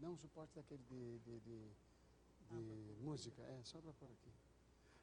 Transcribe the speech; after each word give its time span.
dá 0.00 0.08
um 0.08 0.16
suporte 0.16 0.54
daquele 0.54 0.82
de, 0.84 1.18
de, 1.18 1.40
de, 1.40 1.58
de 2.50 2.96
música. 3.02 3.42
É, 3.42 3.60
só 3.62 3.78
para 3.78 3.92
pôr 3.92 4.06
aqui. 4.06 4.30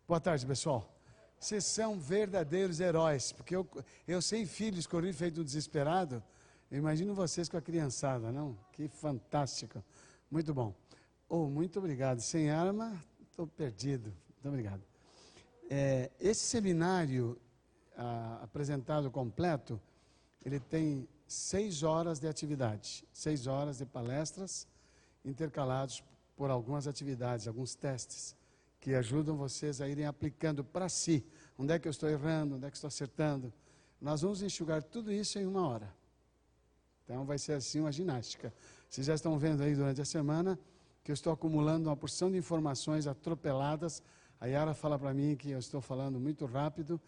Boa 0.08 0.20
tarde, 0.20 0.46
pessoal. 0.46 0.90
Vocês 1.38 1.66
são 1.66 2.00
verdadeiros 2.00 2.80
heróis, 2.80 3.32
porque 3.32 3.56
eu, 3.56 3.68
eu 4.08 4.22
sem 4.22 4.46
filhos, 4.46 4.88
corri 4.88 5.12
feito 5.12 5.42
um 5.42 5.44
desesperado. 5.44 6.24
Eu 6.72 6.78
imagino 6.78 7.14
vocês 7.14 7.50
com 7.50 7.58
a 7.58 7.62
criançada, 7.62 8.32
não? 8.32 8.58
Que 8.72 8.88
fantástico. 8.88 9.84
Muito 10.32 10.54
bom. 10.54 10.74
Oh, 11.28 11.48
muito 11.48 11.78
obrigado. 11.80 12.22
Sem 12.22 12.50
arma, 12.50 13.04
estou 13.30 13.46
perdido. 13.46 14.14
Muito 14.36 14.48
obrigado. 14.48 14.84
É, 15.70 16.10
esse 16.20 16.42
seminário 16.42 17.40
ah, 17.98 18.40
apresentado 18.44 19.12
completo, 19.12 19.82
ele 20.44 20.60
tem 20.60 21.08
seis 21.28 21.84
horas 21.84 22.20
de 22.20 22.28
atividade, 22.28 23.06
seis 23.12 23.48
horas 23.48 23.80
de 23.80 23.86
palestras, 23.86 24.68
intercalados 25.26 26.04
por 26.36 26.50
algumas 26.50 26.88
atividades, 26.88 27.48
alguns 27.48 27.76
testes, 27.76 28.36
que 28.80 28.94
ajudam 28.94 29.36
vocês 29.36 29.82
a 29.82 29.90
irem 29.90 30.06
aplicando 30.06 30.64
para 30.64 30.88
si. 30.88 31.26
Onde 31.58 31.74
é 31.74 31.80
que 31.80 31.88
eu 31.88 31.92
estou 31.92 32.08
errando, 32.08 32.56
onde 32.56 32.66
é 32.66 32.70
que 32.70 32.78
estou 32.78 32.88
acertando. 32.88 33.52
Nós 34.00 34.22
vamos 34.22 34.42
enxugar 34.44 34.84
tudo 34.84 35.12
isso 35.12 35.40
em 35.40 35.46
uma 35.46 35.68
hora. 35.68 35.92
Então 37.04 37.26
vai 37.26 37.38
ser 37.38 37.54
assim 37.54 37.80
uma 37.80 37.92
ginástica. 37.92 38.54
Vocês 38.90 39.08
já 39.08 39.16
estão 39.16 39.38
vendo 39.38 39.64
aí 39.64 39.76
durante 39.76 40.02
a 40.02 40.06
semana 40.06 40.60
que 41.04 41.12
eu 41.12 41.14
estou 41.14 41.32
acumulando 41.32 41.90
uma 41.90 41.96
porção 41.96 42.32
de 42.32 42.38
informações 42.38 43.08
atropeladas. 43.08 44.02
A 44.40 44.48
Yara 44.48 44.74
fala 44.74 44.98
para 44.98 45.14
mim 45.14 45.36
que 45.36 45.52
eu 45.52 45.60
estou 45.60 45.80
falando 45.80 46.20
muito 46.20 46.46
rápido. 46.46 47.00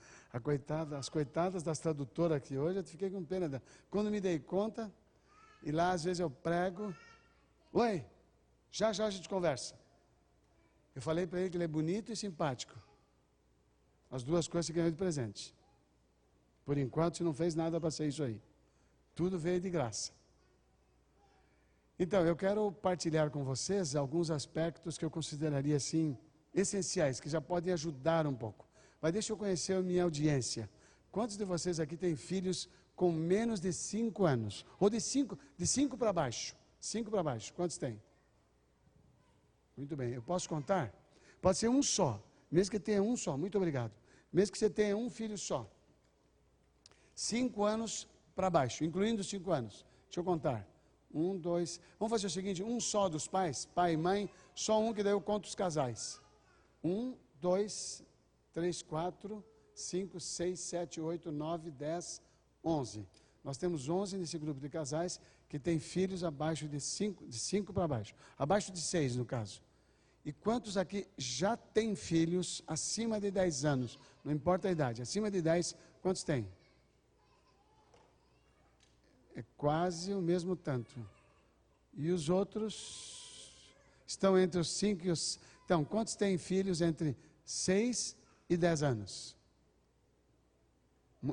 Coitada, 0.43 0.97
as 0.97 1.09
coitadas 1.09 1.63
das 1.63 1.79
tradutoras 1.79 2.37
aqui 2.37 2.57
hoje, 2.57 2.79
eu 2.79 2.83
fiquei 2.83 3.09
com 3.09 3.23
pena. 3.23 3.61
Quando 3.89 4.11
me 4.11 4.21
dei 4.21 4.39
conta, 4.39 4.91
e 5.63 5.71
lá 5.71 5.91
às 5.91 6.03
vezes 6.03 6.19
eu 6.19 6.29
prego, 6.29 6.93
oi, 7.73 8.05
já 8.71 8.91
já 8.93 9.05
a 9.05 9.09
gente 9.09 9.27
conversa. 9.27 9.75
Eu 10.95 11.01
falei 11.01 11.27
para 11.27 11.39
ele 11.39 11.49
que 11.49 11.57
ele 11.57 11.63
é 11.63 11.67
bonito 11.67 12.11
e 12.11 12.15
simpático. 12.15 12.75
As 14.09 14.23
duas 14.23 14.47
coisas 14.47 14.67
que 14.67 14.73
ganhou 14.73 14.89
de 14.89 14.97
presente. 14.97 15.53
Por 16.65 16.77
enquanto, 16.77 17.17
você 17.17 17.23
não 17.23 17.33
fez 17.33 17.55
nada 17.55 17.79
para 17.79 17.91
ser 17.91 18.07
isso 18.07 18.23
aí. 18.23 18.41
Tudo 19.13 19.37
veio 19.37 19.61
de 19.61 19.69
graça. 19.69 20.11
Então, 21.99 22.25
eu 22.25 22.35
quero 22.35 22.71
partilhar 22.71 23.29
com 23.29 23.43
vocês 23.43 23.95
alguns 23.95 24.29
aspectos 24.29 24.97
que 24.97 25.05
eu 25.05 25.09
consideraria 25.09 25.75
assim 25.75 26.17
essenciais, 26.53 27.19
que 27.19 27.29
já 27.29 27.39
podem 27.39 27.73
ajudar 27.73 28.27
um 28.27 28.35
pouco. 28.35 28.67
Mas 29.01 29.13
deixa 29.13 29.33
eu 29.33 29.37
conhecer 29.37 29.73
a 29.73 29.81
minha 29.81 30.03
audiência. 30.03 30.69
Quantos 31.11 31.37
de 31.37 31.45
vocês 31.45 31.79
aqui 31.79 31.95
têm 31.95 32.15
filhos 32.15 32.69
com 32.95 33.11
menos 33.11 33.59
de 33.59 33.71
5 33.71 34.25
anos? 34.25 34.65
Ou 34.79 34.89
de 34.89 34.99
5 34.99 35.37
de 35.57 35.65
cinco 35.65 35.97
para 35.97 36.11
baixo? 36.11 36.55
5 36.87 37.11
para 37.11 37.21
baixo. 37.21 37.53
Quantos 37.53 37.77
têm? 37.77 38.01
Muito 39.75 39.95
bem. 39.95 40.13
Eu 40.13 40.21
posso 40.21 40.47
contar? 40.47 40.93
Pode 41.41 41.57
ser 41.57 41.69
um 41.69 41.83
só. 41.83 42.21
Mesmo 42.49 42.71
que 42.71 42.79
tenha 42.79 43.03
um 43.03 43.17
só. 43.17 43.37
Muito 43.37 43.57
obrigado. 43.57 43.91
Mesmo 44.31 44.53
que 44.53 44.57
você 44.57 44.69
tenha 44.69 44.95
um 44.95 45.09
filho 45.09 45.37
só. 45.37 45.69
5 47.13 47.63
anos 47.63 48.07
para 48.35 48.49
baixo, 48.49 48.85
incluindo 48.85 49.21
os 49.21 49.27
5 49.27 49.51
anos. 49.51 49.85
Deixa 50.05 50.19
eu 50.21 50.23
contar. 50.23 50.65
Um, 51.13 51.37
dois. 51.37 51.81
Vamos 51.99 52.11
fazer 52.11 52.27
o 52.27 52.29
seguinte: 52.29 52.63
um 52.63 52.79
só 52.79 53.09
dos 53.09 53.27
pais, 53.27 53.65
pai 53.65 53.93
e 53.93 53.97
mãe, 53.97 54.29
só 54.53 54.79
um 54.79 54.93
que 54.93 55.03
daí 55.03 55.13
eu 55.13 55.21
conto 55.21 55.45
os 55.45 55.55
casais. 55.55 56.21
Um, 56.83 57.15
dois, 57.41 58.03
três, 58.53 58.81
quatro, 58.81 59.43
cinco, 59.73 60.19
seis, 60.19 60.59
sete, 60.59 61.01
oito, 61.01 61.31
nove, 61.31 61.71
dez, 61.71 62.21
onze. 62.63 63.05
Nós 63.43 63.57
temos 63.57 63.89
onze 63.89 64.17
nesse 64.17 64.37
grupo 64.37 64.59
de 64.59 64.69
casais 64.69 65.19
que 65.47 65.57
têm 65.57 65.79
filhos 65.79 66.23
abaixo 66.23 66.67
de 66.67 66.79
cinco, 66.79 67.25
de 67.27 67.39
cinco 67.39 67.73
para 67.73 67.87
baixo. 67.87 68.13
Abaixo 68.37 68.71
de 68.71 68.81
seis, 68.81 69.15
no 69.15 69.25
caso. 69.25 69.61
E 70.25 70.33
quantos 70.33 70.75
aqui 70.75 71.07
já 71.17 71.55
têm 71.55 71.95
filhos 71.95 72.61
acima 72.67 73.19
de 73.19 73.31
10 73.31 73.63
anos? 73.63 73.97
Não 74.25 74.33
importa 74.33 74.67
a 74.67 74.71
idade, 74.71 75.01
acima 75.01 75.31
de 75.31 75.41
10, 75.41 75.73
quantos 76.01 76.23
têm? 76.23 76.49
é 79.37 79.43
quase 79.55 80.15
o 80.15 80.21
mesmo 80.21 80.55
tanto. 80.55 81.07
E 81.93 82.09
os 82.09 82.27
outros 82.27 83.63
estão 84.05 84.37
entre 84.37 84.59
os 84.59 84.71
5 84.71 85.05
e 85.05 85.11
os. 85.11 85.39
Então, 85.63 85.85
quantos 85.85 86.15
têm 86.15 86.39
filhos 86.39 86.81
entre 86.81 87.15
6 87.45 88.17
e 88.49 88.57
10 88.57 88.81
anos? 88.81 89.35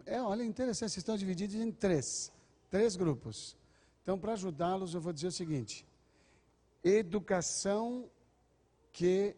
É, 0.05 0.21
olha, 0.21 0.44
interessante, 0.44 0.91
vocês 0.91 0.99
estão 0.99 1.16
divididos 1.16 1.56
em 1.56 1.72
três, 1.72 2.31
três 2.71 2.94
grupos. 2.94 3.56
Então, 4.04 4.19
para 4.19 4.34
ajudá-los, 4.34 4.92
eu 4.92 5.00
vou 5.00 5.15
dizer 5.15 5.28
o 5.28 5.32
seguinte: 5.32 5.84
educação 6.84 8.09
que 8.92 9.34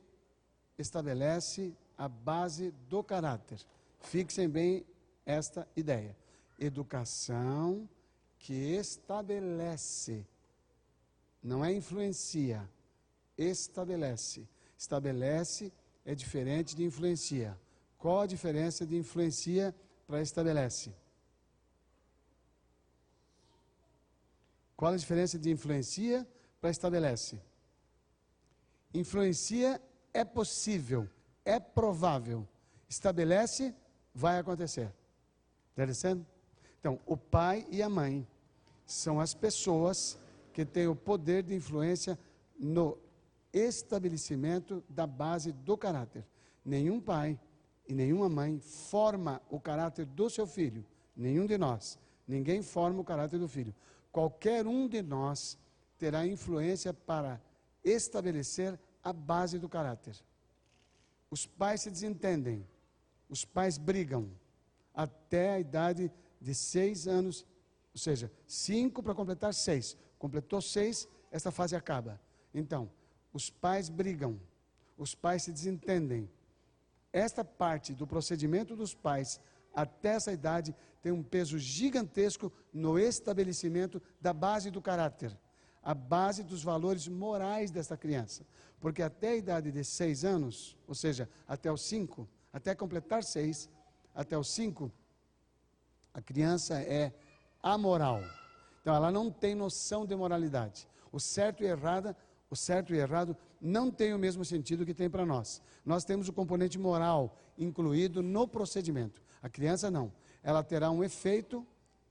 estabelece 0.76 1.72
a 1.96 2.08
base 2.08 2.72
do 2.90 3.02
caráter. 3.02 3.64
Fixem 4.00 4.48
bem 4.48 4.84
esta 5.24 5.66
ideia. 5.76 6.16
Educação 6.58 7.88
que 8.40 8.52
estabelece, 8.52 10.26
não 11.40 11.64
é 11.64 11.72
influencia, 11.72 12.68
estabelece. 13.38 14.48
Estabelece 14.76 15.72
é 16.04 16.12
diferente 16.12 16.74
de 16.74 16.82
influencia. 16.82 17.56
Qual 17.98 18.20
a 18.20 18.26
diferença 18.26 18.84
de 18.84 18.96
influencia 18.96 19.72
para 20.08 20.20
estabelece? 20.20 20.92
Qual 24.76 24.92
a 24.92 24.96
diferença 24.96 25.38
de 25.38 25.50
influencia 25.50 26.26
para 26.60 26.70
estabelece? 26.70 27.40
Influencia 28.92 29.80
é 30.12 30.24
possível, 30.24 31.08
é 31.44 31.58
provável. 31.58 32.46
Estabelece, 32.88 33.74
vai 34.14 34.38
acontecer. 34.38 34.92
Interessante? 35.72 36.26
Então, 36.78 37.00
o 37.06 37.16
pai 37.16 37.66
e 37.70 37.82
a 37.82 37.88
mãe 37.88 38.26
são 38.84 39.18
as 39.18 39.34
pessoas 39.34 40.18
que 40.52 40.64
têm 40.64 40.86
o 40.86 40.94
poder 40.94 41.42
de 41.42 41.54
influência 41.54 42.18
no 42.58 42.96
estabelecimento 43.52 44.82
da 44.88 45.06
base 45.06 45.52
do 45.52 45.76
caráter. 45.76 46.24
Nenhum 46.64 47.00
pai 47.00 47.38
e 47.88 47.94
nenhuma 47.94 48.28
mãe 48.28 48.58
forma 48.58 49.40
o 49.50 49.58
caráter 49.60 50.04
do 50.04 50.28
seu 50.28 50.46
filho, 50.46 50.84
nenhum 51.16 51.46
de 51.46 51.56
nós. 51.56 51.98
Ninguém 52.26 52.62
forma 52.62 53.00
o 53.00 53.04
caráter 53.04 53.38
do 53.38 53.48
filho. 53.48 53.74
Qualquer 54.16 54.66
um 54.66 54.88
de 54.88 55.02
nós 55.02 55.58
terá 55.98 56.26
influência 56.26 56.94
para 56.94 57.38
estabelecer 57.84 58.80
a 59.04 59.12
base 59.12 59.58
do 59.58 59.68
caráter. 59.68 60.16
Os 61.30 61.44
pais 61.44 61.82
se 61.82 61.90
desentendem, 61.90 62.66
os 63.28 63.44
pais 63.44 63.76
brigam 63.76 64.30
até 64.94 65.50
a 65.50 65.60
idade 65.60 66.10
de 66.40 66.54
seis 66.54 67.06
anos 67.06 67.44
ou 67.92 67.98
seja, 67.98 68.32
cinco 68.46 69.02
para 69.02 69.14
completar 69.14 69.52
seis. 69.52 69.98
Completou 70.18 70.62
seis, 70.62 71.06
essa 71.30 71.50
fase 71.50 71.76
acaba. 71.76 72.18
Então, 72.54 72.90
os 73.34 73.50
pais 73.50 73.90
brigam, 73.90 74.40
os 74.96 75.14
pais 75.14 75.42
se 75.42 75.52
desentendem. 75.52 76.26
Esta 77.12 77.44
parte 77.44 77.92
do 77.92 78.06
procedimento 78.06 78.74
dos 78.74 78.94
pais 78.94 79.38
até 79.76 80.14
essa 80.14 80.32
idade 80.32 80.74
tem 81.02 81.12
um 81.12 81.22
peso 81.22 81.58
gigantesco 81.58 82.50
no 82.72 82.98
estabelecimento 82.98 84.02
da 84.20 84.32
base 84.32 84.70
do 84.70 84.80
caráter, 84.80 85.38
a 85.82 85.94
base 85.94 86.42
dos 86.42 86.64
valores 86.64 87.06
morais 87.06 87.70
desta 87.70 87.96
criança. 87.96 88.44
Porque 88.80 89.02
até 89.02 89.28
a 89.28 89.36
idade 89.36 89.70
de 89.70 89.84
seis 89.84 90.24
anos, 90.24 90.76
ou 90.88 90.94
seja, 90.94 91.28
até 91.46 91.70
os 91.70 91.82
cinco, 91.82 92.26
até 92.52 92.74
completar 92.74 93.22
seis, 93.22 93.70
até 94.14 94.36
os 94.36 94.50
cinco, 94.50 94.90
a 96.14 96.22
criança 96.22 96.80
é 96.80 97.12
amoral. 97.62 98.22
Então 98.80 98.94
ela 98.94 99.12
não 99.12 99.30
tem 99.30 99.54
noção 99.54 100.06
de 100.06 100.16
moralidade. 100.16 100.88
O 101.12 101.20
certo 101.20 101.62
e 101.62 101.66
errada, 101.66 102.16
o 102.48 102.56
certo 102.56 102.94
e 102.94 102.98
errado 102.98 103.36
não 103.60 103.90
tem 103.90 104.14
o 104.14 104.18
mesmo 104.18 104.44
sentido 104.44 104.86
que 104.86 104.94
tem 104.94 105.10
para 105.10 105.26
nós. 105.26 105.60
Nós 105.84 106.04
temos 106.04 106.28
o 106.28 106.32
componente 106.32 106.78
moral 106.78 107.38
incluído 107.58 108.22
no 108.22 108.46
procedimento. 108.46 109.22
A 109.46 109.48
criança 109.48 109.88
não. 109.92 110.12
Ela 110.42 110.64
terá 110.64 110.90
um 110.90 111.04
efeito 111.04 111.64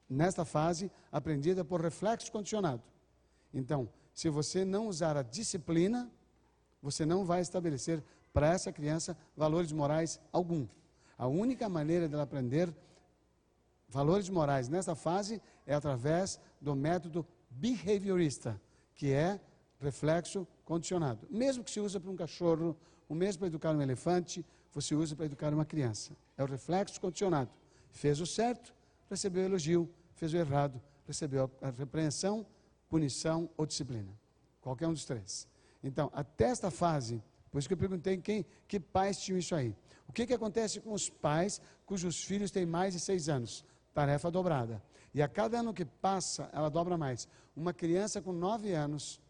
nesta 0.09 0.45
fase 0.45 0.89
aprendida 1.11 1.65
por 1.65 1.81
reflexo 1.81 2.31
condicionado. 2.31 2.81
Então, 3.53 3.89
se 4.13 4.29
você 4.29 4.63
não 4.63 4.87
usar 4.87 5.17
a 5.17 5.21
disciplina, 5.21 6.09
você 6.81 7.05
não 7.05 7.25
vai 7.25 7.41
estabelecer 7.41 8.01
para 8.31 8.47
essa 8.47 8.71
criança 8.71 9.17
valores 9.35 9.73
morais 9.73 10.17
algum. 10.31 10.65
A 11.17 11.27
única 11.27 11.67
maneira 11.67 12.07
dela 12.07 12.23
aprender 12.23 12.73
valores 13.89 14.29
morais 14.29 14.69
nessa 14.69 14.95
fase 14.95 15.41
é 15.67 15.75
através 15.75 16.39
do 16.61 16.73
método 16.73 17.27
behaviorista, 17.49 18.61
que 18.93 19.11
é 19.11 19.41
reflexo 19.81 20.47
condicionado. 20.63 21.27
Mesmo 21.29 21.65
que 21.65 21.71
se 21.71 21.81
use 21.81 21.99
para 21.99 22.09
um 22.09 22.15
cachorro, 22.15 22.77
o 23.09 23.13
mesmo 23.13 23.39
para 23.39 23.49
educar 23.49 23.75
um 23.75 23.81
elefante, 23.81 24.45
você 24.71 24.95
usa 24.95 25.17
para 25.17 25.25
educar 25.25 25.53
uma 25.53 25.65
criança. 25.65 26.15
É 26.37 26.43
o 26.43 26.47
reflexo 26.47 26.99
condicionado. 26.99 27.49
Fez 27.89 28.19
o 28.19 28.25
certo, 28.25 28.73
recebeu 29.09 29.43
elogio. 29.43 29.89
Fez 30.15 30.33
o 30.33 30.37
errado, 30.37 30.81
recebeu 31.05 31.51
a 31.61 31.69
repreensão, 31.69 32.45
punição 32.89 33.49
ou 33.57 33.65
disciplina. 33.65 34.11
qualquer 34.61 34.87
um 34.87 34.93
dos 34.93 35.05
três. 35.05 35.47
Então, 35.83 36.09
até 36.13 36.45
esta 36.45 36.71
fase, 36.71 37.21
por 37.51 37.59
isso 37.59 37.67
que 37.67 37.73
eu 37.73 37.77
perguntei 37.77 38.17
quem, 38.17 38.45
que 38.67 38.79
pais 38.79 39.19
tinham 39.19 39.37
isso 39.37 39.53
aí. 39.53 39.75
O 40.07 40.13
que, 40.13 40.25
que 40.25 40.33
acontece 40.33 40.79
com 40.79 40.91
os 40.93 41.09
pais 41.09 41.61
cujos 41.85 42.23
filhos 42.23 42.49
têm 42.49 42.65
mais 42.65 42.93
de 42.93 42.99
seis 42.99 43.29
anos? 43.29 43.63
Tarefa 43.93 44.31
dobrada. 44.31 44.81
E 45.13 45.21
a 45.21 45.27
cada 45.27 45.59
ano 45.59 45.73
que 45.73 45.85
passa, 45.85 46.49
ela 46.51 46.69
dobra 46.69 46.97
mais. 46.97 47.27
Uma 47.55 47.73
criança 47.73 48.21
com 48.21 48.33
nove 48.33 48.73
anos, 48.73 49.21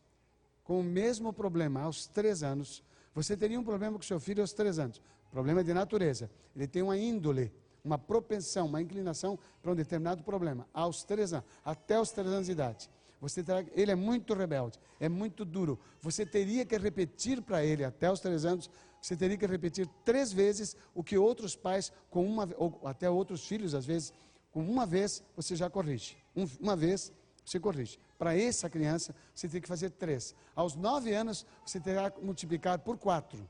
com 0.64 0.80
o 0.80 0.84
mesmo 0.84 1.34
problema 1.34 1.82
aos 1.82 2.08
três 2.08 2.42
anos, 2.42 2.84
você 3.14 3.36
teria 3.36 3.60
um 3.60 3.64
problema 3.64 3.98
com 3.98 4.04
seu 4.04 4.20
filho 4.20 4.42
aos 4.42 4.54
três 4.54 4.80
anos. 4.80 5.02
Problema 5.36 5.62
de 5.66 5.74
natureza. 5.74 6.32
Ele 6.56 6.66
tem 6.66 6.82
uma 6.82 6.98
índole, 6.98 7.52
uma 7.84 7.98
propensão, 7.98 8.68
uma 8.68 8.82
inclinação 8.82 9.38
para 9.62 9.70
um 9.70 9.76
determinado 9.76 10.24
problema. 10.24 10.66
Aos 10.74 11.04
três 11.04 11.34
anos, 11.34 11.46
até 11.66 12.00
os 12.00 12.10
três 12.10 12.30
anos 12.30 12.46
de 12.46 12.54
idade. 12.54 12.90
Você 13.20 13.44
terá, 13.44 13.62
ele 13.74 13.92
é 13.92 13.96
muito 13.96 14.34
rebelde, 14.34 14.80
é 14.98 15.10
muito 15.10 15.44
duro. 15.44 15.78
Você 16.02 16.26
teria 16.26 16.66
que 16.66 16.78
repetir 16.78 17.42
para 17.42 17.66
ele 17.66 17.84
até 17.84 18.10
os 18.10 18.22
três 18.22 18.46
anos, 18.46 18.70
você 19.02 19.14
teria 19.14 19.36
que 19.36 19.46
repetir 19.46 19.90
três 20.06 20.32
vezes 20.32 20.74
o 20.94 21.04
que 21.04 21.18
outros 21.18 21.54
pais, 21.54 21.92
com 22.10 22.26
uma, 22.26 22.48
ou 22.56 22.80
até 22.86 23.10
outros 23.10 23.46
filhos, 23.46 23.76
às 23.76 23.86
vezes, 23.86 24.14
com 24.54 24.62
uma 24.62 24.86
vez 24.86 25.22
você 25.36 25.54
já 25.54 25.70
corrige. 25.70 26.16
Um, 26.34 26.48
uma 26.62 26.78
vez 26.78 27.12
você 27.44 27.60
corrige. 27.60 28.00
Para 28.18 28.40
essa 28.40 28.70
criança, 28.70 29.14
você 29.34 29.50
tem 29.50 29.60
que 29.60 29.68
fazer 29.68 29.90
três. 29.90 30.34
Aos 30.56 30.76
nove 30.76 31.14
anos, 31.14 31.46
você 31.66 31.78
terá 31.78 32.10
que 32.10 32.24
multiplicar 32.24 32.80
por 32.80 32.98
quatro. 32.98 33.46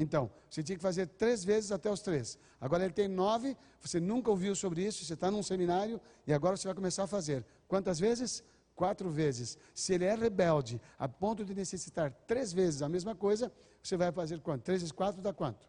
Então, 0.00 0.30
você 0.48 0.62
tinha 0.62 0.76
que 0.76 0.82
fazer 0.82 1.06
três 1.06 1.44
vezes 1.44 1.70
até 1.70 1.90
os 1.90 2.00
três. 2.00 2.38
Agora 2.58 2.82
ele 2.82 2.92
tem 2.94 3.06
nove, 3.06 3.54
você 3.82 4.00
nunca 4.00 4.30
ouviu 4.30 4.56
sobre 4.56 4.82
isso, 4.82 5.04
você 5.04 5.12
está 5.12 5.30
num 5.30 5.42
seminário 5.42 6.00
e 6.26 6.32
agora 6.32 6.56
você 6.56 6.66
vai 6.66 6.74
começar 6.74 7.02
a 7.02 7.06
fazer. 7.06 7.44
Quantas 7.68 8.00
vezes? 8.00 8.42
Quatro 8.74 9.10
vezes. 9.10 9.58
Se 9.74 9.92
ele 9.92 10.06
é 10.06 10.14
rebelde 10.14 10.80
a 10.98 11.06
ponto 11.06 11.44
de 11.44 11.54
necessitar 11.54 12.10
três 12.26 12.50
vezes 12.50 12.80
a 12.80 12.88
mesma 12.88 13.14
coisa, 13.14 13.52
você 13.82 13.94
vai 13.94 14.10
fazer 14.10 14.40
quanto? 14.40 14.62
Três 14.62 14.80
vezes 14.80 14.90
quatro 14.90 15.20
dá 15.20 15.34
quanto? 15.34 15.68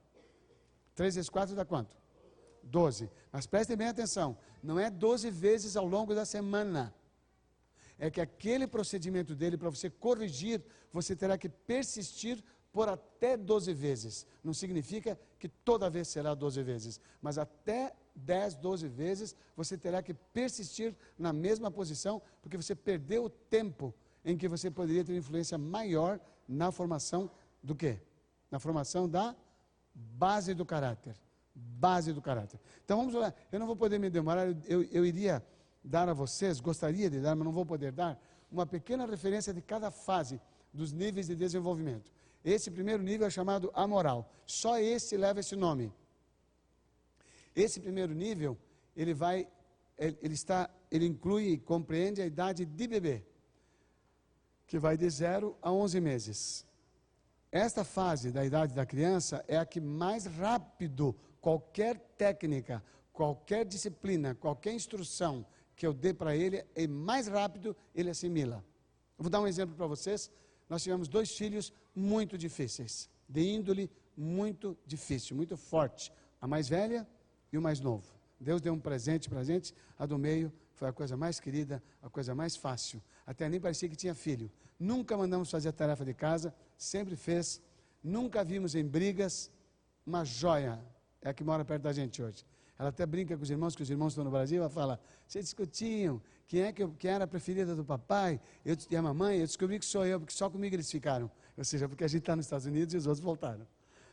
Três 0.96 1.16
vezes 1.16 1.30
quatro 1.30 1.54
dá 1.54 1.66
quanto? 1.66 1.94
12. 2.64 3.12
Mas 3.34 3.46
prestem 3.46 3.76
bem 3.76 3.90
atenção: 3.90 4.38
não 4.64 4.80
é 4.80 4.90
12 4.90 5.30
vezes 5.30 5.76
ao 5.76 5.86
longo 5.86 6.16
da 6.16 6.24
semana. 6.24 6.96
É 8.00 8.10
que 8.10 8.22
aquele 8.22 8.66
procedimento 8.66 9.36
dele, 9.36 9.58
para 9.58 9.70
você 9.70 9.90
corrigir, 9.90 10.64
você 10.94 11.18
terá 11.18 11.38
que 11.38 11.50
persistir 11.50 12.42
por 12.72 12.88
até 12.88 13.36
12 13.36 13.74
vezes. 13.74 14.26
Não 14.44 14.54
significa 14.54 15.20
que 15.40 15.48
toda 15.48 15.90
vez 15.90 16.08
será 16.08 16.34
12 16.34 16.64
vezes, 16.64 17.00
mas 17.22 17.38
até 17.38 17.94
10, 18.16 18.56
12 18.56 18.88
vezes 18.88 19.36
você 19.56 19.78
terá 19.78 20.02
que 20.02 20.14
persistir 20.14 20.96
na 21.18 21.34
mesma 21.34 21.70
posição, 21.70 22.22
porque 22.42 22.58
você 22.58 22.76
perdeu 22.76 23.26
o 23.26 23.30
tempo 23.30 23.94
em 24.24 24.38
que 24.38 24.48
você 24.48 24.70
poderia 24.70 25.04
ter 25.04 25.16
influência 25.16 25.58
maior 25.58 26.20
na 26.48 26.72
formação 26.72 27.30
do 27.64 27.76
quê? 27.76 28.00
Na 28.50 28.60
formação 28.60 29.08
da 29.08 29.36
base 29.94 30.54
do 30.54 30.66
caráter 30.66 31.16
base 31.54 32.14
do 32.14 32.22
caráter. 32.22 32.60
Então 32.84 32.98
vamos 32.98 33.14
lá, 33.14 33.34
eu 33.52 33.60
não 33.60 33.68
vou 33.68 33.76
poder 33.76 34.00
me 34.00 34.10
demorar, 34.10 34.48
eu, 34.68 34.84
eu 34.84 35.06
iria 35.06 35.44
dar 35.84 36.08
a 36.10 36.14
vocês, 36.14 36.60
gostaria 36.60 37.10
de 37.10 37.20
dar, 37.20 37.36
mas 37.36 37.46
não 37.46 37.52
vou 37.52 37.66
poder 37.66 37.92
dar, 37.92 38.20
uma 38.52 38.66
pequena 38.66 39.06
referência 39.06 39.54
de 39.54 39.62
cada 39.62 39.90
fase 39.92 40.40
dos 40.74 40.92
níveis 40.92 41.28
de 41.28 41.36
desenvolvimento. 41.36 42.12
Esse 42.44 42.72
primeiro 42.72 43.04
nível 43.04 43.28
é 43.28 43.30
chamado 43.30 43.72
amoral. 43.74 44.32
Só 44.46 44.80
esse 44.80 45.16
leva 45.16 45.40
esse 45.40 45.56
nome. 45.56 45.94
Esse 47.56 47.80
primeiro 47.80 48.14
nível, 48.14 48.58
ele 48.96 49.14
vai, 49.14 49.48
ele 49.98 50.34
está, 50.34 50.70
ele 50.90 51.06
inclui 51.06 51.50
e 51.50 51.58
compreende 51.58 52.22
a 52.22 52.26
idade 52.26 52.66
de 52.66 52.88
bebê, 52.88 53.24
que 54.66 54.80
vai 54.80 54.98
de 54.98 55.10
0 55.10 55.58
a 55.62 55.72
11 55.72 56.00
meses. 56.00 56.66
Esta 57.52 57.84
fase 57.84 58.32
da 58.32 58.46
idade 58.46 58.74
da 58.74 58.86
criança 58.86 59.44
é 59.48 59.58
a 59.58 59.66
que 59.66 59.82
mais 59.82 60.26
rápido 60.26 61.14
qualquer 61.42 62.00
técnica, 62.18 62.82
qualquer 63.12 63.66
disciplina, 63.66 64.34
qualquer 64.34 64.74
instrução 64.74 65.46
que 65.76 65.86
eu 65.86 65.94
dê 65.94 66.14
para 66.14 66.36
ele, 66.36 66.64
é 66.74 66.88
mais 66.88 67.28
rápido 67.28 67.76
ele 67.94 68.10
assimila. 68.10 68.64
Vou 69.18 69.30
dar 69.30 69.42
um 69.42 69.48
exemplo 69.48 69.76
para 69.76 69.88
vocês. 69.88 70.32
Nós 70.72 70.84
tivemos 70.84 71.10
dois 71.10 71.36
filhos 71.36 71.74
muito 71.94 72.38
difíceis, 72.38 73.10
de 73.28 73.42
índole 73.42 73.92
muito 74.16 74.78
difícil, 74.86 75.36
muito 75.36 75.58
forte. 75.58 76.14
A 76.40 76.48
mais 76.48 76.70
velha 76.70 77.06
e 77.52 77.58
o 77.58 77.62
mais 77.62 77.82
novo. 77.82 78.06
Deus 78.40 78.62
deu 78.62 78.72
um 78.72 78.80
presente 78.80 79.28
para 79.28 79.42
a 79.42 79.44
gente, 79.44 79.76
a 80.00 80.06
do 80.06 80.18
meio 80.18 80.50
foi 80.72 80.88
a 80.88 80.94
coisa 80.94 81.18
mais 81.18 81.42
querida, 81.42 81.84
a 82.02 82.10
coisa 82.10 82.34
mais 82.34 82.56
fácil. 82.56 83.04
Até 83.28 83.50
nem 83.50 83.60
parecia 83.60 83.90
que 83.90 83.98
tinha 83.98 84.16
filho. 84.16 84.50
Nunca 84.80 85.18
mandamos 85.18 85.52
fazer 85.52 85.68
a 85.68 85.74
tarefa 85.74 86.06
de 86.06 86.14
casa, 86.14 86.56
sempre 86.78 87.18
fez. 87.18 87.62
Nunca 88.02 88.42
vimos 88.42 88.74
em 88.74 88.86
brigas. 88.86 89.52
Uma 90.06 90.24
joia, 90.24 90.80
é 91.22 91.28
a 91.32 91.34
que 91.34 91.44
mora 91.44 91.66
perto 91.66 91.84
da 91.84 91.92
gente 91.92 92.24
hoje. 92.24 92.46
Ela 92.82 92.90
até 92.90 93.06
brinca 93.06 93.38
com 93.38 93.44
os 93.44 93.50
irmãos, 93.52 93.76
que 93.76 93.84
os 93.84 93.92
irmãos 93.92 94.14
estão 94.14 94.24
no 94.24 94.32
Brasil, 94.32 94.60
ela 94.60 94.68
fala, 94.68 95.00
vocês 95.28 95.46
discutiam 95.46 96.20
quem 96.48 96.62
é 96.64 96.74
que 96.74 96.82
eu, 96.82 96.92
era 97.04 97.26
a 97.26 97.28
preferida 97.28 97.76
do 97.76 97.86
papai 97.86 98.42
eu, 98.66 98.76
e 98.90 98.98
a 98.98 99.02
mamãe, 99.04 99.38
eu 99.38 99.46
descobri 99.46 99.78
que 99.78 99.86
sou 99.86 100.04
eu, 100.04 100.20
porque 100.20 100.34
só 100.34 100.50
comigo 100.50 100.76
eles 100.76 100.90
ficaram. 100.90 101.30
Ou 101.56 101.64
seja, 101.64 101.88
porque 101.88 102.04
a 102.04 102.08
gente 102.08 102.22
está 102.22 102.36
nos 102.36 102.48
Estados 102.48 102.66
Unidos 102.66 102.96
e 102.96 102.98
os 102.98 103.06
outros 103.06 103.24
voltaram. 103.24 103.68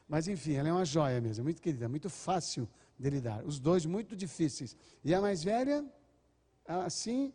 Mas 0.06 0.29
enfim, 0.29 0.53
ela 0.53 0.69
é 0.69 0.73
uma 0.73 0.85
joia 0.85 1.19
mesmo, 1.19 1.44
muito 1.44 1.62
querida, 1.62 1.88
muito 1.88 2.11
fácil 2.11 2.69
de 2.99 3.09
lidar. 3.09 3.43
Os 3.43 3.59
dois 3.59 3.87
muito 3.87 4.15
difíceis. 4.15 4.76
E 5.03 5.14
a 5.14 5.21
mais 5.23 5.43
velha, 5.43 5.82
assim, 6.67 7.32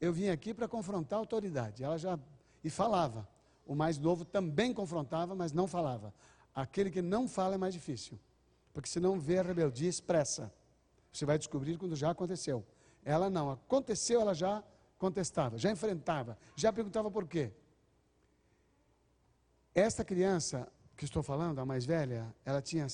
eu 0.00 0.14
vim 0.14 0.30
aqui 0.30 0.54
para 0.54 0.66
confrontar 0.66 1.18
a 1.18 1.20
autoridade. 1.20 1.84
Ela 1.84 1.98
já. 1.98 2.18
E 2.64 2.70
falava. 2.70 3.28
O 3.66 3.74
mais 3.74 3.98
novo 3.98 4.24
também 4.24 4.72
confrontava, 4.72 5.34
mas 5.34 5.52
não 5.52 5.66
falava. 5.66 6.14
Aquele 6.54 6.90
que 6.90 7.02
não 7.02 7.28
fala 7.28 7.56
é 7.56 7.58
mais 7.58 7.74
difícil. 7.74 8.18
Porque 8.74 8.88
se 8.88 9.00
não 9.00 9.18
vê 9.18 9.38
a 9.38 9.42
rebeldia 9.42 9.88
expressa, 9.88 10.52
você 11.12 11.24
vai 11.24 11.38
descobrir 11.38 11.78
quando 11.78 11.94
já 11.94 12.10
aconteceu. 12.10 12.66
Ela 13.04 13.30
não, 13.30 13.50
aconteceu, 13.50 14.20
ela 14.20 14.34
já 14.34 14.62
contestava, 14.98 15.56
já 15.56 15.70
enfrentava, 15.70 16.36
já 16.56 16.72
perguntava 16.72 17.10
por 17.10 17.26
quê. 17.26 17.52
Esta 19.72 20.04
criança 20.04 20.68
que 20.96 21.04
estou 21.04 21.22
falando, 21.22 21.60
a 21.60 21.64
mais 21.64 21.84
velha, 21.84 22.34
ela 22.44 22.60
tinha 22.60 22.86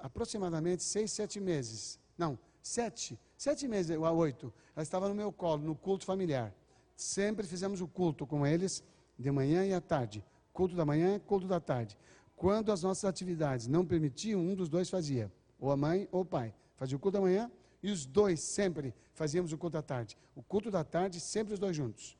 aproximadamente 0.00 0.82
seis, 0.82 1.10
sete 1.10 1.40
meses. 1.40 1.98
Não, 2.16 2.38
sete, 2.62 3.18
sete 3.36 3.66
meses 3.66 3.96
a 3.96 4.12
oito. 4.12 4.52
Ela 4.74 4.82
estava 4.82 5.08
no 5.08 5.14
meu 5.14 5.32
colo, 5.32 5.62
no 5.62 5.74
culto 5.74 6.04
familiar. 6.04 6.54
Sempre 6.96 7.46
fizemos 7.46 7.80
o 7.80 7.88
culto 7.88 8.26
com 8.26 8.46
eles, 8.46 8.82
de 9.18 9.30
manhã 9.30 9.64
e 9.64 9.74
à 9.74 9.80
tarde. 9.80 10.24
Culto 10.52 10.74
da 10.74 10.84
manhã, 10.84 11.18
culto 11.18 11.46
da 11.46 11.60
tarde. 11.60 11.96
Quando 12.36 12.70
as 12.70 12.82
nossas 12.82 13.06
atividades 13.06 13.66
não 13.66 13.84
permitiam, 13.84 14.40
um 14.40 14.54
dos 14.54 14.68
dois 14.68 14.90
fazia, 14.90 15.32
ou 15.58 15.72
a 15.72 15.76
mãe 15.76 16.06
ou 16.12 16.20
o 16.20 16.24
pai. 16.24 16.54
Fazia 16.76 16.96
o 16.96 17.00
culto 17.00 17.16
da 17.16 17.22
manhã 17.22 17.50
e 17.82 17.90
os 17.90 18.04
dois 18.04 18.40
sempre 18.40 18.94
fazíamos 19.14 19.52
o 19.52 19.58
culto 19.58 19.72
da 19.72 19.82
tarde. 19.82 20.18
O 20.34 20.42
culto 20.42 20.70
da 20.70 20.84
tarde, 20.84 21.18
sempre 21.18 21.54
os 21.54 21.58
dois 21.58 21.74
juntos. 21.74 22.16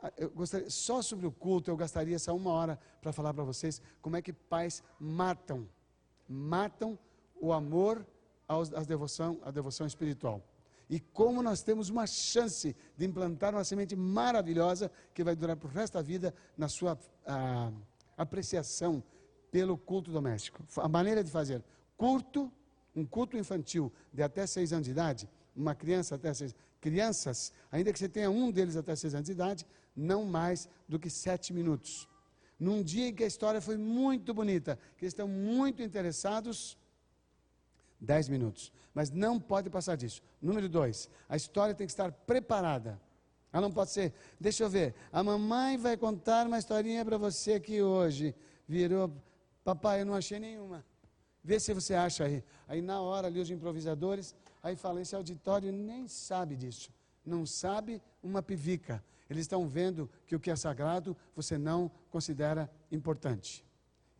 Ah, 0.00 0.12
gostaria, 0.32 0.70
só 0.70 1.02
sobre 1.02 1.26
o 1.26 1.32
culto, 1.32 1.70
eu 1.70 1.76
gastaria 1.76 2.14
essa 2.14 2.32
uma 2.32 2.52
hora 2.52 2.78
para 3.02 3.12
falar 3.12 3.34
para 3.34 3.42
vocês 3.42 3.82
como 4.00 4.16
é 4.16 4.22
que 4.22 4.32
pais 4.32 4.82
matam, 5.00 5.68
matam 6.28 6.96
o 7.40 7.52
amor 7.52 8.06
à 8.48 8.82
devoção, 8.84 9.40
à 9.42 9.50
devoção 9.50 9.86
espiritual. 9.86 10.40
E 10.88 11.00
como 11.00 11.42
nós 11.42 11.62
temos 11.62 11.88
uma 11.88 12.06
chance 12.06 12.76
de 12.96 13.04
implantar 13.04 13.52
uma 13.52 13.64
semente 13.64 13.96
maravilhosa 13.96 14.88
que 15.12 15.24
vai 15.24 15.34
durar 15.34 15.56
para 15.56 15.66
o 15.66 15.70
resto 15.70 15.94
da 15.94 16.02
vida 16.02 16.32
na 16.56 16.68
sua 16.68 16.96
ah, 17.26 17.72
apreciação 18.16 19.02
pelo 19.50 19.76
culto 19.76 20.10
doméstico. 20.10 20.62
A 20.76 20.88
maneira 20.88 21.22
de 21.22 21.30
fazer 21.30 21.62
culto, 21.96 22.52
um 22.94 23.04
culto 23.04 23.36
infantil 23.36 23.92
de 24.12 24.22
até 24.22 24.46
seis 24.46 24.72
anos 24.72 24.86
de 24.86 24.90
idade, 24.90 25.28
uma 25.54 25.74
criança 25.74 26.14
até 26.14 26.32
seis, 26.34 26.54
crianças, 26.80 27.52
ainda 27.70 27.92
que 27.92 27.98
você 27.98 28.08
tenha 28.08 28.30
um 28.30 28.50
deles 28.50 28.76
até 28.76 28.94
seis 28.94 29.14
anos 29.14 29.26
de 29.26 29.32
idade, 29.32 29.66
não 29.94 30.24
mais 30.24 30.68
do 30.88 30.98
que 30.98 31.08
sete 31.08 31.52
minutos. 31.52 32.08
Num 32.58 32.82
dia 32.82 33.08
em 33.08 33.14
que 33.14 33.24
a 33.24 33.26
história 33.26 33.60
foi 33.60 33.76
muito 33.76 34.32
bonita, 34.32 34.78
que 34.96 35.04
eles 35.04 35.12
estão 35.12 35.28
muito 35.28 35.82
interessados, 35.82 36.76
dez 38.00 38.28
minutos. 38.28 38.72
Mas 38.94 39.10
não 39.10 39.38
pode 39.38 39.68
passar 39.68 39.96
disso. 39.96 40.22
Número 40.40 40.68
dois, 40.68 41.10
a 41.28 41.36
história 41.36 41.74
tem 41.74 41.86
que 41.86 41.92
estar 41.92 42.10
preparada. 42.12 43.00
Ela 43.52 43.62
não 43.62 43.72
pode 43.72 43.90
ser, 43.90 44.12
deixa 44.38 44.64
eu 44.64 44.70
ver, 44.70 44.94
a 45.10 45.22
mamãe 45.22 45.76
vai 45.78 45.96
contar 45.96 46.46
uma 46.46 46.58
historinha 46.58 47.04
para 47.04 47.16
você 47.16 47.54
aqui 47.54 47.80
hoje. 47.80 48.34
Virou, 48.68 49.10
Papai, 49.66 50.02
eu 50.02 50.06
não 50.06 50.14
achei 50.14 50.38
nenhuma. 50.38 50.84
Vê 51.42 51.58
se 51.58 51.74
você 51.74 51.92
acha 51.92 52.22
aí. 52.22 52.44
Aí 52.68 52.80
na 52.80 53.00
hora 53.00 53.26
ali 53.26 53.40
os 53.40 53.50
improvisadores, 53.50 54.32
aí 54.62 54.76
falam, 54.76 55.02
esse 55.02 55.16
auditório 55.16 55.72
nem 55.72 56.06
sabe 56.06 56.54
disso. 56.54 56.92
Não 57.24 57.44
sabe 57.44 58.00
uma 58.22 58.40
pivica. 58.40 59.02
Eles 59.28 59.42
estão 59.42 59.66
vendo 59.66 60.08
que 60.24 60.36
o 60.36 60.38
que 60.38 60.52
é 60.52 60.54
sagrado 60.54 61.16
você 61.34 61.58
não 61.58 61.90
considera 62.12 62.70
importante. 62.92 63.64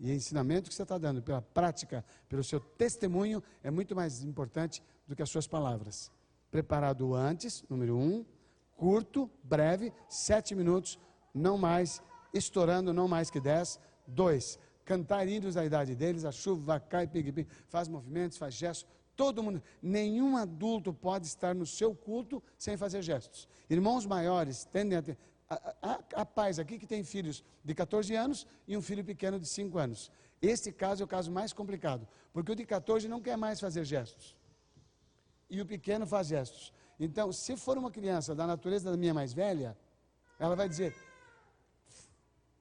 E 0.01 0.11
o 0.11 0.15
ensinamento 0.15 0.69
que 0.69 0.75
você 0.75 0.83
está 0.83 0.99
dando 0.99 1.23
pela 1.23 1.41
prática, 1.41 2.05
pelo 2.29 2.43
seu 2.43 2.59
testemunho, 2.59 3.41
é 3.63 3.71
muito 3.71 3.95
mais 3.95 4.25
importante 4.25 4.83
do 5.07 5.15
que 5.15 5.23
as 5.23 5.31
suas 5.31 5.47
palavras. 5.47 6.11
Preparado 6.51 7.15
antes, 7.15 7.65
número 7.71 7.97
um, 7.97 8.27
curto, 8.75 9.31
breve, 9.45 9.93
sete 10.09 10.57
minutos, 10.57 10.99
não 11.33 11.57
mais, 11.57 12.03
estourando 12.35 12.93
não 12.93 13.07
mais 13.07 13.31
que 13.31 13.39
10. 13.39 13.79
Dois, 14.09 14.59
cantar 14.87 15.29
hinos 15.29 15.57
da 15.57 15.65
idade 15.65 15.95
deles, 15.95 16.25
a 16.25 16.33
chuva 16.33 16.79
cai, 16.81 17.07
pig, 17.07 17.47
faz 17.69 17.89
movimentos, 17.89 18.39
faz 18.39 18.55
gestos, 18.55 18.89
todo 19.17 19.43
mundo, 19.43 19.63
nenhum 19.83 20.37
adulto 20.37 20.95
pode 20.95 21.27
estar 21.27 21.55
no 21.55 21.67
seu 21.67 21.95
culto 21.95 22.43
sem 22.57 22.77
fazer 22.77 23.03
gestos. 23.03 23.49
Irmãos 23.69 24.07
maiores 24.07 24.65
tendem 24.65 24.97
a 24.97 25.03
ter, 25.03 25.19
há, 25.51 26.25
pais 26.25 26.59
aqui 26.59 26.79
que 26.79 26.87
têm 26.87 27.03
filhos 27.03 27.43
de 27.65 27.75
14 27.75 28.15
anos 28.15 28.47
e 28.67 28.77
um 28.77 28.81
filho 28.81 29.05
pequeno 29.05 29.41
de 29.41 29.49
5 29.49 29.77
anos. 29.77 30.11
Este 30.41 30.71
caso 30.71 31.03
é 31.03 31.05
o 31.05 31.09
caso 31.09 31.33
mais 31.33 31.53
complicado, 31.53 32.07
porque 32.33 32.53
o 32.53 32.55
de 32.55 32.65
14 32.65 33.09
não 33.09 33.21
quer 33.21 33.37
mais 33.37 33.59
fazer 33.59 33.85
gestos. 33.85 34.37
E 35.51 35.61
o 35.61 35.67
pequeno 35.67 36.07
faz 36.07 36.29
gestos. 36.29 36.73
Então, 36.99 37.33
se 37.33 37.57
for 37.57 37.77
uma 37.77 37.91
criança 37.91 38.35
da 38.35 38.47
natureza 38.47 38.91
da 38.91 38.97
minha 38.97 39.13
mais 39.13 39.33
velha, 39.33 39.77
ela 40.39 40.55
vai 40.55 40.69
dizer: 40.69 40.95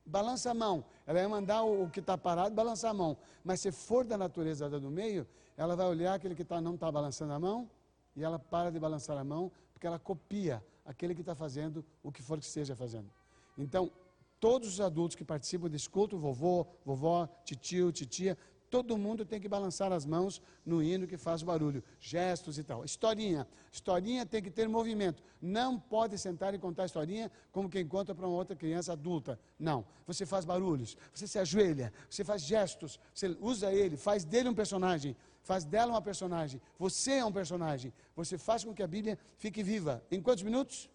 balança 0.06 0.52
a 0.52 0.54
mão. 0.54 0.86
Ela 1.06 1.20
vai 1.20 1.28
mandar 1.28 1.64
o, 1.64 1.90
que 1.90 2.00
está 2.00 2.18
parado 2.18 2.54
balançar 2.54 2.92
a 2.92 2.94
mão. 2.94 3.18
Mas 3.44 3.62
se 3.62 3.72
for 3.72 4.06
da 4.06 4.18
natureza 4.18 4.70
da 4.70 4.78
do 4.78 4.90
meio, 4.90 5.28
ela 5.58 5.76
vai 5.76 5.88
olhar 5.88 6.14
aquele 6.14 6.36
que 6.36 6.44
tá, 6.44 6.62
não 6.62 6.76
está 6.76 6.92
balançando 6.92 7.34
a 7.34 7.40
mão 7.40 7.70
e 8.16 8.24
ela 8.24 8.40
para 8.40 8.72
de 8.72 8.80
balançar 8.80 9.18
a 9.18 9.24
mão, 9.24 9.52
porque 9.74 9.86
ela 9.86 10.00
copia 10.00 10.64
aquele 10.86 11.14
que 11.14 11.22
está 11.22 11.36
fazendo 11.36 11.84
o 12.04 12.12
que 12.12 12.22
for 12.22 12.40
que 12.40 12.46
esteja 12.46 12.76
fazendo. 12.76 13.10
Então, 13.58 13.92
todos 14.40 14.68
os 14.68 14.82
adultos 14.82 15.16
que 15.16 15.24
participam 15.24 15.68
desse 15.68 15.90
culto, 15.90 16.18
vovô, 16.18 16.68
vovó, 16.86 17.28
titio, 17.44 17.92
titia, 17.92 18.38
todo 18.76 18.98
mundo 18.98 19.24
tem 19.24 19.40
que 19.40 19.48
balançar 19.48 19.94
as 19.94 20.06
mãos 20.06 20.42
no 20.66 20.84
hino 20.84 21.08
que 21.08 21.16
faz 21.16 21.42
barulho, 21.42 21.82
gestos 21.98 22.58
e 22.58 22.64
tal. 22.64 22.84
Historinha. 22.84 23.48
Historinha 23.72 24.26
tem 24.26 24.42
que 24.44 24.52
ter 24.52 24.68
movimento. 24.68 25.24
Não 25.42 25.80
pode 25.80 26.18
sentar 26.18 26.54
e 26.54 26.60
contar 26.60 26.86
historinha 26.86 27.32
como 27.54 27.70
quem 27.70 27.88
conta 27.88 28.14
para 28.14 28.28
uma 28.28 28.36
outra 28.36 28.54
criança 28.54 28.92
adulta. 28.92 29.40
Não. 29.58 29.86
Você 30.06 30.26
faz 30.26 30.44
barulhos, 30.44 30.98
você 31.14 31.26
se 31.26 31.40
ajoelha, 31.40 31.94
você 32.10 32.26
faz 32.26 32.42
gestos, 32.42 33.00
você 33.14 33.28
usa 33.40 33.72
ele, 33.72 33.96
faz 33.96 34.26
dele 34.26 34.50
um 34.50 34.54
personagem, 34.54 35.16
faz 35.42 35.64
dela 35.64 35.94
uma 35.94 36.02
personagem. 36.02 36.62
Você 36.78 37.14
é 37.14 37.26
um 37.26 37.32
personagem. 37.32 37.94
Você 38.14 38.38
faz 38.38 38.66
com 38.66 38.74
que 38.74 38.84
a 38.84 38.88
Bíblia 38.88 39.18
fique 39.38 39.64
viva. 39.64 40.04
Em 40.12 40.22
quantos 40.22 40.44
minutos? 40.44 40.90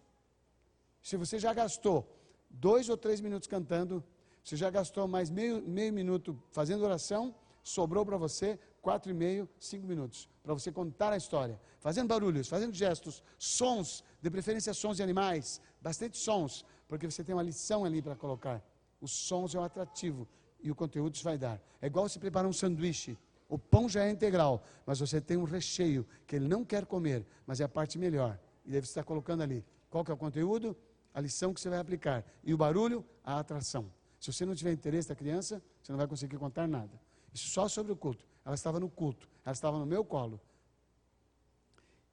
Se 1.01 1.17
você 1.17 1.39
já 1.39 1.51
gastou 1.51 2.07
dois 2.47 2.89
ou 2.89 2.95
três 2.95 3.19
minutos 3.19 3.47
cantando, 3.47 4.03
você 4.43 4.55
já 4.55 4.69
gastou 4.69 5.07
mais 5.07 5.31
meio, 5.31 5.61
meio 5.61 5.91
minuto 5.91 6.39
fazendo 6.51 6.83
oração, 6.83 7.33
sobrou 7.63 8.05
para 8.05 8.17
você 8.17 8.59
quatro 8.81 9.11
e 9.11 9.13
meio, 9.13 9.47
cinco 9.59 9.85
minutos, 9.85 10.27
para 10.43 10.53
você 10.53 10.71
contar 10.71 11.13
a 11.13 11.17
história, 11.17 11.59
fazendo 11.79 12.07
barulhos, 12.07 12.47
fazendo 12.47 12.73
gestos, 12.73 13.23
sons, 13.37 14.03
de 14.21 14.29
preferência 14.29 14.73
sons 14.73 14.97
de 14.97 15.03
animais, 15.03 15.61
bastante 15.81 16.17
sons, 16.17 16.65
porque 16.87 17.09
você 17.09 17.23
tem 17.23 17.33
uma 17.35 17.43
lição 17.43 17.85
ali 17.85 18.01
para 18.01 18.15
colocar. 18.15 18.63
Os 18.99 19.11
sons 19.11 19.55
é 19.55 19.59
o 19.59 19.63
atrativo 19.63 20.27
e 20.61 20.69
o 20.71 20.75
conteúdo 20.75 21.17
vai 21.23 21.37
dar. 21.37 21.61
É 21.81 21.87
igual 21.87 22.07
se 22.07 22.19
preparar 22.19 22.49
um 22.49 22.53
sanduíche. 22.53 23.17
O 23.47 23.57
pão 23.57 23.89
já 23.89 24.05
é 24.05 24.09
integral, 24.09 24.63
mas 24.85 24.99
você 24.99 25.19
tem 25.19 25.37
um 25.37 25.43
recheio 25.43 26.05
que 26.25 26.35
ele 26.35 26.47
não 26.47 26.63
quer 26.63 26.85
comer, 26.85 27.25
mas 27.45 27.59
é 27.59 27.63
a 27.63 27.69
parte 27.69 27.97
melhor. 27.97 28.39
E 28.65 28.71
deve 28.71 28.85
estar 28.85 29.03
colocando 29.03 29.41
ali. 29.41 29.65
Qual 29.89 30.05
que 30.05 30.11
é 30.11 30.13
o 30.13 30.17
conteúdo? 30.17 30.77
A 31.13 31.19
lição 31.19 31.53
que 31.53 31.59
você 31.59 31.69
vai 31.69 31.79
aplicar. 31.79 32.23
E 32.43 32.53
o 32.53 32.57
barulho, 32.57 33.03
a 33.23 33.39
atração. 33.39 33.91
Se 34.19 34.31
você 34.31 34.45
não 34.45 34.55
tiver 34.55 34.71
interesse 34.71 35.09
da 35.09 35.15
criança, 35.15 35.61
você 35.81 35.91
não 35.91 35.97
vai 35.97 36.07
conseguir 36.07 36.37
contar 36.37 36.67
nada. 36.67 36.97
Isso 37.33 37.49
só 37.49 37.67
sobre 37.67 37.91
o 37.91 37.95
culto. 37.95 38.25
Ela 38.45 38.55
estava 38.55 38.79
no 38.79 38.89
culto, 38.89 39.29
ela 39.45 39.53
estava 39.53 39.77
no 39.77 39.85
meu 39.85 40.03
colo. 40.03 40.39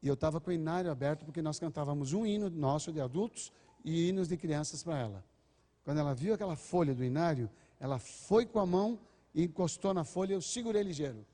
E 0.02 0.06
eu 0.06 0.14
estava 0.14 0.40
com 0.40 0.50
o 0.50 0.52
inário 0.52 0.90
aberto 0.90 1.24
porque 1.24 1.42
nós 1.42 1.58
cantávamos 1.58 2.12
um 2.12 2.24
hino 2.24 2.48
nosso 2.48 2.92
de 2.92 3.00
adultos 3.00 3.52
e 3.84 4.08
hinos 4.08 4.28
de 4.28 4.36
crianças 4.36 4.82
para 4.82 4.98
ela. 4.98 5.24
Quando 5.84 5.98
ela 5.98 6.14
viu 6.14 6.34
aquela 6.34 6.54
folha 6.54 6.94
do 6.94 7.02
inário, 7.02 7.50
ela 7.80 7.98
foi 7.98 8.46
com 8.46 8.60
a 8.60 8.66
mão 8.66 8.98
e 9.34 9.44
encostou 9.44 9.92
na 9.94 10.04
folha, 10.04 10.34
eu 10.34 10.40
segurei 10.40 10.82
ligeiro. 10.82 11.26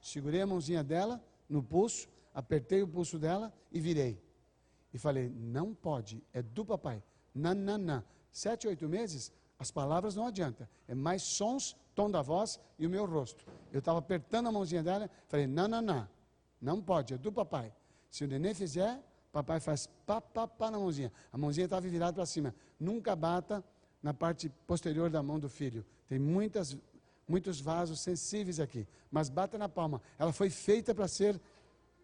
Segurei 0.00 0.40
a 0.40 0.46
mãozinha 0.46 0.84
dela 0.84 1.22
no 1.48 1.62
pulso, 1.62 2.08
apertei 2.34 2.82
o 2.82 2.88
pulso 2.88 3.18
dela 3.18 3.52
e 3.70 3.80
virei. 3.80 4.20
E 4.92 4.98
falei: 4.98 5.28
Não 5.30 5.74
pode, 5.74 6.22
é 6.32 6.42
do 6.42 6.64
papai. 6.64 7.02
Nananã. 7.34 8.04
Sete, 8.30 8.66
oito 8.66 8.88
meses, 8.88 9.32
as 9.58 9.70
palavras 9.70 10.14
não 10.14 10.26
adiantam. 10.26 10.66
É 10.88 10.94
mais 10.94 11.22
sons 11.22 11.76
tom 11.94 12.10
da 12.10 12.22
voz 12.22 12.58
e 12.78 12.86
o 12.86 12.90
meu 12.90 13.06
rosto. 13.06 13.44
Eu 13.72 13.78
estava 13.78 13.98
apertando 13.98 14.48
a 14.48 14.52
mãozinha 14.52 14.82
dela, 14.82 15.10
falei, 15.28 15.46
não, 15.46 15.68
não, 15.68 15.82
não, 15.82 16.08
não 16.60 16.80
pode, 16.80 17.14
é 17.14 17.18
do 17.18 17.32
papai. 17.32 17.72
Se 18.10 18.24
o 18.24 18.28
neném 18.28 18.54
fizer, 18.54 19.00
papai 19.32 19.60
faz 19.60 19.86
pá, 20.06 20.20
pá, 20.20 20.46
pá 20.46 20.70
na 20.70 20.78
mãozinha. 20.78 21.12
A 21.32 21.38
mãozinha 21.38 21.64
estava 21.64 21.86
virada 21.88 22.12
para 22.12 22.26
cima. 22.26 22.54
Nunca 22.78 23.16
bata 23.16 23.64
na 24.02 24.12
parte 24.12 24.50
posterior 24.66 25.08
da 25.08 25.22
mão 25.22 25.38
do 25.38 25.48
filho. 25.48 25.84
Tem 26.08 26.18
muitas, 26.18 26.76
muitos 27.26 27.60
vasos 27.60 28.00
sensíveis 28.00 28.60
aqui, 28.60 28.86
mas 29.10 29.28
bata 29.28 29.56
na 29.56 29.68
palma. 29.68 30.02
Ela 30.18 30.32
foi 30.32 30.50
feita 30.50 30.94
para 30.94 31.08
ser, 31.08 31.40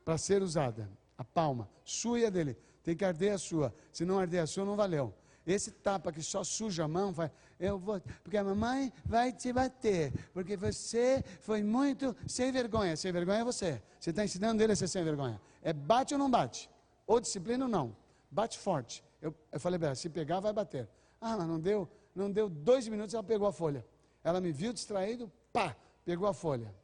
para 0.04 0.16
ser 0.16 0.42
usada. 0.42 0.88
A 1.16 1.25
palma, 1.25 1.68
sua 1.85 2.21
e 2.21 2.26
a 2.26 2.30
dele. 2.30 2.57
Tem 2.83 2.97
que 2.97 3.04
arder 3.04 3.33
a 3.33 3.38
sua. 3.38 3.75
Se 3.92 4.04
não 4.04 4.18
arder 4.18 4.42
a 4.42 4.47
sua, 4.47 4.64
não 4.64 4.76
valeu. 4.76 5.12
Esse 5.48 5.70
tapa 5.70 6.12
que 6.12 6.22
só 6.22 6.44
suja 6.44 6.84
a 6.84 6.88
mão, 6.88 7.10
vai, 7.10 7.30
eu 7.58 7.78
vou, 7.78 8.00
porque 8.22 8.36
a 8.36 8.44
mamãe 8.44 8.92
vai 9.04 9.32
te 9.32 9.50
bater, 9.52 10.12
porque 10.34 10.56
você 10.56 11.24
foi 11.40 11.62
muito 11.62 12.14
sem 12.26 12.52
vergonha. 12.52 12.96
Sem 12.96 13.10
vergonha 13.10 13.40
é 13.40 13.44
você. 13.44 13.82
Você 13.98 14.10
está 14.10 14.24
ensinando 14.24 14.62
ele 14.62 14.72
a 14.72 14.76
ser 14.76 14.88
sem 14.88 15.02
vergonha. 15.02 15.40
É 15.62 15.72
bate 15.72 16.12
ou 16.12 16.18
não 16.18 16.30
bate? 16.30 16.68
Ou 17.06 17.18
disciplina 17.18 17.64
ou 17.64 17.70
não. 17.70 17.96
Bate 18.30 18.58
forte. 18.58 19.02
Eu, 19.22 19.34
eu 19.50 19.58
falei 19.58 19.78
para 19.78 19.88
ela, 19.88 19.94
se 19.94 20.10
pegar, 20.10 20.38
vai 20.40 20.52
bater. 20.52 20.86
Ah, 21.20 21.36
mas 21.36 21.48
não 21.48 21.58
deu, 21.58 21.88
não 22.14 22.30
deu 22.30 22.48
dois 22.48 22.86
minutos, 22.86 23.14
ela 23.14 23.24
pegou 23.24 23.48
a 23.48 23.52
folha. 23.52 23.84
Ela 24.22 24.40
me 24.40 24.52
viu 24.52 24.72
distraído, 24.72 25.32
pá, 25.50 25.74
pegou 26.04 26.28
a 26.28 26.34
folha. 26.34 26.74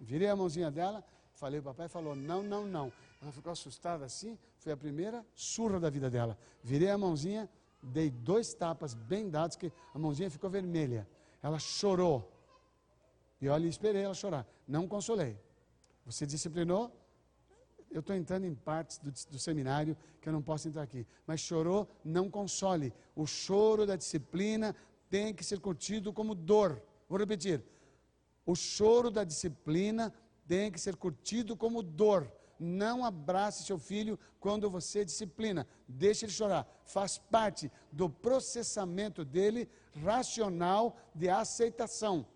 Virei 0.00 0.28
a 0.28 0.34
mãozinha 0.34 0.70
dela, 0.70 1.04
falei, 1.34 1.60
o 1.60 1.62
papai 1.62 1.88
falou, 1.88 2.16
não, 2.16 2.42
não, 2.42 2.66
não. 2.66 2.92
Ela 3.20 3.30
ficou 3.32 3.52
assustada 3.52 4.04
assim, 4.04 4.38
foi 4.58 4.72
a 4.72 4.76
primeira 4.76 5.24
surra 5.34 5.78
da 5.78 5.90
vida 5.90 6.10
dela. 6.10 6.38
Virei 6.62 6.90
a 6.90 6.98
mãozinha, 6.98 7.48
dei 7.84 8.10
dois 8.10 8.54
tapas 8.54 8.94
bem 8.94 9.28
dados, 9.28 9.56
que 9.56 9.72
a 9.92 9.98
mãozinha 9.98 10.30
ficou 10.30 10.50
vermelha. 10.50 11.06
Ela 11.42 11.58
chorou. 11.58 12.30
E 13.40 13.48
olha, 13.48 13.66
esperei 13.66 14.02
ela 14.02 14.14
chorar. 14.14 14.46
Não 14.66 14.88
consolei. 14.88 15.38
Você 16.06 16.26
disciplinou? 16.26 16.90
Eu 17.90 18.00
estou 18.00 18.16
entrando 18.16 18.44
em 18.44 18.54
partes 18.54 18.98
do, 18.98 19.10
do, 19.30 19.38
seminário 19.38 19.96
que 20.20 20.28
eu 20.28 20.32
não 20.32 20.42
posso 20.42 20.66
entrar 20.66 20.82
aqui. 20.82 21.06
Mas 21.26 21.40
chorou, 21.40 21.88
não 22.04 22.28
console. 22.28 22.92
O 23.14 23.26
choro 23.26 23.86
da 23.86 23.94
disciplina 23.94 24.74
tem 25.08 25.32
que 25.32 25.44
ser 25.44 25.60
curtido 25.60 26.12
como 26.12 26.34
dor. 26.34 26.82
Vou 27.08 27.18
repetir. 27.18 27.62
O 28.44 28.54
choro 28.54 29.10
da 29.10 29.22
disciplina 29.22 30.12
tem 30.46 30.72
que 30.72 30.80
ser 30.80 30.96
curtido 30.96 31.56
como 31.56 31.82
dor. 31.82 32.30
Não 32.58 33.04
abrace 33.04 33.64
seu 33.64 33.78
filho 33.78 34.18
quando 34.40 34.70
você 34.70 35.04
disciplina. 35.04 35.66
Deixe 35.88 36.24
ele 36.24 36.32
chorar. 36.32 36.66
Faz 36.84 37.18
parte 37.18 37.70
do 37.90 38.08
processamento 38.08 39.24
dele 39.24 39.68
racional 40.02 40.96
de 41.14 41.28
aceitação. 41.28 42.26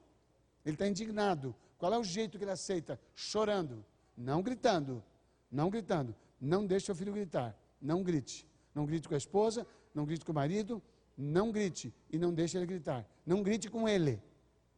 Ele 0.65 0.75
está 0.75 0.87
indignado. 0.87 1.55
Qual 1.79 1.93
é 1.93 1.99
o 1.99 2.05
jeito 2.05 2.39
que 2.39 2.45
ele 2.45 2.51
aceita? 2.51 3.01
Chorando. 3.15 3.85
Não 4.17 4.43
gritando. 4.43 5.03
Não 5.51 5.71
gritando. 5.71 6.15
Não 6.41 6.67
deixe 6.67 6.87
seu 6.87 6.95
filho 6.95 7.13
gritar. 7.13 7.57
Não 7.81 8.03
grite. 8.03 8.47
Não 8.75 8.85
grite 8.85 9.09
com 9.09 9.15
a 9.15 9.19
esposa. 9.19 9.67
Não 9.95 10.05
grite 10.05 10.25
com 10.25 10.33
o 10.33 10.35
marido. 10.35 10.83
Não 11.17 11.51
grite. 11.53 11.95
E 12.11 12.19
não 12.19 12.33
deixe 12.33 12.57
ele 12.57 12.67
gritar. 12.67 13.07
Não 13.25 13.43
grite 13.43 13.71
com 13.71 13.89
ele. 13.89 14.21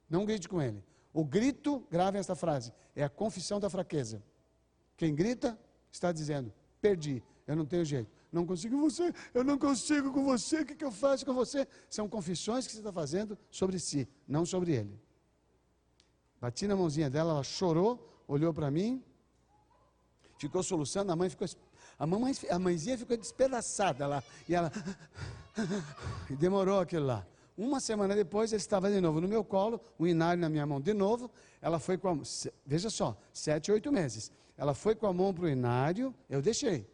Não 0.09 0.25
grite 0.25 0.49
com 0.49 0.61
ele. 0.61 0.85
O 1.13 1.25
grito, 1.25 1.87
grave 1.91 2.19
esta 2.19 2.37
frase, 2.37 2.73
é 2.95 3.03
a 3.03 3.09
confissão 3.09 3.59
da 3.59 3.69
fraqueza. 3.69 4.23
Quem 5.01 5.15
grita 5.15 5.59
está 5.91 6.13
dizendo: 6.13 6.53
perdi, 6.79 7.23
eu 7.47 7.57
não 7.57 7.65
tenho 7.65 7.87
jeito. 7.87 8.11
Não 8.31 8.45
consigo 8.45 8.77
com 8.77 8.83
você, 8.83 9.15
eu 9.33 9.43
não 9.43 9.57
consigo 9.57 10.13
com 10.13 10.23
você, 10.23 10.61
o 10.61 10.67
que, 10.67 10.75
que 10.75 10.85
eu 10.85 10.93
faço 10.93 11.25
com 11.25 11.33
você? 11.33 11.67
São 11.89 12.07
confissões 12.07 12.67
que 12.67 12.73
você 12.75 12.81
está 12.81 12.93
fazendo 12.93 13.39
sobre 13.51 13.79
si, 13.79 14.07
não 14.29 14.45
sobre 14.45 14.73
ele. 14.75 15.01
Bati 16.39 16.67
na 16.67 16.77
mãozinha 16.77 17.09
dela, 17.09 17.31
ela 17.31 17.43
chorou, 17.43 18.23
olhou 18.29 18.53
para 18.53 18.71
mim, 18.71 19.03
ficou 20.39 20.63
soluçando, 20.63 21.11
a 21.11 21.17
mãe 21.17 21.31
ficou. 21.31 21.49
A, 21.99 22.07
mamãe, 22.07 22.35
a 22.51 22.59
mãezinha 22.59 22.99
ficou 22.99 23.17
despedaçada 23.17 24.07
lá. 24.07 24.23
E 24.47 24.55
ela. 24.55 24.71
E 26.31 26.37
demorou 26.37 26.79
aquilo 26.79 27.07
lá. 27.07 27.27
Uma 27.57 27.81
semana 27.81 28.15
depois, 28.15 28.53
ele 28.53 28.61
estava 28.61 28.91
de 28.91 29.01
novo 29.01 29.21
no 29.21 29.27
meu 29.27 29.43
colo, 29.43 29.81
o 29.99 30.07
inário 30.07 30.41
na 30.41 30.49
minha 30.49 30.65
mão 30.65 30.81
de 30.81 30.95
novo. 30.95 31.31
Ela 31.61 31.79
foi 31.79 31.99
com 31.99 32.09
a. 32.09 32.19
Veja 32.65 32.89
só, 32.89 33.19
sete, 33.33 33.73
oito 33.73 33.91
meses. 33.91 34.31
Ela 34.61 34.75
foi 34.75 34.95
com 34.95 35.07
a 35.07 35.13
mão 35.13 35.33
para 35.33 35.47
o 35.47 35.49
inário, 35.49 36.15
eu 36.29 36.43
deixei. 36.43 36.87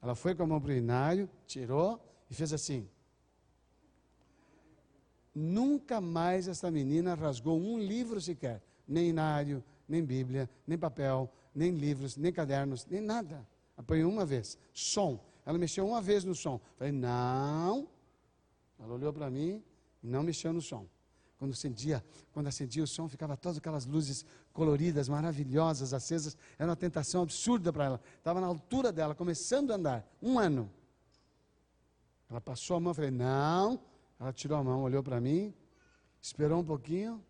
Ela 0.00 0.14
foi 0.14 0.34
com 0.34 0.44
a 0.44 0.46
mão 0.46 0.58
para 0.58 0.70
o 0.70 0.74
inário, 0.74 1.28
tirou 1.46 2.02
e 2.30 2.34
fez 2.34 2.54
assim. 2.54 2.88
Nunca 5.34 6.00
mais 6.00 6.48
essa 6.48 6.70
menina 6.70 7.14
rasgou 7.14 7.60
um 7.60 7.78
livro 7.78 8.18
sequer, 8.18 8.62
nem 8.88 9.10
inário, 9.10 9.62
nem 9.86 10.02
Bíblia, 10.02 10.48
nem 10.66 10.78
papel, 10.78 11.30
nem 11.54 11.70
livros, 11.72 12.16
nem 12.16 12.32
cadernos, 12.32 12.86
nem 12.86 13.02
nada. 13.02 13.46
Apanhou 13.76 14.10
uma 14.10 14.24
vez. 14.24 14.56
Som. 14.72 15.22
Ela 15.44 15.58
mexeu 15.58 15.86
uma 15.86 16.00
vez 16.00 16.24
no 16.24 16.34
som. 16.34 16.58
Falei, 16.78 16.94
não. 16.94 17.90
Ela 18.78 18.94
olhou 18.94 19.12
para 19.12 19.28
mim, 19.28 19.62
Não 20.02 20.22
mexeu 20.22 20.50
no 20.50 20.62
som. 20.62 20.88
Quando 21.42 21.52
acendia, 21.52 22.04
quando 22.32 22.46
acendia 22.46 22.84
o 22.84 22.86
som, 22.86 23.08
ficava 23.08 23.36
todas 23.36 23.58
aquelas 23.58 23.84
luzes 23.84 24.24
coloridas, 24.52 25.08
maravilhosas, 25.08 25.92
acesas. 25.92 26.36
Era 26.58 26.70
uma 26.70 26.76
tentação 26.76 27.22
absurda 27.22 27.72
para 27.72 27.84
ela. 27.84 28.00
Estava 28.18 28.40
na 28.40 28.46
altura 28.46 28.92
dela, 28.92 29.14
começando 29.14 29.70
a 29.70 29.74
andar. 29.74 30.06
Um 30.20 30.38
ano. 30.38 30.70
Ela 32.30 32.40
passou 32.40 32.76
a 32.76 32.80
mão, 32.80 32.90
eu 32.90 32.94
falei, 32.94 33.10
não. 33.10 33.80
Ela 34.18 34.32
tirou 34.32 34.56
a 34.56 34.62
mão, 34.62 34.82
olhou 34.82 35.02
para 35.02 35.20
mim, 35.20 35.52
esperou 36.20 36.60
um 36.60 36.64
pouquinho, 36.64 37.22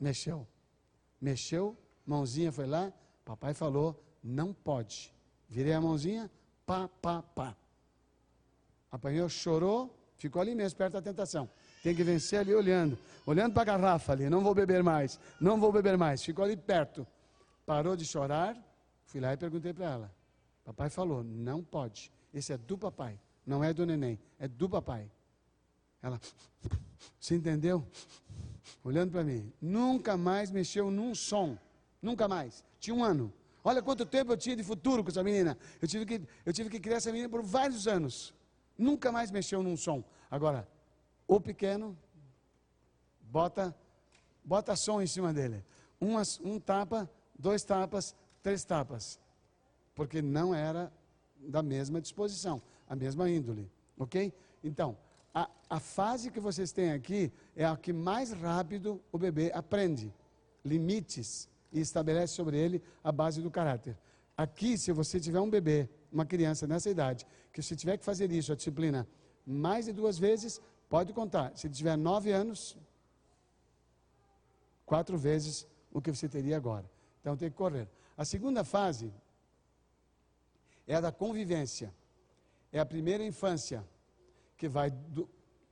mexeu. 0.00 0.46
Mexeu, 1.20 1.76
mãozinha 2.06 2.50
foi 2.50 2.66
lá, 2.66 2.92
papai 3.24 3.54
falou, 3.54 4.02
não 4.22 4.52
pode. 4.52 5.14
Virei 5.48 5.72
a 5.72 5.80
mãozinha, 5.80 6.30
pá, 6.64 6.88
pá, 6.88 7.22
pá. 7.22 7.56
Apanhou, 8.90 9.28
chorou, 9.28 9.94
ficou 10.16 10.40
ali 10.40 10.54
mesmo, 10.54 10.78
perto 10.78 10.94
da 10.94 11.02
tentação. 11.02 11.48
Tem 11.82 11.94
que 11.96 12.04
vencer 12.04 12.38
ali 12.38 12.54
olhando, 12.54 12.96
olhando 13.26 13.52
para 13.52 13.62
a 13.62 13.76
garrafa 13.76 14.12
ali, 14.12 14.30
não 14.30 14.40
vou 14.40 14.54
beber 14.54 14.84
mais, 14.84 15.18
não 15.40 15.58
vou 15.58 15.72
beber 15.72 15.98
mais. 15.98 16.22
Ficou 16.22 16.44
ali 16.44 16.56
perto. 16.56 17.04
Parou 17.66 17.96
de 17.96 18.04
chorar, 18.04 18.56
fui 19.04 19.20
lá 19.20 19.32
e 19.32 19.36
perguntei 19.36 19.74
para 19.74 19.86
ela. 19.86 20.14
Papai 20.64 20.88
falou, 20.88 21.24
não 21.24 21.62
pode. 21.62 22.12
Esse 22.32 22.52
é 22.52 22.56
do 22.56 22.78
papai, 22.78 23.18
não 23.44 23.64
é 23.64 23.74
do 23.74 23.84
neném, 23.84 24.18
é 24.38 24.46
do 24.46 24.68
papai. 24.68 25.10
Ela, 26.00 26.20
você 27.18 27.34
entendeu? 27.34 27.84
Olhando 28.84 29.10
para 29.10 29.24
mim, 29.24 29.52
nunca 29.60 30.16
mais 30.16 30.52
mexeu 30.52 30.88
num 30.88 31.14
som, 31.16 31.58
nunca 32.00 32.28
mais. 32.28 32.64
Tinha 32.78 32.94
um 32.94 33.02
ano. 33.02 33.32
Olha 33.64 33.82
quanto 33.82 34.06
tempo 34.06 34.32
eu 34.32 34.36
tinha 34.36 34.56
de 34.56 34.62
futuro 34.62 35.02
com 35.02 35.10
essa 35.10 35.22
menina. 35.22 35.58
Eu 35.80 35.88
tive 35.88 36.06
que, 36.06 36.22
eu 36.46 36.52
tive 36.52 36.70
que 36.70 36.80
criar 36.80 36.96
essa 36.96 37.10
menina 37.10 37.28
por 37.28 37.42
vários 37.42 37.86
anos. 37.88 38.32
Nunca 38.78 39.10
mais 39.12 39.30
mexeu 39.30 39.62
num 39.62 39.76
som. 39.76 40.02
Agora, 40.30 40.66
o 41.36 41.40
pequeno, 41.40 41.96
bota, 43.22 43.74
bota 44.44 44.76
som 44.76 45.00
em 45.00 45.06
cima 45.06 45.32
dele. 45.32 45.64
Um, 46.00 46.16
um 46.44 46.60
tapa, 46.60 47.10
dois 47.38 47.64
tapas, 47.64 48.14
três 48.42 48.64
tapas. 48.64 49.18
Porque 49.94 50.20
não 50.20 50.54
era 50.54 50.92
da 51.38 51.62
mesma 51.62 52.00
disposição, 52.00 52.60
a 52.86 52.94
mesma 52.94 53.30
índole. 53.30 53.70
Ok? 53.98 54.32
Então, 54.62 54.96
a, 55.32 55.48
a 55.70 55.80
fase 55.80 56.30
que 56.30 56.38
vocês 56.38 56.70
têm 56.70 56.92
aqui 56.92 57.32
é 57.56 57.64
a 57.64 57.76
que 57.76 57.92
mais 57.92 58.32
rápido 58.32 59.02
o 59.10 59.16
bebê 59.16 59.50
aprende. 59.54 60.12
Limites 60.62 61.48
e 61.72 61.80
estabelece 61.80 62.34
sobre 62.34 62.58
ele 62.58 62.82
a 63.02 63.10
base 63.10 63.40
do 63.40 63.50
caráter. 63.50 63.96
Aqui, 64.36 64.76
se 64.76 64.92
você 64.92 65.18
tiver 65.18 65.40
um 65.40 65.48
bebê, 65.48 65.88
uma 66.12 66.26
criança 66.26 66.66
nessa 66.66 66.90
idade, 66.90 67.26
que 67.52 67.62
se 67.62 67.74
tiver 67.74 67.96
que 67.96 68.04
fazer 68.04 68.30
isso, 68.30 68.52
a 68.52 68.54
disciplina, 68.54 69.08
mais 69.46 69.86
de 69.86 69.92
duas 69.92 70.18
vezes, 70.18 70.60
Pode 70.92 71.14
contar. 71.14 71.56
Se 71.56 71.70
tiver 71.70 71.96
nove 71.96 72.30
anos, 72.32 72.76
quatro 74.84 75.16
vezes 75.16 75.66
o 75.90 76.02
que 76.02 76.10
você 76.14 76.28
teria 76.28 76.54
agora. 76.54 76.84
Então 77.18 77.34
tem 77.34 77.50
que 77.50 77.56
correr. 77.56 77.88
A 78.14 78.26
segunda 78.26 78.62
fase 78.62 79.10
é 80.86 80.94
a 80.94 81.00
da 81.00 81.10
convivência. 81.10 81.94
É 82.70 82.78
a 82.78 82.84
primeira 82.84 83.24
infância, 83.24 83.82
que 84.58 84.68
vai 84.68 84.90
do, 84.90 85.26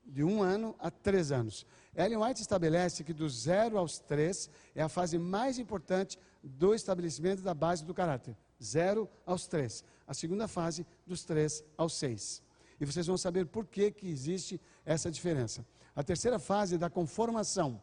de 0.06 0.24
um 0.24 0.42
ano 0.42 0.74
a 0.78 0.90
três 0.90 1.30
anos. 1.30 1.66
Ellen 1.94 2.16
White 2.16 2.40
estabelece 2.40 3.04
que 3.04 3.12
do 3.12 3.28
zero 3.28 3.76
aos 3.76 3.98
três 3.98 4.48
é 4.74 4.80
a 4.80 4.88
fase 4.88 5.18
mais 5.18 5.58
importante 5.58 6.18
do 6.42 6.74
estabelecimento 6.74 7.42
da 7.42 7.52
base 7.52 7.84
do 7.84 7.92
caráter. 7.92 8.34
Zero 8.62 9.06
aos 9.26 9.46
três. 9.46 9.84
A 10.06 10.14
segunda 10.14 10.48
fase, 10.48 10.86
dos 11.06 11.24
três 11.24 11.62
aos 11.76 11.92
seis 11.92 12.42
e 12.80 12.87
vocês 12.87 13.06
vão 13.06 13.18
saber 13.18 13.46
por 13.46 13.66
que, 13.66 13.90
que 13.90 14.08
existe 14.08 14.60
essa 14.84 15.10
diferença. 15.10 15.64
A 15.94 16.02
terceira 16.02 16.38
fase 16.38 16.78
da 16.78 16.88
conformação 16.88 17.80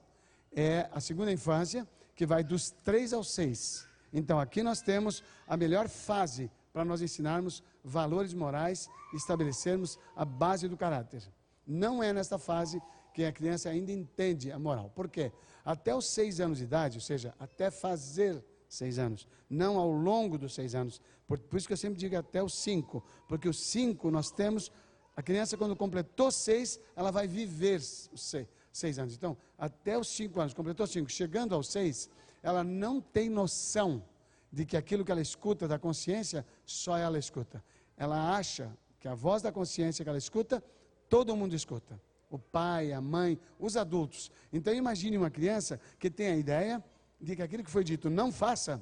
é 0.51 0.89
a 0.91 0.99
segunda 0.99 1.31
infância, 1.31 1.87
que 2.15 2.25
vai 2.25 2.43
dos 2.43 2.71
3 2.83 3.13
aos 3.13 3.31
6. 3.31 3.87
Então, 4.11 4.39
aqui 4.39 4.63
nós 4.63 4.81
temos 4.81 5.23
a 5.47 5.55
melhor 5.55 5.87
fase 5.87 6.49
para 6.73 6.83
nós 6.83 7.01
ensinarmos 7.01 7.63
valores 7.83 8.33
morais 8.33 8.89
e 9.13 9.17
estabelecermos 9.17 9.99
a 10.15 10.25
base 10.25 10.67
do 10.67 10.75
caráter. 10.75 11.23
Não 11.65 12.01
é 12.01 12.11
nesta 12.11 12.39
fase 12.39 12.81
que 13.13 13.25
a 13.25 13.31
criança 13.31 13.69
ainda 13.69 13.91
entende 13.91 14.51
a 14.51 14.59
moral. 14.59 14.91
Por 14.95 15.09
quê? 15.09 15.31
Até 15.65 15.93
os 15.93 16.07
seis 16.07 16.39
anos 16.39 16.59
de 16.59 16.63
idade, 16.63 16.97
ou 16.97 17.01
seja, 17.01 17.35
até 17.39 17.69
fazer 17.69 18.43
seis 18.69 18.99
anos, 18.99 19.27
não 19.49 19.77
ao 19.77 19.91
longo 19.91 20.37
dos 20.37 20.53
seis 20.53 20.75
anos. 20.75 21.01
Por, 21.27 21.39
por 21.39 21.57
isso 21.57 21.67
que 21.67 21.73
eu 21.73 21.77
sempre 21.77 21.99
digo 21.99 22.15
até 22.15 22.41
os 22.43 22.53
cinco, 22.53 23.03
porque 23.27 23.49
os 23.49 23.59
cinco 23.59 24.11
nós 24.11 24.31
temos 24.31 24.71
a 25.17 25.23
criança, 25.23 25.57
quando 25.57 25.75
completou 25.75 26.31
seis, 26.31 26.79
ela 26.95 27.09
vai 27.09 27.27
viver 27.27 27.77
os 27.77 28.21
seis, 28.21 28.47
seis 28.71 28.99
anos. 28.99 29.15
Então, 29.15 29.35
até 29.57 29.97
os 29.97 30.07
cinco 30.09 30.39
anos, 30.39 30.53
completou 30.53 30.85
cinco, 30.85 31.09
chegando 31.09 31.55
aos 31.55 31.69
seis, 31.69 32.07
ela 32.43 32.63
não 32.63 33.01
tem 33.01 33.27
noção 33.27 34.03
de 34.51 34.63
que 34.63 34.77
aquilo 34.77 35.03
que 35.03 35.11
ela 35.11 35.19
escuta 35.19 35.67
da 35.67 35.79
consciência, 35.79 36.45
só 36.63 36.95
ela 36.95 37.17
escuta. 37.17 37.63
Ela 37.97 38.37
acha 38.37 38.71
que 38.99 39.07
a 39.07 39.15
voz 39.15 39.41
da 39.41 39.51
consciência 39.51 40.05
que 40.05 40.09
ela 40.09 40.19
escuta, 40.19 40.63
todo 41.09 41.35
mundo 41.35 41.55
escuta. 41.55 41.99
O 42.29 42.37
pai, 42.37 42.93
a 42.93 43.01
mãe, 43.01 43.39
os 43.59 43.75
adultos. 43.75 44.29
Então 44.53 44.71
imagine 44.71 45.17
uma 45.17 45.31
criança 45.31 45.79
que 45.97 46.11
tem 46.11 46.27
a 46.27 46.37
ideia 46.37 46.83
de 47.19 47.35
que 47.35 47.41
aquilo 47.41 47.63
que 47.63 47.71
foi 47.71 47.83
dito 47.83 48.07
não 48.07 48.31
faça. 48.31 48.79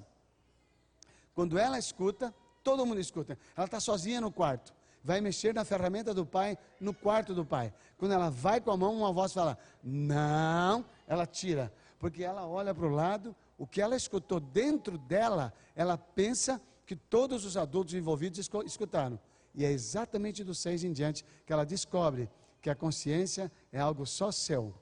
Quando 1.34 1.58
ela 1.58 1.80
escuta, 1.80 2.36
todo 2.62 2.86
mundo 2.86 3.00
escuta. 3.00 3.40
Ela 3.56 3.68
está 3.68 3.80
sozinha 3.80 4.20
no 4.20 4.34
quarto 4.34 4.74
vai 5.06 5.22
mexer 5.22 5.54
na 5.54 5.64
ferramenta 5.64 6.16
do 6.16 6.26
pai 6.26 6.58
no 6.82 6.92
quarto 6.92 7.36
do 7.36 7.46
pai. 7.46 7.72
Quando 7.96 8.14
ela 8.14 8.32
vai 8.32 8.60
com 8.60 8.72
a 8.72 8.78
mão, 8.78 8.98
uma 8.98 9.14
voz 9.14 9.32
fala: 9.32 9.56
Não, 9.84 10.84
ela 11.08 11.28
tira. 11.28 11.72
Porque 12.00 12.24
ela 12.24 12.48
olha 12.48 12.74
para 12.74 12.88
o 12.88 12.90
lado, 12.90 13.36
o 13.56 13.68
que 13.68 13.82
ela 13.82 13.96
escutou 13.96 14.40
dentro 14.40 14.98
dela, 14.98 15.54
ela 15.76 15.96
pensa 15.96 16.60
que 16.88 16.96
todos 16.96 17.46
os 17.46 17.56
adultos 17.56 17.94
envolvidos 17.94 18.50
escutaram. 18.66 19.20
E 19.54 19.64
é 19.64 19.72
exatamente 19.72 20.44
dos 20.44 20.58
seis 20.58 20.84
em 20.84 20.92
diante 20.92 21.24
que 21.46 21.54
ela 21.54 21.66
descobre 21.66 22.28
que 22.60 22.70
a 22.70 22.76
consciência 22.76 23.52
é 23.72 23.80
algo 23.80 24.08
só 24.08 24.32
seu. 24.32 24.74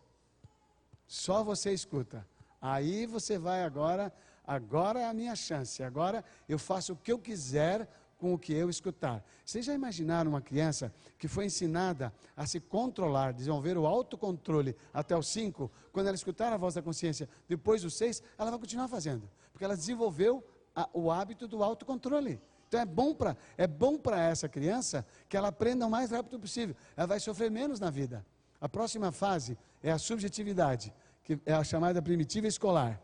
Só 1.06 1.44
você 1.44 1.74
escuta. 1.74 2.26
Aí 2.62 3.06
você 3.06 3.38
vai 3.38 3.64
agora, 3.64 4.12
agora 4.48 5.02
é 5.02 5.06
a 5.06 5.14
minha 5.14 5.36
chance. 5.36 5.84
Agora 5.84 6.24
eu 6.48 6.58
faço 6.58 6.94
o 6.94 6.96
que 6.96 7.12
eu 7.12 7.20
quiser 7.20 7.90
com 8.24 8.34
o 8.34 8.40
que 8.40 8.54
eu 8.54 8.70
escutar. 8.70 9.22
Vocês 9.44 9.66
já 9.66 9.74
imaginaram 9.74 10.32
uma 10.32 10.40
criança 10.40 10.94
que 11.20 11.28
foi 11.28 11.48
ensinada 11.48 12.14
a 12.38 12.48
se 12.48 12.58
controlar, 12.58 13.34
desenvolver 13.34 13.78
o 13.78 13.86
autocontrole 13.86 14.78
até 14.94 15.14
os 15.14 15.28
5, 15.28 15.70
quando 15.92 16.08
ela 16.08 16.16
escutar 16.16 16.54
a 16.54 16.56
voz 16.56 16.74
da 16.74 16.82
consciência, 16.82 17.28
depois 17.50 17.82
dos 17.82 17.96
6, 17.96 18.24
ela 18.38 18.50
vai 18.50 18.58
continuar 18.58 18.88
fazendo, 18.88 19.30
porque 19.52 19.66
ela 19.66 19.76
desenvolveu 19.76 20.42
a, 20.74 20.88
o 20.94 21.12
hábito 21.12 21.50
do 21.50 21.62
autocontrole. 21.62 22.42
Então 22.70 22.80
é 22.80 22.86
bom 22.86 23.14
para 23.14 23.36
é 23.58 23.68
bom 23.68 23.98
para 23.98 24.22
essa 24.22 24.48
criança 24.48 25.06
que 25.28 25.36
ela 25.36 25.50
aprenda 25.50 25.86
o 25.86 25.90
mais 25.90 26.12
rápido 26.12 26.40
possível. 26.40 26.78
Ela 26.96 27.08
vai 27.08 27.20
sofrer 27.20 27.52
menos 27.52 27.78
na 27.78 27.90
vida. 27.90 28.26
A 28.62 28.70
próxima 28.70 29.12
fase 29.12 29.58
é 29.84 29.92
a 29.92 29.98
subjetividade, 29.98 30.94
que 31.24 31.38
é 31.46 31.52
a 31.52 31.64
chamada 31.66 32.02
primitiva 32.02 32.48
escolar, 32.48 33.02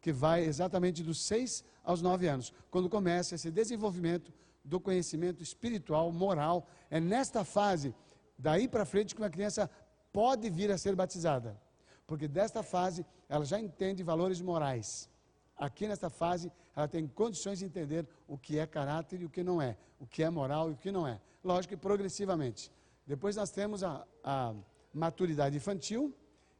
que 0.00 0.12
vai 0.12 0.44
exatamente 0.44 1.02
dos 1.02 1.20
6 1.22 1.64
aos 1.82 2.00
9 2.00 2.28
anos, 2.28 2.52
quando 2.70 2.88
começa 2.88 3.34
esse 3.34 3.50
desenvolvimento 3.50 4.32
do 4.64 4.80
conhecimento 4.80 5.42
espiritual, 5.42 6.12
moral. 6.12 6.66
É 6.90 7.00
nesta 7.00 7.44
fase, 7.44 7.94
daí 8.38 8.68
para 8.68 8.84
frente, 8.84 9.14
que 9.14 9.20
uma 9.20 9.30
criança 9.30 9.70
pode 10.12 10.48
vir 10.50 10.70
a 10.70 10.78
ser 10.78 10.94
batizada. 10.94 11.60
Porque 12.06 12.26
desta 12.26 12.62
fase, 12.62 13.06
ela 13.28 13.44
já 13.44 13.60
entende 13.60 14.02
valores 14.02 14.40
morais. 14.40 15.08
Aqui 15.56 15.86
nesta 15.86 16.10
fase, 16.10 16.50
ela 16.74 16.88
tem 16.88 17.06
condições 17.06 17.58
de 17.58 17.64
entender 17.64 18.06
o 18.26 18.38
que 18.38 18.58
é 18.58 18.66
caráter 18.66 19.20
e 19.20 19.24
o 19.26 19.30
que 19.30 19.44
não 19.44 19.60
é, 19.60 19.76
o 19.98 20.06
que 20.06 20.22
é 20.22 20.30
moral 20.30 20.70
e 20.70 20.72
o 20.72 20.76
que 20.76 20.90
não 20.90 21.06
é. 21.06 21.20
Lógico 21.44 21.74
que 21.74 21.80
progressivamente. 21.80 22.72
Depois 23.06 23.36
nós 23.36 23.50
temos 23.50 23.84
a, 23.84 24.06
a 24.24 24.54
maturidade 24.92 25.56
infantil, 25.56 26.14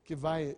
que 0.04 0.14
vai, 0.14 0.56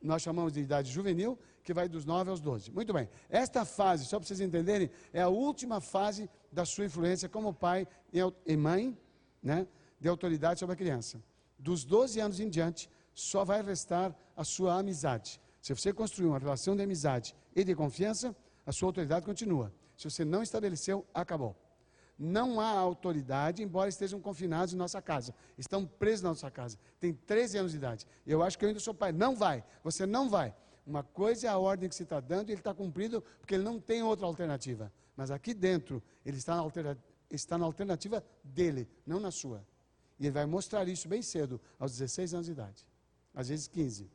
nós 0.00 0.22
chamamos 0.22 0.52
de 0.52 0.60
idade 0.60 0.90
juvenil, 0.90 1.38
que 1.62 1.72
vai 1.72 1.88
dos 1.88 2.04
9 2.04 2.30
aos 2.30 2.40
12. 2.40 2.70
Muito 2.70 2.92
bem. 2.92 3.08
Esta 3.28 3.64
fase, 3.64 4.04
só 4.04 4.18
para 4.18 4.26
vocês 4.26 4.40
entenderem, 4.40 4.90
é 5.12 5.22
a 5.22 5.28
última 5.28 5.80
fase 5.80 6.28
da 6.54 6.64
sua 6.64 6.84
influência 6.86 7.28
como 7.28 7.52
pai 7.52 7.86
e 8.46 8.56
mãe, 8.56 8.96
né, 9.42 9.66
de 9.98 10.08
autoridade 10.08 10.60
sobre 10.60 10.74
a 10.74 10.76
criança. 10.76 11.22
Dos 11.58 11.84
12 11.84 12.20
anos 12.20 12.40
em 12.40 12.48
diante, 12.48 12.88
só 13.12 13.44
vai 13.44 13.60
restar 13.62 14.14
a 14.36 14.44
sua 14.44 14.78
amizade. 14.78 15.40
Se 15.60 15.74
você 15.74 15.92
construiu 15.92 16.30
uma 16.30 16.38
relação 16.38 16.76
de 16.76 16.82
amizade 16.82 17.34
e 17.54 17.64
de 17.64 17.74
confiança, 17.74 18.34
a 18.64 18.72
sua 18.72 18.88
autoridade 18.88 19.26
continua. 19.26 19.72
Se 19.96 20.08
você 20.08 20.24
não 20.24 20.42
estabeleceu, 20.42 21.06
acabou. 21.12 21.56
Não 22.18 22.60
há 22.60 22.68
autoridade, 22.68 23.62
embora 23.62 23.88
estejam 23.88 24.20
confinados 24.20 24.72
em 24.72 24.76
nossa 24.76 25.02
casa. 25.02 25.34
Estão 25.58 25.84
presos 25.84 26.22
na 26.22 26.28
nossa 26.30 26.50
casa. 26.50 26.78
Tem 27.00 27.12
13 27.12 27.58
anos 27.58 27.72
de 27.72 27.78
idade. 27.78 28.06
Eu 28.26 28.42
acho 28.42 28.56
que 28.56 28.64
eu 28.64 28.68
ainda 28.68 28.80
sou 28.80 28.94
pai. 28.94 29.10
Não 29.10 29.34
vai. 29.34 29.64
Você 29.82 30.06
não 30.06 30.28
vai. 30.28 30.54
Uma 30.86 31.02
coisa 31.02 31.46
é 31.46 31.50
a 31.50 31.58
ordem 31.58 31.88
que 31.88 31.94
se 31.94 32.04
está 32.04 32.20
dando 32.20 32.50
e 32.50 32.52
ele 32.52 32.60
está 32.60 32.74
cumprindo 32.74 33.22
porque 33.40 33.54
ele 33.54 33.64
não 33.64 33.80
tem 33.80 34.02
outra 34.02 34.26
alternativa. 34.26 34.92
Mas 35.16 35.30
aqui 35.30 35.54
dentro, 35.54 36.02
ele 36.24 36.36
está 36.36 36.56
na, 36.56 36.96
está 37.30 37.58
na 37.58 37.64
alternativa 37.64 38.24
dele, 38.42 38.88
não 39.06 39.20
na 39.20 39.30
sua. 39.30 39.64
E 40.18 40.26
ele 40.26 40.32
vai 40.32 40.46
mostrar 40.46 40.86
isso 40.88 41.08
bem 41.08 41.22
cedo, 41.22 41.60
aos 41.78 41.92
16 41.92 42.34
anos 42.34 42.46
de 42.46 42.52
idade. 42.52 42.86
às 43.34 43.48
vezes 43.48 43.66
15. 43.66 44.10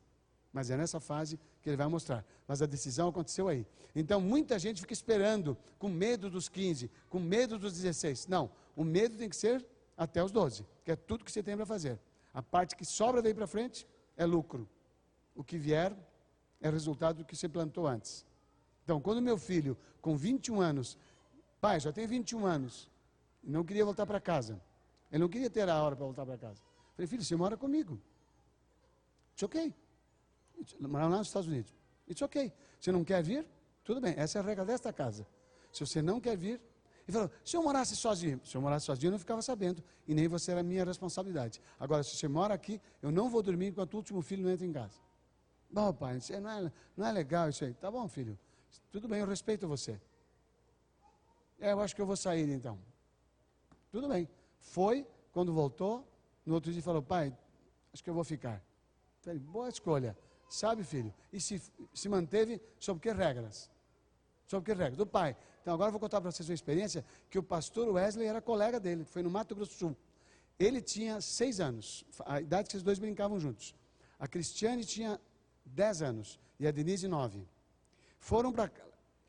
Mas 0.52 0.70
é 0.70 0.78
nessa 0.78 1.00
fase 1.00 1.40
que 1.62 1.70
ele 1.70 1.78
vai 1.78 1.88
mostrar. 1.88 2.26
Mas 2.48 2.62
a 2.62 2.66
decisão 2.66 3.10
aconteceu 3.10 3.48
aí. 3.48 3.66
Então, 3.96 4.20
muita 4.20 4.58
gente 4.58 4.82
fica 4.82 4.94
esperando, 4.94 5.58
com 5.78 5.90
medo 5.90 6.30
dos 6.30 6.50
15, 6.50 6.90
com 7.10 7.20
medo 7.20 7.58
dos 7.60 7.74
16. 7.74 8.28
Não, 8.28 8.50
o 8.76 8.84
medo 8.84 9.18
tem 9.18 9.30
que 9.30 9.36
ser 9.36 9.66
até 9.98 10.24
os 10.24 10.32
12, 10.32 10.66
que 10.84 10.92
é 10.92 10.96
tudo 10.96 11.24
que 11.24 11.32
você 11.32 11.44
tem 11.44 11.56
para 11.56 11.66
fazer. 11.66 12.00
A 12.34 12.42
parte 12.42 12.76
que 12.76 12.86
sobra 12.86 13.22
daí 13.22 13.34
para 13.34 13.46
frente 13.46 13.88
é 14.16 14.26
lucro. 14.26 14.68
O 15.36 15.44
que 15.44 15.58
vier 15.58 15.96
é 16.62 16.70
resultado 16.70 17.18
do 17.18 17.26
que 17.26 17.36
você 17.36 17.50
plantou 17.50 17.88
antes. 17.88 18.26
Então, 18.90 19.00
quando 19.00 19.22
meu 19.22 19.38
filho, 19.38 19.78
com 20.02 20.18
21 20.18 20.60
anos, 20.62 20.98
pai, 21.62 21.80
já 21.80 21.94
tem 21.94 22.08
21 22.08 22.44
anos, 22.44 22.90
não 23.44 23.64
queria 23.64 23.86
voltar 23.86 24.04
para 24.08 24.20
casa. 24.20 24.60
Ele 25.12 25.22
não 25.22 25.30
queria 25.30 25.48
ter 25.48 25.70
a 25.70 25.80
hora 25.80 25.96
para 25.96 26.06
voltar 26.06 26.26
para 26.26 26.36
casa. 26.40 26.60
Falei, 26.96 27.06
filho, 27.06 27.24
você 27.24 27.36
mora 27.36 27.56
comigo. 27.56 28.02
It's 29.34 29.44
ok. 29.44 29.72
Morar 30.80 31.08
lá 31.08 31.20
nos 31.20 31.28
Estados 31.28 31.48
Unidos. 31.48 31.72
It's 32.10 32.20
ok. 32.24 32.52
Você 32.80 32.92
não 32.92 33.04
quer 33.04 33.22
vir? 33.22 33.46
Tudo 33.84 34.02
bem, 34.02 34.16
essa 34.18 34.40
é 34.40 34.42
a 34.42 34.44
regra 34.44 34.66
desta 34.66 34.92
casa. 34.92 35.28
Se 35.72 35.86
você 35.86 36.02
não 36.02 36.20
quer 36.20 36.36
vir, 36.36 36.60
ele 37.08 37.12
falou: 37.12 37.30
se 37.46 37.56
eu 37.56 37.62
morasse 37.62 37.96
sozinho, 37.96 38.42
se 38.44 38.58
eu 38.58 38.62
morasse 38.62 38.88
sozinho, 38.88 39.10
eu 39.10 39.12
não 39.12 39.20
ficava 39.20 39.44
sabendo, 39.44 39.84
e 40.08 40.16
nem 40.16 40.28
você 40.28 40.50
era 40.50 40.64
minha 40.64 40.84
responsabilidade. 40.84 41.62
Agora, 41.80 42.02
se 42.02 42.16
você 42.16 42.28
mora 42.28 42.56
aqui, 42.56 42.82
eu 43.04 43.12
não 43.12 43.30
vou 43.30 43.44
dormir 43.44 43.68
enquanto 43.68 43.94
o 43.94 43.98
último 43.98 44.24
filho 44.24 44.42
não 44.42 44.50
entra 44.50 44.66
em 44.66 44.74
casa. 44.74 44.98
Bom, 45.70 45.94
pai, 45.94 46.18
isso 46.18 46.34
não 46.42 46.50
é, 46.50 46.72
não 46.98 47.06
é 47.06 47.12
legal 47.12 47.50
isso 47.50 47.64
aí. 47.64 47.76
Tá 47.76 47.92
bom, 47.92 48.08
filho. 48.08 48.36
Tudo 48.92 49.08
bem, 49.08 49.20
eu 49.20 49.28
respeito 49.28 49.68
você. 49.68 50.00
É, 51.60 51.72
eu 51.72 51.80
acho 51.80 51.96
que 51.96 52.02
eu 52.02 52.06
vou 52.06 52.16
sair 52.16 52.50
então. 52.50 52.80
Tudo 53.92 54.08
bem. 54.08 54.30
Foi, 54.60 55.06
quando 55.32 55.54
voltou, 55.54 56.08
no 56.46 56.54
outro 56.56 56.72
dia 56.72 56.82
falou: 56.82 57.02
pai, 57.02 57.36
acho 57.94 58.04
que 58.04 58.10
eu 58.10 58.14
vou 58.14 58.24
ficar. 58.24 58.64
Falei, 59.22 59.40
boa 59.40 59.70
escolha. 59.70 60.18
Sabe, 60.50 60.84
filho? 60.84 61.14
E 61.32 61.40
se, 61.40 61.62
se 61.94 62.10
manteve 62.10 62.62
sob 62.80 63.00
que 63.00 63.12
regras? 63.12 63.70
Sob 64.48 64.66
que 64.66 64.74
regras? 64.74 64.98
Do 64.98 65.06
pai. 65.06 65.36
Então 65.62 65.74
agora 65.74 65.90
eu 65.90 65.92
vou 65.92 66.00
contar 66.00 66.20
para 66.22 66.32
vocês 66.32 66.50
uma 66.50 66.56
experiência 66.56 67.06
que 67.30 67.38
o 67.38 67.44
pastor 67.44 67.88
Wesley 67.90 68.28
era 68.28 68.42
colega 68.42 68.80
dele, 68.80 69.04
foi 69.04 69.22
no 69.22 69.30
Mato 69.30 69.54
Grosso 69.54 69.72
do 69.72 69.78
Sul. 69.78 69.98
Ele 70.58 70.82
tinha 70.82 71.22
seis 71.22 71.60
anos, 71.60 72.06
a 72.26 72.42
idade 72.42 72.70
que 72.70 72.76
os 72.76 72.84
dois 72.84 72.98
brincavam 72.98 73.40
juntos. 73.40 73.76
A 74.18 74.28
Cristiane 74.28 74.84
tinha 74.84 75.22
dez 75.64 76.02
anos 76.02 76.40
e 76.60 76.68
a 76.68 76.72
Denise 76.72 77.08
nove. 77.08 77.48
Foram 78.20 78.52
para 78.52 78.72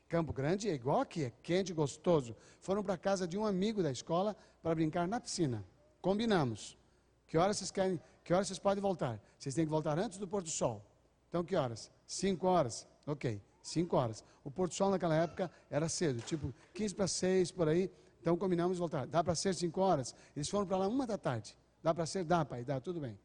Campo 0.07 0.33
Grande, 0.33 0.69
é 0.69 0.73
igual 0.73 1.01
aqui, 1.01 1.25
é 1.25 1.31
quente, 1.41 1.73
gostoso. 1.73 2.35
Foram 2.59 2.83
para 2.83 2.97
casa 2.97 3.27
de 3.27 3.37
um 3.37 3.45
amigo 3.45 3.81
da 3.81 3.91
escola 3.91 4.35
para 4.61 4.75
brincar 4.75 5.07
na 5.07 5.19
piscina. 5.19 5.65
Combinamos. 6.01 6.77
Que 7.27 7.37
horas 7.37 7.57
vocês 7.57 7.71
querem? 7.71 7.99
Que 8.23 8.33
horas 8.33 8.47
vocês 8.47 8.59
podem 8.59 8.81
voltar? 8.81 9.19
Vocês 9.37 9.55
têm 9.55 9.65
que 9.65 9.71
voltar 9.71 9.97
antes 9.97 10.17
do 10.17 10.27
pôr 10.27 10.43
do 10.43 10.49
sol. 10.49 10.85
Então 11.29 11.43
que 11.43 11.55
horas? 11.55 11.89
Cinco 12.05 12.47
horas. 12.47 12.87
Ok. 13.07 13.41
5 13.63 13.95
horas. 13.95 14.23
O 14.43 14.51
Porto 14.51 14.73
Sol 14.73 14.89
naquela 14.89 15.15
época 15.15 15.51
era 15.69 15.87
cedo, 15.87 16.21
tipo 16.21 16.53
15 16.73 16.95
para 16.95 17.07
6 17.07 17.51
por 17.51 17.67
aí. 17.67 17.91
Então 18.19 18.37
combinamos 18.37 18.77
voltar. 18.77 19.07
Dá 19.07 19.23
para 19.23 19.35
ser 19.35 19.53
5 19.53 19.79
horas? 19.81 20.15
Eles 20.35 20.49
foram 20.49 20.65
para 20.65 20.77
lá 20.77 20.87
uma 20.87 21.07
da 21.07 21.17
tarde. 21.17 21.55
Dá 21.81 21.93
para 21.93 22.05
ser? 22.05 22.23
Dá, 22.23 22.45
pai, 22.45 22.63
dá, 22.63 22.79
tudo 22.79 22.99
bem. 22.99 23.17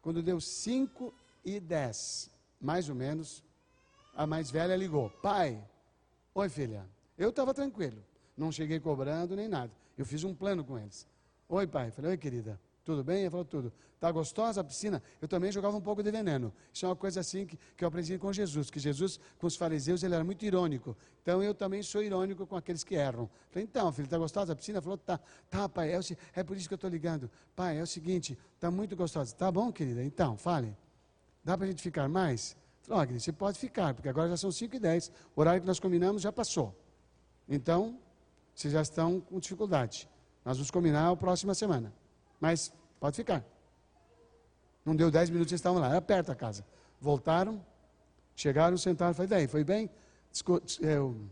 Quando 0.00 0.22
deu 0.22 0.40
5 0.40 1.12
e 1.44 1.58
10, 1.58 2.30
mais 2.60 2.88
ou 2.88 2.94
menos, 2.94 3.44
a 4.14 4.26
mais 4.26 4.50
velha 4.50 4.76
ligou: 4.76 5.10
Pai, 5.22 5.62
oi 6.34 6.48
filha. 6.48 6.86
Eu 7.16 7.30
estava 7.30 7.52
tranquilo, 7.52 8.02
não 8.36 8.50
cheguei 8.50 8.80
cobrando 8.80 9.36
nem 9.36 9.48
nada. 9.48 9.72
Eu 9.96 10.04
fiz 10.04 10.24
um 10.24 10.34
plano 10.34 10.64
com 10.64 10.78
eles. 10.78 11.06
Oi, 11.48 11.66
pai. 11.66 11.90
Falei: 11.90 12.12
Oi, 12.12 12.16
querida. 12.16 12.58
Tudo 12.84 13.04
bem? 13.04 13.20
Ele 13.20 13.30
falou 13.30 13.44
tudo. 13.44 13.72
Está 13.94 14.10
gostosa 14.10 14.60
a 14.60 14.64
piscina? 14.64 15.00
Eu 15.20 15.28
também 15.28 15.52
jogava 15.52 15.76
um 15.76 15.80
pouco 15.80 16.02
de 16.02 16.10
veneno. 16.10 16.52
Isso 16.72 16.84
é 16.84 16.88
uma 16.88 16.96
coisa 16.96 17.20
assim 17.20 17.46
que, 17.46 17.56
que 17.76 17.84
eu 17.84 17.88
aprendi 17.88 18.18
com 18.18 18.32
Jesus, 18.32 18.68
que 18.68 18.80
Jesus, 18.80 19.20
com 19.38 19.46
os 19.46 19.54
fariseus, 19.54 20.02
ele 20.02 20.16
era 20.16 20.24
muito 20.24 20.44
irônico. 20.44 20.96
Então 21.22 21.40
eu 21.40 21.54
também 21.54 21.84
sou 21.84 22.02
irônico 22.02 22.44
com 22.44 22.56
aqueles 22.56 22.82
que 22.82 22.96
erram. 22.96 23.30
Falei, 23.50 23.64
então, 23.64 23.92
filho, 23.92 24.06
está 24.06 24.18
gostosa 24.18 24.52
a 24.52 24.56
piscina? 24.56 24.78
Ele 24.78 24.82
falou, 24.82 24.98
tá, 24.98 25.20
tá, 25.48 25.68
pai, 25.68 25.92
é, 25.92 26.00
o, 26.00 26.02
é 26.34 26.42
por 26.42 26.56
isso 26.56 26.66
que 26.66 26.74
eu 26.74 26.76
estou 26.76 26.90
ligando. 26.90 27.30
Pai, 27.54 27.78
é 27.78 27.82
o 27.82 27.86
seguinte, 27.86 28.36
está 28.56 28.72
muito 28.72 28.96
gostosa. 28.96 29.32
Tá 29.36 29.52
bom, 29.52 29.70
querida? 29.70 30.02
Então, 30.02 30.36
fale. 30.36 30.76
Dá 31.44 31.56
para 31.56 31.66
a 31.66 31.68
gente 31.68 31.82
ficar 31.82 32.08
mais? 32.08 32.56
Ó, 32.88 33.00
querida, 33.00 33.20
você 33.20 33.32
pode 33.32 33.58
ficar, 33.58 33.94
porque 33.94 34.08
agora 34.08 34.28
já 34.28 34.36
são 34.36 34.50
5 34.50 34.76
e 34.76 34.78
10. 34.78 35.12
O 35.36 35.40
horário 35.40 35.60
que 35.60 35.66
nós 35.66 35.78
combinamos 35.78 36.22
já 36.22 36.32
passou. 36.32 36.76
Então, 37.48 37.98
vocês 38.54 38.72
já 38.72 38.82
estão 38.82 39.20
com 39.20 39.38
dificuldade. 39.38 40.08
Nós 40.44 40.56
vamos 40.56 40.70
combinar 40.70 41.10
a 41.10 41.16
próxima 41.16 41.54
semana. 41.54 41.92
Mas 42.40 42.72
Pode 43.02 43.16
ficar. 43.16 43.44
Não 44.84 44.94
deu 44.94 45.10
dez 45.10 45.28
minutos, 45.28 45.50
eles 45.50 45.58
estavam 45.58 45.80
lá. 45.80 45.88
Era 45.88 46.00
perto 46.00 46.30
a 46.30 46.36
casa. 46.36 46.64
Voltaram, 47.00 47.60
chegaram, 48.36 48.78
sentaram. 48.78 49.12
Falei, 49.12 49.28
daí, 49.28 49.48
foi 49.48 49.64
bem? 49.64 49.90
Eu 50.80 51.28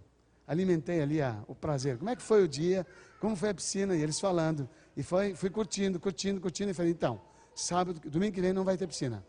alimentei 0.48 1.00
ali 1.00 1.22
a, 1.22 1.44
o 1.46 1.54
prazer. 1.54 1.96
Como 1.96 2.10
é 2.10 2.16
que 2.16 2.22
foi 2.22 2.42
o 2.42 2.48
dia? 2.48 2.84
Como 3.20 3.36
foi 3.36 3.50
a 3.50 3.54
piscina? 3.54 3.94
E 3.94 4.02
eles 4.02 4.18
falando. 4.18 4.68
E 4.96 5.02
foi, 5.04 5.32
fui 5.36 5.48
curtindo, 5.48 6.00
curtindo, 6.00 6.40
curtindo. 6.40 6.72
E 6.72 6.74
falei, 6.74 6.90
então, 6.90 7.20
sábado, 7.54 8.00
domingo 8.10 8.34
que 8.34 8.40
vem 8.40 8.52
não 8.52 8.64
vai 8.64 8.76
ter 8.76 8.88
piscina. 8.88 9.24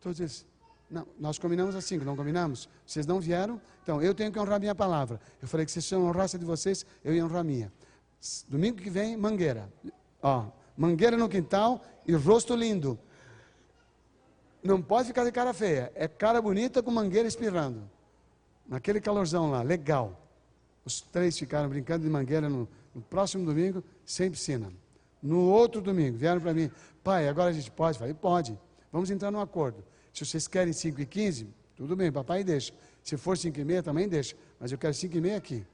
Todos 0.00 0.20
eles, 0.20 0.46
não, 0.92 1.06
nós 1.18 1.38
combinamos 1.38 1.74
assim, 1.74 1.96
não 1.96 2.14
combinamos? 2.14 2.68
Vocês 2.86 3.06
não 3.06 3.18
vieram? 3.18 3.58
Então, 3.82 4.02
eu 4.02 4.14
tenho 4.14 4.30
que 4.30 4.38
honrar 4.38 4.60
minha 4.60 4.74
palavra. 4.74 5.18
Eu 5.40 5.48
falei 5.48 5.64
que 5.64 5.72
se 5.72 5.80
vocês 5.80 5.98
honrassem 5.98 6.38
de 6.38 6.44
vocês, 6.44 6.84
eu 7.02 7.14
ia 7.14 7.24
honrar 7.24 7.40
a 7.40 7.44
minha. 7.44 7.72
Domingo 8.46 8.76
que 8.76 8.90
vem, 8.90 9.16
mangueira. 9.16 9.72
Ó, 10.22 10.44
mangueira 10.76 11.16
no 11.16 11.30
quintal 11.30 11.82
e 12.06 12.12
rosto 12.12 12.54
lindo. 12.54 12.98
Não 14.62 14.82
pode 14.82 15.08
ficar 15.08 15.24
de 15.24 15.32
cara 15.32 15.54
feia. 15.54 15.90
É 15.94 16.06
cara 16.06 16.42
bonita 16.42 16.82
com 16.82 16.90
mangueira 16.90 17.26
espirrando. 17.26 17.90
Naquele 18.68 19.00
calorzão 19.00 19.50
lá, 19.50 19.62
legal. 19.62 20.20
Os 20.84 21.00
três 21.00 21.38
ficaram 21.38 21.70
brincando 21.70 22.04
de 22.04 22.10
mangueira 22.10 22.50
no, 22.50 22.68
no 22.94 23.00
próximo 23.00 23.46
domingo, 23.46 23.82
sem 24.04 24.30
piscina. 24.30 24.70
No 25.22 25.48
outro 25.48 25.80
domingo, 25.80 26.18
vieram 26.18 26.40
para 26.40 26.52
mim, 26.52 26.70
pai, 27.02 27.28
agora 27.28 27.48
a 27.48 27.52
gente 27.52 27.70
pode? 27.70 27.98
Falei, 27.98 28.12
pode. 28.12 28.58
Vamos 28.92 29.10
entrar 29.10 29.30
num 29.30 29.40
acordo. 29.40 29.82
Se 30.12 30.24
vocês 30.24 30.46
querem 30.46 30.72
5 30.72 31.00
e 31.00 31.06
15, 31.06 31.48
tudo 31.76 31.96
bem, 31.96 32.12
papai 32.12 32.44
deixa. 32.44 32.72
Se 33.02 33.16
for 33.16 33.36
5 33.36 33.58
e 33.58 33.64
meia, 33.64 33.82
também 33.82 34.08
deixa. 34.08 34.36
Mas 34.60 34.70
eu 34.70 34.78
quero 34.78 34.94
5 34.94 35.16
e 35.16 35.20
meia 35.20 35.36
aqui. 35.36 35.66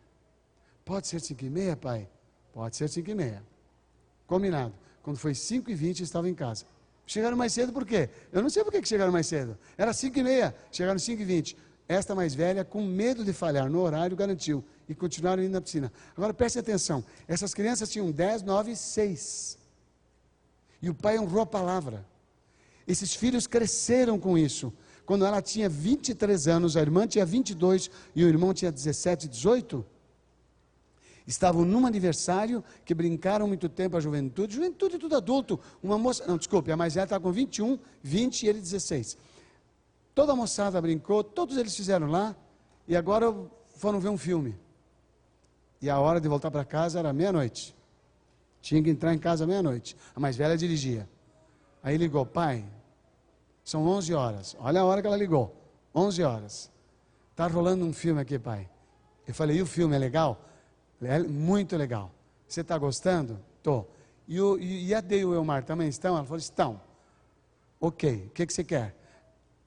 Pode 0.84 1.06
ser 1.06 1.20
5 1.20 1.44
e 1.44 1.50
meia, 1.50 1.76
pai? 1.76 2.08
Pode 2.52 2.76
ser 2.76 2.88
5 2.88 3.10
e 3.10 3.14
meia. 3.14 3.42
Combinado. 4.26 4.72
Quando 5.02 5.18
foi 5.18 5.34
5 5.34 5.70
e 5.70 5.74
20 5.74 6.02
estava 6.02 6.28
em 6.28 6.34
casa. 6.34 6.64
Chegaram 7.06 7.36
mais 7.36 7.52
cedo 7.52 7.72
por 7.72 7.86
quê? 7.86 8.10
Eu 8.30 8.42
não 8.42 8.50
sei 8.50 8.62
por 8.62 8.70
que 8.70 8.84
chegaram 8.84 9.10
mais 9.10 9.26
cedo. 9.26 9.58
Era 9.76 9.92
5 9.92 10.18
e 10.18 10.22
meia, 10.22 10.54
chegaram 10.70 10.98
5 10.98 11.22
e 11.22 11.24
20. 11.24 11.56
Esta 11.88 12.14
mais 12.14 12.34
velha, 12.34 12.64
com 12.64 12.84
medo 12.84 13.24
de 13.24 13.32
falhar 13.32 13.70
no 13.70 13.80
horário, 13.80 14.14
garantiu. 14.14 14.62
E 14.86 14.94
continuaram 14.94 15.42
indo 15.42 15.52
na 15.52 15.60
piscina. 15.60 15.90
Agora 16.14 16.34
preste 16.34 16.58
atenção. 16.58 17.02
Essas 17.26 17.54
crianças 17.54 17.88
tinham 17.88 18.10
10, 18.10 18.42
9 18.42 18.72
e 18.72 18.76
6. 18.76 19.58
E 20.82 20.90
o 20.90 20.94
pai 20.94 21.18
honrou 21.18 21.42
a 21.42 21.46
palavra. 21.46 22.04
Esses 22.88 23.14
filhos 23.14 23.46
cresceram 23.46 24.18
com 24.18 24.36
isso. 24.36 24.72
Quando 25.06 25.24
ela 25.24 25.40
tinha 25.40 25.68
23 25.68 26.48
anos, 26.48 26.76
a 26.76 26.80
irmã 26.80 27.06
tinha 27.06 27.24
22 27.24 27.90
e 28.16 28.24
o 28.24 28.28
irmão 28.28 28.52
tinha 28.52 28.72
17, 28.72 29.28
18 29.28 29.84
estavam 31.28 31.62
num 31.62 31.86
aniversário 31.86 32.64
que 32.86 32.94
brincaram 32.94 33.46
muito 33.46 33.68
tempo 33.68 33.98
a 33.98 34.00
juventude, 34.00 34.54
juventude 34.54 34.96
tudo 34.96 35.14
adulto. 35.14 35.60
Uma 35.82 35.98
moça, 35.98 36.26
não, 36.26 36.38
desculpe, 36.38 36.72
a 36.72 36.76
mais 36.76 36.94
velha 36.94 37.04
estava 37.04 37.22
com 37.22 37.30
21, 37.30 37.78
20 38.02 38.42
e 38.42 38.48
ele 38.48 38.60
16. 38.60 39.18
Toda 40.14 40.32
a 40.32 40.36
moçada 40.36 40.80
brincou, 40.80 41.22
todos 41.22 41.58
eles 41.58 41.76
fizeram 41.76 42.06
lá, 42.06 42.34
e 42.88 42.96
agora 42.96 43.26
foram 43.76 44.00
ver 44.00 44.08
um 44.08 44.16
filme. 44.16 44.58
E 45.82 45.90
a 45.90 46.00
hora 46.00 46.18
de 46.18 46.26
voltar 46.26 46.50
para 46.50 46.64
casa 46.64 46.98
era 46.98 47.12
meia-noite. 47.12 47.76
Tinha 48.62 48.82
que 48.82 48.88
entrar 48.88 49.14
em 49.14 49.18
casa 49.18 49.46
meia-noite. 49.46 49.94
A 50.16 50.18
mais 50.18 50.34
velha 50.34 50.56
dirigia. 50.56 51.06
Aí 51.82 51.98
ligou, 51.98 52.24
pai, 52.24 52.64
são 53.68 53.86
11 53.86 54.14
horas. 54.14 54.56
Olha 54.58 54.80
a 54.80 54.84
hora 54.86 55.02
que 55.02 55.06
ela 55.06 55.16
ligou. 55.16 55.54
11 55.94 56.22
horas. 56.22 56.70
Está 57.32 57.46
rolando 57.46 57.84
um 57.84 57.92
filme 57.92 58.18
aqui, 58.18 58.38
pai. 58.38 58.66
Eu 59.26 59.34
falei, 59.34 59.58
e 59.58 59.62
o 59.62 59.66
filme 59.66 59.94
é 59.94 59.98
legal? 59.98 60.42
É 61.02 61.18
muito 61.18 61.76
legal. 61.76 62.10
Você 62.48 62.62
está 62.62 62.78
gostando? 62.78 63.38
Estou. 63.58 63.92
E, 64.26 64.38
e, 64.88 64.94
a 64.94 65.02
Dei 65.02 65.20
e 65.20 65.24
o 65.26 65.34
Elmar 65.34 65.64
também 65.64 65.86
estão? 65.86 66.16
Ela 66.16 66.24
falou, 66.24 66.38
estão. 66.38 66.80
Ok, 67.78 68.28
o 68.28 68.30
que, 68.30 68.46
que 68.46 68.52
você 68.54 68.64
quer? 68.64 68.96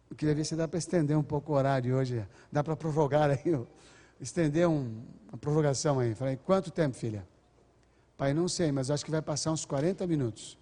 Eu 0.09 0.15
queria 0.15 0.33
ver 0.33 0.45
se 0.45 0.55
dá 0.55 0.67
para 0.67 0.79
estender 0.79 1.15
um 1.15 1.21
pouco 1.21 1.53
o 1.53 1.55
horário 1.55 1.95
hoje. 1.95 2.27
Dá 2.51 2.63
para 2.63 2.75
prorrogar 2.75 3.29
aí, 3.29 3.67
estender 4.19 4.67
um, 4.67 4.99
uma 5.29 5.37
prorrogação 5.37 5.99
aí. 5.99 6.15
Falei, 6.15 6.37
quanto 6.37 6.71
tempo, 6.71 6.97
filha? 6.97 7.23
Pai, 8.17 8.33
não 8.33 8.47
sei, 8.47 8.71
mas 8.71 8.89
acho 8.89 9.05
que 9.05 9.11
vai 9.11 9.21
passar 9.21 9.51
uns 9.51 9.63
40 9.63 10.07
minutos. 10.07 10.57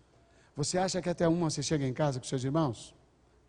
Você 0.57 0.77
acha 0.77 1.01
que 1.01 1.07
até 1.07 1.25
uma 1.25 1.49
você 1.49 1.63
chega 1.63 1.87
em 1.87 1.93
casa 1.93 2.19
com 2.19 2.25
seus 2.25 2.43
irmãos? 2.43 2.98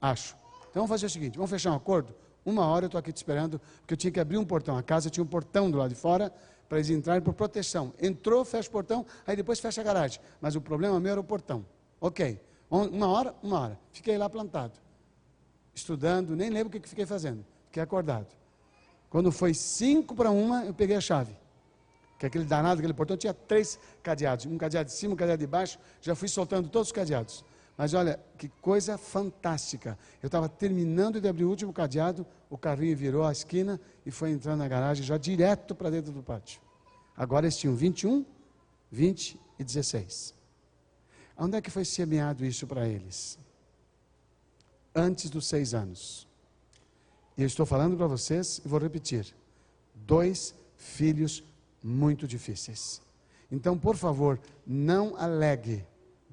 Acho. 0.00 0.36
Então 0.70 0.82
vamos 0.82 0.90
fazer 0.90 1.06
o 1.06 1.10
seguinte: 1.10 1.36
vamos 1.36 1.50
fechar 1.50 1.72
um 1.72 1.76
acordo? 1.76 2.14
Uma 2.44 2.66
hora 2.66 2.84
eu 2.84 2.88
estou 2.88 2.98
aqui 2.98 3.12
te 3.12 3.18
esperando, 3.18 3.60
porque 3.80 3.94
eu 3.94 3.96
tinha 3.96 4.10
que 4.10 4.20
abrir 4.20 4.38
um 4.38 4.44
portão. 4.44 4.76
A 4.76 4.82
casa 4.82 5.10
tinha 5.10 5.22
um 5.22 5.26
portão 5.26 5.70
do 5.70 5.78
lado 5.78 5.90
de 5.90 5.94
fora 5.94 6.32
para 6.68 6.78
eles 6.78 6.88
entrarem 6.88 7.22
por 7.22 7.34
proteção. 7.34 7.92
Entrou, 8.00 8.44
fecha 8.44 8.68
o 8.68 8.72
portão, 8.72 9.04
aí 9.26 9.36
depois 9.36 9.58
fecha 9.60 9.80
a 9.80 9.84
garagem. 9.84 10.20
Mas 10.40 10.54
o 10.54 10.60
problema 10.60 10.98
meu 11.00 11.12
era 11.12 11.20
o 11.20 11.24
portão. 11.24 11.66
Ok. 12.00 12.40
Uma 12.70 13.08
hora, 13.08 13.34
uma 13.42 13.60
hora. 13.60 13.80
Fiquei 13.90 14.16
lá 14.16 14.30
plantado. 14.30 14.78
estudando, 15.74 16.36
nem 16.36 16.48
lembro 16.48 16.68
o 16.68 16.80
que 16.80 16.88
fiquei 16.88 17.06
fazendo, 17.06 17.44
fiquei 17.66 17.82
acordado. 17.82 18.28
Quando 19.08 19.32
foi 19.32 19.52
cinco 19.54 20.14
para 20.14 20.30
uma, 20.30 20.64
eu 20.64 20.72
peguei 20.72 20.96
a 20.96 21.00
chave. 21.00 21.36
Que 22.18 22.26
aquele 22.26 22.44
danado, 22.44 22.78
aquele 22.78 22.94
portão 22.94 23.16
tinha 23.16 23.34
três 23.34 23.78
cadeados, 24.02 24.46
um 24.46 24.56
cadeado 24.56 24.88
de 24.88 24.94
cima, 24.94 25.14
um 25.14 25.16
cadeado 25.16 25.40
de 25.40 25.46
baixo, 25.46 25.78
já 26.00 26.14
fui 26.14 26.28
soltando 26.28 26.68
todos 26.68 26.88
os 26.88 26.92
cadeados. 26.92 27.44
Mas 27.80 27.94
olha, 27.94 28.20
que 28.36 28.46
coisa 28.60 28.98
fantástica. 28.98 29.98
Eu 30.22 30.26
estava 30.26 30.50
terminando 30.50 31.18
de 31.18 31.26
abrir 31.26 31.46
o 31.46 31.48
último 31.48 31.72
cadeado, 31.72 32.26
o 32.50 32.58
carrinho 32.58 32.94
virou 32.94 33.24
a 33.24 33.32
esquina 33.32 33.80
e 34.04 34.10
foi 34.10 34.32
entrando 34.32 34.58
na 34.58 34.68
garagem 34.68 35.02
já 35.02 35.16
direto 35.16 35.74
para 35.74 35.88
dentro 35.88 36.12
do 36.12 36.22
pátio. 36.22 36.60
Agora 37.16 37.46
eles 37.46 37.56
tinham 37.56 37.74
21, 37.74 38.26
20 38.92 39.40
e 39.58 39.64
16. 39.64 40.34
Onde 41.38 41.56
é 41.56 41.62
que 41.62 41.70
foi 41.70 41.86
semeado 41.86 42.44
isso 42.44 42.66
para 42.66 42.86
eles? 42.86 43.38
Antes 44.94 45.30
dos 45.30 45.46
seis 45.46 45.72
anos. 45.72 46.28
E 47.34 47.40
eu 47.40 47.46
estou 47.46 47.64
falando 47.64 47.96
para 47.96 48.06
vocês 48.06 48.60
e 48.62 48.68
vou 48.68 48.78
repetir: 48.78 49.34
dois 49.94 50.54
filhos 50.76 51.42
muito 51.82 52.28
difíceis. 52.28 53.00
Então, 53.50 53.78
por 53.78 53.96
favor, 53.96 54.38
não 54.66 55.16
alegue 55.16 55.82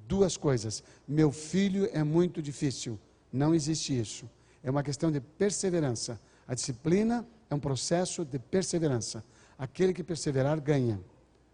duas 0.07 0.37
coisas. 0.37 0.83
Meu 1.07 1.31
filho 1.31 1.89
é 1.91 2.03
muito 2.03 2.41
difícil. 2.41 2.99
Não 3.31 3.53
existe 3.53 3.97
isso. 3.97 4.29
É 4.63 4.71
uma 4.71 4.83
questão 4.83 5.11
de 5.11 5.19
perseverança. 5.19 6.19
A 6.47 6.53
disciplina 6.53 7.27
é 7.49 7.55
um 7.55 7.59
processo 7.59 8.23
de 8.23 8.39
perseverança. 8.39 9.23
Aquele 9.57 9.93
que 9.93 10.03
perseverar 10.03 10.59
ganha. 10.61 10.99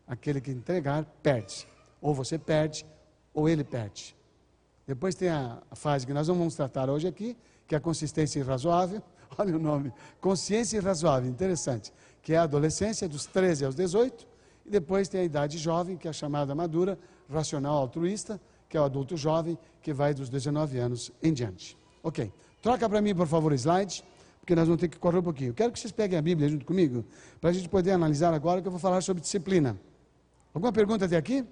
Aquele 0.07 0.39
que 0.39 0.51
entregar 0.51 1.03
perde. 1.21 1.67
Ou 2.01 2.13
você 2.13 2.37
perde, 2.37 2.85
ou 3.33 3.49
ele 3.49 3.63
perde. 3.63 4.15
Depois 4.85 5.15
tem 5.15 5.29
a 5.29 5.61
fase 5.73 6.05
que 6.05 6.13
nós 6.13 6.27
não 6.27 6.35
vamos 6.35 6.55
tratar 6.55 6.89
hoje 6.89 7.07
aqui, 7.07 7.37
que 7.67 7.73
é 7.73 7.77
a 7.77 7.81
consistência 7.81 8.39
irrazoável. 8.39 9.01
Olha 9.37 9.55
o 9.55 9.59
nome. 9.59 9.91
Consciência 10.19 10.77
irrazoável, 10.77 11.29
interessante. 11.29 11.91
Que 12.21 12.33
é 12.33 12.37
a 12.37 12.43
adolescência, 12.43 13.07
dos 13.07 13.25
13 13.25 13.65
aos 13.65 13.75
18. 13.75 14.27
E 14.65 14.69
depois 14.69 15.07
tem 15.07 15.21
a 15.21 15.23
idade 15.23 15.57
jovem, 15.57 15.97
que 15.97 16.07
é 16.07 16.09
a 16.09 16.13
chamada 16.13 16.53
madura, 16.53 16.99
racional 17.33 17.75
altruísta, 17.77 18.39
que 18.69 18.77
é 18.77 18.79
o 18.81 18.83
adulto 18.83 19.17
jovem, 19.17 19.57
que 19.81 19.93
vai 19.93 20.13
dos 20.13 20.29
19 20.29 20.77
anos 20.77 21.11
em 21.21 21.33
diante. 21.33 21.77
Ok. 22.01 22.31
Troca 22.61 22.87
para 22.87 23.01
mim, 23.01 23.13
por 23.13 23.27
favor, 23.27 23.51
o 23.51 23.55
slide, 23.55 24.03
porque 24.39 24.55
nós 24.55 24.67
vamos 24.67 24.79
ter 24.79 24.87
que 24.87 24.97
correr 24.97 25.19
um 25.19 25.23
pouquinho. 25.23 25.49
Eu 25.49 25.53
quero 25.53 25.71
que 25.71 25.79
vocês 25.79 25.91
peguem 25.91 26.17
a 26.17 26.21
Bíblia 26.21 26.47
junto 26.49 26.65
comigo, 26.65 27.05
para 27.39 27.49
a 27.49 27.53
gente 27.53 27.67
poder 27.67 27.91
analisar 27.91 28.33
agora 28.33 28.61
que 28.61 28.67
eu 28.67 28.71
vou 28.71 28.79
falar 28.79 29.01
sobre 29.01 29.21
disciplina. 29.21 29.79
Alguma 30.53 30.71
pergunta 30.71 31.05
até 31.05 31.17
aqui? 31.17 31.45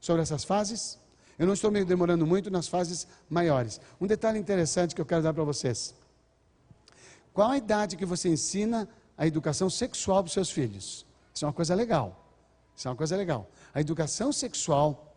Sobre 0.00 0.22
essas 0.22 0.44
fases? 0.44 0.98
Eu 1.38 1.46
não 1.46 1.54
estou 1.54 1.70
me 1.70 1.84
demorando 1.84 2.26
muito 2.26 2.50
nas 2.50 2.66
fases 2.66 3.06
maiores. 3.30 3.80
Um 4.00 4.06
detalhe 4.06 4.38
interessante 4.38 4.94
que 4.94 5.00
eu 5.00 5.06
quero 5.06 5.22
dar 5.22 5.32
para 5.32 5.44
vocês. 5.44 5.94
Qual 7.32 7.50
a 7.50 7.56
idade 7.56 7.96
que 7.96 8.04
você 8.04 8.28
ensina 8.28 8.88
a 9.16 9.26
educação 9.26 9.70
sexual 9.70 10.22
para 10.22 10.28
os 10.28 10.32
seus 10.32 10.50
filhos? 10.50 11.06
Isso 11.32 11.44
é 11.44 11.48
uma 11.48 11.54
coisa 11.54 11.74
legal. 11.74 12.24
Isso 12.74 12.88
é 12.88 12.90
uma 12.90 12.96
coisa 12.96 13.16
legal. 13.16 13.48
A 13.72 13.80
educação 13.80 14.32
sexual 14.32 15.07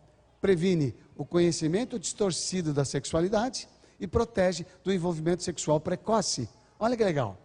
previne 0.42 0.94
o 1.16 1.24
conhecimento 1.24 1.98
distorcido 1.98 2.74
da 2.74 2.84
sexualidade 2.84 3.66
e 3.98 4.06
protege 4.06 4.66
do 4.84 4.92
envolvimento 4.92 5.42
sexual 5.42 5.80
precoce. 5.80 6.46
Olha 6.78 6.96
que 6.96 7.04
legal. 7.04 7.38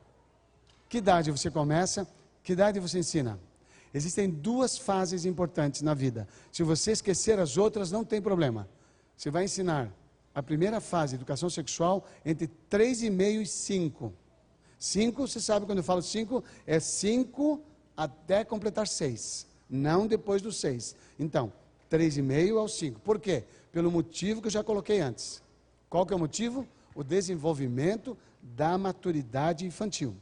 Que 0.89 0.97
idade 0.97 1.31
você 1.31 1.49
começa? 1.49 2.05
Que 2.43 2.51
idade 2.51 2.79
você 2.79 2.99
ensina? 2.99 3.39
Existem 3.93 4.29
duas 4.29 4.77
fases 4.77 5.23
importantes 5.23 5.81
na 5.81 5.93
vida. 5.93 6.27
Se 6.51 6.63
você 6.63 6.91
esquecer 6.91 7.39
as 7.39 7.55
outras, 7.55 7.91
não 7.91 8.03
tem 8.03 8.21
problema. 8.21 8.67
Você 9.15 9.31
vai 9.31 9.45
ensinar 9.45 9.89
a 10.35 10.43
primeira 10.43 10.81
fase, 10.81 11.15
educação 11.15 11.49
sexual, 11.49 12.05
entre 12.25 12.49
3,5 12.69 13.41
e 13.41 13.45
5. 13.45 14.13
5, 14.77 15.27
você 15.27 15.39
sabe 15.39 15.65
quando 15.65 15.79
eu 15.79 15.83
falo 15.83 16.01
5, 16.01 16.43
é 16.65 16.79
5 16.79 17.61
até 17.95 18.43
completar 18.43 18.87
6 18.87 19.47
não 19.69 20.07
depois 20.07 20.41
dos 20.41 20.57
seis. 20.57 20.95
Então, 21.19 21.51
três 21.89 22.17
e 22.17 22.21
meio 22.21 22.59
ao 22.59 22.67
cinco. 22.67 22.99
Por 22.99 23.19
quê? 23.19 23.43
Pelo 23.71 23.91
motivo 23.91 24.41
que 24.41 24.47
eu 24.47 24.51
já 24.51 24.63
coloquei 24.63 24.99
antes. 24.99 25.41
Qual 25.89 26.05
que 26.05 26.13
é 26.13 26.15
o 26.15 26.19
motivo? 26.19 26.67
O 26.95 27.03
desenvolvimento 27.03 28.17
da 28.41 28.77
maturidade 28.77 29.65
infantil. 29.65 30.15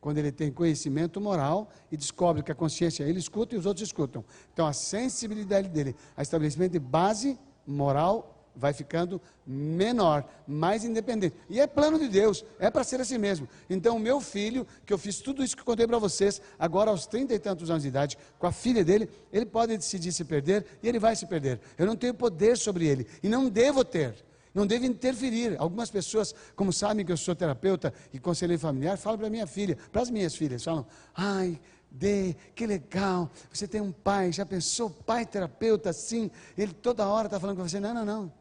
Quando 0.00 0.18
ele 0.18 0.30
tem 0.30 0.52
conhecimento 0.52 1.20
moral 1.20 1.70
e 1.90 1.96
descobre 1.96 2.42
que 2.42 2.52
a 2.52 2.54
consciência 2.54 3.04
ele 3.04 3.18
escuta 3.18 3.54
e 3.54 3.58
os 3.58 3.64
outros 3.64 3.86
escutam. 3.86 4.24
Então, 4.52 4.66
a 4.66 4.72
sensibilidade 4.72 5.68
dele 5.68 5.96
a 6.16 6.22
estabelecimento 6.22 6.72
de 6.72 6.78
base 6.78 7.38
moral 7.66 8.33
vai 8.56 8.72
ficando 8.72 9.20
menor, 9.46 10.24
mais 10.46 10.84
independente. 10.84 11.34
E 11.48 11.60
é 11.60 11.66
plano 11.66 11.98
de 11.98 12.08
Deus, 12.08 12.44
é 12.58 12.70
para 12.70 12.84
ser 12.84 13.00
assim 13.00 13.18
mesmo. 13.18 13.48
Então, 13.68 13.96
o 13.96 14.00
meu 14.00 14.20
filho, 14.20 14.66
que 14.86 14.92
eu 14.92 14.98
fiz 14.98 15.18
tudo 15.18 15.42
isso 15.42 15.56
que 15.56 15.64
contei 15.64 15.86
para 15.86 15.98
vocês, 15.98 16.40
agora 16.58 16.90
aos 16.90 17.06
trinta 17.06 17.34
e 17.34 17.38
tantos 17.38 17.70
anos 17.70 17.82
de 17.82 17.88
idade, 17.88 18.18
com 18.38 18.46
a 18.46 18.52
filha 18.52 18.84
dele, 18.84 19.08
ele 19.32 19.46
pode 19.46 19.76
decidir 19.76 20.12
se 20.12 20.24
perder 20.24 20.64
e 20.82 20.88
ele 20.88 20.98
vai 20.98 21.16
se 21.16 21.26
perder. 21.26 21.60
Eu 21.76 21.86
não 21.86 21.96
tenho 21.96 22.14
poder 22.14 22.56
sobre 22.56 22.86
ele 22.86 23.06
e 23.22 23.28
não 23.28 23.48
devo 23.48 23.84
ter. 23.84 24.14
Não 24.54 24.66
devo 24.66 24.86
interferir. 24.86 25.56
Algumas 25.58 25.90
pessoas, 25.90 26.32
como 26.54 26.72
sabem 26.72 27.04
que 27.04 27.10
eu 27.10 27.16
sou 27.16 27.34
terapeuta 27.34 27.92
e 28.12 28.20
conselheiro 28.20 28.60
familiar, 28.60 28.96
falam 28.96 29.18
para 29.18 29.28
minha 29.28 29.48
filha, 29.48 29.76
para 29.90 30.02
as 30.02 30.10
minhas 30.10 30.36
filhas, 30.36 30.62
falam: 30.62 30.86
ai, 31.12 31.60
Dê, 31.96 32.34
que 32.56 32.66
legal, 32.66 33.30
você 33.52 33.68
tem 33.68 33.80
um 33.80 33.92
pai, 33.92 34.32
já 34.32 34.44
pensou, 34.44 34.90
pai 34.90 35.24
terapeuta 35.24 35.90
assim, 35.90 36.28
ele 36.58 36.72
toda 36.72 37.06
hora 37.06 37.28
está 37.28 37.38
falando 37.38 37.56
com 37.56 37.62
você, 37.62 37.78
não, 37.78 37.94
não, 37.94 38.04
não, 38.04 38.32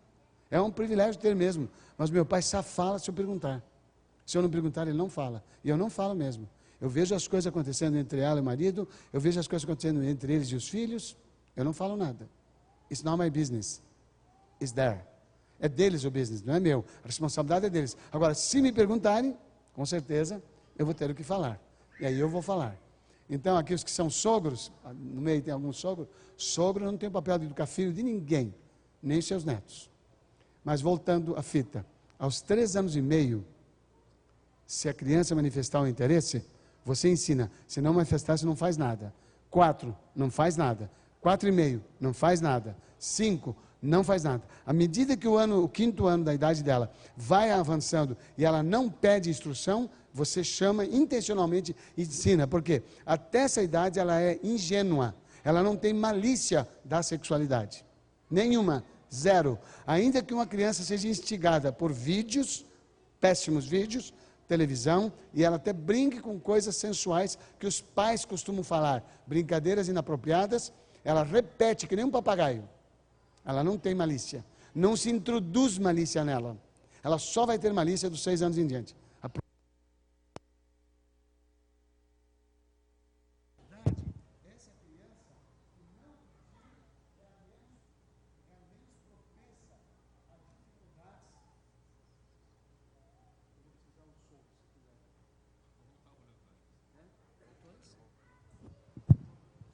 é 0.54 0.62
um 0.62 0.70
privilégio 0.70 1.20
ter 1.20 1.36
mesmo. 1.36 1.68
Mas 1.98 2.12
meu 2.12 2.24
pai 2.24 2.44
só 2.44 2.62
fala 2.62 3.00
se 3.00 3.10
eu 3.10 3.13
perguntar. 3.13 3.63
Se 4.24 4.38
eu 4.38 4.42
não 4.44 4.52
perguntar, 4.52 4.84
ele 4.84 4.96
não 4.96 5.10
fala. 5.10 5.44
E 5.63 5.70
eu 5.70 5.76
não 5.76 5.89
falo 5.89 6.13
mesmo. 6.13 6.48
Eu 6.80 6.88
vejo 6.88 7.16
as 7.16 7.28
coisas 7.28 7.48
acontecendo 7.48 7.98
entre 7.98 8.20
ela 8.20 8.38
e 8.38 8.42
o 8.42 8.44
marido, 8.44 8.88
eu 9.12 9.20
vejo 9.20 9.39
as 9.39 9.48
coisas 9.48 9.63
acontecendo 9.63 10.04
entre 10.04 10.32
eles 10.32 10.50
e 10.50 10.56
os 10.56 10.70
filhos, 10.70 11.18
eu 11.56 11.66
não 11.66 11.74
falo 11.74 11.98
nada. 11.98 12.30
It's 12.92 13.02
not 13.02 13.18
my 13.18 13.32
business. 13.32 13.82
It's 14.62 14.72
there. 14.72 15.00
É 15.60 15.68
deles 15.68 16.04
o 16.04 16.12
business, 16.12 16.44
não 16.44 16.54
é 16.54 16.60
meu. 16.60 16.86
A 17.04 17.08
responsabilidade 17.08 17.66
é 17.66 17.70
deles. 17.72 17.98
Agora, 18.12 18.36
se 18.36 18.62
me 18.62 18.72
perguntarem, 18.72 19.36
com 19.74 19.86
certeza, 19.88 20.39
eu 20.78 20.86
vou 20.86 20.94
ter 20.94 21.10
o 21.10 21.16
que 21.16 21.24
falar. 21.24 21.60
E 22.00 22.06
aí 22.06 22.20
eu 22.20 22.30
vou 22.30 22.44
falar. 22.44 22.78
Então, 23.28 23.58
aqui 23.58 23.74
os 23.74 23.84
que 23.84 23.89
são 23.89 24.08
sogros, 24.08 24.72
no 24.94 25.20
meio 25.20 25.42
tem 25.42 25.52
alguns 25.52 25.78
sogros, 25.78 26.08
sogro 26.38 26.86
não 26.86 26.96
tem 26.96 27.10
o 27.10 27.12
papel 27.12 27.39
de 27.39 27.46
educar 27.46 27.66
filho 27.66 27.92
de 27.92 28.04
ninguém, 28.04 28.54
nem 29.02 29.20
seus 29.20 29.44
netos. 29.44 29.92
Mas 30.63 30.82
voltando 30.82 31.36
à 31.36 31.41
fita, 31.41 31.86
aos 32.17 32.41
três 32.41 32.76
anos 32.76 32.95
e 32.95 33.02
meio, 33.02 33.45
se 34.65 34.88
a 34.88 34.93
criança 34.93 35.36
manifestar 35.36 35.82
um 35.82 35.88
interesse, 35.88 36.43
você 36.86 37.10
ensina. 37.10 37.52
Se 37.67 37.82
não 37.82 37.93
manifestar, 37.93 38.38
você 38.38 38.45
não 38.45 38.56
faz 38.56 38.78
nada. 38.78 39.13
Quatro, 39.49 39.95
não 40.15 40.32
faz 40.32 40.58
nada. 40.58 40.89
Quatro 41.21 41.47
e 41.47 41.52
meio, 41.52 41.84
não 41.99 42.13
faz 42.13 42.41
nada. 42.41 42.76
Cinco, 42.97 43.56
não 43.82 44.04
faz 44.04 44.23
nada. 44.23 44.43
À 44.65 44.73
medida 44.73 45.17
que 45.17 45.28
o 45.28 45.38
ano, 45.38 45.63
o 45.63 45.69
quinto 45.69 46.08
ano 46.08 46.23
da 46.23 46.34
idade 46.34 46.63
dela 46.63 46.91
vai 47.15 47.52
avançando 47.52 48.17
e 48.38 48.45
ela 48.45 48.63
não 48.63 48.89
pede 48.89 49.30
instrução, 49.30 49.89
você 50.13 50.43
chama 50.43 50.86
intencionalmente 50.86 51.76
e 51.97 52.04
ensina. 52.04 52.47
Porque 52.47 52.82
até 53.06 53.39
essa 53.39 53.62
idade 53.62 53.99
ela 53.99 54.21
é 54.21 54.39
ingênua. 54.43 55.13
Ela 55.43 55.62
não 55.62 55.76
tem 55.76 55.93
malícia 55.93 56.67
da 56.86 57.04
sexualidade. 57.04 57.86
Nenhuma. 58.32 58.84
Zero. 59.13 59.60
Ainda 59.86 60.21
que 60.23 60.34
uma 60.34 60.47
criança 60.47 60.84
seja 60.84 61.08
instigada 61.08 61.71
por 61.71 61.93
vídeos, 61.93 62.65
péssimos 63.19 63.67
vídeos, 63.67 64.13
televisão, 64.47 65.12
e 65.34 65.43
ela 65.43 65.58
até 65.58 65.71
brinque 65.71 66.19
com 66.19 66.39
coisas 66.39 66.76
sensuais 66.76 67.38
que 67.60 67.67
os 67.67 67.80
pais 67.80 68.26
costumam 68.26 68.63
falar, 68.63 69.04
brincadeiras 69.26 69.88
inapropriadas, 69.88 70.73
ela 71.04 71.23
repete 71.23 71.88
que 71.88 71.95
nem 71.95 72.06
um 72.06 72.12
papagaio. 72.12 72.67
Ela 73.45 73.63
não 73.63 73.78
tem 73.78 73.93
malícia. 73.93 74.43
Não 74.73 74.95
se 74.95 75.10
introduz 75.10 75.78
malícia 75.78 76.23
nela. 76.23 76.58
Ela 77.04 77.19
só 77.19 77.45
vai 77.45 77.60
ter 77.60 77.73
malícia 77.73 78.10
dos 78.10 78.23
seis 78.23 78.41
anos 78.41 78.58
em 78.58 78.65
diante. 78.65 78.95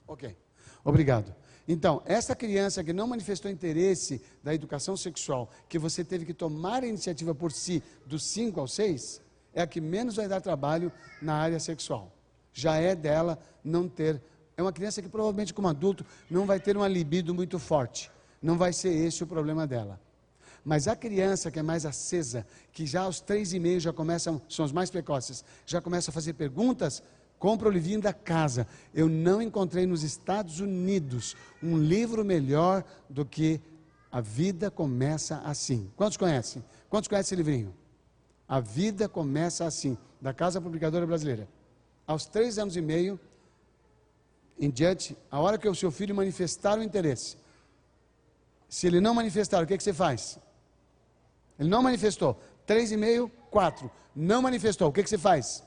Ok, 0.09 0.35
obrigado. 0.83 1.35
Então, 1.67 2.01
essa 2.03 2.35
criança 2.35 2.83
que 2.83 2.91
não 2.91 3.05
manifestou 3.05 3.51
interesse 3.51 4.19
da 4.43 4.55
educação 4.55 4.97
sexual, 4.97 5.51
que 5.69 5.77
você 5.77 6.03
teve 6.03 6.25
que 6.25 6.33
tomar 6.33 6.81
a 6.81 6.87
iniciativa 6.87 7.35
por 7.35 7.51
si, 7.51 7.83
dos 8.07 8.23
5 8.23 8.59
aos 8.59 8.73
6, 8.73 9.21
é 9.53 9.61
a 9.61 9.67
que 9.67 9.79
menos 9.79 10.15
vai 10.15 10.27
dar 10.27 10.41
trabalho 10.41 10.91
na 11.21 11.35
área 11.35 11.59
sexual. 11.59 12.11
Já 12.51 12.77
é 12.77 12.95
dela 12.95 13.37
não 13.63 13.87
ter. 13.87 14.19
É 14.57 14.63
uma 14.63 14.73
criança 14.73 14.99
que 14.99 15.07
provavelmente, 15.07 15.53
como 15.53 15.67
adulto, 15.67 16.03
não 16.27 16.47
vai 16.47 16.59
ter 16.59 16.75
uma 16.75 16.87
libido 16.87 17.35
muito 17.35 17.59
forte. 17.59 18.09
Não 18.41 18.57
vai 18.57 18.73
ser 18.73 18.89
esse 18.89 19.23
o 19.23 19.27
problema 19.27 19.67
dela. 19.67 20.01
Mas 20.65 20.87
a 20.87 20.95
criança 20.95 21.51
que 21.51 21.59
é 21.59 21.63
mais 21.63 21.85
acesa, 21.85 22.47
que 22.71 22.83
já 22.83 23.01
aos 23.01 23.21
três 23.21 23.53
e 23.53 23.59
meio 23.59 23.79
já 23.79 23.93
começam, 23.93 24.41
são 24.49 24.65
os 24.65 24.71
mais 24.71 24.89
precoces, 24.89 25.45
já 25.67 25.79
começa 25.79 26.09
a 26.09 26.13
fazer 26.13 26.33
perguntas, 26.33 27.03
compra 27.39 27.69
o 27.69 27.71
livrinho 27.71 28.01
da 28.01 28.13
casa. 28.13 28.67
Eu 28.93 29.07
não 29.07 29.41
encontrei 29.41 29.85
nos 29.85 30.03
Estados 30.03 30.59
Unidos 30.59 31.35
um 31.63 31.77
livro 31.77 32.23
melhor 32.23 32.83
do 33.09 33.25
que 33.25 33.61
A 34.11 34.19
Vida 34.19 34.69
Começa 34.69 35.37
Assim. 35.37 35.89
Quantos 35.95 36.17
conhecem? 36.17 36.63
Quantos 36.89 37.07
conhecem 37.07 37.27
esse 37.27 37.35
livrinho? 37.35 37.73
A 38.47 38.59
Vida 38.59 39.07
Começa 39.07 39.65
Assim, 39.65 39.97
da 40.21 40.33
Casa 40.33 40.59
Publicadora 40.59 41.07
Brasileira. 41.07 41.47
Aos 42.05 42.25
três 42.25 42.59
anos 42.59 42.75
e 42.75 42.81
meio, 42.81 43.19
em 44.59 44.69
diante, 44.69 45.17
a 45.31 45.39
hora 45.39 45.57
que 45.57 45.67
o 45.67 45.73
seu 45.73 45.89
filho 45.89 46.13
manifestar 46.13 46.77
o 46.77 46.83
interesse, 46.83 47.37
se 48.67 48.85
ele 48.85 48.99
não 48.99 49.13
manifestar, 49.13 49.63
o 49.63 49.67
que, 49.67 49.77
que 49.77 49.83
você 49.83 49.93
faz? 49.93 50.37
Ele 51.57 51.69
não 51.69 51.81
manifestou. 51.81 52.39
Três 52.65 52.91
e 52.91 52.97
meio, 52.97 53.29
quatro. 53.49 53.89
Não 54.15 54.41
manifestou. 54.41 54.89
O 54.89 54.91
que, 54.91 55.01
que 55.01 55.09
você 55.09 55.17
faz? 55.17 55.63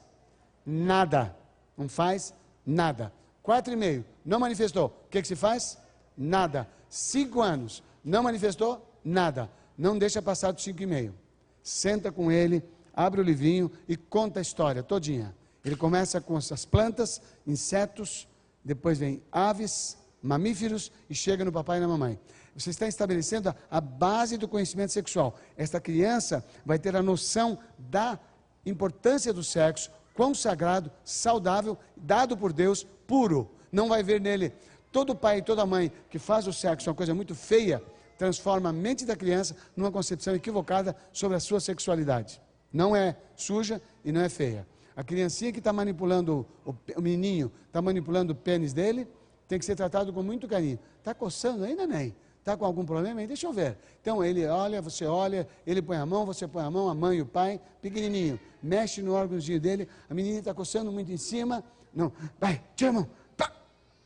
Nada. 0.65 1.37
Não 1.77 1.89
faz 1.89 2.35
nada. 2.65 3.13
Quatro 3.43 3.73
e 3.73 3.77
meio. 3.77 4.05
Não 4.25 4.39
manifestou. 4.39 4.87
O 5.07 5.11
que, 5.11 5.21
que 5.21 5.29
se 5.29 5.37
faz? 5.37 5.79
Nada. 6.17 6.69
Cinco 6.89 7.41
anos. 7.41 7.83
Não 8.05 8.23
manifestou? 8.23 8.87
Nada. 9.05 9.51
Não 9.77 9.99
deixa 9.99 10.23
passar 10.23 10.53
dos 10.53 10.63
cinco 10.63 10.83
e 10.83 10.87
meio. 10.87 11.15
Senta 11.63 12.11
com 12.11 12.31
ele, 12.31 12.63
abre 12.93 13.21
o 13.21 13.25
livrinho 13.25 13.71
e 13.89 13.97
conta 13.97 14.41
a 14.41 14.43
história 14.43 14.83
todinha. 14.83 15.35
Ele 15.65 15.77
começa 15.77 16.21
com 16.21 16.37
essas 16.37 16.65
plantas, 16.65 17.21
insetos, 17.47 18.29
depois 18.65 18.99
vem 18.99 19.23
aves, 19.31 19.97
mamíferos 20.21 20.91
e 21.09 21.15
chega 21.15 21.45
no 21.45 21.53
papai 21.53 21.79
e 21.79 21.81
na 21.81 21.89
mamãe. 21.89 22.19
Você 22.55 22.71
está 22.71 22.87
estabelecendo 22.87 23.49
a, 23.49 23.57
a 23.71 23.81
base 23.81 24.37
do 24.37 24.47
conhecimento 24.47 24.93
sexual. 24.93 25.39
Esta 25.57 25.81
criança 25.81 26.45
vai 26.65 26.79
ter 26.79 26.95
a 26.95 27.03
noção 27.03 27.59
da 27.79 28.19
importância 28.67 29.33
do 29.33 29.43
sexo, 29.43 29.91
quão 30.15 30.35
sagrado, 30.35 30.91
saudável, 31.05 31.79
dado 31.97 32.37
por 32.37 32.53
Deus, 32.53 32.87
puro. 33.07 33.51
Não 33.71 33.89
vai 33.89 34.03
ver 34.03 34.21
nele. 34.21 34.53
Todo 34.91 35.15
pai 35.15 35.39
e 35.39 35.43
toda 35.43 35.65
mãe 35.65 35.91
que 36.11 36.19
faz 36.19 36.47
o 36.47 36.53
sexo 36.53 36.91
uma 36.91 36.97
coisa 36.97 37.15
muito 37.15 37.35
feia, 37.35 37.83
transforma 38.19 38.69
a 38.69 38.73
mente 38.73 39.05
da 39.05 39.17
criança 39.17 39.57
numa 39.75 39.91
concepção 39.91 40.35
equivocada 40.35 40.95
sobre 41.13 41.37
a 41.37 41.41
sua 41.41 41.61
sexualidade. 41.61 42.41
Não 42.73 42.95
é 42.95 43.17
suja 43.35 43.81
e 44.05 44.13
não 44.13 44.21
é 44.21 44.29
feia. 44.29 44.67
A 44.95 45.03
criancinha 45.03 45.53
que 45.53 45.59
está 45.59 45.73
manipulando, 45.73 46.47
o, 46.65 46.75
o 46.97 47.01
menino, 47.01 47.51
está 47.67 47.81
manipulando 47.81 48.33
o 48.33 48.37
pênis 48.37 48.73
dele, 48.73 49.09
tem 49.49 49.59
que 49.59 49.65
ser 49.65 49.75
tratado 49.75 50.13
com 50.13 50.23
muito 50.23 50.47
carinho. 50.47 50.79
Está 50.99 51.15
coçando 51.15 51.65
aí, 51.65 51.75
neném? 51.75 52.15
Está 52.43 52.57
com 52.57 52.65
algum 52.65 52.85
problema 52.85 53.21
aí? 53.21 53.27
Deixa 53.29 53.47
eu 53.47 53.53
ver. 53.53 53.79
Então 54.01 54.23
ele 54.23 54.45
olha, 54.47 54.83
você 54.83 55.07
olha, 55.07 55.47
ele 55.65 55.81
põe 55.81 55.97
a 55.97 56.05
mão, 56.05 56.27
você 56.27 56.49
põe 56.49 56.65
a 56.65 56.71
mão, 56.71 56.89
a 56.89 56.95
mãe 56.95 57.19
e 57.19 57.23
o 57.23 57.27
pai, 57.27 57.61
pequenininho, 57.81 58.39
mexe 58.61 59.01
no 59.01 59.15
órgãozinho 59.15 59.61
dele, 59.61 59.89
a 60.11 60.13
menina 60.13 60.41
está 60.41 60.53
coçando 60.53 60.91
muito 60.91 61.13
em 61.13 61.17
cima. 61.17 61.63
Não, 61.95 62.11
vai, 62.41 62.61
tira 62.75 62.91
a 62.91 62.95
mão, 62.95 63.09
pá, 63.37 63.53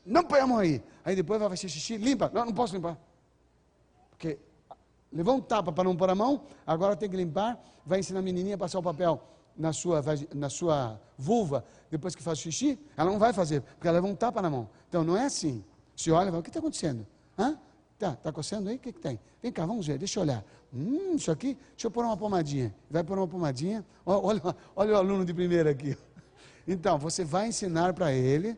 não 0.04 0.22
põe 0.22 0.40
a 0.40 0.46
mão 0.46 0.58
aí. 0.58 0.82
Aí 1.02 1.16
depois 1.16 1.40
vai 1.40 1.48
fazer 1.48 1.66
xixi, 1.66 1.96
limpa. 1.96 2.30
Não, 2.34 2.44
não 2.44 2.52
posso 2.52 2.74
limpar. 2.74 2.98
Porque 4.10 4.38
levou 5.10 5.34
um 5.34 5.40
tapa 5.40 5.72
para 5.72 5.84
não 5.84 5.96
pôr 5.96 6.10
a 6.10 6.14
mão, 6.14 6.42
agora 6.66 6.94
tem 6.94 7.08
que 7.08 7.16
limpar, 7.16 7.58
vai 7.86 8.00
ensinar 8.00 8.18
a 8.18 8.22
menininha 8.22 8.56
a 8.56 8.58
passar 8.58 8.78
o 8.78 8.82
papel 8.82 9.18
na 9.56 9.72
sua, 9.72 10.04
na 10.34 10.50
sua 10.50 11.00
vulva 11.16 11.64
depois 11.90 12.14
que 12.14 12.22
faz 12.22 12.38
xixi, 12.38 12.78
ela 12.98 13.10
não 13.10 13.18
vai 13.18 13.32
fazer, 13.32 13.62
porque 13.62 13.88
ela 13.88 13.94
leva 13.94 14.06
um 14.06 14.14
tapa 14.14 14.42
na 14.42 14.50
mão. 14.50 14.68
Então 14.90 15.02
não 15.02 15.16
é 15.16 15.24
assim. 15.24 15.64
Se 15.96 16.10
olha 16.10 16.30
o 16.30 16.42
que 16.42 16.50
está 16.50 16.58
acontecendo? 16.58 17.06
Hã? 17.38 17.58
Tá, 17.98 18.14
tá 18.14 18.30
coçando 18.30 18.68
aí? 18.68 18.76
O 18.76 18.78
que, 18.78 18.92
que 18.92 19.00
tem? 19.00 19.18
Vem 19.42 19.50
cá, 19.50 19.64
vamos 19.64 19.86
ver, 19.86 19.98
deixa 19.98 20.18
eu 20.18 20.22
olhar. 20.22 20.44
Hum, 20.72 21.14
isso 21.14 21.30
aqui, 21.30 21.56
deixa 21.70 21.86
eu 21.86 21.90
pôr 21.90 22.04
uma 22.04 22.16
pomadinha. 22.16 22.74
Vai 22.90 23.02
pôr 23.02 23.16
uma 23.16 23.26
pomadinha. 23.26 23.84
Olha, 24.04 24.42
olha 24.74 24.92
o 24.92 24.96
aluno 24.96 25.24
de 25.24 25.32
primeira 25.32 25.70
aqui. 25.70 25.96
Então, 26.68 26.98
você 26.98 27.24
vai 27.24 27.48
ensinar 27.48 27.94
para 27.94 28.12
ele, 28.12 28.56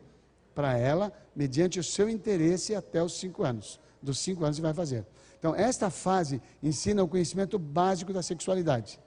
para 0.53 0.77
ela, 0.77 1.13
mediante 1.35 1.79
o 1.79 1.83
seu 1.83 2.09
interesse 2.09 2.75
até 2.75 3.01
os 3.01 3.13
cinco 3.13 3.43
anos. 3.43 3.79
Dos 4.01 4.19
cinco 4.19 4.43
anos 4.43 4.57
você 4.57 4.61
vai 4.61 4.73
fazer. 4.73 5.05
Então, 5.37 5.55
esta 5.55 5.89
fase 5.89 6.41
ensina 6.61 7.01
o 7.01 7.07
conhecimento 7.07 7.57
básico 7.57 8.11
da 8.11 8.21
sexualidade. 8.21 8.99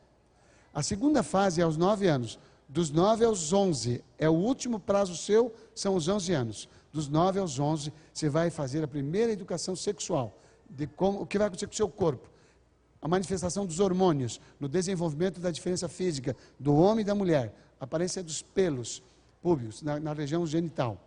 A 0.73 0.83
segunda 0.83 1.23
fase 1.23 1.61
é 1.61 1.65
aos 1.65 1.77
nove 1.77 2.09
anos. 2.09 2.39
Dos 2.67 2.91
nove 2.91 3.23
aos 3.23 3.53
onze, 3.53 4.03
é 4.19 4.31
o 4.31 4.33
último 4.33 4.81
prazo 4.81 5.15
seu, 5.15 5.53
são 5.75 5.95
os 5.95 6.09
onze 6.09 6.33
anos 6.33 6.69
dos 6.93 7.09
9 7.09 7.41
aos 7.41 7.59
11, 7.59 7.93
você 8.13 8.29
vai 8.29 8.51
fazer 8.51 8.85
a 8.85 8.89
primeira 8.89 9.33
educação 9.33 9.75
sexual, 9.75 10.39
de 10.69 10.87
como, 10.87 11.23
o 11.23 11.27
que 11.27 11.39
vai 11.39 11.47
acontecer 11.47 11.67
com 11.67 11.73
o 11.73 11.77
seu 11.77 11.89
corpo. 11.89 12.29
A 13.01 13.09
manifestação 13.09 13.67
dos 13.67 13.81
hormônios, 13.81 14.41
no 14.61 14.69
desenvolvimento 14.69 15.41
da 15.41 15.51
diferença 15.51 15.89
física 15.89 16.37
do 16.59 16.75
homem 16.75 17.03
e 17.03 17.05
da 17.05 17.15
mulher, 17.15 17.55
a 17.81 17.85
aparência 17.85 18.23
dos 18.23 18.43
pelos 18.43 19.03
públicos 19.43 19.83
na, 19.83 19.99
na 19.99 20.13
região 20.13 20.47
genital, 20.47 20.99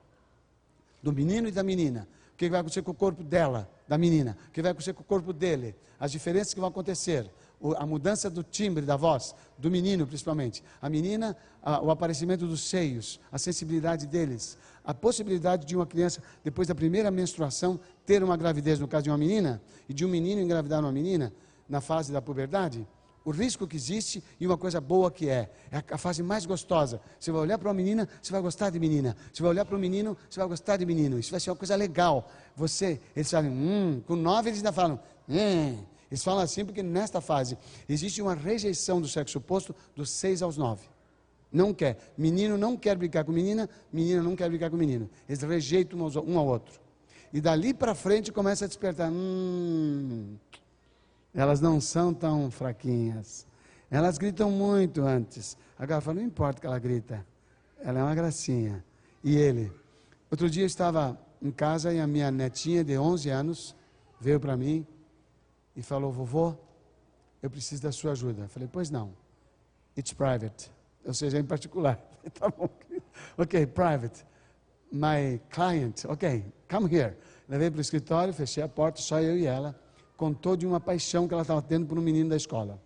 do 1.01 1.13
menino 1.13 1.47
e 1.47 1.51
da 1.51 1.63
menina, 1.63 2.07
o 2.33 2.35
que 2.35 2.49
vai 2.49 2.59
acontecer 2.59 2.81
com 2.81 2.91
o 2.91 2.95
corpo 2.95 3.23
dela, 3.23 3.69
da 3.87 3.97
menina, 3.97 4.37
o 4.49 4.51
que 4.51 4.61
vai 4.61 4.71
acontecer 4.71 4.93
com 4.93 5.01
o 5.01 5.05
corpo 5.05 5.31
dele, 5.31 5.75
as 5.99 6.11
diferenças 6.11 6.53
que 6.53 6.59
vão 6.59 6.67
acontecer, 6.67 7.31
a 7.77 7.85
mudança 7.85 8.29
do 8.29 8.43
timbre 8.43 8.85
da 8.85 8.95
voz, 8.95 9.33
do 9.57 9.71
menino 9.71 10.05
principalmente. 10.05 10.63
A 10.81 10.89
menina, 10.89 11.35
a, 11.61 11.81
o 11.81 11.89
aparecimento 11.89 12.45
dos 12.45 12.61
seios, 12.61 13.19
a 13.31 13.37
sensibilidade 13.37 14.05
deles. 14.05 14.57
A 14.85 14.93
possibilidade 14.93 15.65
de 15.65 15.75
uma 15.75 15.85
criança, 15.85 16.21
depois 16.43 16.67
da 16.67 16.75
primeira 16.75 17.09
menstruação, 17.09 17.79
ter 18.05 18.23
uma 18.23 18.37
gravidez, 18.37 18.79
no 18.79 18.87
caso 18.87 19.05
de 19.05 19.09
uma 19.09 19.17
menina, 19.17 19.61
e 19.89 19.93
de 19.93 20.05
um 20.05 20.09
menino 20.09 20.41
engravidar 20.41 20.79
uma 20.79 20.91
menina, 20.91 21.33
na 21.67 21.81
fase 21.81 22.11
da 22.11 22.21
puberdade. 22.21 22.87
O 23.25 23.31
risco 23.31 23.65
que 23.65 23.75
existe 23.75 24.23
e 24.39 24.45
uma 24.45 24.55
coisa 24.55 24.79
boa 24.79 25.09
que 25.09 25.27
é. 25.27 25.49
É 25.71 25.83
a 25.91 25.97
fase 25.97 26.21
mais 26.21 26.45
gostosa. 26.45 27.01
Você 27.19 27.31
vai 27.31 27.41
olhar 27.41 27.57
para 27.57 27.67
uma 27.67 27.73
menina, 27.73 28.07
você 28.21 28.31
vai 28.31 28.39
gostar 28.39 28.69
de 28.69 28.79
menina. 28.79 29.17
Você 29.33 29.41
vai 29.41 29.49
olhar 29.49 29.65
para 29.65 29.75
um 29.75 29.79
menino, 29.79 30.15
você 30.29 30.39
vai 30.39 30.47
gostar 30.47 30.77
de 30.77 30.85
menino. 30.85 31.17
Isso 31.17 31.31
vai 31.31 31.39
ser 31.39 31.49
uma 31.49 31.55
coisa 31.55 31.75
legal. 31.75 32.29
Você, 32.55 33.01
eles 33.15 33.31
falam, 33.31 33.49
hum, 33.49 34.03
com 34.05 34.15
nove 34.15 34.49
eles 34.49 34.59
ainda 34.59 34.71
falam, 34.71 34.99
hum. 35.27 35.83
Eles 36.09 36.23
falam 36.23 36.41
assim 36.41 36.63
porque 36.63 36.83
nesta 36.83 37.19
fase 37.19 37.57
existe 37.89 38.21
uma 38.21 38.35
rejeição 38.35 39.01
do 39.01 39.07
sexo 39.07 39.39
oposto 39.39 39.75
dos 39.95 40.11
seis 40.11 40.43
aos 40.43 40.55
nove. 40.55 40.87
Não 41.51 41.73
quer. 41.73 42.13
Menino 42.17 42.57
não 42.57 42.75
quer 42.75 42.97
brincar 42.97 43.23
com 43.23 43.31
menina, 43.31 43.69
menina 43.91 44.21
não 44.21 44.35
quer 44.35 44.49
brincar 44.49 44.69
com 44.69 44.77
menino. 44.77 45.09
Eles 45.27 45.41
rejeitam 45.41 45.99
um 45.99 46.37
ao 46.37 46.45
outro. 46.45 46.79
E 47.31 47.41
dali 47.41 47.73
para 47.73 47.93
frente 47.95 48.31
começa 48.31 48.65
a 48.65 48.67
despertar. 48.67 49.11
Hum, 49.11 50.35
elas 51.33 51.59
não 51.59 51.81
são 51.81 52.13
tão 52.13 52.49
fraquinhas. 52.49 53.45
Elas 53.89 54.17
gritam 54.17 54.49
muito 54.49 55.01
antes. 55.01 55.57
Agora 55.77 56.01
fala, 56.01 56.19
não 56.19 56.25
importa 56.25 56.61
que 56.61 56.67
ela 56.67 56.79
grita. 56.79 57.25
Ela 57.83 57.99
é 57.99 58.03
uma 58.03 58.15
gracinha. 58.15 58.83
E 59.23 59.35
ele? 59.35 59.71
Outro 60.31 60.49
dia 60.49 60.63
eu 60.63 60.67
estava 60.67 61.19
em 61.41 61.51
casa 61.51 61.93
e 61.93 61.99
a 61.99 62.07
minha 62.07 62.31
netinha 62.31 62.83
de 62.83 62.97
11 62.97 63.29
anos 63.29 63.75
veio 64.19 64.39
para 64.39 64.57
mim 64.57 64.85
e 65.75 65.81
falou: 65.81 66.11
Vovô, 66.11 66.55
eu 67.41 67.49
preciso 67.49 67.83
da 67.83 67.91
sua 67.91 68.13
ajuda. 68.13 68.43
Eu 68.43 68.49
falei: 68.49 68.67
Pois 68.71 68.89
não. 68.89 69.13
It's 69.97 70.13
private. 70.13 70.71
Ou 71.05 71.13
seja, 71.13 71.39
em 71.39 71.43
particular. 71.43 71.99
tá 72.33 72.49
bom. 72.49 72.69
Ok, 73.37 73.65
private. 73.67 74.25
My 74.91 75.39
client, 75.49 76.05
ok, 76.05 76.45
come 76.69 76.93
here. 76.93 77.15
Levei 77.47 77.69
para 77.69 77.77
o 77.77 77.81
escritório, 77.81 78.33
fechei 78.33 78.63
a 78.63 78.67
porta, 78.67 79.01
só 79.01 79.19
eu 79.19 79.37
e 79.37 79.45
ela. 79.45 79.79
Contou 80.17 80.55
de 80.55 80.65
uma 80.65 80.79
paixão 80.79 81.27
que 81.27 81.33
ela 81.33 81.41
estava 81.41 81.61
tendo 81.61 81.85
por 81.85 81.97
um 81.97 82.01
menino 82.01 82.29
da 82.29 82.35
escola. 82.35 82.81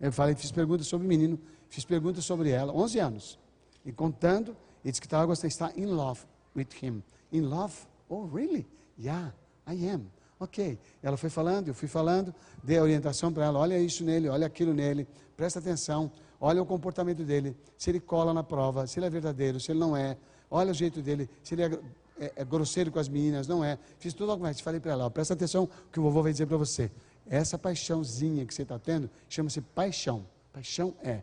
Eu 0.00 0.12
falei, 0.12 0.34
fiz 0.34 0.52
perguntas 0.52 0.86
sobre 0.86 1.06
o 1.06 1.08
menino, 1.08 1.38
fiz 1.68 1.84
perguntas 1.84 2.24
sobre 2.24 2.50
ela, 2.50 2.72
11 2.72 2.98
anos. 2.98 3.38
E 3.84 3.92
contando, 3.92 4.56
e 4.84 4.90
disse 4.90 5.00
que 5.00 5.06
estava 5.06 5.26
gostando, 5.26 5.48
está 5.48 5.72
in 5.76 5.86
love 5.86 6.20
with 6.54 6.68
him. 6.82 7.02
In 7.32 7.42
love? 7.42 7.74
Oh, 8.08 8.26
really? 8.26 8.66
Yeah, 8.98 9.32
I 9.66 9.88
am. 9.88 10.10
Ok. 10.40 10.78
Ela 11.02 11.16
foi 11.16 11.30
falando, 11.30 11.68
eu 11.68 11.74
fui 11.74 11.88
falando, 11.88 12.34
dei 12.62 12.78
a 12.78 12.82
orientação 12.82 13.32
para 13.32 13.46
ela: 13.46 13.58
olha 13.58 13.78
isso 13.78 14.04
nele, 14.04 14.28
olha 14.28 14.46
aquilo 14.46 14.72
nele, 14.72 15.06
presta 15.36 15.58
atenção, 15.58 16.10
olha 16.40 16.62
o 16.62 16.66
comportamento 16.66 17.24
dele, 17.24 17.56
se 17.76 17.90
ele 17.90 18.00
cola 18.00 18.32
na 18.32 18.42
prova, 18.42 18.86
se 18.86 18.98
ele 18.98 19.06
é 19.06 19.10
verdadeiro, 19.10 19.58
se 19.58 19.72
ele 19.72 19.78
não 19.78 19.96
é, 19.96 20.16
olha 20.50 20.70
o 20.70 20.74
jeito 20.74 21.02
dele, 21.02 21.28
se 21.42 21.54
ele 21.54 21.62
é, 21.62 21.80
é, 22.20 22.32
é 22.36 22.44
grosseiro 22.44 22.90
com 22.90 22.98
as 22.98 23.08
meninas, 23.08 23.48
não 23.48 23.64
é. 23.64 23.78
Fiz 23.98 24.14
tudo 24.14 24.30
alguma 24.30 24.48
coisa, 24.48 24.62
falei 24.62 24.80
para 24.80 24.92
ela: 24.92 25.06
ó, 25.06 25.10
presta 25.10 25.34
atenção 25.34 25.68
que 25.90 25.98
o 25.98 26.02
vovô 26.02 26.22
vai 26.22 26.32
dizer 26.32 26.46
para 26.46 26.56
você. 26.56 26.90
Essa 27.30 27.58
paixãozinha 27.58 28.46
que 28.46 28.54
você 28.54 28.62
está 28.62 28.78
tendo 28.78 29.10
chama-se 29.28 29.60
paixão. 29.60 30.24
Paixão 30.52 30.94
é 31.02 31.22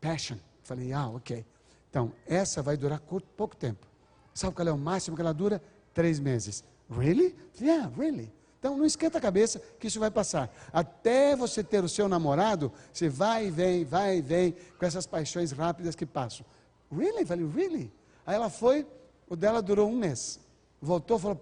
passion. 0.00 0.36
Falei, 0.62 0.92
ah, 0.92 1.08
ok. 1.08 1.44
Então, 1.88 2.12
essa 2.26 2.62
vai 2.62 2.76
durar 2.76 3.00
curto, 3.00 3.26
pouco 3.36 3.56
tempo. 3.56 3.86
Sabe 4.34 4.54
qual 4.54 4.68
é 4.68 4.72
o 4.72 4.78
máximo 4.78 5.16
que 5.16 5.22
ela 5.22 5.32
dura? 5.32 5.62
Três 5.94 6.20
meses. 6.20 6.62
Really? 6.90 7.34
Yeah, 7.60 7.90
really. 7.96 8.30
Então 8.58 8.76
não 8.76 8.84
esquenta 8.84 9.18
a 9.18 9.20
cabeça 9.20 9.60
que 9.78 9.86
isso 9.86 10.00
vai 10.00 10.10
passar. 10.10 10.52
Até 10.72 11.36
você 11.36 11.62
ter 11.62 11.84
o 11.84 11.88
seu 11.88 12.08
namorado, 12.08 12.72
você 12.92 13.08
vai 13.08 13.46
e 13.46 13.50
vem, 13.50 13.84
vai 13.84 14.18
e 14.18 14.20
vem, 14.20 14.56
com 14.78 14.84
essas 14.84 15.06
paixões 15.06 15.52
rápidas 15.52 15.94
que 15.94 16.04
passam. 16.04 16.44
Really? 16.90 17.24
Falei, 17.24 17.46
really? 17.46 17.92
Aí 18.26 18.34
ela 18.34 18.50
foi, 18.50 18.86
o 19.28 19.36
dela 19.36 19.62
durou 19.62 19.88
um 19.88 19.96
mês. 19.96 20.40
Voltou 20.80 21.18
falou, 21.18 21.40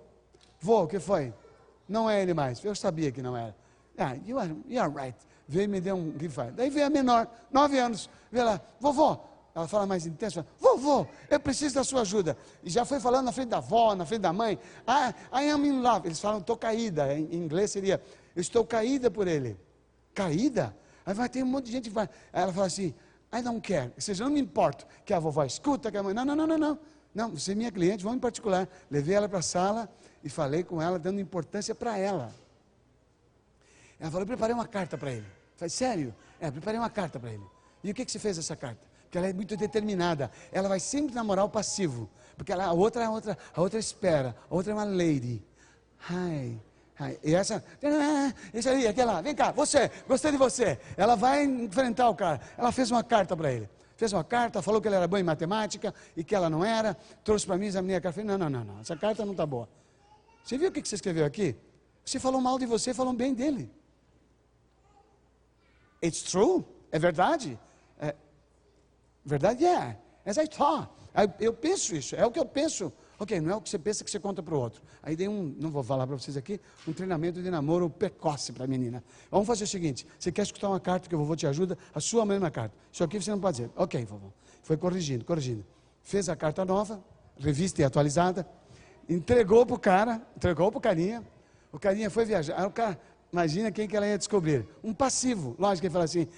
vô, 0.60 0.82
o 0.82 0.86
que 0.86 1.00
foi? 1.00 1.32
Não 1.88 2.08
é 2.08 2.22
ele 2.22 2.34
mais. 2.34 2.62
Eu 2.62 2.74
sabia 2.74 3.10
que 3.10 3.22
não 3.22 3.36
era. 3.36 3.56
Ah, 3.96 4.14
you 4.26 4.38
are, 4.38 4.54
you 4.68 4.80
are 4.80 4.92
right. 4.92 5.16
veio 5.48 5.64
e 5.64 5.68
me 5.68 5.80
deu 5.80 5.96
um 5.96 6.12
gift 6.18 6.52
Daí 6.54 6.68
veio 6.68 6.86
a 6.86 6.90
menor, 6.90 7.28
nove 7.50 7.78
anos, 7.78 8.10
veio 8.30 8.44
lá, 8.44 8.60
vovó, 8.80 9.24
ela 9.56 9.66
fala 9.66 9.86
mais 9.86 10.04
intenso, 10.04 10.44
vovô, 10.60 11.06
eu 11.30 11.40
preciso 11.40 11.76
da 11.76 11.82
sua 11.82 12.02
ajuda. 12.02 12.36
E 12.62 12.68
já 12.68 12.84
foi 12.84 13.00
falando 13.00 13.24
na 13.24 13.32
frente 13.32 13.48
da 13.48 13.56
avó, 13.56 13.94
na 13.94 14.04
frente 14.04 14.20
da 14.20 14.30
mãe. 14.30 14.58
Ah, 14.86 15.14
I 15.32 15.48
am 15.48 15.66
in 15.66 15.80
love. 15.80 16.06
Eles 16.06 16.20
falam, 16.20 16.40
estou 16.40 16.58
caída. 16.58 17.14
Em 17.14 17.34
inglês 17.34 17.70
seria, 17.70 18.02
eu 18.34 18.42
estou 18.42 18.66
caída 18.66 19.10
por 19.10 19.26
ele. 19.26 19.56
Caída? 20.12 20.76
Aí 21.06 21.14
vai 21.14 21.26
ter 21.30 21.42
um 21.42 21.46
monte 21.46 21.66
de 21.66 21.72
gente 21.72 21.88
que 21.88 21.94
vai. 21.94 22.06
Aí 22.34 22.42
ela 22.42 22.52
fala 22.52 22.66
assim, 22.66 22.94
I 23.32 23.40
don't 23.40 23.62
care. 23.66 23.90
Ou 23.94 24.00
seja, 24.00 24.24
não 24.24 24.30
me 24.30 24.40
importo 24.40 24.86
que 25.06 25.14
a 25.14 25.18
vovó 25.18 25.42
escuta, 25.42 25.90
que 25.90 25.96
a 25.96 26.02
mãe. 26.02 26.12
Não, 26.12 26.26
não, 26.26 26.36
não, 26.36 26.46
não, 26.46 26.58
não. 26.58 26.78
Não, 27.14 27.30
você 27.30 27.52
é 27.52 27.54
minha 27.54 27.72
cliente, 27.72 28.04
vamos 28.04 28.18
em 28.18 28.20
particular. 28.20 28.68
Levei 28.90 29.14
ela 29.14 29.26
para 29.26 29.38
a 29.38 29.42
sala 29.42 29.88
e 30.22 30.28
falei 30.28 30.64
com 30.64 30.82
ela, 30.82 30.98
dando 30.98 31.18
importância 31.18 31.74
para 31.74 31.96
ela. 31.96 32.30
Ela 33.98 34.10
falou, 34.10 34.24
eu 34.24 34.26
preparei 34.26 34.54
uma 34.54 34.66
carta 34.66 34.98
para 34.98 35.12
ele. 35.12 35.24
Eu 35.24 35.56
falei, 35.56 35.70
sério? 35.70 36.14
É, 36.38 36.50
preparei 36.50 36.78
uma 36.78 36.90
carta 36.90 37.18
para 37.18 37.32
ele. 37.32 37.44
E 37.82 37.90
o 37.90 37.94
que, 37.94 38.04
que 38.04 38.12
você 38.12 38.18
fez 38.18 38.36
essa 38.36 38.54
carta? 38.54 38.95
Porque 39.06 39.18
ela 39.18 39.28
é 39.28 39.32
muito 39.32 39.56
determinada. 39.56 40.30
Ela 40.52 40.68
vai 40.68 40.80
sempre 40.80 41.14
namorar 41.14 41.44
o 41.44 41.48
passivo. 41.48 42.10
Porque 42.36 42.52
ela, 42.52 42.64
a 42.64 42.72
outra, 42.72 43.06
a 43.06 43.10
outra, 43.10 43.38
a 43.54 43.60
outra 43.60 43.78
espera. 43.78 44.36
A 44.50 44.54
outra 44.54 44.72
é 44.72 44.74
uma 44.74 44.84
lady. 44.84 45.42
Hi. 46.10 46.60
Hi. 47.00 47.18
E 47.22 47.34
essa, 47.34 47.64
esse 48.52 48.68
ali, 48.68 48.86
aquela, 48.86 49.20
vem 49.20 49.34
cá, 49.34 49.52
você, 49.52 49.90
gostei 50.08 50.32
de 50.32 50.36
você. 50.36 50.78
Ela 50.96 51.14
vai 51.14 51.44
enfrentar 51.44 52.08
o 52.08 52.14
cara. 52.14 52.40
Ela 52.58 52.72
fez 52.72 52.90
uma 52.90 53.04
carta 53.04 53.36
para 53.36 53.52
ele. 53.52 53.68
Fez 53.96 54.12
uma 54.12 54.24
carta, 54.24 54.60
falou 54.60 54.80
que 54.80 54.88
ele 54.88 54.96
era 54.96 55.08
bom 55.08 55.16
em 55.16 55.22
matemática 55.22 55.94
e 56.16 56.22
que 56.22 56.34
ela 56.34 56.50
não 56.50 56.64
era. 56.64 56.94
Trouxe 57.24 57.46
para 57.46 57.56
mim, 57.56 57.66
examinei 57.66 57.96
a 57.96 58.00
carta. 58.00 58.20
Falei, 58.20 58.36
não, 58.36 58.38
não, 58.38 58.50
não, 58.50 58.74
não, 58.74 58.80
essa 58.80 58.96
carta 58.96 59.24
não 59.24 59.32
está 59.32 59.46
boa. 59.46 59.68
Você 60.44 60.58
viu 60.58 60.68
o 60.68 60.72
que 60.72 60.86
você 60.86 60.96
escreveu 60.96 61.24
aqui? 61.24 61.56
Você 62.04 62.20
falou 62.20 62.40
mal 62.40 62.58
de 62.58 62.66
você, 62.66 62.92
falou 62.92 63.12
bem 63.12 63.32
dele. 63.32 63.70
It's 66.04 66.22
true, 66.22 66.64
é 66.92 66.98
verdade. 66.98 67.58
É, 67.98 68.14
Verdade 69.26 69.66
é. 69.66 69.98
As 70.24 70.36
I 70.36 70.46
thought. 70.46 70.88
Eu 71.40 71.52
penso 71.52 71.96
isso, 71.96 72.14
é 72.14 72.24
o 72.24 72.30
que 72.30 72.38
eu 72.38 72.44
penso. 72.44 72.92
Ok, 73.18 73.40
não 73.40 73.50
é 73.50 73.56
o 73.56 73.60
que 73.60 73.70
você 73.70 73.78
pensa 73.78 74.04
que 74.04 74.10
você 74.10 74.20
conta 74.20 74.42
para 74.42 74.54
o 74.54 74.60
outro. 74.60 74.82
Aí 75.02 75.16
dei 75.16 75.26
um, 75.26 75.54
não 75.58 75.70
vou 75.70 75.82
falar 75.82 76.06
para 76.06 76.14
vocês 76.16 76.36
aqui, 76.36 76.60
um 76.86 76.92
treinamento 76.92 77.42
de 77.42 77.50
namoro 77.50 77.88
precoce 77.88 78.52
para 78.52 78.64
a 78.64 78.66
menina. 78.66 79.02
Vamos 79.30 79.46
fazer 79.46 79.64
o 79.64 79.66
seguinte: 79.66 80.06
você 80.18 80.30
quer 80.30 80.42
escutar 80.42 80.68
uma 80.68 80.78
carta 80.78 81.08
que 81.08 81.14
o 81.14 81.18
vovô 81.18 81.34
te 81.34 81.46
ajuda? 81.46 81.78
A 81.94 82.00
sua 82.00 82.26
mesma 82.26 82.50
carta. 82.50 82.76
Isso 82.92 83.02
aqui 83.02 83.20
você 83.20 83.30
não 83.30 83.40
pode 83.40 83.56
dizer. 83.56 83.70
Ok, 83.74 84.04
vovô. 84.04 84.30
Foi 84.62 84.76
corrigindo, 84.76 85.24
corrigindo. 85.24 85.64
Fez 86.02 86.28
a 86.28 86.36
carta 86.36 86.64
nova, 86.64 87.02
revista 87.38 87.80
e 87.80 87.84
atualizada, 87.84 88.46
entregou 89.08 89.64
para 89.64 89.74
o 89.74 89.78
cara, 89.78 90.22
entregou 90.36 90.70
para 90.70 90.78
o 90.78 90.80
carinha. 90.82 91.24
O 91.72 91.78
carinha 91.78 92.10
foi 92.10 92.26
viajar. 92.26 92.60
Aí 92.60 92.66
o 92.66 92.70
cara, 92.70 93.00
imagina 93.32 93.72
quem 93.72 93.88
que 93.88 93.96
ela 93.96 94.06
ia 94.06 94.18
descobrir. 94.18 94.68
Um 94.84 94.92
passivo. 94.92 95.56
Lógico 95.58 95.80
que 95.80 95.86
ele 95.86 95.92
falou 95.92 96.04
assim: 96.04 96.28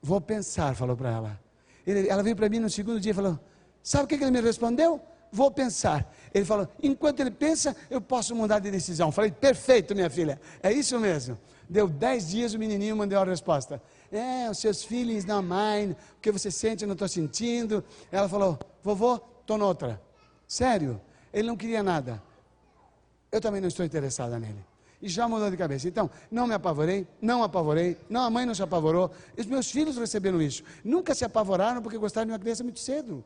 vou 0.00 0.20
pensar, 0.20 0.76
falou 0.76 0.96
para 0.96 1.10
ela. 1.10 1.47
Ele, 1.88 2.06
ela 2.06 2.22
veio 2.22 2.36
para 2.36 2.50
mim 2.50 2.58
no 2.58 2.68
segundo 2.68 3.00
dia 3.00 3.12
e 3.12 3.14
falou: 3.14 3.40
Sabe 3.82 4.04
o 4.04 4.06
que, 4.06 4.18
que 4.18 4.24
ele 4.24 4.30
me 4.30 4.42
respondeu? 4.42 5.00
Vou 5.32 5.50
pensar. 5.50 6.12
Ele 6.34 6.44
falou: 6.44 6.68
Enquanto 6.82 7.20
ele 7.20 7.30
pensa, 7.30 7.74
eu 7.88 7.98
posso 7.98 8.34
mudar 8.34 8.58
de 8.58 8.70
decisão. 8.70 9.10
Falei: 9.10 9.30
Perfeito, 9.30 9.94
minha 9.94 10.10
filha. 10.10 10.38
É 10.62 10.70
isso 10.70 11.00
mesmo. 11.00 11.38
Deu 11.66 11.88
dez 11.88 12.28
dias, 12.28 12.52
o 12.52 12.58
menininho 12.58 12.94
mandou 12.94 13.18
a 13.18 13.24
resposta. 13.24 13.80
É, 14.12 14.50
os 14.50 14.58
seus 14.58 14.82
filhos 14.82 15.24
não 15.24 15.42
mine, 15.42 15.96
o 16.16 16.20
que 16.20 16.30
você 16.30 16.50
sente, 16.50 16.84
eu 16.84 16.88
não 16.88 16.92
estou 16.92 17.08
sentindo. 17.08 17.82
Ela 18.12 18.28
falou: 18.28 18.58
Vovô, 18.82 19.18
estou 19.40 19.56
noutra. 19.56 19.98
Sério, 20.46 21.00
ele 21.32 21.48
não 21.48 21.56
queria 21.56 21.82
nada. 21.82 22.22
Eu 23.32 23.40
também 23.40 23.62
não 23.62 23.68
estou 23.68 23.84
interessada 23.84 24.38
nele 24.38 24.62
e 25.00 25.08
já 25.08 25.28
mudou 25.28 25.50
de 25.50 25.56
cabeça. 25.56 25.88
Então, 25.88 26.10
não 26.30 26.46
me 26.46 26.54
apavorei, 26.54 27.06
não 27.20 27.42
apavorei, 27.42 27.96
não, 28.08 28.22
a 28.22 28.30
mãe 28.30 28.44
não 28.44 28.54
se 28.54 28.62
apavorou. 28.62 29.10
Os 29.36 29.46
meus 29.46 29.70
filhos 29.70 29.96
receberam 29.96 30.40
isso. 30.42 30.62
Nunca 30.84 31.14
se 31.14 31.24
apavoraram 31.24 31.80
porque 31.80 31.98
gostaram 31.98 32.26
de 32.26 32.32
uma 32.32 32.38
criança 32.38 32.62
muito 32.64 32.80
cedo. 32.80 33.24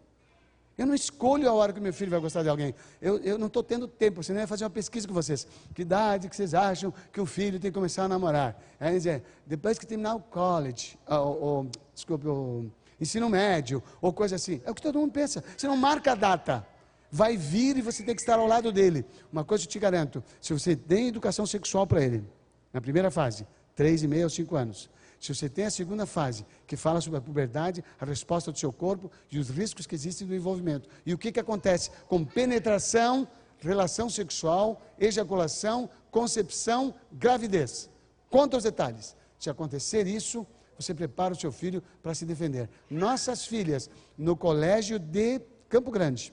Eu 0.77 0.87
não 0.87 0.95
escolho 0.95 1.49
a 1.49 1.53
hora 1.53 1.73
que 1.73 1.81
meu 1.81 1.93
filho 1.93 2.11
vai 2.11 2.18
gostar 2.18 2.43
de 2.43 2.49
alguém. 2.49 2.75
Eu, 3.01 3.18
eu 3.18 3.39
não 3.39 3.47
estou 3.47 3.62
tendo 3.62 3.87
tempo, 3.87 4.23
senão 4.23 4.41
eu 4.41 4.45
ia 4.45 4.47
fazer 4.47 4.64
uma 4.64 4.70
pesquisa 4.70 5.07
com 5.07 5.12
vocês. 5.12 5.47
Que 5.75 5.83
idade 5.83 6.29
que 6.29 6.37
vocês 6.37 6.55
acham 6.55 6.93
que 7.12 7.20
o 7.20 7.27
filho 7.27 7.61
tem 7.61 7.70
que 7.70 7.75
começar 7.75 8.05
a 8.05 8.09
namorar? 8.09 8.61
É 8.81 8.91
dizer, 8.91 9.23
depois 9.47 9.79
que 9.79 9.87
terminar 9.87 10.14
o 10.14 10.20
college, 10.20 10.99
ou, 11.07 11.43
ou 11.43 11.66
desculpe, 11.95 12.27
o 12.27 12.70
ensino 12.99 13.29
médio, 13.29 13.83
ou 14.01 14.12
coisa 14.12 14.37
assim. 14.37 14.62
É 14.64 14.70
o 14.70 14.75
que 14.75 14.81
todo 14.81 14.99
mundo 14.99 15.12
pensa. 15.12 15.45
Você 15.57 15.66
não 15.66 15.77
marca 15.77 16.12
a 16.12 16.14
data 16.14 16.66
vai 17.13 17.37
vir 17.37 17.77
e 17.77 17.83
você 17.83 18.03
tem 18.03 18.15
que 18.15 18.23
estar 18.23 18.39
ao 18.39 18.47
lado 18.47 18.73
dele. 18.73 19.05
Uma 19.31 19.45
coisa 19.45 19.65
eu 19.65 19.69
te 19.69 19.79
garanto: 19.79 20.25
se 20.41 20.53
você 20.55 20.75
tem 20.75 21.09
educação 21.09 21.45
sexual 21.45 21.87
para 21.87 22.03
ele, 22.03 22.25
na 22.73 22.81
primeira 22.81 23.11
fase, 23.11 23.47
três 23.77 24.03
e 24.03 24.09
meio 24.09 24.25
aos 24.25 24.33
cinco 24.33 24.57
anos. 24.57 24.91
Se 25.21 25.33
você 25.33 25.49
tem 25.49 25.67
a 25.67 25.71
segunda 25.71 26.05
fase, 26.05 26.45
que 26.67 26.77
fala 26.77 27.01
sobre 27.01 27.19
a 27.19 27.23
puberdade, 27.23 27.85
a 28.01 28.05
resposta 28.05 28.51
do 28.51 28.59
seu 28.59 28.73
corpo 28.73 29.09
e 29.31 29.39
os 29.39 29.51
riscos 29.51 29.87
que 29.87 29.95
existem 29.95 30.27
do 30.27 30.35
envolvimento. 30.35 30.89
E 31.07 31.15
o 31.15 31.19
que, 31.19 31.31
que 31.31 31.39
acontece 31.39 31.93
com 32.09 32.25
penetração, 32.25 33.29
relação 33.61 34.11
sexual, 34.11 34.83
ejaculação, 34.99 35.89
concepção, 36.11 36.93
gravidez. 37.13 37.89
Conta 38.29 38.57
os 38.57 38.65
detalhes. 38.65 39.15
Se 39.39 39.49
acontecer 39.49 40.09
isso, 40.09 40.45
você 40.77 40.93
prepara 40.93 41.35
o 41.35 41.39
seu 41.39 41.53
filho 41.53 41.85
para 42.03 42.15
se 42.15 42.25
defender. 42.25 42.69
Nossas 42.91 43.47
filhas, 43.47 43.89
no 44.19 44.37
colégio 44.37 44.99
de 44.99 45.41
Campo 45.69 45.93
Grande, 45.93 46.33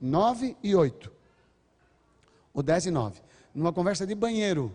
9 0.00 0.56
e 0.62 0.74
8. 0.74 1.12
O 2.54 2.62
10 2.62 2.86
e 2.86 2.90
9. 2.90 3.20
Numa 3.54 3.72
conversa 3.72 4.06
de 4.06 4.14
banheiro. 4.14 4.74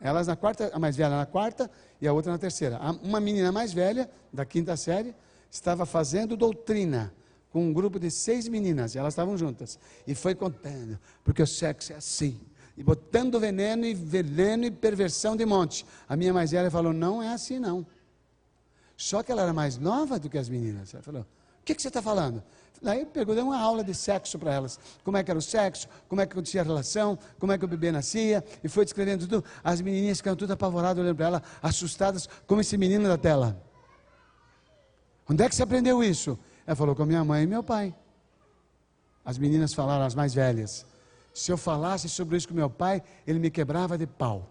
Elas 0.00 0.26
na 0.26 0.36
quarta, 0.36 0.70
a 0.72 0.78
mais 0.78 0.96
velha 0.96 1.16
na 1.16 1.26
quarta 1.26 1.70
e 2.00 2.06
a 2.06 2.12
outra 2.12 2.30
na 2.30 2.38
terceira. 2.38 2.78
Uma 3.02 3.20
menina 3.20 3.50
mais 3.50 3.72
velha, 3.72 4.08
da 4.32 4.44
quinta 4.44 4.76
série, 4.76 5.14
estava 5.50 5.84
fazendo 5.84 6.36
doutrina 6.36 7.12
com 7.50 7.64
um 7.64 7.72
grupo 7.72 7.98
de 7.98 8.10
seis 8.10 8.46
meninas, 8.46 8.94
e 8.94 8.98
elas 8.98 9.14
estavam 9.14 9.36
juntas. 9.36 9.78
E 10.06 10.14
foi 10.14 10.34
contando, 10.34 10.98
porque 11.24 11.42
o 11.42 11.46
sexo 11.46 11.92
é 11.92 11.96
assim. 11.96 12.38
E 12.76 12.82
botando 12.82 13.40
veneno 13.40 13.84
e 13.84 13.94
veneno 13.94 14.64
e 14.64 14.70
perversão 14.70 15.34
de 15.36 15.44
monte. 15.44 15.84
A 16.08 16.14
minha 16.14 16.32
mais 16.32 16.52
velha 16.52 16.70
falou: 16.70 16.92
não 16.92 17.22
é 17.22 17.32
assim 17.32 17.58
não. 17.58 17.84
Só 18.96 19.22
que 19.22 19.32
ela 19.32 19.42
era 19.42 19.52
mais 19.52 19.78
nova 19.78 20.18
do 20.18 20.28
que 20.28 20.38
as 20.38 20.48
meninas. 20.48 20.94
Ela 20.94 21.02
falou: 21.02 21.22
o 21.22 21.64
que, 21.64 21.74
que 21.74 21.82
você 21.82 21.88
está 21.88 22.00
falando? 22.00 22.42
Daí 22.80 23.04
pegou, 23.04 23.34
deu 23.34 23.44
uma 23.44 23.58
aula 23.58 23.82
de 23.82 23.92
sexo 23.92 24.38
para 24.38 24.52
elas. 24.52 24.78
Como 25.02 25.16
é 25.16 25.24
que 25.24 25.30
era 25.30 25.38
o 25.38 25.42
sexo, 25.42 25.88
como 26.08 26.20
é 26.20 26.26
que 26.26 26.32
acontecia 26.32 26.60
a 26.60 26.64
relação, 26.64 27.18
como 27.38 27.52
é 27.52 27.58
que 27.58 27.64
o 27.64 27.68
bebê 27.68 27.90
nascia, 27.90 28.44
e 28.62 28.68
foi 28.68 28.84
descrevendo 28.84 29.26
tudo. 29.26 29.44
As 29.64 29.80
menininhas 29.80 30.18
ficaram 30.18 30.36
tudo 30.36 30.52
apavoradas 30.52 31.02
olhando 31.02 31.16
para 31.16 31.26
ela, 31.26 31.42
assustadas, 31.60 32.28
como 32.46 32.60
esse 32.60 32.76
menino 32.76 33.08
da 33.08 33.18
tela. 33.18 33.60
Onde 35.28 35.42
é 35.42 35.48
que 35.48 35.54
você 35.54 35.62
aprendeu 35.62 36.02
isso? 36.02 36.38
Ela 36.66 36.76
falou 36.76 36.94
com 36.94 37.04
minha 37.04 37.24
mãe 37.24 37.42
e 37.42 37.46
meu 37.46 37.62
pai. 37.62 37.94
As 39.24 39.36
meninas 39.36 39.74
falaram, 39.74 40.04
as 40.04 40.14
mais 40.14 40.32
velhas. 40.32 40.86
Se 41.34 41.50
eu 41.50 41.58
falasse 41.58 42.08
sobre 42.08 42.36
isso 42.36 42.48
com 42.48 42.54
meu 42.54 42.70
pai, 42.70 43.02
ele 43.26 43.38
me 43.38 43.50
quebrava 43.50 43.98
de 43.98 44.06
pau. 44.06 44.48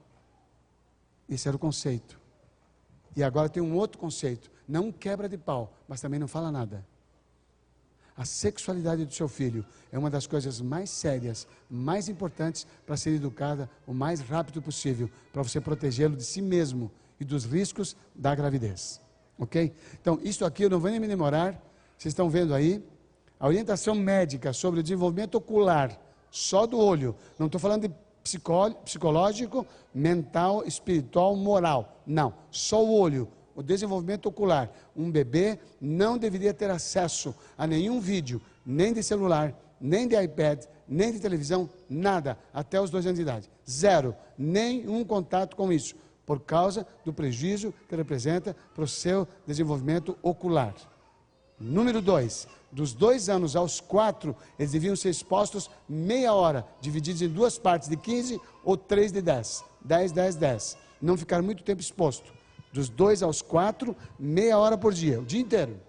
Esse 1.28 1.48
era 1.48 1.56
o 1.56 1.60
conceito. 1.60 2.20
E 3.16 3.24
agora 3.24 3.50
tem 3.50 3.64
um 3.64 3.74
outro 3.76 3.98
conceito. 3.98 4.52
Não 4.68 4.92
quebra 4.92 5.28
de 5.28 5.38
pau, 5.38 5.74
mas 5.88 6.00
também 6.02 6.20
não 6.20 6.28
fala 6.28 6.52
nada. 6.52 6.86
A 8.18 8.26
sexualidade 8.26 9.06
do 9.06 9.14
seu 9.14 9.28
filho 9.28 9.64
é 9.92 10.00
uma 10.00 10.10
das 10.10 10.26
coisas 10.26 10.60
mais 10.60 10.90
sérias, 10.90 11.48
mais 11.70 12.10
importantes 12.10 12.66
para 12.84 12.98
ser 12.98 13.12
educada 13.12 13.70
o 13.86 13.94
mais 13.94 14.22
rápido 14.22 14.60
possível, 14.60 15.08
para 15.32 15.44
você 15.44 15.62
protegê-lo 15.62 16.18
de 16.18 16.24
si 16.24 16.42
mesmo 16.42 16.92
e 17.20 17.24
dos 17.24 17.46
riscos 17.46 17.96
da 18.16 18.34
gravidez. 18.34 19.00
Ok? 19.38 19.72
Então, 20.02 20.20
isso 20.24 20.44
aqui 20.44 20.64
eu 20.64 20.70
não 20.70 20.80
vou 20.80 20.90
nem 20.90 21.00
me 21.00 21.08
demorar, 21.08 21.52
vocês 21.96 22.12
estão 22.12 22.28
vendo 22.28 22.56
aí. 22.56 22.84
A 23.40 23.46
orientação 23.46 23.94
médica 23.94 24.52
sobre 24.52 24.80
o 24.80 24.84
desenvolvimento 24.84 25.36
ocular, 25.36 25.96
só 26.32 26.66
do 26.66 26.80
olho, 26.80 27.16
não 27.38 27.46
estou 27.46 27.62
falando 27.62 27.88
de 27.88 27.94
psicológico, 28.84 29.66
mental, 29.94 30.66
espiritual, 30.66 31.36
moral. 31.36 32.02
Não, 32.06 32.34
só 32.50 32.84
o 32.84 32.92
olho 33.00 33.28
o 33.58 33.64
desenvolvimento 33.64 34.28
ocular. 34.28 34.72
Um 34.96 35.10
bebê 35.10 35.58
não 35.82 36.16
deveria 36.16 36.54
ter 36.54 36.70
acesso 36.70 37.34
a 37.58 37.66
nenhum 37.66 38.00
vídeo, 38.00 38.40
nem 38.64 38.94
de 38.94 39.02
celular, 39.02 39.52
nem 39.82 40.08
de 40.08 40.16
iPad, 40.16 40.64
nem 40.88 41.12
de 41.12 41.20
televisão, 41.20 41.68
nada, 41.90 42.38
até 42.54 42.80
os 42.80 42.92
dois 42.92 43.08
anos 43.08 43.18
de 43.18 43.24
idade. 43.24 43.50
Zero, 43.68 44.16
nenhum 44.38 45.04
contato 45.04 45.56
com 45.56 45.74
isso, 45.74 45.96
por 46.24 46.40
causa 46.40 46.86
do 47.04 47.12
prejuízo 47.12 47.74
que 47.90 47.96
representa 47.96 48.56
para 48.76 48.84
o 48.84 48.88
seu 48.88 49.28
desenvolvimento 49.48 50.16
ocular. 50.22 50.76
Número 51.60 52.00
dois, 52.00 52.48
dos 52.72 52.94
dois 52.94 53.28
anos 53.28 53.56
aos 53.56 53.80
quatro, 53.80 54.36
eles 54.60 54.72
deviam 54.72 54.96
ser 54.96 55.10
expostos 55.10 55.68
meia 55.90 56.32
hora, 56.32 56.64
divididos 56.80 57.24
em 57.24 57.28
duas 57.28 57.58
partes 57.58 57.90
de 57.90 57.98
15 57.98 58.40
ou 58.64 58.78
três 58.78 59.12
de 59.12 59.20
10. 59.20 59.66
10, 59.84 60.12
10, 60.12 60.36
10. 60.36 60.78
Não 61.02 61.18
ficar 61.18 61.42
muito 61.42 61.64
tempo 61.64 61.82
exposto 61.82 62.37
dos 62.78 62.90
dois 62.90 63.24
aos 63.24 63.42
quatro, 63.42 63.96
meia 64.20 64.58
hora 64.60 64.78
por 64.78 64.94
dia, 64.94 65.20
o 65.20 65.26
dia 65.26 65.42
inteiro. 65.42 65.80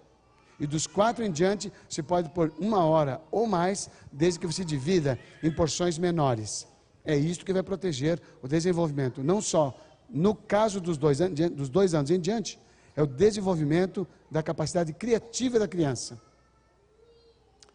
E 0.59 0.65
dos 0.65 0.87
quatro 0.87 1.23
em 1.23 1.31
diante, 1.31 1.71
você 1.87 2.01
pode 2.01 2.29
pôr 2.29 2.51
uma 2.57 2.83
hora 2.83 3.21
ou 3.31 3.45
mais, 3.45 3.89
desde 4.11 4.39
que 4.39 4.47
você 4.47 4.65
divida 4.65 5.17
em 5.43 5.51
porções 5.51 5.99
menores. 5.99 6.67
É 7.05 7.15
isto 7.15 7.45
que 7.45 7.53
vai 7.53 7.61
proteger 7.61 8.19
o 8.41 8.47
desenvolvimento, 8.47 9.23
não 9.23 9.39
só 9.39 9.77
No 10.11 10.33
caso 10.33 10.81
dos 10.81 10.97
dois, 10.97 11.19
dos 11.59 11.69
dois 11.69 11.93
anos 11.93 12.09
em 12.09 12.19
diante, 12.19 12.59
é 12.95 13.03
o 13.03 13.05
desenvolvimento 13.05 14.07
da 14.31 14.41
capacidade 14.41 14.91
criativa 14.91 15.59
da 15.59 15.67
criança. 15.67 16.19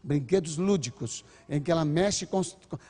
Brinquedos 0.02 0.56
lúdicos, 0.56 1.24
em 1.48 1.62
que 1.62 1.70
ela 1.70 1.84
mexe 1.84 2.26
com. 2.26 2.42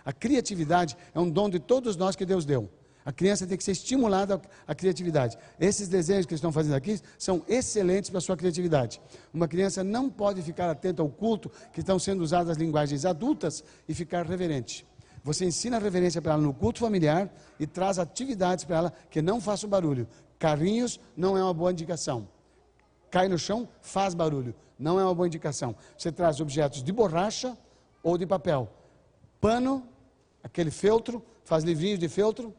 A 0.02 0.12
criatividade 0.14 0.96
é 1.14 1.20
um 1.20 1.28
dom 1.28 1.50
de 1.50 1.60
todos 1.60 1.94
nós 1.94 2.16
que 2.16 2.24
Deus 2.24 2.46
deu. 2.46 2.70
A 3.04 3.12
criança 3.12 3.46
tem 3.46 3.56
que 3.56 3.62
ser 3.62 3.72
estimulada 3.72 4.40
à 4.66 4.74
criatividade. 4.74 5.36
Esses 5.60 5.88
desenhos 5.88 6.24
que 6.24 6.34
estão 6.34 6.50
fazendo 6.50 6.74
aqui 6.74 6.98
são 7.18 7.42
excelentes 7.46 8.08
para 8.08 8.18
a 8.18 8.22
sua 8.22 8.36
criatividade. 8.36 9.00
Uma 9.32 9.46
criança 9.46 9.84
não 9.84 10.08
pode 10.08 10.40
ficar 10.40 10.70
atenta 10.70 11.02
ao 11.02 11.08
culto 11.08 11.50
que 11.72 11.80
estão 11.80 11.98
sendo 11.98 12.22
usadas 12.22 12.50
as 12.50 12.56
linguagens 12.56 13.04
adultas 13.04 13.62
e 13.86 13.94
ficar 13.94 14.24
reverente. 14.24 14.86
Você 15.22 15.44
ensina 15.44 15.76
a 15.76 15.80
reverência 15.80 16.20
para 16.20 16.32
ela 16.32 16.42
no 16.42 16.54
culto 16.54 16.80
familiar 16.80 17.30
e 17.60 17.66
traz 17.66 17.98
atividades 17.98 18.64
para 18.64 18.76
ela 18.76 18.92
que 19.10 19.20
não 19.20 19.40
façam 19.40 19.68
barulho. 19.68 20.08
Carrinhos 20.38 20.98
não 21.14 21.36
é 21.36 21.42
uma 21.42 21.54
boa 21.54 21.72
indicação. 21.72 22.28
Cai 23.10 23.28
no 23.28 23.38
chão, 23.38 23.68
faz 23.82 24.14
barulho. 24.14 24.54
Não 24.78 24.98
é 24.98 25.04
uma 25.04 25.14
boa 25.14 25.26
indicação. 25.26 25.76
Você 25.96 26.10
traz 26.10 26.40
objetos 26.40 26.82
de 26.82 26.92
borracha 26.92 27.56
ou 28.02 28.18
de 28.18 28.26
papel. 28.26 28.68
Pano, 29.40 29.86
aquele 30.42 30.70
feltro, 30.70 31.22
faz 31.44 31.64
livrinhos 31.64 31.98
de 31.98 32.08
feltro, 32.08 32.54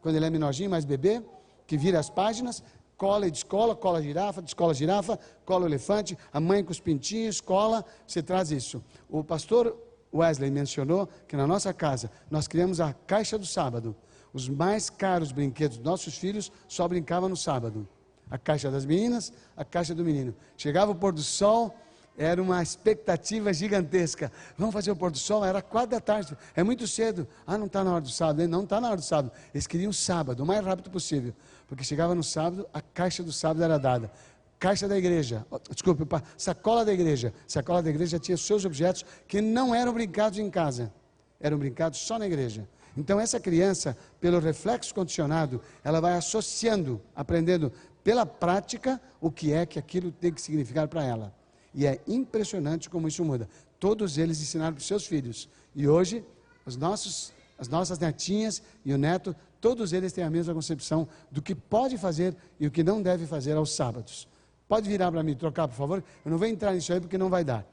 quando 0.00 0.16
ele 0.16 0.26
é 0.26 0.30
menorzinho, 0.30 0.70
mais 0.70 0.84
bebê, 0.84 1.22
que 1.66 1.76
vira 1.76 1.98
as 1.98 2.08
páginas, 2.08 2.62
cola 2.96 3.26
e 3.26 3.30
descola, 3.30 3.76
cola 3.76 4.02
girafa, 4.02 4.42
descola 4.42 4.74
girafa, 4.74 5.18
cola 5.44 5.66
elefante, 5.66 6.18
a 6.32 6.40
mãe 6.40 6.64
com 6.64 6.72
os 6.72 6.80
pintinhos, 6.80 7.40
cola, 7.40 7.84
você 8.06 8.22
traz 8.22 8.50
isso. 8.50 8.82
O 9.08 9.22
pastor 9.22 9.76
Wesley 10.12 10.50
mencionou 10.50 11.08
que 11.26 11.36
na 11.36 11.46
nossa 11.46 11.72
casa 11.72 12.10
nós 12.30 12.48
criamos 12.48 12.80
a 12.80 12.92
caixa 12.92 13.38
do 13.38 13.46
sábado. 13.46 13.94
Os 14.32 14.48
mais 14.48 14.90
caros 14.90 15.32
brinquedos 15.32 15.78
dos 15.78 15.86
nossos 15.86 16.18
filhos 16.18 16.50
só 16.66 16.86
brincavam 16.88 17.28
no 17.28 17.36
sábado. 17.36 17.88
A 18.30 18.36
caixa 18.36 18.70
das 18.70 18.84
meninas, 18.84 19.32
a 19.56 19.64
caixa 19.64 19.94
do 19.94 20.04
menino. 20.04 20.34
Chegava 20.56 20.92
o 20.92 20.94
pôr 20.94 21.12
do 21.12 21.22
sol, 21.22 21.74
era 22.18 22.42
uma 22.42 22.60
expectativa 22.60 23.52
gigantesca. 23.52 24.30
Vamos 24.58 24.74
fazer 24.74 24.90
o 24.90 24.96
pôr 24.96 25.10
do 25.10 25.18
sol? 25.18 25.44
Era 25.44 25.62
quatro 25.62 25.90
da 25.90 26.00
tarde. 26.00 26.36
É 26.56 26.64
muito 26.64 26.86
cedo. 26.86 27.28
Ah, 27.46 27.56
não 27.56 27.66
está 27.66 27.84
na 27.84 27.92
hora 27.92 28.00
do 28.00 28.10
sábado. 28.10 28.46
Não 28.48 28.64
está 28.64 28.80
na 28.80 28.88
hora 28.88 28.96
do 28.96 29.02
sábado. 29.02 29.32
Eles 29.54 29.68
queriam 29.68 29.92
sábado, 29.92 30.42
o 30.42 30.46
mais 30.46 30.64
rápido 30.64 30.90
possível. 30.90 31.32
Porque 31.68 31.84
chegava 31.84 32.14
no 32.14 32.24
sábado, 32.24 32.68
a 32.74 32.80
caixa 32.80 33.22
do 33.22 33.30
sábado 33.30 33.62
era 33.62 33.78
dada. 33.78 34.10
Caixa 34.58 34.88
da 34.88 34.98
igreja, 34.98 35.46
desculpe, 35.70 36.04
sacola 36.36 36.84
da 36.84 36.92
igreja. 36.92 37.32
Sacola 37.46 37.80
da 37.80 37.90
igreja 37.90 38.18
tinha 38.18 38.36
seus 38.36 38.64
objetos 38.64 39.04
que 39.28 39.40
não 39.40 39.72
eram 39.72 39.92
brincados 39.92 40.40
em 40.40 40.50
casa. 40.50 40.92
Eram 41.40 41.56
brincados 41.56 42.00
só 42.00 42.18
na 42.18 42.26
igreja. 42.26 42.68
Então, 42.96 43.20
essa 43.20 43.38
criança, 43.38 43.96
pelo 44.20 44.40
reflexo 44.40 44.92
condicionado, 44.92 45.62
ela 45.84 46.00
vai 46.00 46.14
associando, 46.14 47.00
aprendendo 47.14 47.72
pela 48.02 48.26
prática 48.26 49.00
o 49.20 49.30
que 49.30 49.52
é 49.52 49.64
que 49.64 49.78
aquilo 49.78 50.10
tem 50.10 50.32
que 50.32 50.42
significar 50.42 50.88
para 50.88 51.04
ela. 51.04 51.37
E 51.78 51.86
é 51.86 52.00
impressionante 52.08 52.90
como 52.90 53.06
isso 53.06 53.24
muda. 53.24 53.48
Todos 53.78 54.18
eles 54.18 54.40
ensinaram 54.40 54.72
para 54.72 54.80
os 54.80 54.86
seus 54.88 55.06
filhos. 55.06 55.48
E 55.76 55.86
hoje, 55.86 56.24
os 56.66 56.76
nossos, 56.76 57.32
as 57.56 57.68
nossas 57.68 58.00
netinhas 58.00 58.60
e 58.84 58.92
o 58.92 58.98
neto, 58.98 59.32
todos 59.60 59.92
eles 59.92 60.12
têm 60.12 60.24
a 60.24 60.28
mesma 60.28 60.52
concepção 60.52 61.06
do 61.30 61.40
que 61.40 61.54
pode 61.54 61.96
fazer 61.96 62.34
e 62.58 62.66
o 62.66 62.70
que 62.72 62.82
não 62.82 63.00
deve 63.00 63.28
fazer 63.28 63.52
aos 63.52 63.76
sábados. 63.76 64.26
Pode 64.66 64.88
virar 64.88 65.12
para 65.12 65.22
mim, 65.22 65.36
trocar, 65.36 65.68
por 65.68 65.76
favor? 65.76 66.02
Eu 66.24 66.30
não 66.32 66.36
vou 66.36 66.48
entrar 66.48 66.74
nisso 66.74 66.92
aí 66.92 67.00
porque 67.00 67.16
não 67.16 67.30
vai 67.30 67.44
dar. 67.44 67.64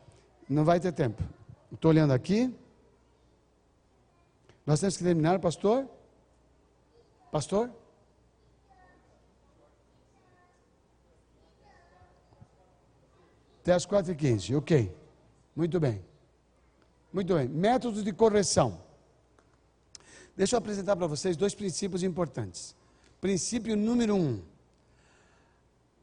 Não 0.47 0.63
vai 0.63 0.79
ter 0.79 0.91
tempo. 0.91 1.23
Estou 1.73 1.89
olhando 1.89 2.13
aqui. 2.13 2.53
Nós 4.67 4.79
temos 4.81 4.97
que 4.97 5.03
terminar, 5.03 5.39
pastor? 5.39 5.89
Pastor? 7.31 7.71
Até 13.65 13.73
as 13.73 13.83
4h15, 13.83 14.55
ok. 14.55 14.95
Muito 15.55 15.79
bem. 15.79 15.99
Muito 17.11 17.33
bem. 17.33 17.47
Métodos 17.47 18.03
de 18.03 18.13
correção. 18.13 18.79
Deixa 20.37 20.55
eu 20.55 20.59
apresentar 20.59 20.95
para 20.95 21.07
vocês 21.07 21.35
dois 21.35 21.55
princípios 21.55 22.03
importantes. 22.03 22.75
Princípio 23.19 23.75
número 23.75 24.15
um. 24.15 24.39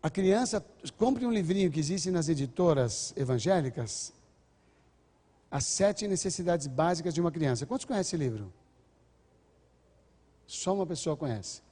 A 0.02 0.10
criança, 0.10 0.60
compre 0.98 1.24
um 1.24 1.30
livrinho 1.30 1.70
que 1.70 1.78
existe 1.78 2.10
nas 2.10 2.28
editoras 2.28 3.14
evangélicas, 3.16 4.12
As 5.48 5.64
Sete 5.64 6.08
Necessidades 6.08 6.66
Básicas 6.66 7.14
de 7.14 7.20
uma 7.20 7.30
Criança. 7.30 7.64
Quantos 7.64 7.84
conhecem 7.84 8.16
esse 8.18 8.24
livro? 8.24 8.52
Só 10.48 10.74
uma 10.74 10.84
pessoa 10.84 11.16
conhece. 11.16 11.62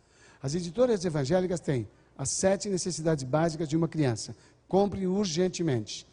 As 0.41 0.55
editoras 0.55 1.05
evangélicas 1.05 1.59
têm 1.59 1.89
As 2.17 2.31
Sete 2.31 2.69
Necessidades 2.69 3.25
Básicas 3.25 3.69
de 3.69 3.77
uma 3.77 3.89
Criança. 3.89 4.37
Compre 4.71 5.05
urgentemente. 5.05 6.07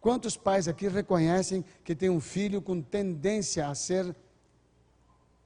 Quantos 0.00 0.36
pais 0.36 0.68
aqui 0.68 0.86
reconhecem 0.86 1.64
que 1.82 1.92
tem 1.92 2.08
um 2.08 2.20
filho 2.20 2.62
com 2.62 2.80
tendência 2.80 3.66
a 3.66 3.74
ser 3.74 4.14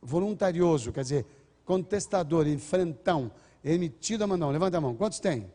voluntarioso, 0.02 0.92
quer 0.92 1.00
dizer, 1.00 1.26
contestador, 1.64 2.46
enfrentão, 2.46 3.32
emitido 3.64 4.24
a 4.24 4.26
mão? 4.26 4.50
Levanta 4.50 4.76
a 4.76 4.80
mão. 4.80 4.94
Quantos 4.94 5.18
tem? 5.18 5.50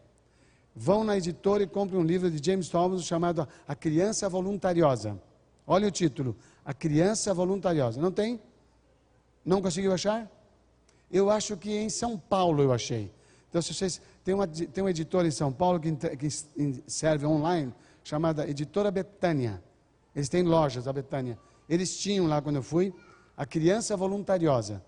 Vão 0.76 1.04
na 1.04 1.16
editora 1.16 1.62
e 1.62 1.68
comprem 1.68 2.02
um 2.02 2.04
livro 2.04 2.32
de 2.32 2.44
James 2.44 2.70
Thomas 2.70 3.04
chamado 3.04 3.48
A 3.68 3.76
Criança 3.76 4.28
Voluntariosa. 4.28 5.22
Olha 5.68 5.88
o 5.88 5.92
título: 5.92 6.36
A 6.66 6.74
Criança 6.74 7.36
Voluntariosa. 7.36 8.02
Não 8.02 8.12
tem? 8.12 8.42
Não 9.46 9.62
conseguiu 9.62 9.94
achar? 9.94 10.28
Eu 11.12 11.30
acho 11.30 11.56
que 11.56 11.72
em 11.72 11.88
São 11.88 12.18
Paulo 12.18 12.64
eu 12.64 12.74
achei. 12.74 13.12
Então, 13.48 13.62
se 13.62 13.76
vocês. 13.76 14.02
Tem 14.26 14.34
uma, 14.34 14.48
tem 14.48 14.84
uma 14.84 14.90
editora 14.90 15.28
em 15.28 15.32
São 15.32 15.54
Paulo 15.54 15.80
que, 15.80 15.92
que 16.18 16.28
serve 16.88 17.28
online, 17.28 17.72
chamada 18.04 18.50
Editora 18.50 18.90
Betânia. 18.90 19.64
Eles 20.16 20.28
têm 20.28 20.42
lojas, 20.42 20.88
a 20.88 20.94
Betânia. 20.94 21.38
Eles 21.70 21.96
tinham 21.96 22.26
lá 22.26 22.42
quando 22.42 22.56
eu 22.56 22.64
fui, 22.64 22.92
A 23.38 23.46
Criança 23.46 23.96
Voluntariosa. 23.96 24.84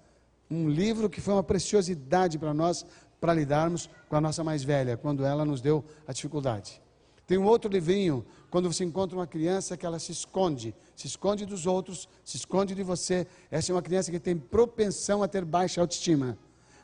Um 0.50 0.68
livro 0.68 1.08
que 1.08 1.22
foi 1.22 1.36
uma 1.36 1.44
preciosidade 1.44 2.40
para 2.40 2.52
nós, 2.52 2.84
para 3.22 3.32
lidarmos 3.32 3.88
com 4.10 4.16
a 4.16 4.22
nossa 4.22 4.44
mais 4.44 4.64
velha, 4.64 4.98
quando 4.98 5.24
ela 5.24 5.46
nos 5.46 5.62
deu 5.62 5.86
a 6.08 6.14
dificuldade. 6.14 6.82
Tem 7.28 7.38
um 7.38 7.46
outro 7.46 7.70
livrinho, 7.70 8.26
quando 8.50 8.74
você 8.74 8.84
encontra 8.84 9.16
uma 9.16 9.28
criança 9.28 9.78
que 9.78 9.86
ela 9.86 10.00
se 10.00 10.12
esconde, 10.12 10.74
se 10.96 11.06
esconde 11.06 11.46
dos 11.46 11.68
outros, 11.68 12.10
se 12.24 12.38
esconde 12.38 12.74
de 12.74 12.82
você. 12.82 13.28
Essa 13.52 13.72
é 13.72 13.76
uma 13.76 13.84
criança 13.84 14.10
que 14.10 14.20
tem 14.20 14.36
propensão 14.36 15.22
a 15.22 15.28
ter 15.28 15.46
baixa 15.46 15.80
autoestima. 15.80 16.36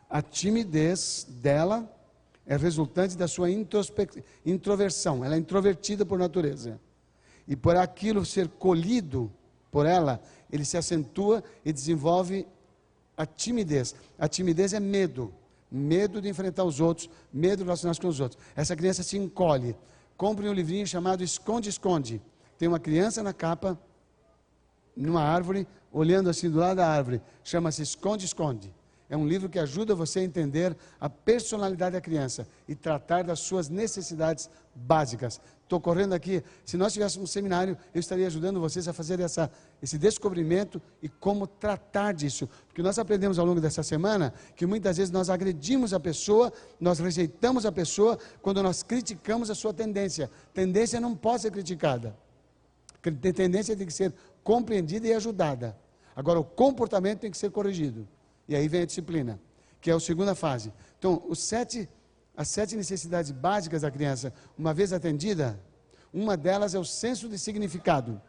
A 0.08 0.22
timidez 0.22 1.26
dela 1.28 1.90
é 2.46 2.58
resultante 2.58 3.18
da 3.18 3.28
sua 3.28 3.50
introversão. 4.46 5.24
Ela 5.24 5.36
é 5.36 5.38
introvertida 5.38 6.06
por 6.06 6.20
natureza. 6.20 6.80
E 7.48 7.56
por 7.56 7.76
aquilo 7.76 8.26
ser 8.26 8.48
colhido 8.48 9.32
por 9.72 9.86
ela, 9.86 10.22
ele 10.52 10.66
se 10.66 10.78
acentua 10.78 11.44
e 11.64 11.74
desenvolve 11.74 12.46
a 13.18 13.26
timidez. 13.26 13.96
A 14.18 14.28
timidez 14.28 14.74
é 14.74 14.80
medo. 14.80 15.34
Medo 15.72 16.22
de 16.22 16.30
enfrentar 16.30 16.64
os 16.64 16.80
outros, 16.80 17.10
medo 17.32 17.58
de 17.58 17.64
relacionar-se 17.64 18.00
com 18.00 18.08
os 18.08 18.20
outros. 18.20 18.40
Essa 18.56 18.76
criança 18.76 19.02
se 19.02 19.18
encolhe. 19.18 19.76
Compre 20.16 20.48
um 20.48 20.54
livrinho 20.54 20.86
chamado 20.86 21.24
Esconde, 21.24 21.70
Esconde. 21.70 22.22
Tem 22.58 22.68
uma 22.68 22.80
criança 22.80 23.24
na 23.24 23.34
capa, 23.34 23.80
numa 24.96 25.24
árvore, 25.24 25.68
olhando 25.92 26.30
assim 26.30 26.50
do 26.50 26.60
lado 26.60 26.78
da 26.78 26.88
árvore. 26.88 27.22
Chama-se 27.44 27.82
Esconde, 27.82 28.26
Esconde. 28.26 28.72
É 29.14 29.16
um 29.16 29.28
livro 29.28 29.48
que 29.48 29.60
ajuda 29.60 29.94
você 29.94 30.22
a 30.22 30.24
entender 30.24 30.76
a 31.00 31.08
personalidade 31.08 31.94
da 31.94 32.02
criança 32.02 32.48
e 32.68 32.74
tratar 32.74 33.24
das 33.24 33.42
suas 33.42 33.70
necessidades 33.70 34.50
básicas. 34.74 35.40
Estou 35.62 35.80
correndo 35.80 36.14
aqui. 36.14 36.44
Se 36.66 36.78
nós 36.78 36.94
tivéssemos 36.94 37.30
um 37.30 37.32
seminário, 37.32 37.78
eu 37.94 38.00
estaria 38.00 38.26
ajudando 38.26 38.60
vocês 38.60 38.88
a 38.88 38.92
fazer 38.92 39.20
essa, 39.20 39.52
esse 39.84 40.00
descobrimento 40.00 40.82
e 41.00 41.08
como 41.08 41.46
tratar 41.46 42.12
disso. 42.12 42.50
Porque 42.68 42.82
nós 42.82 42.98
aprendemos 42.98 43.38
ao 43.38 43.46
longo 43.46 43.62
dessa 43.62 43.84
semana 43.84 44.34
que 44.56 44.66
muitas 44.66 44.98
vezes 44.98 45.12
nós 45.12 45.30
agredimos 45.30 45.94
a 45.94 46.00
pessoa, 46.00 46.52
nós 46.80 46.98
rejeitamos 46.98 47.68
a 47.68 47.72
pessoa 47.72 48.18
quando 48.42 48.64
nós 48.64 48.82
criticamos 48.82 49.48
a 49.52 49.54
sua 49.54 49.76
tendência. 49.76 50.28
Tendência 50.56 51.00
não 51.00 51.16
pode 51.16 51.44
ser 51.44 51.52
criticada. 51.52 52.18
Tendência 53.32 53.76
tem 53.76 53.86
que 53.86 53.94
ser 53.94 54.12
compreendida 54.44 55.08
e 55.08 55.14
ajudada. 55.14 55.78
Agora, 56.16 56.40
o 56.40 56.44
comportamento 56.44 57.20
tem 57.20 57.30
que 57.30 57.38
ser 57.38 57.52
corrigido. 57.52 58.08
E 58.48 58.56
aí 58.56 58.68
vem 58.68 58.82
a 58.82 58.86
disciplina, 58.86 59.40
que 59.80 59.90
é 59.90 59.94
a 59.94 60.00
segunda 60.00 60.36
fase. 60.36 60.74
Então, 61.00 61.24
os 61.28 61.40
sete, 61.40 61.90
as 62.36 62.48
sete 62.48 62.76
necessidades 62.76 63.32
básicas 63.32 63.82
da 63.82 63.92
criança, 63.92 64.34
uma 64.58 64.74
vez 64.74 64.92
atendida, 64.92 65.60
uma 66.14 66.38
delas 66.38 66.76
é 66.76 66.80
o 66.80 66.86
senso 66.86 67.28
de 67.28 67.40
significado. 67.40 68.22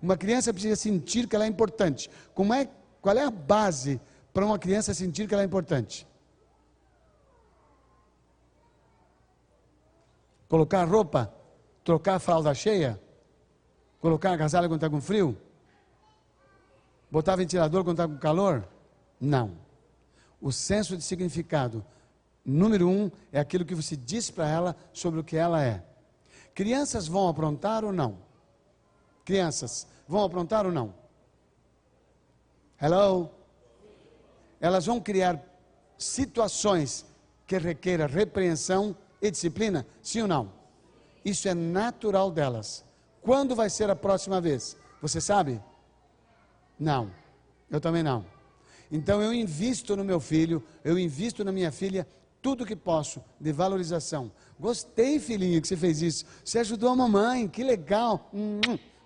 Uma 0.00 0.16
criança 0.16 0.52
precisa 0.52 0.76
sentir 0.76 1.26
que 1.26 1.34
ela 1.34 1.44
é 1.44 1.48
importante. 1.48 2.10
Como 2.34 2.54
é, 2.54 2.68
qual 3.00 3.16
é 3.16 3.24
a 3.24 3.30
base 3.30 4.00
para 4.32 4.44
uma 4.44 4.58
criança 4.58 4.94
sentir 4.94 5.26
que 5.26 5.34
ela 5.34 5.42
é 5.42 5.46
importante? 5.46 6.06
Colocar 10.48 10.84
roupa, 10.84 11.34
trocar 11.82 12.16
a 12.16 12.18
fralda 12.20 12.54
cheia, 12.54 13.00
colocar 14.00 14.30
a 14.30 14.34
agasalho 14.34 14.68
quando 14.68 14.76
está 14.76 14.90
com 14.90 15.00
frio, 15.00 15.36
botar 17.10 17.34
ventilador 17.34 17.82
quando 17.82 18.00
está 18.00 18.06
com 18.06 18.18
calor. 18.18 18.68
Não. 19.20 19.52
O 20.40 20.52
senso 20.52 20.96
de 20.96 21.02
significado 21.02 21.84
Número 22.46 22.88
um 22.88 23.10
é 23.32 23.40
aquilo 23.40 23.64
que 23.64 23.74
você 23.74 23.96
diz 23.96 24.30
para 24.30 24.48
ela 24.48 24.76
sobre 24.92 25.18
o 25.18 25.24
que 25.24 25.36
ela 25.36 25.64
é. 25.64 25.82
Crianças 26.54 27.08
vão 27.08 27.26
aprontar 27.26 27.84
ou 27.84 27.92
não? 27.92 28.18
Crianças 29.24 29.88
vão 30.06 30.22
aprontar 30.22 30.64
ou 30.64 30.70
não? 30.70 30.94
Hello? 32.80 33.28
Elas 34.60 34.86
vão 34.86 35.00
criar 35.00 35.42
situações 35.98 37.04
que 37.48 37.58
requeram 37.58 38.06
repreensão 38.06 38.96
e 39.20 39.28
disciplina? 39.28 39.84
Sim 40.00 40.22
ou 40.22 40.28
não? 40.28 40.52
Isso 41.24 41.48
é 41.48 41.54
natural 41.54 42.30
delas. 42.30 42.84
Quando 43.22 43.56
vai 43.56 43.68
ser 43.68 43.90
a 43.90 43.96
próxima 43.96 44.40
vez? 44.40 44.76
Você 45.02 45.20
sabe? 45.20 45.60
Não. 46.78 47.10
Eu 47.68 47.80
também 47.80 48.04
não. 48.04 48.24
Então 48.90 49.22
eu 49.22 49.32
invisto 49.32 49.96
no 49.96 50.04
meu 50.04 50.20
filho, 50.20 50.62
eu 50.84 50.98
invisto 50.98 51.44
na 51.44 51.52
minha 51.52 51.72
filha 51.72 52.06
tudo 52.40 52.64
que 52.64 52.76
posso 52.76 53.22
de 53.40 53.52
valorização. 53.52 54.30
Gostei, 54.58 55.18
filhinho, 55.18 55.60
que 55.60 55.66
você 55.66 55.76
fez 55.76 56.00
isso. 56.00 56.24
Você 56.44 56.60
ajudou 56.60 56.90
a 56.90 56.96
mamãe, 56.96 57.48
que 57.48 57.64
legal. 57.64 58.30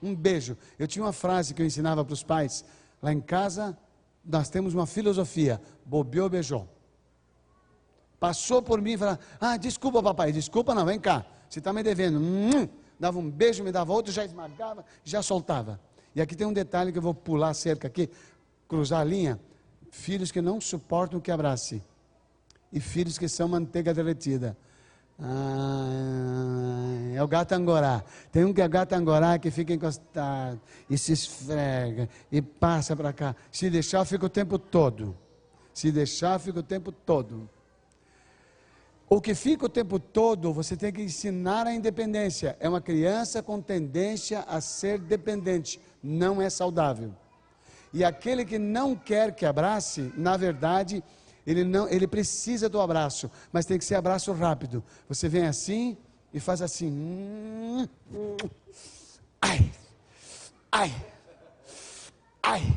Um 0.02 0.14
beijo. 0.14 0.56
Eu 0.78 0.86
tinha 0.86 1.04
uma 1.04 1.12
frase 1.12 1.54
que 1.54 1.62
eu 1.62 1.66
ensinava 1.66 2.04
para 2.04 2.12
os 2.12 2.22
pais. 2.22 2.64
Lá 3.02 3.12
em 3.12 3.20
casa, 3.20 3.76
nós 4.24 4.50
temos 4.50 4.74
uma 4.74 4.86
filosofia: 4.86 5.60
bobeou, 5.84 6.28
beijou. 6.28 6.68
Passou 8.18 8.60
por 8.60 8.80
mim 8.82 8.92
e 8.92 8.98
falou: 8.98 9.18
Ah, 9.40 9.56
desculpa, 9.56 10.02
papai. 10.02 10.32
Desculpa, 10.32 10.74
não, 10.74 10.84
vem 10.84 11.00
cá. 11.00 11.24
Você 11.48 11.58
está 11.60 11.72
me 11.72 11.82
devendo. 11.82 12.20
Dava 12.98 13.18
um 13.18 13.30
beijo, 13.30 13.64
me 13.64 13.72
dava 13.72 13.92
outro, 13.94 14.12
já 14.12 14.22
esmagava, 14.22 14.84
já 15.02 15.22
soltava. 15.22 15.80
E 16.14 16.20
aqui 16.20 16.36
tem 16.36 16.46
um 16.46 16.52
detalhe 16.52 16.92
que 16.92 16.98
eu 16.98 17.02
vou 17.02 17.14
pular 17.14 17.54
cerca 17.54 17.88
aqui, 17.88 18.10
cruzar 18.68 19.00
a 19.00 19.04
linha. 19.04 19.40
Filhos 19.90 20.30
que 20.30 20.40
não 20.40 20.60
suportam 20.60 21.20
que 21.20 21.30
abrace 21.30 21.82
e 22.72 22.80
filhos 22.80 23.18
que 23.18 23.28
são 23.28 23.48
manteiga 23.48 23.92
derretida. 23.92 24.56
Ah, 25.18 27.12
é 27.14 27.22
o 27.22 27.28
gato 27.28 27.52
angorá. 27.52 28.02
Tem 28.32 28.44
um 28.44 28.54
que 28.54 28.62
é 28.62 28.68
gato 28.68 28.94
angorá 28.94 29.38
que 29.38 29.50
fica 29.50 29.74
encostado 29.74 30.60
e 30.88 30.96
se 30.96 31.12
esfrega 31.12 32.08
e 32.32 32.40
passa 32.40 32.96
para 32.96 33.12
cá. 33.12 33.36
Se 33.50 33.68
deixar, 33.68 34.04
fica 34.04 34.24
o 34.26 34.30
tempo 34.30 34.58
todo. 34.58 35.16
Se 35.74 35.92
deixar, 35.92 36.38
fica 36.38 36.60
o 36.60 36.62
tempo 36.62 36.90
todo. 36.90 37.50
O 39.08 39.20
que 39.20 39.34
fica 39.34 39.66
o 39.66 39.68
tempo 39.68 39.98
todo, 39.98 40.52
você 40.52 40.76
tem 40.76 40.92
que 40.92 41.02
ensinar 41.02 41.66
a 41.66 41.74
independência. 41.74 42.56
É 42.60 42.68
uma 42.68 42.80
criança 42.80 43.42
com 43.42 43.60
tendência 43.60 44.40
a 44.40 44.60
ser 44.60 45.00
dependente. 45.00 45.80
Não 46.02 46.40
é 46.40 46.48
saudável. 46.48 47.12
E 47.92 48.04
aquele 48.04 48.44
que 48.44 48.58
não 48.58 48.94
quer 48.94 49.34
que 49.34 49.44
abrace, 49.44 50.12
na 50.16 50.36
verdade, 50.36 51.02
ele 51.46 51.64
não, 51.64 51.88
ele 51.88 52.06
precisa 52.06 52.68
do 52.68 52.80
abraço, 52.80 53.30
mas 53.52 53.66
tem 53.66 53.78
que 53.78 53.84
ser 53.84 53.96
abraço 53.96 54.32
rápido. 54.32 54.82
Você 55.08 55.28
vem 55.28 55.46
assim 55.46 55.96
e 56.32 56.38
faz 56.38 56.62
assim. 56.62 56.88
Hum, 56.88 57.88
hum, 58.12 58.36
ai, 59.40 59.72
ai, 60.70 60.94
ai. 62.42 62.76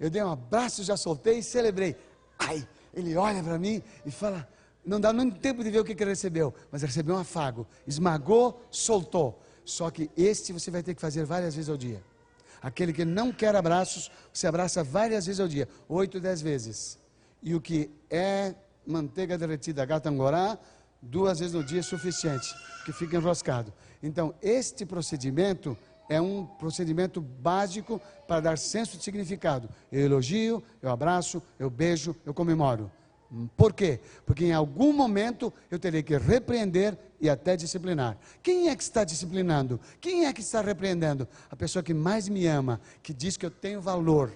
Eu 0.00 0.10
dei 0.10 0.22
um 0.22 0.32
abraço, 0.32 0.82
já 0.82 0.96
soltei 0.96 1.38
e 1.38 1.42
celebrei. 1.42 1.96
Ai, 2.38 2.66
ele 2.92 3.16
olha 3.16 3.42
para 3.42 3.58
mim 3.58 3.82
e 4.04 4.10
fala: 4.10 4.48
não 4.84 5.00
dá 5.00 5.12
nem 5.12 5.30
tempo 5.30 5.62
de 5.62 5.70
ver 5.70 5.80
o 5.80 5.84
que, 5.84 5.92
ele 5.92 6.10
recebeu, 6.10 6.54
mas 6.70 6.82
recebeu 6.82 7.14
um 7.14 7.18
afago, 7.18 7.66
esmagou, 7.86 8.62
soltou. 8.70 9.40
Só 9.64 9.90
que 9.90 10.10
este 10.16 10.52
você 10.52 10.70
vai 10.70 10.82
ter 10.82 10.94
que 10.94 11.00
fazer 11.00 11.24
várias 11.24 11.54
vezes 11.54 11.70
ao 11.70 11.76
dia. 11.76 12.02
Aquele 12.64 12.92
que 12.92 13.04
não 13.04 13.30
quer 13.30 13.54
abraços, 13.54 14.10
você 14.32 14.46
abraça 14.46 14.82
várias 14.82 15.26
vezes 15.26 15.38
ao 15.38 15.46
dia, 15.46 15.68
oito, 15.88 16.18
dez 16.18 16.40
vezes 16.40 16.98
e 17.44 17.54
o 17.54 17.60
que 17.60 17.90
é 18.10 18.54
manteiga 18.86 19.36
derretida 19.36 19.84
gatangorá, 19.84 20.58
duas 21.00 21.38
vezes 21.38 21.54
no 21.54 21.62
dia 21.62 21.80
é 21.80 21.82
suficiente, 21.82 22.48
que 22.86 22.92
fica 22.92 23.16
enroscado. 23.16 23.72
Então, 24.02 24.34
este 24.42 24.86
procedimento 24.86 25.76
é 26.08 26.20
um 26.20 26.46
procedimento 26.46 27.20
básico 27.20 28.00
para 28.26 28.40
dar 28.40 28.58
senso 28.58 28.96
de 28.96 29.04
significado. 29.04 29.68
Eu 29.92 30.00
elogio, 30.00 30.62
eu 30.80 30.90
abraço, 30.90 31.42
eu 31.58 31.68
beijo, 31.68 32.16
eu 32.24 32.32
comemoro. 32.32 32.90
Por 33.56 33.72
quê? 33.72 34.00
Porque 34.24 34.44
em 34.44 34.52
algum 34.52 34.92
momento 34.92 35.52
eu 35.70 35.78
terei 35.78 36.02
que 36.02 36.16
repreender 36.16 36.96
e 37.20 37.28
até 37.28 37.56
disciplinar. 37.56 38.16
Quem 38.42 38.68
é 38.68 38.76
que 38.76 38.82
está 38.82 39.02
disciplinando? 39.02 39.80
Quem 40.00 40.26
é 40.26 40.32
que 40.32 40.40
está 40.40 40.60
repreendendo? 40.60 41.26
A 41.50 41.56
pessoa 41.56 41.82
que 41.82 41.94
mais 41.94 42.28
me 42.28 42.46
ama, 42.46 42.80
que 43.02 43.12
diz 43.12 43.36
que 43.36 43.44
eu 43.44 43.50
tenho 43.50 43.80
valor 43.80 44.32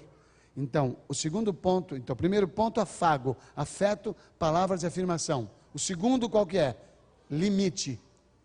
então, 0.61 0.97
o 1.07 1.15
segundo 1.15 1.55
ponto, 1.55 1.95
então, 1.95 2.17
primeiro 2.17 2.49
ponto, 2.49 2.81
afago, 2.81 3.37
afeto, 3.55 4.15
palavras 4.41 4.81
de 4.81 4.89
afirmação. 4.89 5.49
O 5.73 5.79
segundo, 5.79 6.29
qual 6.29 6.45
que 6.45 6.59
é? 6.59 6.77
Limite. 7.31 8.01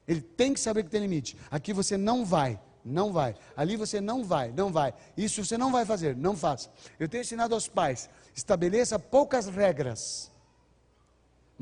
Ele 0.08 0.22
tem 0.22 0.54
que 0.54 0.60
saber 0.60 0.84
que 0.84 0.92
tem 0.92 1.02
limite. 1.02 1.36
Aqui 1.50 1.74
você 1.74 1.98
não 1.98 2.24
vai, 2.24 2.60
não 2.86 3.12
vai. 3.12 3.34
Ali 3.58 3.76
você 3.76 4.00
não 4.00 4.24
vai, 4.24 4.52
não 4.52 4.72
vai. 4.72 4.94
Isso 5.18 5.44
você 5.44 5.58
não 5.58 5.72
vai 5.72 5.86
fazer, 5.86 6.16
não 6.16 6.38
faça. 6.38 6.70
Eu 7.00 7.10
tenho 7.10 7.22
ensinado 7.22 7.56
aos 7.56 7.68
pais: 7.68 8.08
estabeleça 8.36 9.00
poucas 9.00 9.48
regras, 9.48 10.32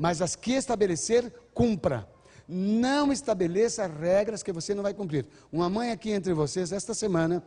mas 0.02 0.20
as 0.20 0.34
que 0.34 0.54
estabelecer, 0.54 1.32
cumpra. 1.54 2.08
Não 2.48 3.12
estabeleça 3.12 3.86
regras 3.86 4.42
que 4.42 4.50
você 4.50 4.74
não 4.74 4.82
vai 4.82 4.92
cumprir. 4.92 5.24
Uma 5.52 5.70
mãe 5.70 5.92
aqui 5.92 6.10
entre 6.10 6.34
vocês, 6.34 6.72
esta 6.72 6.92
semana, 6.92 7.40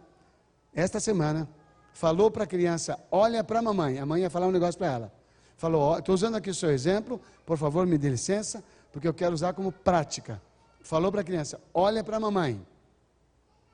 esta 0.74 1.02
semana, 1.02 1.50
falou 1.92 2.32
para 2.32 2.46
a 2.46 2.48
criança: 2.48 2.98
olha 3.12 3.44
para 3.44 3.60
a 3.60 3.62
mamãe. 3.62 4.00
A 4.00 4.06
mãe 4.06 4.22
ia 4.22 4.30
falar 4.30 4.48
um 4.48 4.52
negócio 4.52 4.78
para 4.78 4.88
ela. 4.88 5.14
Falou: 5.58 6.00
estou 6.00 6.16
usando 6.16 6.36
aqui 6.36 6.50
o 6.50 6.56
seu 6.56 6.72
exemplo, 6.72 7.20
por 7.46 7.58
favor, 7.58 7.86
me 7.86 7.98
dê 7.98 8.08
licença, 8.08 8.64
porque 8.90 9.06
eu 9.06 9.14
quero 9.14 9.34
usar 9.34 9.52
como 9.52 9.70
prática. 9.70 10.42
Falou 10.80 11.12
para 11.12 11.20
a 11.20 11.26
criança: 11.26 11.60
olha 11.74 12.06
para 12.06 12.16
a 12.16 12.22
mamãe. 12.22 12.66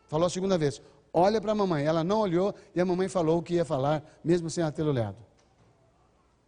Falou 0.08 0.26
a 0.26 0.30
segunda 0.32 0.58
vez: 0.58 0.82
olha 1.14 1.40
para 1.40 1.52
a 1.52 1.56
mamãe. 1.56 1.86
Ela 1.86 2.04
não 2.04 2.18
olhou 2.18 2.52
e 2.74 2.82
a 2.82 2.86
mamãe 2.86 3.08
falou 3.08 3.38
o 3.38 3.44
que 3.44 3.54
ia 3.54 3.64
falar, 3.64 4.04
mesmo 4.24 4.50
sem 4.50 4.64
ela 4.64 4.72
ter 4.72 4.82
olhado. 4.82 5.18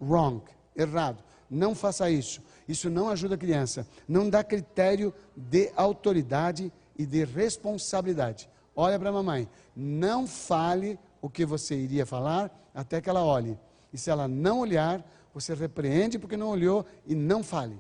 Wrong, 0.02 0.42
errado. 0.76 1.24
Não 1.54 1.76
faça 1.76 2.10
isso. 2.10 2.42
Isso 2.68 2.90
não 2.90 3.10
ajuda 3.10 3.36
a 3.36 3.38
criança. 3.38 3.88
Não 4.08 4.28
dá 4.28 4.44
critério 4.44 5.14
de 5.36 5.72
autoridade 5.76 6.74
e 6.98 7.06
de 7.06 7.24
responsabilidade. 7.24 8.50
Olha 8.76 8.98
para 8.98 9.10
a 9.10 9.14
mamãe. 9.14 9.48
Não 9.76 10.26
fale 10.26 11.00
o 11.22 11.30
que 11.30 11.46
você 11.46 11.76
iria 11.76 12.08
falar 12.08 12.52
até 12.74 13.00
que 13.00 13.10
ela 13.10 13.24
olhe. 13.24 13.58
E 13.94 13.98
se 14.00 14.10
ela 14.10 14.28
não 14.28 14.62
olhar, 14.62 15.06
você 15.32 15.54
repreende 15.54 16.18
porque 16.18 16.36
não 16.36 16.50
olhou 16.50 16.84
e 17.06 17.14
não 17.14 17.44
fale. 17.44 17.78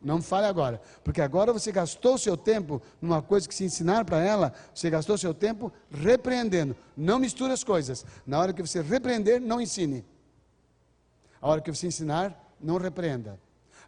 Não 0.00 0.22
fale 0.22 0.46
agora, 0.46 0.80
porque 1.02 1.20
agora 1.20 1.52
você 1.52 1.72
gastou 1.72 2.16
seu 2.16 2.36
tempo 2.36 2.80
numa 3.00 3.20
coisa 3.20 3.48
que 3.48 3.54
se 3.54 3.64
ensinar 3.64 4.04
para 4.04 4.22
ela, 4.22 4.52
você 4.74 4.88
gastou 4.88 5.18
seu 5.18 5.34
tempo 5.34 5.72
repreendendo. 5.90 6.76
Não 6.96 7.18
misture 7.18 7.52
as 7.52 7.64
coisas. 7.64 8.04
Na 8.26 8.38
hora 8.38 8.52
que 8.52 8.62
você 8.62 8.80
repreender, 8.80 9.40
não 9.40 9.60
ensine. 9.60 10.04
A 11.40 11.48
hora 11.48 11.60
que 11.60 11.72
você 11.74 11.86
ensinar, 11.86 12.45
não 12.60 12.78
repreenda. 12.78 13.38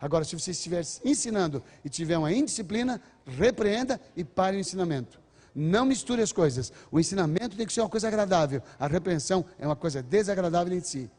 Agora, 0.01 0.25
se 0.25 0.39
você 0.39 0.53
estiver 0.53 0.85
ensinando 1.05 1.63
e 1.85 1.89
tiver 1.89 2.17
uma 2.17 2.33
indisciplina, 2.33 3.01
repreenda 3.27 4.01
e 4.17 4.23
pare 4.23 4.57
o 4.57 4.61
ensinamento. 4.61 5.21
Não 5.55 5.85
misture 5.85 6.23
as 6.23 6.31
coisas. 6.31 6.73
O 6.91 7.01
ensinamento 7.01 7.57
tem 7.57 7.67
que 7.67 7.73
ser 7.73 7.81
uma 7.81 7.89
coisa 7.89 8.07
agradável. 8.07 8.63
A 8.79 8.87
repreensão 8.87 9.45
é 9.59 9.67
uma 9.67 9.75
coisa 9.75 10.03
desagradável 10.03 10.77
em 10.77 10.81
si. 10.81 11.11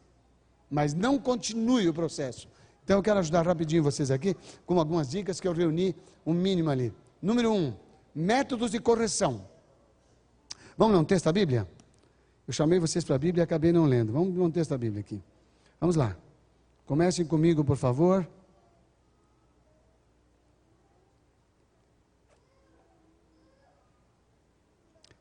Mas 0.70 0.94
não 0.94 1.18
continue 1.18 1.88
o 1.88 1.92
processo. 1.92 2.48
Então 2.82 2.98
eu 2.98 3.02
quero 3.02 3.18
ajudar 3.18 3.46
rapidinho 3.46 3.82
vocês 3.82 4.10
aqui 4.10 4.34
com 4.64 4.78
algumas 4.78 5.10
dicas 5.10 5.40
que 5.40 5.46
eu 5.46 5.52
reuni 5.52 5.94
um 6.24 6.32
mínimo 6.32 6.70
ali. 6.70 6.92
Número 7.20 7.52
um, 7.52 7.74
métodos 8.14 8.70
de 8.70 8.80
correção. 8.80 9.44
Vamos 10.76 10.94
ler 10.94 11.00
um 11.00 11.04
texto 11.04 11.26
da 11.26 11.32
Bíblia? 11.32 11.68
Eu 12.48 12.54
chamei 12.54 12.78
vocês 12.78 13.04
para 13.04 13.16
a 13.16 13.18
Bíblia 13.18 13.42
e 13.42 13.44
acabei 13.44 13.72
não 13.72 13.84
lendo. 13.84 14.12
Vamos 14.12 14.34
ler 14.34 14.42
um 14.42 14.50
texto 14.50 14.70
da 14.70 14.78
Bíblia 14.78 15.00
aqui. 15.00 15.22
Vamos 15.78 15.96
lá. 15.96 16.16
Comecem 16.90 17.24
comigo, 17.24 17.62
por 17.62 17.76
favor. 17.76 18.26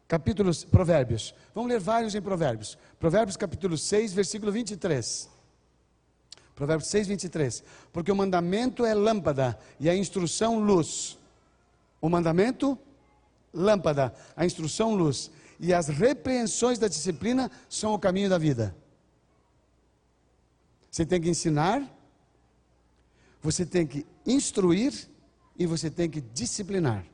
capítulos, 0.07 0.65
Provérbios. 0.65 1.36
Vamos 1.53 1.70
ler 1.70 1.80
vários 1.80 2.15
em 2.15 2.22
Provérbios. 2.24 2.76
Provérbios 2.99 3.38
capítulo 3.38 3.78
6, 3.78 4.13
versículo 4.13 4.51
23. 4.51 5.30
Provérbios 6.55 6.89
6, 6.89 7.07
23. 7.09 7.63
Porque 7.93 8.11
o 8.11 8.15
mandamento 8.15 8.84
é 8.84 8.95
lâmpada 8.95 9.55
e 9.80 9.88
a 9.88 9.95
instrução 9.95 10.59
luz. 10.59 11.20
O 12.01 12.09
mandamento, 12.09 12.80
lâmpada, 13.53 14.11
a 14.36 14.43
instrução 14.43 14.95
luz. 14.95 15.30
E 15.59 15.72
as 15.72 15.88
repreensões 15.88 16.80
da 16.80 16.88
disciplina 16.88 17.51
são 17.70 17.93
o 17.93 17.99
caminho 17.99 18.28
da 18.28 18.39
vida. 18.39 18.76
Você 20.89 21.05
tem 21.05 21.21
que 21.21 21.29
ensinar, 21.29 21.83
você 23.41 23.65
tem 23.65 23.85
que 23.85 24.05
instruir 24.25 25.09
e 25.57 25.65
você 25.65 25.89
tem 25.89 26.09
que 26.09 26.21
disciplinar. 26.21 27.05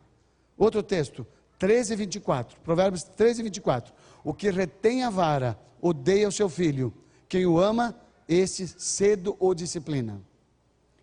Outro 0.57 0.81
texto, 0.81 1.25
13, 1.59 1.95
24. 1.95 2.59
Provérbios 2.61 3.03
13, 3.03 3.43
24. 3.43 3.93
O 4.23 4.33
que 4.33 4.49
retém 4.49 5.03
a 5.03 5.09
vara 5.09 5.59
odeia 5.81 6.27
o 6.27 6.31
seu 6.31 6.49
filho. 6.49 6.93
Quem 7.27 7.45
o 7.45 7.59
ama, 7.59 7.95
esse 8.27 8.67
cedo 8.67 9.35
o 9.39 9.53
disciplina. 9.53 10.21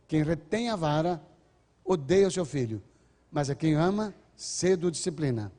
Quem 0.08 0.22
retém 0.22 0.70
a 0.70 0.76
vara 0.76 1.22
odeia 1.84 2.28
o 2.28 2.30
seu 2.30 2.44
filho, 2.44 2.82
mas 3.30 3.50
a 3.50 3.54
quem 3.54 3.74
ama, 3.74 4.14
cedo 4.36 4.90
disciplina. 4.90 5.50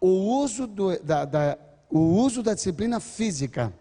O 0.00 0.40
uso, 0.40 0.66
do, 0.66 0.98
da, 1.02 1.24
da, 1.24 1.58
o 1.90 1.98
uso 1.98 2.42
da 2.42 2.54
disciplina 2.54 3.00
física, 3.00 3.72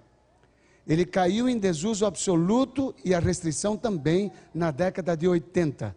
ele 0.88 1.06
caiu 1.06 1.48
em 1.48 1.58
desuso 1.58 2.06
absoluto 2.06 2.94
e 3.04 3.14
a 3.14 3.20
restrição 3.20 3.78
também 3.78 4.32
na 4.54 4.72
década 4.72 5.16
de 5.16 5.28
80. 5.28 5.96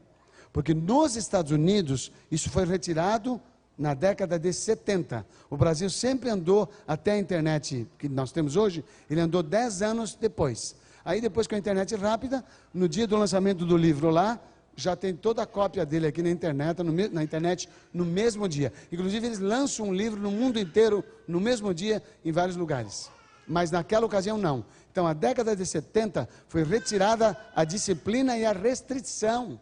Porque 0.52 0.74
nos 0.74 1.16
Estados 1.16 1.50
Unidos, 1.50 2.12
isso 2.30 2.50
foi 2.50 2.64
retirado 2.64 3.40
na 3.76 3.92
década 3.92 4.38
de 4.38 4.52
70. 4.52 5.26
O 5.50 5.56
Brasil 5.56 5.90
sempre 5.90 6.30
andou 6.30 6.68
até 6.86 7.12
a 7.12 7.18
internet 7.18 7.88
que 7.98 8.08
nós 8.08 8.30
temos 8.30 8.56
hoje, 8.56 8.84
ele 9.10 9.20
andou 9.20 9.42
10 9.42 9.82
anos 9.82 10.14
depois. 10.14 10.76
Aí 11.04 11.20
depois 11.20 11.46
com 11.46 11.54
a 11.54 11.58
internet 11.58 11.94
rápida, 11.96 12.44
no 12.72 12.88
dia 12.88 13.06
do 13.06 13.16
lançamento 13.16 13.66
do 13.66 13.76
livro 13.76 14.10
lá, 14.10 14.40
já 14.76 14.96
tem 14.96 15.14
toda 15.14 15.42
a 15.42 15.46
cópia 15.46 15.84
dele 15.84 16.06
aqui 16.06 16.22
na 16.22 16.30
internet, 16.30 16.82
no, 16.82 16.92
na 17.10 17.22
internet 17.22 17.68
no 17.92 18.04
mesmo 18.04 18.48
dia. 18.48 18.72
Inclusive 18.90 19.26
eles 19.26 19.38
lançam 19.38 19.88
um 19.88 19.94
livro 19.94 20.20
no 20.20 20.30
mundo 20.30 20.58
inteiro 20.58 21.04
no 21.28 21.40
mesmo 21.40 21.72
dia 21.74 22.02
em 22.24 22.32
vários 22.32 22.56
lugares. 22.56 23.10
Mas 23.46 23.70
naquela 23.70 24.06
ocasião 24.06 24.38
não. 24.38 24.64
Então 24.90 25.06
a 25.06 25.12
década 25.12 25.54
de 25.54 25.66
70 25.66 26.28
foi 26.48 26.64
retirada 26.64 27.36
a 27.54 27.64
disciplina 27.64 28.36
e 28.38 28.44
a 28.44 28.52
restrição 28.52 29.60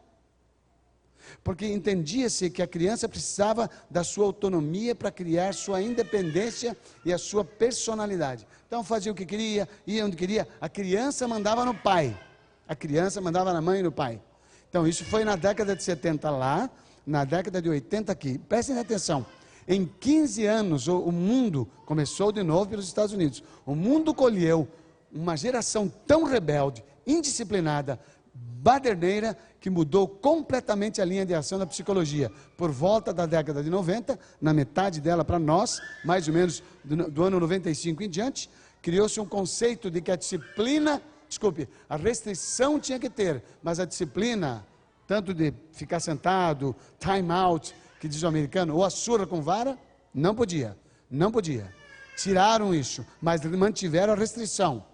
porque 1.43 1.67
entendia-se 1.67 2.51
que 2.51 2.63
a 2.63 2.67
criança 2.67 3.09
precisava 3.09 3.71
da 3.91 4.05
sua 4.05 4.27
autonomia 4.27 4.95
para 4.95 5.11
criar 5.11 5.55
sua 5.55 5.81
independência 5.83 6.77
e 7.05 7.13
a 7.13 7.19
sua 7.19 7.45
personalidade. 7.45 8.47
Então 8.67 8.85
fazia 8.85 9.13
o 9.13 9.15
que 9.15 9.27
queria, 9.27 9.69
ia 9.87 10.05
onde 10.05 10.17
queria. 10.17 10.47
A 10.61 10.69
criança 10.69 11.27
mandava 11.27 11.65
no 11.65 11.75
pai, 11.75 12.19
a 12.67 12.75
criança 12.75 13.21
mandava 13.21 13.53
na 13.53 13.61
mãe 13.61 13.81
e 13.81 13.83
no 13.83 13.93
pai. 13.93 14.21
Então 14.69 14.87
isso 14.87 15.05
foi 15.05 15.25
na 15.25 15.37
década 15.37 15.77
de 15.77 15.83
70 15.83 16.31
lá, 16.31 16.71
na 17.07 17.25
década 17.25 17.61
de 17.61 17.69
80 17.69 18.13
aqui. 18.13 18.39
Prestem 18.39 18.79
atenção. 18.79 19.27
Em 19.67 19.85
15 19.85 20.45
anos, 20.47 20.89
o, 20.89 21.13
mundo 21.13 21.69
começou 21.87 22.33
de 22.33 22.43
novo 22.43 22.71
pelos 22.71 22.87
Estados 22.87 23.13
Unidos. 23.13 23.43
O 23.65 23.75
mundo 23.75 24.13
colheu 24.13 24.69
uma 25.13 25.37
geração 25.37 25.93
tão 26.07 26.25
rebelde, 26.25 26.85
indisciplinada, 27.07 28.01
baderneira 28.35 29.37
que 29.61 29.71
mudou 29.71 30.09
completamente 30.09 31.01
a 31.01 31.05
linha 31.05 31.25
de 31.25 31.35
ação 31.35 31.59
da 31.59 31.67
psicologia. 31.67 32.31
Por 32.57 32.71
volta 32.71 33.13
da 33.13 33.27
década 33.27 33.63
de 33.63 33.71
90, 33.71 34.19
na 34.41 34.53
metade 34.53 35.01
dela 35.01 35.25
para 35.25 35.39
nós, 35.39 35.81
mais 36.05 36.27
ou 36.27 36.35
menos 36.35 36.63
do, 36.83 37.11
do 37.11 37.23
ano 37.23 37.39
95 37.39 38.03
em 38.03 38.09
diante, 38.09 38.51
criou-se 38.81 39.21
um 39.21 39.27
conceito 39.27 39.91
de 39.91 40.01
que 40.01 40.11
a 40.11 40.17
disciplina, 40.17 41.01
desculpe, 41.29 41.69
a 41.89 41.97
restrição 41.97 42.81
tinha 42.81 42.99
que 42.99 43.09
ter, 43.09 43.43
mas 43.63 43.79
a 43.79 43.85
disciplina, 43.85 44.67
tanto 45.07 45.33
de 45.33 45.55
ficar 45.73 46.01
sentado, 46.01 46.75
time 46.99 47.31
out, 47.31 47.75
que 48.03 48.09
diz 48.09 48.25
o 48.25 48.27
americano, 48.27 48.75
ou 48.75 48.85
a 48.85 48.91
surra 48.91 49.29
com 49.29 49.41
vara, 49.41 49.79
não 50.13 50.35
podia, 50.35 50.77
não 51.09 51.31
podia. 51.31 51.73
Tiraram 52.17 52.75
isso, 52.75 53.07
mas 53.21 53.41
mantiveram 53.45 54.13
a 54.13 54.17
restrição 54.17 54.85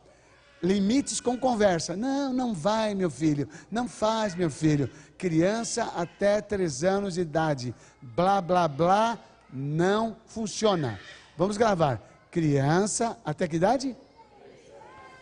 limites 0.62 1.18
com 1.18 1.38
conversa. 1.38 1.96
Não, 1.96 2.34
não 2.34 2.52
vai, 2.52 2.94
meu 2.94 3.08
filho. 3.08 3.48
Não 3.70 3.88
faz, 3.88 4.34
meu 4.34 4.50
filho. 4.50 4.90
Criança 5.16 5.84
até 5.96 6.42
três 6.42 6.84
anos 6.84 7.14
de 7.14 7.22
idade. 7.22 7.74
Blá, 8.02 8.42
blá, 8.42 8.68
blá. 8.68 9.18
Não 9.50 10.16
funciona. 10.26 11.00
Vamos 11.34 11.56
gravar. 11.56 12.02
Criança 12.30 13.16
até 13.24 13.48
que 13.48 13.56
idade? 13.56 13.96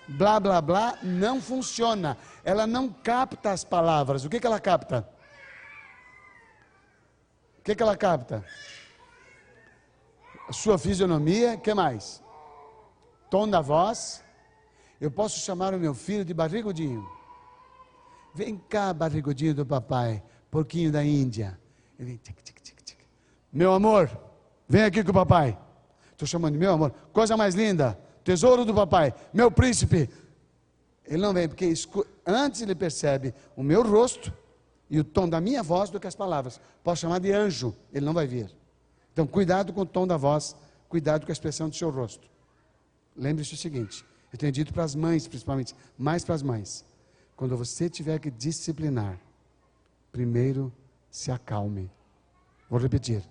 Blá, 0.08 0.40
blá, 0.40 0.60
blá. 0.60 0.98
Não 1.02 1.40
funciona. 1.40 2.16
Ela 2.42 2.66
não 2.66 2.88
capta 2.88 3.52
as 3.52 3.62
palavras. 3.62 4.24
O 4.24 4.28
que, 4.28 4.40
que 4.40 4.46
ela 4.46 4.58
capta? 4.58 5.06
Que, 7.66 7.74
que 7.74 7.82
ela 7.82 7.96
capta? 7.96 8.44
A 10.48 10.52
sua 10.52 10.78
fisionomia. 10.78 11.56
Que 11.56 11.74
mais? 11.74 12.22
Tom 13.28 13.48
da 13.48 13.60
voz 13.60 14.22
eu 15.00 15.10
posso 15.10 15.40
chamar 15.40 15.74
o 15.74 15.78
meu 15.78 15.92
filho 15.92 16.24
de 16.24 16.32
barrigudinho. 16.32 17.04
Vem 18.32 18.56
cá, 18.56 18.94
barrigudinho 18.94 19.52
do 19.52 19.66
papai, 19.66 20.22
porquinho 20.48 20.92
da 20.92 21.04
Índia. 21.04 21.58
Ele 21.98 22.10
vem, 22.10 22.16
tic, 22.18 22.40
tic, 22.40 22.60
tic, 22.60 22.82
tic. 22.84 22.98
Meu 23.52 23.72
amor, 23.72 24.16
vem 24.68 24.84
aqui 24.84 25.02
com 25.02 25.10
o 25.10 25.14
papai. 25.14 25.58
Estou 26.12 26.28
chamando 26.28 26.52
de 26.52 26.60
meu 26.60 26.72
amor. 26.72 26.94
Coisa 27.12 27.36
mais 27.36 27.56
linda, 27.56 27.98
tesouro 28.22 28.64
do 28.64 28.72
papai, 28.72 29.12
meu 29.34 29.50
príncipe. 29.50 30.08
Ele 31.04 31.20
não 31.20 31.34
vem, 31.34 31.48
porque 31.48 31.74
antes 32.24 32.62
ele 32.62 32.76
percebe 32.76 33.34
o 33.56 33.62
meu 33.62 33.82
rosto 33.82 34.32
e 34.88 34.98
o 34.98 35.04
tom 35.04 35.28
da 35.28 35.40
minha 35.40 35.62
voz 35.62 35.90
do 35.90 35.98
que 35.98 36.06
as 36.06 36.14
palavras. 36.14 36.60
Posso 36.82 37.02
chamar 37.02 37.18
de 37.18 37.32
anjo, 37.32 37.74
ele 37.92 38.04
não 38.04 38.14
vai 38.14 38.26
vir. 38.26 38.50
Então, 39.12 39.26
cuidado 39.26 39.72
com 39.72 39.80
o 39.80 39.86
tom 39.86 40.06
da 40.06 40.16
voz, 40.16 40.54
cuidado 40.88 41.24
com 41.24 41.32
a 41.32 41.34
expressão 41.34 41.68
do 41.68 41.74
seu 41.74 41.90
rosto. 41.90 42.28
Lembre-se 43.16 43.54
o 43.54 43.56
seguinte: 43.56 44.04
eu 44.32 44.38
tenho 44.38 44.52
dito 44.52 44.72
para 44.72 44.84
as 44.84 44.94
mães, 44.94 45.26
principalmente, 45.26 45.74
mais 45.96 46.24
para 46.24 46.34
as 46.34 46.42
mães. 46.42 46.84
Quando 47.34 47.56
você 47.56 47.88
tiver 47.88 48.18
que 48.18 48.30
disciplinar, 48.30 49.18
primeiro 50.12 50.72
se 51.10 51.30
acalme. 51.30 51.90
Vou 52.68 52.78
repetir. 52.78 53.22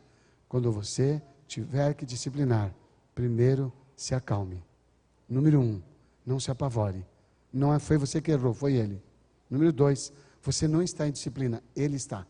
Quando 0.47 0.71
você 0.71 1.21
tiver 1.47 1.93
que 1.93 2.05
disciplinar, 2.05 2.73
primeiro 3.13 3.71
se 3.95 4.13
acalme. 4.13 4.63
Número 5.27 5.59
um, 5.59 5.81
não 6.25 6.39
se 6.39 6.51
apavore. 6.51 7.05
Não 7.51 7.73
é, 7.73 7.79
foi 7.79 7.97
você 7.97 8.21
que 8.21 8.31
errou, 8.31 8.53
foi 8.53 8.73
ele. 8.73 9.01
Número 9.49 9.71
dois, 9.71 10.11
você 10.45 10.67
não 10.67 10.83
está 10.83 11.07
em 11.07 11.11
disciplina, 11.11 11.63
ele 11.75 11.95
está. 11.95 12.25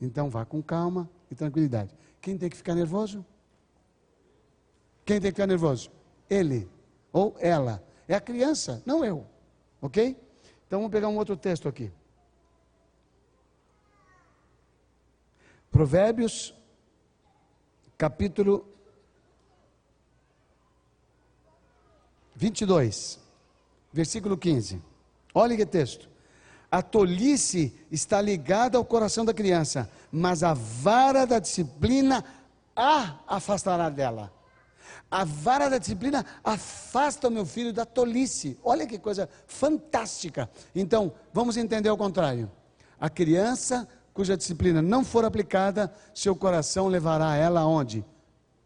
Então 0.00 0.30
vá 0.30 0.46
com 0.46 0.62
calma 0.62 1.10
e 1.30 1.34
tranquilidade. 1.34 1.94
Quem 2.18 2.38
tem 2.38 2.48
que 2.48 2.56
ficar 2.56 2.74
nervoso? 2.74 3.24
Quem 5.04 5.20
tem 5.20 5.30
que 5.30 5.36
ficar 5.36 5.46
nervoso? 5.46 5.90
Ele 6.28 6.66
ou 7.12 7.36
ela. 7.38 7.84
É 8.08 8.14
a 8.14 8.20
criança, 8.20 8.82
não 8.86 9.04
eu. 9.04 9.26
Ok? 9.80 10.16
Então 10.66 10.78
vamos 10.78 10.90
pegar 10.90 11.08
um 11.08 11.18
outro 11.18 11.36
texto 11.36 11.68
aqui. 11.68 11.92
Provérbios, 15.70 16.54
capítulo 17.98 18.66
22, 22.34 23.20
versículo 23.92 24.38
15. 24.38 24.82
Olha 25.34 25.54
que 25.54 25.66
texto. 25.66 26.13
A 26.74 26.82
tolice 26.82 27.72
está 27.88 28.20
ligada 28.20 28.76
ao 28.76 28.84
coração 28.84 29.24
da 29.24 29.32
criança, 29.32 29.88
mas 30.10 30.42
a 30.42 30.54
vara 30.54 31.24
da 31.24 31.38
disciplina 31.38 32.24
a 32.74 33.14
afastará 33.28 33.88
dela. 33.88 34.32
A 35.08 35.22
vara 35.22 35.70
da 35.70 35.78
disciplina 35.78 36.26
afasta 36.42 37.28
o 37.28 37.30
meu 37.30 37.46
filho 37.46 37.72
da 37.72 37.84
tolice. 37.84 38.58
Olha 38.64 38.88
que 38.88 38.98
coisa 38.98 39.28
fantástica. 39.46 40.50
Então, 40.74 41.12
vamos 41.32 41.56
entender 41.56 41.88
o 41.90 41.96
contrário. 41.96 42.50
A 42.98 43.08
criança 43.08 43.86
cuja 44.12 44.36
disciplina 44.36 44.82
não 44.82 45.04
for 45.04 45.24
aplicada, 45.24 45.94
seu 46.12 46.34
coração 46.34 46.88
levará 46.88 47.36
ela 47.36 47.60
aonde? 47.60 48.04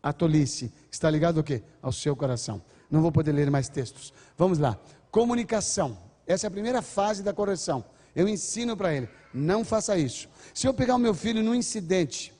A 0.02 0.14
tolice. 0.14 0.72
Está 0.90 1.10
ligado 1.10 1.40
ao 1.40 1.44
quê? 1.44 1.62
Ao 1.82 1.92
seu 1.92 2.16
coração. 2.16 2.62
Não 2.90 3.02
vou 3.02 3.12
poder 3.12 3.32
ler 3.32 3.50
mais 3.50 3.68
textos. 3.68 4.14
Vamos 4.34 4.58
lá. 4.58 4.78
Comunicação. 5.10 5.98
Essa 6.26 6.46
é 6.46 6.48
a 6.48 6.50
primeira 6.50 6.80
fase 6.80 7.22
da 7.22 7.34
correção. 7.34 7.84
Eu 8.14 8.28
ensino 8.28 8.76
para 8.76 8.94
ele, 8.94 9.08
não 9.32 9.64
faça 9.64 9.96
isso. 9.96 10.28
Se 10.54 10.66
eu 10.66 10.74
pegar 10.74 10.96
o 10.96 10.98
meu 10.98 11.14
filho 11.14 11.42
num 11.42 11.54
incidente, 11.54 12.32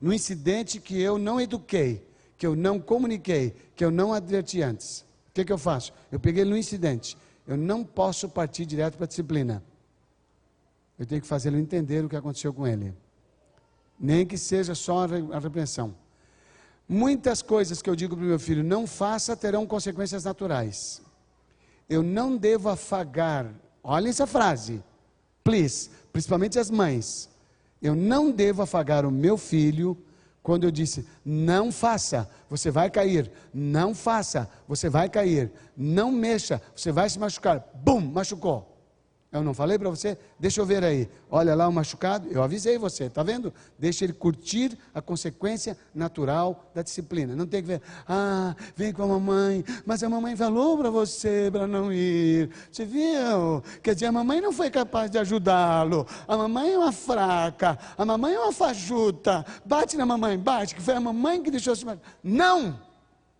num 0.00 0.12
incidente 0.12 0.80
que 0.80 1.00
eu 1.00 1.18
não 1.18 1.40
eduquei, 1.40 2.06
que 2.36 2.46
eu 2.46 2.54
não 2.54 2.78
comuniquei, 2.78 3.54
que 3.74 3.84
eu 3.84 3.90
não 3.90 4.12
adverti 4.12 4.60
antes. 4.62 5.00
O 5.28 5.32
que, 5.34 5.44
que 5.44 5.52
eu 5.52 5.58
faço? 5.58 5.92
Eu 6.12 6.20
peguei 6.20 6.42
ele 6.42 6.50
no 6.50 6.56
incidente. 6.56 7.16
Eu 7.46 7.56
não 7.56 7.84
posso 7.84 8.28
partir 8.28 8.66
direto 8.66 8.96
para 8.96 9.04
a 9.04 9.08
disciplina. 9.08 9.62
Eu 10.98 11.06
tenho 11.06 11.20
que 11.20 11.26
fazê-lo 11.26 11.58
entender 11.58 12.04
o 12.04 12.08
que 12.08 12.16
aconteceu 12.16 12.52
com 12.52 12.66
ele. 12.66 12.94
Nem 13.98 14.26
que 14.26 14.38
seja 14.38 14.74
só 14.74 15.06
a 15.32 15.38
repreensão. 15.38 15.94
Muitas 16.88 17.40
coisas 17.40 17.80
que 17.80 17.88
eu 17.88 17.96
digo 17.96 18.14
para 18.14 18.24
o 18.24 18.28
meu 18.28 18.38
filho, 18.38 18.62
não 18.62 18.86
faça, 18.86 19.36
terão 19.36 19.66
consequências 19.66 20.24
naturais. 20.24 21.00
Eu 21.88 22.02
não 22.02 22.36
devo 22.36 22.68
afagar, 22.68 23.52
olha 23.84 24.08
essa 24.08 24.26
frase, 24.26 24.82
please, 25.44 25.90
principalmente 26.12 26.58
as 26.58 26.70
mães. 26.70 27.28
Eu 27.80 27.94
não 27.94 28.30
devo 28.30 28.62
afagar 28.62 29.04
o 29.04 29.10
meu 29.10 29.36
filho 29.36 29.96
quando 30.42 30.64
eu 30.64 30.70
disse: 30.70 31.06
não 31.24 31.70
faça, 31.70 32.28
você 32.48 32.70
vai 32.70 32.90
cair, 32.90 33.30
não 33.52 33.94
faça, 33.94 34.50
você 34.66 34.88
vai 34.88 35.08
cair, 35.08 35.52
não 35.76 36.10
mexa, 36.10 36.60
você 36.74 36.90
vai 36.90 37.08
se 37.10 37.18
machucar. 37.18 37.64
Bum, 37.74 38.00
machucou. 38.00 38.73
Eu 39.34 39.42
não 39.42 39.52
falei 39.52 39.76
para 39.76 39.90
você? 39.90 40.16
Deixa 40.38 40.60
eu 40.60 40.64
ver 40.64 40.84
aí. 40.84 41.08
Olha 41.28 41.56
lá 41.56 41.66
o 41.66 41.72
machucado. 41.72 42.28
Eu 42.30 42.40
avisei 42.40 42.78
você, 42.78 43.10
tá 43.10 43.20
vendo? 43.24 43.52
Deixa 43.76 44.04
ele 44.04 44.12
curtir 44.12 44.78
a 44.94 45.02
consequência 45.02 45.76
natural 45.92 46.70
da 46.72 46.82
disciplina. 46.82 47.34
Não 47.34 47.44
tem 47.44 47.60
que 47.60 47.66
ver, 47.66 47.82
ah, 48.08 48.54
vem 48.76 48.92
com 48.92 49.02
a 49.02 49.08
mamãe, 49.08 49.64
mas 49.84 50.04
a 50.04 50.08
mamãe 50.08 50.36
falou 50.36 50.78
para 50.78 50.88
você 50.88 51.48
para 51.50 51.66
não 51.66 51.92
ir. 51.92 52.48
Você 52.70 52.84
viu? 52.84 53.60
Quer 53.82 53.94
dizer, 53.94 54.06
a 54.06 54.12
mamãe 54.12 54.40
não 54.40 54.52
foi 54.52 54.70
capaz 54.70 55.10
de 55.10 55.18
ajudá-lo. 55.18 56.06
A 56.28 56.36
mamãe 56.36 56.72
é 56.72 56.78
uma 56.78 56.92
fraca. 56.92 57.76
A 57.98 58.04
mamãe 58.04 58.34
é 58.34 58.38
uma 58.38 58.52
fajuta. 58.52 59.44
Bate 59.64 59.96
na 59.96 60.06
mamãe, 60.06 60.38
bate, 60.38 60.76
que 60.76 60.80
foi 60.80 60.94
a 60.94 61.00
mamãe 61.00 61.42
que 61.42 61.50
deixou 61.50 61.74
se 61.74 61.84
Não! 62.22 62.78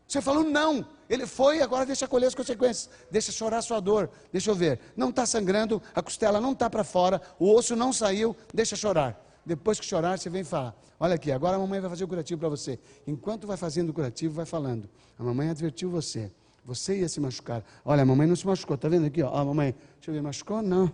Você 0.09 0.20
falou 0.20 0.42
não. 0.42 0.84
Ele 1.09 1.27
foi, 1.27 1.61
agora 1.61 1.85
deixa 1.85 2.09
colher 2.09 2.27
as 2.27 2.35
consequências. 2.35 2.91
Deixa 3.11 3.33
chorar 3.33 3.59
a 3.59 3.63
sua 3.63 3.81
dor. 3.81 4.11
Deixa 4.33 4.51
eu 4.51 4.55
ver. 4.55 4.81
Não 4.97 5.11
está 5.11 5.27
sangrando, 5.27 5.83
a 5.95 6.03
costela 6.03 6.41
não 6.41 6.53
está 6.53 6.69
para 6.69 6.85
fora, 6.85 7.21
o 7.39 7.55
osso 7.55 7.77
não 7.77 7.93
saiu, 7.93 8.37
deixa 8.53 8.77
chorar. 8.77 9.21
Depois 9.45 9.79
que 9.79 9.87
chorar, 9.87 10.19
você 10.19 10.31
vem 10.31 10.43
falar. 10.43 10.75
Olha 10.99 11.17
aqui, 11.17 11.31
agora 11.31 11.57
a 11.57 11.59
mamãe 11.59 11.81
vai 11.81 11.91
fazer 11.91 12.05
o 12.05 12.09
curativo 12.09 12.41
para 12.41 12.49
você. 12.49 12.79
Enquanto 13.07 13.47
vai 13.47 13.57
fazendo 13.57 13.91
o 13.91 13.93
curativo, 13.93 14.35
vai 14.35 14.47
falando. 14.47 14.89
A 15.19 15.23
mamãe 15.23 15.51
advertiu 15.51 15.91
você. 15.91 16.31
Você 16.65 17.01
ia 17.01 17.09
se 17.09 17.21
machucar. 17.21 17.63
Olha, 17.85 18.03
a 18.03 18.07
mamãe 18.07 18.27
não 18.27 18.35
se 18.35 18.47
machucou. 18.47 18.75
Está 18.75 18.89
vendo 18.89 19.07
aqui? 19.07 19.23
Ó, 19.23 19.35
a 19.35 19.45
mamãe, 19.45 19.75
deixa 19.97 20.11
eu 20.11 20.15
ver, 20.15 20.23
machucou? 20.23 20.63
Não. 20.63 20.91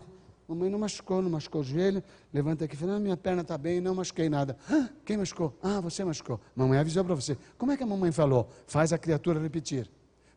Mamãe 0.49 0.69
não 0.69 0.81
machucou, 0.81 1.23
não 1.23 1.31
machucou 1.31 1.61
o 1.61 1.65
joelho. 1.65 2.03
Levanta 2.35 2.65
aqui 2.65 2.75
e 2.75 2.77
fala: 2.77 2.97
ah, 2.97 2.99
minha 2.99 3.17
perna 3.17 3.43
está 3.43 3.57
bem, 3.57 3.81
não 3.81 3.95
machuquei 3.95 4.29
nada. 4.29 4.57
Ah, 4.69 4.89
quem 5.05 5.17
machucou? 5.17 5.57
Ah, 5.63 5.81
você 5.81 6.05
machucou. 6.05 6.41
Mamãe 6.57 6.77
avisou 6.77 7.05
para 7.05 7.15
você. 7.15 7.39
Como 7.57 7.71
é 7.71 7.77
que 7.77 7.85
a 7.85 7.87
mamãe 7.87 8.11
falou? 8.11 8.51
Faz 8.67 8.93
a 8.93 8.99
criatura 8.99 9.39
repetir. 9.39 9.89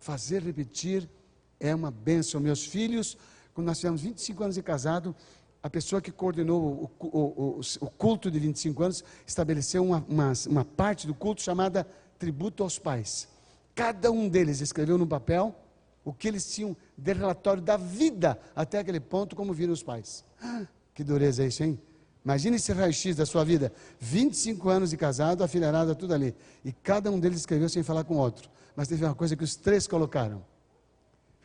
Fazer 0.03 0.43
repetir 0.43 1.09
é 1.57 1.73
uma 1.73 1.89
bênção. 1.89 2.41
Meus 2.41 2.65
filhos, 2.65 3.17
quando 3.53 3.67
nós 3.67 3.79
tivemos 3.79 4.01
25 4.01 4.43
anos 4.43 4.55
de 4.55 4.61
casado, 4.61 5.15
a 5.63 5.69
pessoa 5.69 6.01
que 6.01 6.11
coordenou 6.11 6.91
o, 6.99 7.07
o, 7.07 7.19
o, 7.57 7.61
o 7.79 7.89
culto 7.89 8.29
de 8.29 8.37
25 8.37 8.83
anos 8.83 9.01
estabeleceu 9.25 9.81
uma, 9.81 10.05
uma, 10.09 10.33
uma 10.49 10.65
parte 10.65 11.07
do 11.07 11.13
culto 11.13 11.41
chamada 11.41 11.87
Tributo 12.19 12.63
aos 12.63 12.77
Pais. 12.77 13.29
Cada 13.73 14.11
um 14.11 14.27
deles 14.27 14.59
escreveu 14.59 14.97
no 14.97 15.07
papel 15.07 15.55
o 16.03 16.11
que 16.11 16.27
eles 16.27 16.53
tinham 16.53 16.75
de 16.97 17.13
relatório 17.13 17.63
da 17.63 17.77
vida 17.77 18.37
até 18.53 18.79
aquele 18.79 18.99
ponto, 18.99 19.37
como 19.37 19.53
viram 19.53 19.71
os 19.71 19.83
pais. 19.83 20.25
Que 20.93 21.03
dureza 21.03 21.43
é 21.43 21.47
isso, 21.47 21.63
hein? 21.63 21.79
Imagine 22.23 22.57
esse 22.57 22.71
raio-x 22.71 23.15
da 23.15 23.25
sua 23.25 23.43
vida. 23.43 23.73
25 23.99 24.69
anos 24.69 24.91
de 24.91 24.97
casado, 24.97 25.43
a 25.43 25.47
filharada, 25.47 25.95
tudo 25.95 26.13
ali. 26.13 26.35
E 26.63 26.71
cada 26.71 27.09
um 27.09 27.19
deles 27.19 27.39
escreveu 27.39 27.67
sem 27.67 27.81
falar 27.81 28.03
com 28.03 28.15
o 28.15 28.19
outro. 28.19 28.47
Mas 28.75 28.87
teve 28.87 29.05
uma 29.05 29.15
coisa 29.15 29.35
que 29.35 29.43
os 29.43 29.55
três 29.55 29.87
colocaram. 29.87 30.43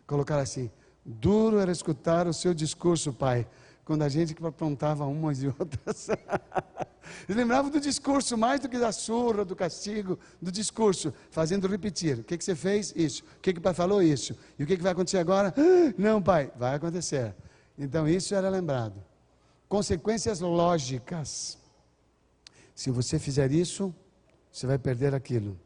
Colocaram 0.06 0.42
assim: 0.42 0.70
duro 1.04 1.58
era 1.58 1.70
escutar 1.70 2.26
o 2.26 2.32
seu 2.32 2.54
discurso, 2.54 3.12
pai, 3.12 3.46
quando 3.84 4.02
a 4.02 4.08
gente 4.08 4.34
aprontava 4.44 5.04
umas 5.06 5.42
e 5.42 5.48
outras. 5.48 6.08
Eles 7.26 7.36
lembravam 7.36 7.70
do 7.70 7.80
discurso 7.80 8.36
mais 8.36 8.60
do 8.60 8.68
que 8.68 8.78
da 8.78 8.92
surra, 8.92 9.44
do 9.44 9.56
castigo, 9.56 10.18
do 10.40 10.52
discurso, 10.52 11.12
fazendo 11.30 11.66
repetir. 11.66 12.18
O 12.18 12.24
que, 12.24 12.36
que 12.36 12.44
você 12.44 12.54
fez? 12.54 12.92
Isso. 12.94 13.22
O 13.38 13.40
que, 13.40 13.52
que 13.52 13.58
o 13.58 13.62
pai 13.62 13.72
falou? 13.72 14.02
Isso. 14.02 14.36
E 14.58 14.64
o 14.64 14.66
que, 14.66 14.76
que 14.76 14.82
vai 14.82 14.92
acontecer 14.92 15.18
agora? 15.18 15.54
Não, 15.96 16.22
pai, 16.22 16.52
vai 16.56 16.74
acontecer. 16.74 17.34
Então 17.78 18.08
isso 18.08 18.34
era 18.34 18.48
lembrado. 18.48 19.02
Consequências 19.68 20.40
lógicas. 20.40 21.58
Se 22.74 22.90
você 22.90 23.18
fizer 23.18 23.50
isso, 23.52 23.94
você 24.52 24.66
vai 24.66 24.78
perder 24.78 25.14
aquilo. 25.14 25.58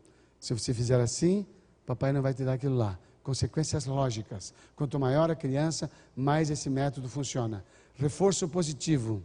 Se 0.42 0.52
você 0.52 0.74
fizer 0.74 1.00
assim, 1.00 1.46
papai 1.86 2.12
não 2.12 2.20
vai 2.20 2.34
te 2.34 2.44
dar 2.44 2.54
aquilo 2.54 2.76
lá. 2.76 2.98
Consequências 3.22 3.86
lógicas. 3.86 4.52
Quanto 4.74 4.98
maior 4.98 5.30
a 5.30 5.36
criança, 5.36 5.88
mais 6.16 6.50
esse 6.50 6.68
método 6.68 7.08
funciona. 7.08 7.64
Reforço 7.94 8.48
positivo. 8.48 9.22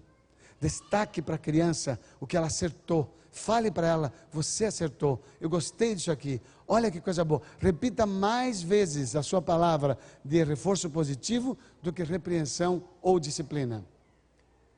Destaque 0.61 1.20
para 1.20 1.34
a 1.34 1.39
criança 1.39 1.99
o 2.20 2.28
que 2.28 2.38
ela 2.38 2.45
acertou. 2.45 3.11
Fale 3.32 3.72
para 3.72 3.88
ela, 3.88 4.13
você 4.32 4.65
acertou. 4.65 5.20
Eu 5.41 5.49
gostei 5.49 5.95
disso 5.95 6.11
aqui. 6.11 6.39
Olha 6.68 6.91
que 6.91 7.01
coisa 7.01 7.26
boa. 7.26 7.41
Repita 7.57 8.05
mais 8.05 8.61
vezes 8.61 9.15
a 9.15 9.24
sua 9.24 9.41
palavra 9.41 9.97
de 10.24 10.43
reforço 10.43 10.88
positivo 10.88 11.57
do 11.82 11.91
que 11.91 12.03
repreensão 12.03 12.84
ou 13.01 13.20
disciplina. 13.20 13.84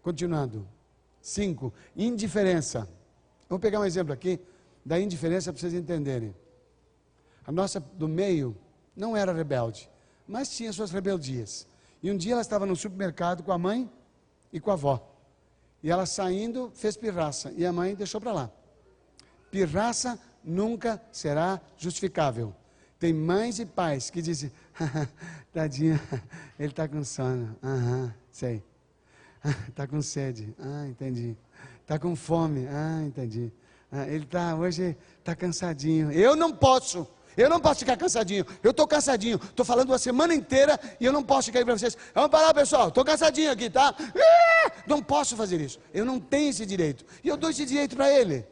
Continuando. 0.01 0.65
Cinco, 1.21 1.73
indiferença. 1.97 2.87
Vou 3.49 3.59
pegar 3.59 3.81
um 3.81 3.85
exemplo 3.85 4.13
aqui 4.13 4.39
da 4.85 4.99
indiferença 4.99 5.51
para 5.51 5.59
vocês 5.59 5.73
entenderem. 5.73 6.35
A 7.45 7.51
nossa 7.51 7.79
do 7.79 8.07
meio 8.07 8.55
não 8.95 9.15
era 9.15 9.33
rebelde, 9.33 9.89
mas 10.27 10.55
tinha 10.55 10.71
suas 10.71 10.91
rebeldias. 10.91 11.67
E 12.01 12.11
um 12.11 12.17
dia 12.17 12.33
ela 12.33 12.41
estava 12.41 12.65
no 12.65 12.75
supermercado 12.75 13.43
com 13.43 13.51
a 13.51 13.57
mãe 13.57 13.89
e 14.53 14.59
com 14.59 14.71
a 14.71 14.73
avó. 14.73 15.05
E 15.81 15.89
ela 15.89 16.05
saindo 16.05 16.71
fez 16.75 16.95
pirraça 16.97 17.51
e 17.55 17.65
a 17.65 17.71
mãe 17.71 17.95
deixou 17.95 18.19
para 18.19 18.31
lá. 18.31 18.51
Pirraça 19.49 20.19
nunca 20.43 21.01
será 21.11 21.59
justificável. 21.77 22.53
Tem 22.99 23.13
mães 23.13 23.59
e 23.59 23.65
pais 23.65 24.09
que 24.09 24.21
dizem: 24.21 24.51
tadinha, 25.53 25.99
ele 26.59 26.69
está 26.69 26.87
com 26.87 27.03
sono. 27.03 27.55
Aham, 27.63 28.13
sei. 28.31 28.63
Está 29.67 29.87
com 29.87 30.01
sede. 30.01 30.53
Ah, 30.59 30.85
entendi. 30.87 31.37
Está 31.81 31.97
com 31.97 32.15
fome. 32.15 32.67
Ah, 32.67 33.01
entendi. 33.05 33.51
Ah, 33.91 34.07
ele 34.07 34.23
está 34.23 34.55
hoje 34.55 34.95
está 35.17 35.35
cansadinho. 35.35 36.11
Eu 36.11 36.35
não 36.35 36.51
posso. 36.51 37.07
Eu 37.35 37.49
não 37.49 37.59
posso 37.59 37.79
ficar 37.79 37.95
cansadinho. 37.95 38.45
Eu 38.61 38.71
estou 38.71 38.87
cansadinho. 38.87 39.39
Estou 39.41 39.65
falando 39.65 39.89
uma 39.89 39.97
semana 39.97 40.33
inteira 40.33 40.79
e 40.99 41.05
eu 41.05 41.13
não 41.13 41.23
posso 41.23 41.45
ficar 41.45 41.59
aí 41.59 41.65
para 41.65 41.77
vocês. 41.77 41.97
Vamos 42.13 42.29
parar, 42.29 42.53
pessoal. 42.53 42.89
Estou 42.89 43.05
cansadinho 43.05 43.51
aqui, 43.51 43.69
tá? 43.69 43.95
Não 44.85 45.01
posso 45.01 45.35
fazer 45.35 45.61
isso. 45.61 45.79
Eu 45.93 46.05
não 46.05 46.19
tenho 46.19 46.49
esse 46.49 46.65
direito. 46.65 47.05
E 47.23 47.27
eu 47.27 47.37
dou 47.37 47.49
esse 47.49 47.65
direito 47.65 47.95
para 47.95 48.11
ele. 48.11 48.45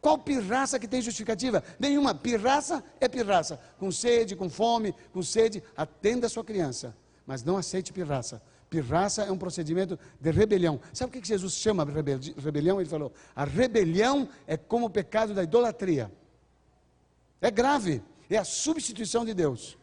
Qual 0.00 0.18
pirraça 0.18 0.78
que 0.78 0.88
tem 0.88 1.00
justificativa? 1.00 1.62
Nenhuma. 1.78 2.14
Pirraça 2.14 2.82
é 3.00 3.08
pirraça. 3.08 3.60
Com 3.78 3.92
sede, 3.92 4.34
com 4.34 4.50
fome, 4.50 4.92
com 5.12 5.22
sede, 5.22 5.62
atenda 5.76 6.26
a 6.26 6.30
sua 6.30 6.44
criança. 6.44 6.96
Mas 7.24 7.44
não 7.44 7.56
aceite 7.56 7.92
pirraça. 7.92 8.42
Pirraça 8.72 9.24
é 9.24 9.30
um 9.30 9.36
procedimento 9.36 9.98
de 10.18 10.30
rebelião. 10.30 10.80
Sabe 10.94 11.10
o 11.10 11.20
que 11.20 11.28
Jesus 11.28 11.52
chama 11.52 11.84
de 11.84 12.32
rebelião? 12.40 12.80
Ele 12.80 12.88
falou: 12.88 13.12
a 13.36 13.44
rebelião 13.44 14.26
é 14.46 14.56
como 14.56 14.86
o 14.86 14.90
pecado 14.90 15.34
da 15.34 15.42
idolatria. 15.42 16.10
É 17.38 17.50
grave, 17.50 18.02
é 18.30 18.38
a 18.38 18.44
substituição 18.44 19.26
de 19.26 19.34
Deus. 19.34 19.76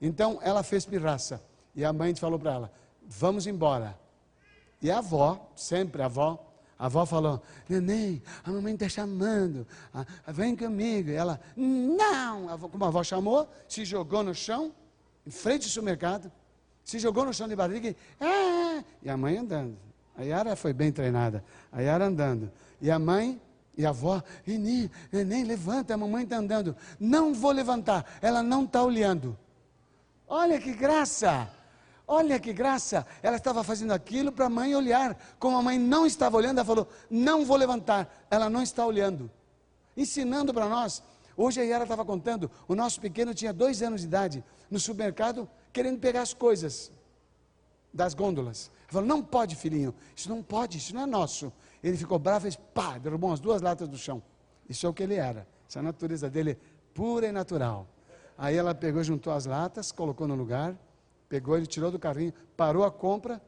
Então 0.00 0.38
ela 0.42 0.62
fez 0.62 0.86
pirraça. 0.86 1.42
E 1.74 1.84
a 1.84 1.92
mãe 1.92 2.14
falou 2.14 2.38
para 2.38 2.52
ela: 2.52 2.72
vamos 3.04 3.48
embora. 3.48 3.98
E 4.80 4.92
a 4.92 4.98
avó, 4.98 5.50
sempre 5.56 6.00
a 6.00 6.04
avó, 6.04 6.52
a 6.78 6.86
avó 6.86 7.04
falou: 7.04 7.42
Neném, 7.68 8.22
a 8.44 8.52
mamãe 8.52 8.74
está 8.74 8.88
chamando, 8.88 9.66
vem 10.28 10.54
comigo. 10.54 11.10
E 11.10 11.14
ela: 11.14 11.40
Não. 11.56 12.56
Como 12.60 12.84
a 12.84 12.86
avó 12.86 13.02
chamou, 13.02 13.48
se 13.66 13.84
jogou 13.84 14.22
no 14.22 14.36
chão, 14.36 14.72
em 15.26 15.32
frente 15.32 15.64
ao 15.64 15.70
supermercado 15.70 16.30
se 16.84 16.98
jogou 16.98 17.24
no 17.24 17.32
chão 17.32 17.46
de 17.46 17.56
barriga 17.56 17.88
e, 17.88 17.96
ah! 18.20 18.82
e 19.02 19.10
a 19.10 19.16
mãe 19.16 19.36
andando. 19.38 19.76
A 20.16 20.22
Yara 20.22 20.56
foi 20.56 20.72
bem 20.72 20.92
treinada. 20.92 21.44
A 21.72 21.80
Yara 21.80 22.06
andando. 22.06 22.50
E 22.80 22.90
a 22.90 22.98
mãe 22.98 23.40
e 23.76 23.86
a 23.86 23.90
avó, 23.90 24.22
Neném, 24.46 24.90
neném, 25.10 25.44
levanta, 25.44 25.94
a 25.94 25.96
mamãe 25.96 26.24
está 26.24 26.36
andando. 26.36 26.76
Não 26.98 27.32
vou 27.32 27.50
levantar, 27.50 28.18
ela 28.20 28.42
não 28.42 28.64
está 28.64 28.82
olhando. 28.82 29.38
Olha 30.28 30.60
que 30.60 30.72
graça! 30.74 31.50
Olha 32.06 32.38
que 32.38 32.52
graça! 32.52 33.06
Ela 33.22 33.36
estava 33.36 33.62
fazendo 33.64 33.92
aquilo 33.92 34.32
para 34.32 34.46
a 34.46 34.50
mãe 34.50 34.74
olhar. 34.74 35.16
Como 35.38 35.56
a 35.56 35.62
mãe 35.62 35.78
não 35.78 36.04
estava 36.04 36.36
olhando, 36.36 36.58
ela 36.58 36.64
falou: 36.64 36.88
Não 37.08 37.44
vou 37.44 37.56
levantar. 37.56 38.26
Ela 38.30 38.50
não 38.50 38.62
está 38.62 38.84
olhando. 38.84 39.30
Ensinando 39.96 40.52
para 40.52 40.68
nós. 40.68 41.02
Hoje 41.42 41.58
a 41.58 41.64
Yara 41.64 41.84
estava 41.84 42.04
contando: 42.04 42.50
o 42.68 42.74
nosso 42.74 43.00
pequeno 43.00 43.32
tinha 43.32 43.50
dois 43.50 43.80
anos 43.80 44.02
de 44.02 44.06
idade. 44.06 44.44
No 44.70 44.78
supermercado, 44.78 45.48
querendo 45.72 45.98
pegar 45.98 46.20
as 46.20 46.34
coisas 46.34 46.92
das 47.94 48.12
gôndolas. 48.12 48.70
Ele 48.82 48.92
falou: 48.92 49.08
Não 49.08 49.22
pode, 49.22 49.56
filhinho, 49.56 49.94
isso 50.14 50.28
não 50.28 50.42
pode, 50.42 50.76
isso 50.76 50.94
não 50.94 51.04
é 51.04 51.06
nosso. 51.06 51.50
Ele 51.82 51.96
ficou 51.96 52.18
bravo 52.18 52.46
e 52.46 52.54
pá, 52.74 52.98
derrubou 52.98 53.32
as 53.32 53.40
duas 53.40 53.62
latas 53.62 53.88
do 53.88 53.96
chão. 53.96 54.22
Isso 54.68 54.84
é 54.84 54.88
o 54.90 54.92
que 54.92 55.02
ele 55.02 55.14
era. 55.14 55.46
Essa 55.66 55.78
é 55.78 55.80
a 55.80 55.82
natureza 55.82 56.28
dele 56.28 56.58
pura 56.92 57.26
e 57.26 57.32
natural. 57.32 57.86
Aí 58.36 58.54
ela 58.54 58.74
pegou, 58.74 59.02
juntou 59.02 59.32
as 59.32 59.46
latas, 59.46 59.90
colocou 59.90 60.28
no 60.28 60.34
lugar, 60.34 60.76
pegou, 61.26 61.56
ele 61.56 61.66
tirou 61.66 61.90
do 61.90 61.98
carrinho, 61.98 62.34
parou 62.54 62.84
a 62.84 62.90
compra. 62.90 63.40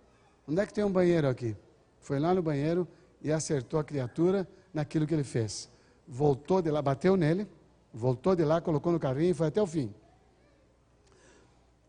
Onde 0.49 0.63
é 0.63 0.67
que 0.67 0.73
tem 0.73 0.83
um 0.83 0.91
banheiro 0.91 1.29
aqui? 1.29 1.55
Foi 2.01 2.19
lá 2.19 2.33
no 2.33 2.41
banheiro 2.41 2.89
e 3.21 3.31
acertou 3.31 3.79
a 3.79 3.85
criatura 3.85 4.49
naquilo 4.73 5.07
que 5.07 5.13
ele 5.13 5.25
fez. 5.25 5.71
Voltou 6.09 6.63
de 6.63 6.71
lá, 6.71 6.81
bateu 6.81 7.19
nele, 7.19 7.47
voltou 7.93 8.35
de 8.35 8.45
lá, 8.45 8.61
colocou 8.61 8.93
no 8.93 8.99
carrinho 8.99 9.31
e 9.31 9.35
foi 9.35 9.49
até 9.49 9.61
o 9.61 9.67
fim. 9.67 9.93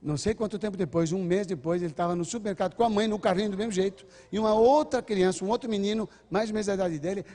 Não 0.02 0.18
sei 0.18 0.34
quanto 0.34 0.60
tempo 0.60 0.76
depois, 0.76 1.14
um 1.14 1.24
mês 1.24 1.48
depois, 1.48 1.82
ele 1.82 1.92
estava 1.92 2.14
no 2.14 2.26
supermercado 2.26 2.76
com 2.76 2.84
a 2.84 2.90
mãe 2.90 3.08
no 3.08 3.18
carrinho 3.18 3.52
do 3.52 3.58
mesmo 3.58 3.72
jeito. 3.72 4.06
E 4.30 4.38
uma 4.38 4.54
outra 4.54 5.02
criança, 5.02 5.46
um 5.46 5.50
outro 5.50 5.70
menino, 5.70 6.10
mais 6.30 6.50
ou 6.50 6.54
menos 6.54 6.68
da 6.68 6.74
idade 6.74 7.00
dele! 7.00 7.26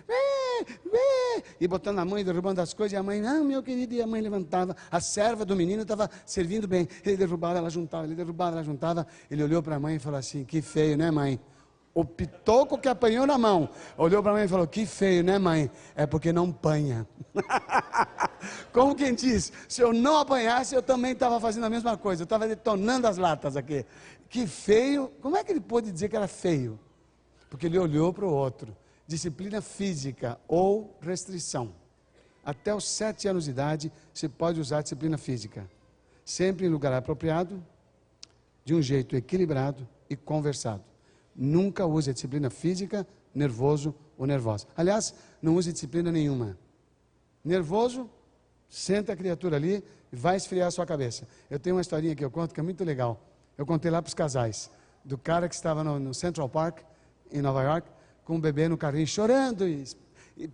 E 1.59 1.67
botando 1.67 1.99
a 2.01 2.05
mãe, 2.05 2.23
derrubando 2.23 2.61
as 2.61 2.75
coisas, 2.75 2.93
e 2.93 2.97
a 2.97 3.03
mãe, 3.03 3.23
não, 3.23 3.43
meu 3.43 3.63
querido, 3.63 3.95
e 3.95 4.03
a 4.03 4.07
mãe 4.07 4.21
levantava. 4.21 4.77
A 4.91 5.01
serva 5.01 5.47
do 5.47 5.57
menino 5.57 5.83
estava 5.83 6.11
servindo 6.27 6.69
bem. 6.69 6.87
Ele 7.07 7.17
derrubava, 7.17 7.59
ela 7.59 7.71
juntava, 7.71 8.05
ele 8.05 8.15
derrubava, 8.15 8.57
ela 8.57 8.65
juntava. 8.65 9.07
Ele 9.31 9.43
olhou 9.43 9.63
para 9.63 9.77
a 9.77 9.81
mãe 9.81 9.97
e 9.97 9.99
falou 9.99 10.19
assim: 10.19 10.45
que 10.45 10.61
feio, 10.61 10.97
né, 10.97 11.11
mãe? 11.11 11.41
O 11.99 12.05
pitoco 12.05 12.79
que 12.79 12.89
apanhou 12.89 13.27
na 13.27 13.37
mão. 13.37 13.69
Olhou 13.97 14.23
para 14.23 14.33
mãe 14.33 14.45
e 14.45 14.49
falou: 14.49 14.69
Que 14.69 14.87
feio, 14.87 15.25
né, 15.25 15.37
mãe? 15.37 15.69
É 15.97 16.07
porque 16.07 16.33
não 16.33 16.51
apanha. 16.51 17.05
Como 18.73 18.95
quem 18.95 19.13
diz: 19.13 19.53
Se 19.67 19.81
eu 19.81 19.93
não 19.93 20.17
apanhasse, 20.17 20.77
eu 20.77 20.81
também 20.81 21.11
estava 21.11 21.41
fazendo 21.41 21.67
a 21.67 21.69
mesma 21.69 21.97
coisa. 21.97 22.23
Eu 22.23 22.25
estava 22.25 22.47
detonando 22.47 23.09
as 23.09 23.17
latas 23.19 23.57
aqui. 23.57 23.85
Que 24.29 24.47
feio. 24.47 25.11
Como 25.21 25.37
é 25.37 25.43
que 25.43 25.51
ele 25.51 25.59
pôde 25.59 25.91
dizer 25.91 26.09
que 26.09 26.15
era 26.15 26.29
feio? 26.29 26.79
Porque 27.51 27.67
ele 27.67 27.77
olhou 27.77 28.13
para 28.13 28.25
o 28.25 28.33
outro. 28.33 28.77
Disciplina 29.05 29.61
física 29.61 30.39
ou 30.47 30.97
restrição. 31.01 31.75
Até 32.45 32.73
os 32.73 32.89
sete 32.89 33.27
anos 33.27 33.47
de 33.47 33.51
idade, 33.51 33.93
se 34.15 34.29
pode 34.29 34.61
usar 34.61 34.83
disciplina 34.83 35.19
física. 35.19 35.69
Sempre 36.25 36.67
em 36.67 36.69
lugar 36.69 36.93
apropriado, 36.93 37.61
de 38.65 38.73
um 38.73 38.81
jeito 38.81 39.17
equilibrado 39.17 39.89
e 40.09 40.15
conversado. 40.15 40.85
Nunca 41.41 41.87
use 41.87 42.13
disciplina 42.13 42.51
física, 42.51 43.07
nervoso 43.33 43.95
ou 44.19 44.27
nervosa. 44.27 44.67
Aliás, 44.77 45.15
não 45.41 45.55
use 45.55 45.73
disciplina 45.73 46.11
nenhuma. 46.11 46.59
Nervoso, 47.45 48.11
senta 48.69 49.13
a 49.13 49.17
criatura 49.17 49.55
ali 49.55 49.85
e 50.13 50.17
vai 50.17 50.37
esfriar 50.37 50.67
a 50.67 50.71
sua 50.73 50.85
cabeça. 50.85 51.29
Eu 51.49 51.61
tenho 51.61 51.77
uma 51.77 51.81
historinha 51.81 52.17
que 52.17 52.25
eu 52.25 52.31
conto 52.31 52.53
que 52.53 52.59
é 52.59 52.63
muito 52.63 52.83
legal. 52.83 53.25
Eu 53.57 53.65
contei 53.65 53.89
lá 53.89 54.03
para 54.03 54.09
os 54.09 54.15
casais. 54.15 54.69
Do 55.05 55.17
cara 55.17 55.49
que 55.49 55.55
estava 55.55 55.85
no, 55.85 56.01
no, 56.01 56.13
Central 56.13 56.49
Park, 56.49 56.81
em 57.31 57.41
Nova 57.41 57.63
York, 57.63 57.89
com 58.25 58.35
um 58.35 58.41
bebê 58.41 58.69
no 58.69 58.77
carrinho, 58.77 59.07
chorando 59.07 59.67
e, 59.67 59.85
e. 60.37 60.51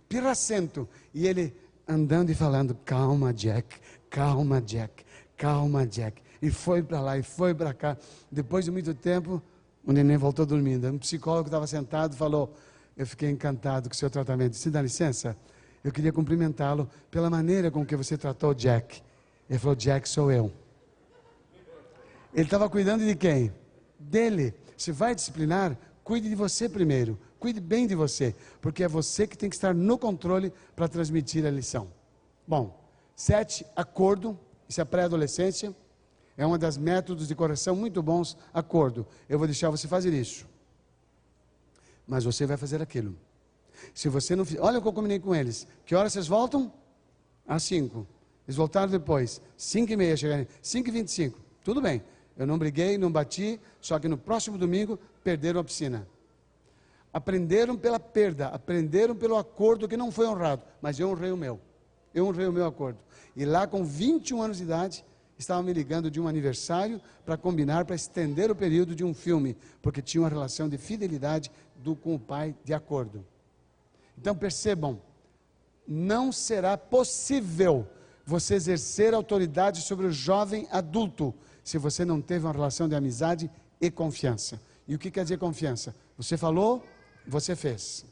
E 1.15 1.27
ele 1.27 1.55
andando 1.87 2.29
e 2.29 2.35
falando: 2.35 2.75
Calma, 2.85 3.33
Jack, 3.33 3.79
calma, 4.07 4.61
Jack, 4.61 5.03
calma, 5.35 5.87
Jack. 5.87 6.21
E 6.41 6.51
foi 6.51 6.83
para 6.83 7.01
lá 7.01 7.17
e 7.17 7.23
foi 7.23 7.55
para 7.55 7.73
cá. 7.73 7.97
Depois 8.31 8.65
de 8.65 8.71
muito 8.71 8.93
tempo, 8.93 9.41
o 9.85 9.91
neném 9.91 10.17
voltou 10.17 10.45
dormindo. 10.45 10.87
Um 10.87 10.97
psicólogo 10.97 11.47
estava 11.47 11.67
sentado 11.67 12.15
falou: 12.15 12.53
Eu 12.97 13.05
fiquei 13.05 13.29
encantado 13.29 13.87
com 13.89 13.93
o 13.93 13.97
seu 13.97 14.09
tratamento. 14.09 14.55
Se 14.55 14.69
dá 14.69 14.81
licença, 14.81 15.37
eu 15.83 15.91
queria 15.91 16.11
cumprimentá-lo 16.11 16.89
pela 17.11 17.29
maneira 17.29 17.69
com 17.69 17.85
que 17.85 17.95
você 17.95 18.17
tratou 18.17 18.51
o 18.51 18.55
Jack. 18.55 19.01
Ele 19.49 19.59
falou: 19.59 19.75
Jack 19.75 20.09
sou 20.09 20.31
eu. 20.31 20.51
Ele 22.33 22.45
estava 22.45 22.69
cuidando 22.69 23.05
de 23.05 23.15
quem? 23.15 23.53
Dele. 23.99 24.53
Se 24.75 24.91
vai 24.91 25.15
disciplinar, 25.15 25.77
cuide 26.03 26.27
de 26.27 26.35
você 26.35 26.67
primeiro. 26.67 27.17
Cuide 27.39 27.59
bem 27.59 27.85
de 27.85 27.93
você, 27.93 28.33
porque 28.59 28.83
é 28.83 28.87
você 28.87 29.27
que 29.27 29.37
tem 29.37 29.49
que 29.49 29.55
estar 29.55 29.73
no 29.73 29.99
controle 29.99 30.51
para 30.75 30.87
transmitir 30.87 31.45
a 31.45 31.51
lição. 31.51 31.87
Bom, 32.47 32.83
sete, 33.15 33.65
acordo. 33.75 34.37
Isso 34.67 34.81
é 34.81 34.85
pré-adolescência. 34.85 35.75
É 36.37 36.45
um 36.45 36.57
dos 36.57 36.77
métodos 36.77 37.27
de 37.27 37.35
correção 37.35 37.75
muito 37.75 38.03
bons. 38.03 38.37
Acordo. 38.53 39.07
Eu 39.29 39.37
vou 39.37 39.47
deixar 39.47 39.69
você 39.69 39.87
fazer 39.87 40.13
isso. 40.13 40.45
Mas 42.05 42.23
você 42.23 42.45
vai 42.45 42.57
fazer 42.57 42.81
aquilo. 42.81 43.15
Se 43.93 44.09
você 44.09 44.35
não 44.35 44.45
fizer. 44.45 44.59
Olha 44.59 44.79
o 44.79 44.81
que 44.81 44.87
eu 44.87 44.93
combinei 44.93 45.19
com 45.19 45.33
eles. 45.33 45.67
Que 45.85 45.95
hora 45.95 46.09
vocês 46.09 46.27
voltam? 46.27 46.71
Às 47.47 47.63
5. 47.63 48.05
Eles 48.47 48.55
voltaram 48.55 48.91
depois. 48.91 49.41
5 49.57 49.91
e 49.91 49.97
meia 49.97 50.17
chegaram. 50.17 50.45
5 50.61 50.89
e 50.89 50.91
25. 50.91 51.39
Tudo 51.63 51.81
bem. 51.81 52.03
Eu 52.37 52.45
não 52.45 52.57
briguei, 52.57 52.97
não 52.97 53.11
bati. 53.11 53.59
Só 53.79 53.97
que 53.97 54.07
no 54.07 54.17
próximo 54.17 54.57
domingo 54.57 54.99
perderam 55.23 55.61
a 55.61 55.63
piscina. 55.63 56.07
Aprenderam 57.13 57.77
pela 57.77 57.99
perda. 57.99 58.49
Aprenderam 58.49 59.15
pelo 59.15 59.37
acordo 59.37 59.87
que 59.87 59.95
não 59.95 60.11
foi 60.11 60.27
honrado. 60.27 60.63
Mas 60.81 60.99
eu 60.99 61.09
honrei 61.09 61.31
o 61.31 61.37
meu. 61.37 61.61
Eu 62.13 62.27
honrei 62.27 62.45
o 62.45 62.51
meu 62.51 62.65
acordo. 62.65 62.99
E 63.35 63.45
lá 63.45 63.65
com 63.65 63.85
21 63.85 64.41
anos 64.41 64.57
de 64.57 64.63
idade 64.63 65.05
estavam 65.37 65.63
me 65.63 65.73
ligando 65.73 66.09
de 66.09 66.19
um 66.19 66.27
aniversário 66.27 67.01
para 67.25 67.37
combinar, 67.37 67.85
para 67.85 67.95
estender 67.95 68.49
o 68.49 68.55
período 68.55 68.95
de 68.95 69.03
um 69.03 69.13
filme, 69.13 69.57
porque 69.81 70.01
tinha 70.01 70.21
uma 70.21 70.29
relação 70.29 70.69
de 70.69 70.77
fidelidade 70.77 71.51
do, 71.75 71.95
com 71.95 72.15
o 72.15 72.19
pai 72.19 72.55
de 72.63 72.73
acordo. 72.73 73.25
Então 74.17 74.35
percebam, 74.35 75.01
não 75.87 76.31
será 76.31 76.77
possível 76.77 77.87
você 78.25 78.55
exercer 78.55 79.13
autoridade 79.13 79.81
sobre 79.81 80.07
o 80.07 80.11
jovem 80.11 80.67
adulto 80.71 81.33
se 81.63 81.77
você 81.77 82.05
não 82.05 82.21
teve 82.21 82.45
uma 82.45 82.53
relação 82.53 82.87
de 82.87 82.95
amizade 82.95 83.51
e 83.79 83.91
confiança. 83.91 84.59
E 84.87 84.95
o 84.95 84.99
que 84.99 85.11
quer 85.11 85.23
dizer 85.23 85.37
confiança? 85.37 85.95
Você 86.17 86.37
falou, 86.37 86.83
você 87.27 87.55
fez. 87.55 88.05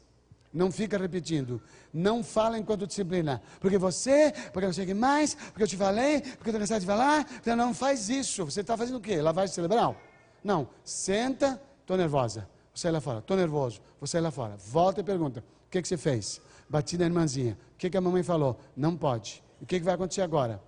Não 0.54 0.70
fica 0.70 0.96
repetindo. 0.96 1.60
Não 1.92 2.22
fala 2.22 2.56
enquanto 2.56 2.86
disciplina. 2.86 3.42
Porque 3.58 3.76
você, 3.76 4.32
porque 4.52 4.64
não 4.64 4.72
sei 4.72 4.94
mais, 4.94 5.34
porque 5.34 5.64
eu 5.64 5.66
te 5.66 5.76
falei, 5.76 6.20
porque 6.20 6.50
eu 6.50 6.52
estou 6.52 6.60
cansado 6.60 6.80
de 6.80 6.86
falar. 6.86 7.26
Então 7.40 7.56
não 7.56 7.74
faz 7.74 8.08
isso. 8.08 8.44
Você 8.44 8.60
está 8.60 8.76
fazendo 8.76 8.98
o 8.98 9.00
quê? 9.00 9.20
Lavagem 9.20 9.52
cerebral? 9.52 9.96
Não. 10.44 10.68
Senta, 10.84 11.60
estou 11.80 11.96
nervosa. 11.96 12.48
Você 12.72 12.88
lá 12.88 13.00
fora, 13.00 13.18
estou 13.18 13.36
nervoso. 13.36 13.80
Você 14.00 14.20
lá 14.20 14.30
fora. 14.30 14.56
Volta 14.56 15.00
e 15.00 15.04
pergunta: 15.04 15.40
o 15.40 15.70
que, 15.70 15.82
que 15.82 15.88
você 15.88 15.96
fez? 15.96 16.40
Bati 16.68 16.96
na 16.96 17.06
irmãzinha. 17.06 17.58
O 17.74 17.76
que, 17.76 17.90
que 17.90 17.96
a 17.96 18.00
mamãe 18.00 18.22
falou? 18.22 18.56
Não 18.76 18.96
pode. 18.96 19.42
O 19.60 19.66
que, 19.66 19.80
que 19.80 19.84
vai 19.84 19.94
acontecer 19.94 20.22
agora? 20.22 20.62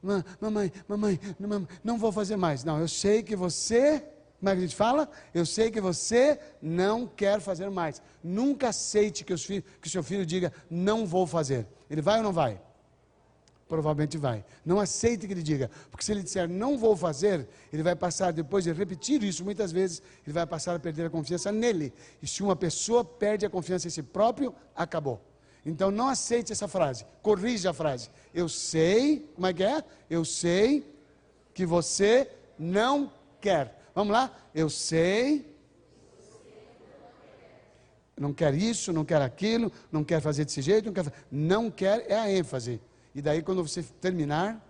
Mamãe, 0.00 0.72
mamãe, 0.88 1.20
mamãe, 1.38 1.68
não 1.82 1.98
vou 1.98 2.12
fazer 2.12 2.36
mais. 2.36 2.62
Não, 2.62 2.78
eu 2.78 2.86
sei 2.86 3.22
que 3.22 3.34
você 3.34 4.04
como 4.38 4.50
é 4.50 4.52
que 4.52 4.58
a 4.58 4.62
gente 4.62 4.76
fala? 4.76 5.08
Eu 5.34 5.44
sei 5.44 5.70
que 5.70 5.80
você 5.80 6.38
não 6.62 7.06
quer 7.06 7.40
fazer 7.40 7.68
mais. 7.70 8.00
Nunca 8.22 8.68
aceite 8.68 9.24
que, 9.24 9.36
filhos, 9.36 9.64
que 9.80 9.88
o 9.88 9.90
seu 9.90 10.02
filho 10.02 10.24
diga, 10.24 10.52
não 10.70 11.04
vou 11.04 11.26
fazer. 11.26 11.66
Ele 11.90 12.00
vai 12.00 12.18
ou 12.18 12.22
não 12.22 12.32
vai? 12.32 12.60
Provavelmente 13.68 14.16
vai. 14.16 14.44
Não 14.64 14.78
aceite 14.78 15.26
que 15.26 15.32
ele 15.32 15.42
diga, 15.42 15.70
porque 15.90 16.04
se 16.04 16.12
ele 16.12 16.22
disser 16.22 16.48
não 16.48 16.78
vou 16.78 16.96
fazer, 16.96 17.48
ele 17.72 17.82
vai 17.82 17.96
passar, 17.96 18.32
depois 18.32 18.64
de 18.64 18.72
repetir 18.72 19.22
isso 19.24 19.44
muitas 19.44 19.72
vezes, 19.72 20.00
ele 20.24 20.32
vai 20.32 20.46
passar 20.46 20.76
a 20.76 20.78
perder 20.78 21.06
a 21.06 21.10
confiança 21.10 21.50
nele. 21.50 21.92
E 22.22 22.26
se 22.26 22.42
uma 22.42 22.54
pessoa 22.54 23.04
perde 23.04 23.44
a 23.44 23.50
confiança 23.50 23.88
em 23.88 23.90
si 23.90 24.02
próprio, 24.02 24.54
acabou. 24.74 25.20
Então 25.66 25.90
não 25.90 26.08
aceite 26.08 26.52
essa 26.52 26.68
frase, 26.68 27.04
corrija 27.20 27.70
a 27.70 27.74
frase. 27.74 28.08
Eu 28.32 28.48
sei, 28.48 29.28
como 29.34 29.48
é 29.48 29.52
que 29.52 29.64
é? 29.64 29.84
Eu 30.08 30.24
sei 30.24 30.90
que 31.52 31.66
você 31.66 32.30
não 32.56 33.12
quer. 33.40 33.77
Vamos 33.98 34.12
lá? 34.12 34.30
Eu 34.54 34.70
sei. 34.70 35.52
Não 38.16 38.32
quer 38.32 38.54
isso, 38.54 38.92
não 38.92 39.04
quer 39.04 39.20
aquilo, 39.20 39.72
não 39.90 40.04
quer 40.04 40.20
fazer 40.20 40.44
desse 40.44 40.62
jeito, 40.62 40.86
não 40.86 40.92
quer. 40.92 41.12
Não 41.28 41.68
quer 41.68 42.08
é 42.08 42.14
a 42.14 42.30
ênfase. 42.30 42.80
E 43.12 43.20
daí, 43.20 43.42
quando 43.42 43.60
você 43.60 43.82
terminar, 44.00 44.64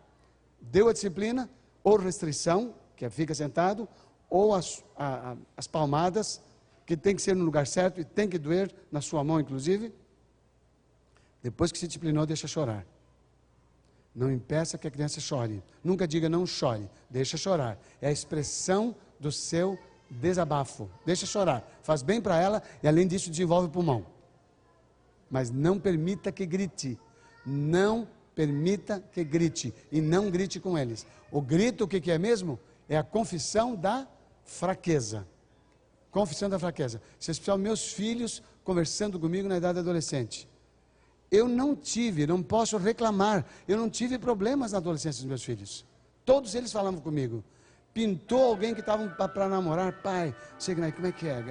deu 0.58 0.88
a 0.88 0.94
disciplina, 0.94 1.46
ou 1.84 1.98
restrição, 1.98 2.74
que 2.96 3.04
é 3.04 3.10
fica 3.10 3.34
sentado, 3.34 3.86
ou 4.30 4.54
as, 4.54 4.82
a, 4.96 5.32
a, 5.32 5.36
as 5.58 5.66
palmadas, 5.66 6.40
que 6.86 6.96
tem 6.96 7.14
que 7.14 7.20
ser 7.20 7.36
no 7.36 7.44
lugar 7.44 7.66
certo 7.66 8.00
e 8.00 8.04
tem 8.04 8.30
que 8.30 8.38
doer 8.38 8.74
na 8.90 9.02
sua 9.02 9.22
mão, 9.22 9.38
inclusive. 9.38 9.92
Depois 11.42 11.70
que 11.70 11.78
se 11.78 11.86
disciplinou, 11.86 12.24
deixa 12.24 12.48
chorar. 12.48 12.86
Não 14.14 14.32
impeça 14.32 14.78
que 14.78 14.88
a 14.88 14.90
criança 14.90 15.20
chore. 15.20 15.62
Nunca 15.84 16.08
diga 16.08 16.30
não 16.30 16.46
chore, 16.46 16.88
deixa 17.10 17.36
chorar. 17.36 17.78
É 18.00 18.08
a 18.08 18.10
expressão 18.10 18.96
do 19.18 19.30
seu 19.32 19.78
desabafo. 20.10 20.88
Deixa 21.04 21.26
chorar. 21.26 21.68
Faz 21.82 22.02
bem 22.02 22.20
para 22.20 22.40
ela 22.40 22.62
e, 22.82 22.88
além 22.88 23.06
disso, 23.06 23.30
desenvolve 23.30 23.68
o 23.68 23.70
pulmão. 23.70 24.06
Mas 25.30 25.50
não 25.50 25.78
permita 25.78 26.32
que 26.32 26.46
grite. 26.46 26.98
Não 27.44 28.08
permita 28.34 29.02
que 29.12 29.22
grite. 29.24 29.74
E 29.92 30.00
não 30.00 30.30
grite 30.30 30.60
com 30.60 30.78
eles. 30.78 31.06
O 31.30 31.40
grito, 31.40 31.84
o 31.84 31.88
que, 31.88 32.00
que 32.00 32.10
é 32.10 32.18
mesmo? 32.18 32.58
É 32.88 32.96
a 32.96 33.02
confissão 33.02 33.74
da 33.74 34.08
fraqueza. 34.44 35.26
Confissão 36.10 36.48
da 36.48 36.58
fraqueza. 36.58 37.02
Se 37.18 37.30
especial 37.30 37.58
meus 37.58 37.92
filhos 37.92 38.42
conversando 38.64 39.18
comigo 39.18 39.48
na 39.48 39.56
idade 39.56 39.78
adolescente. 39.78 40.48
Eu 41.30 41.46
não 41.46 41.76
tive, 41.76 42.26
não 42.26 42.42
posso 42.42 42.78
reclamar, 42.78 43.44
eu 43.66 43.76
não 43.76 43.90
tive 43.90 44.18
problemas 44.18 44.72
na 44.72 44.78
adolescência 44.78 45.20
dos 45.20 45.28
meus 45.28 45.44
filhos. 45.44 45.84
Todos 46.24 46.54
eles 46.54 46.72
falavam 46.72 47.00
comigo 47.00 47.44
pintou 47.98 48.44
alguém 48.44 48.74
que 48.74 48.78
estava 48.78 49.08
para 49.08 49.48
namorar, 49.48 49.92
pai, 49.92 50.32
chega 50.56 50.92
como 50.92 51.08
é 51.08 51.10
que 51.10 51.26
é? 51.26 51.42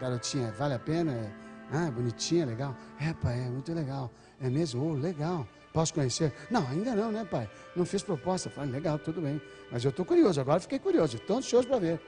Garotinha, 0.00 0.50
vale 0.58 0.74
a 0.74 0.78
pena? 0.80 1.12
É, 1.12 1.30
ah, 1.70 1.88
bonitinha, 1.88 2.44
legal. 2.44 2.76
É, 3.00 3.12
pai, 3.12 3.44
é 3.44 3.48
muito 3.48 3.72
legal. 3.72 4.10
É 4.40 4.50
mesmo? 4.50 4.84
Oh, 4.84 4.94
legal. 4.94 5.46
Posso 5.72 5.94
conhecer? 5.94 6.32
Não, 6.50 6.66
ainda 6.66 6.96
não, 6.96 7.12
né, 7.12 7.24
pai? 7.24 7.48
Não 7.76 7.86
fiz 7.86 8.02
proposta. 8.02 8.50
Falei, 8.50 8.72
legal, 8.72 8.98
tudo 8.98 9.20
bem. 9.20 9.40
Mas 9.70 9.84
eu 9.84 9.90
estou 9.90 10.04
curioso, 10.04 10.40
agora 10.40 10.58
fiquei 10.58 10.80
curioso, 10.80 11.16
estou 11.16 11.38
ansioso 11.38 11.68
para 11.68 11.78
ver. 11.78 12.00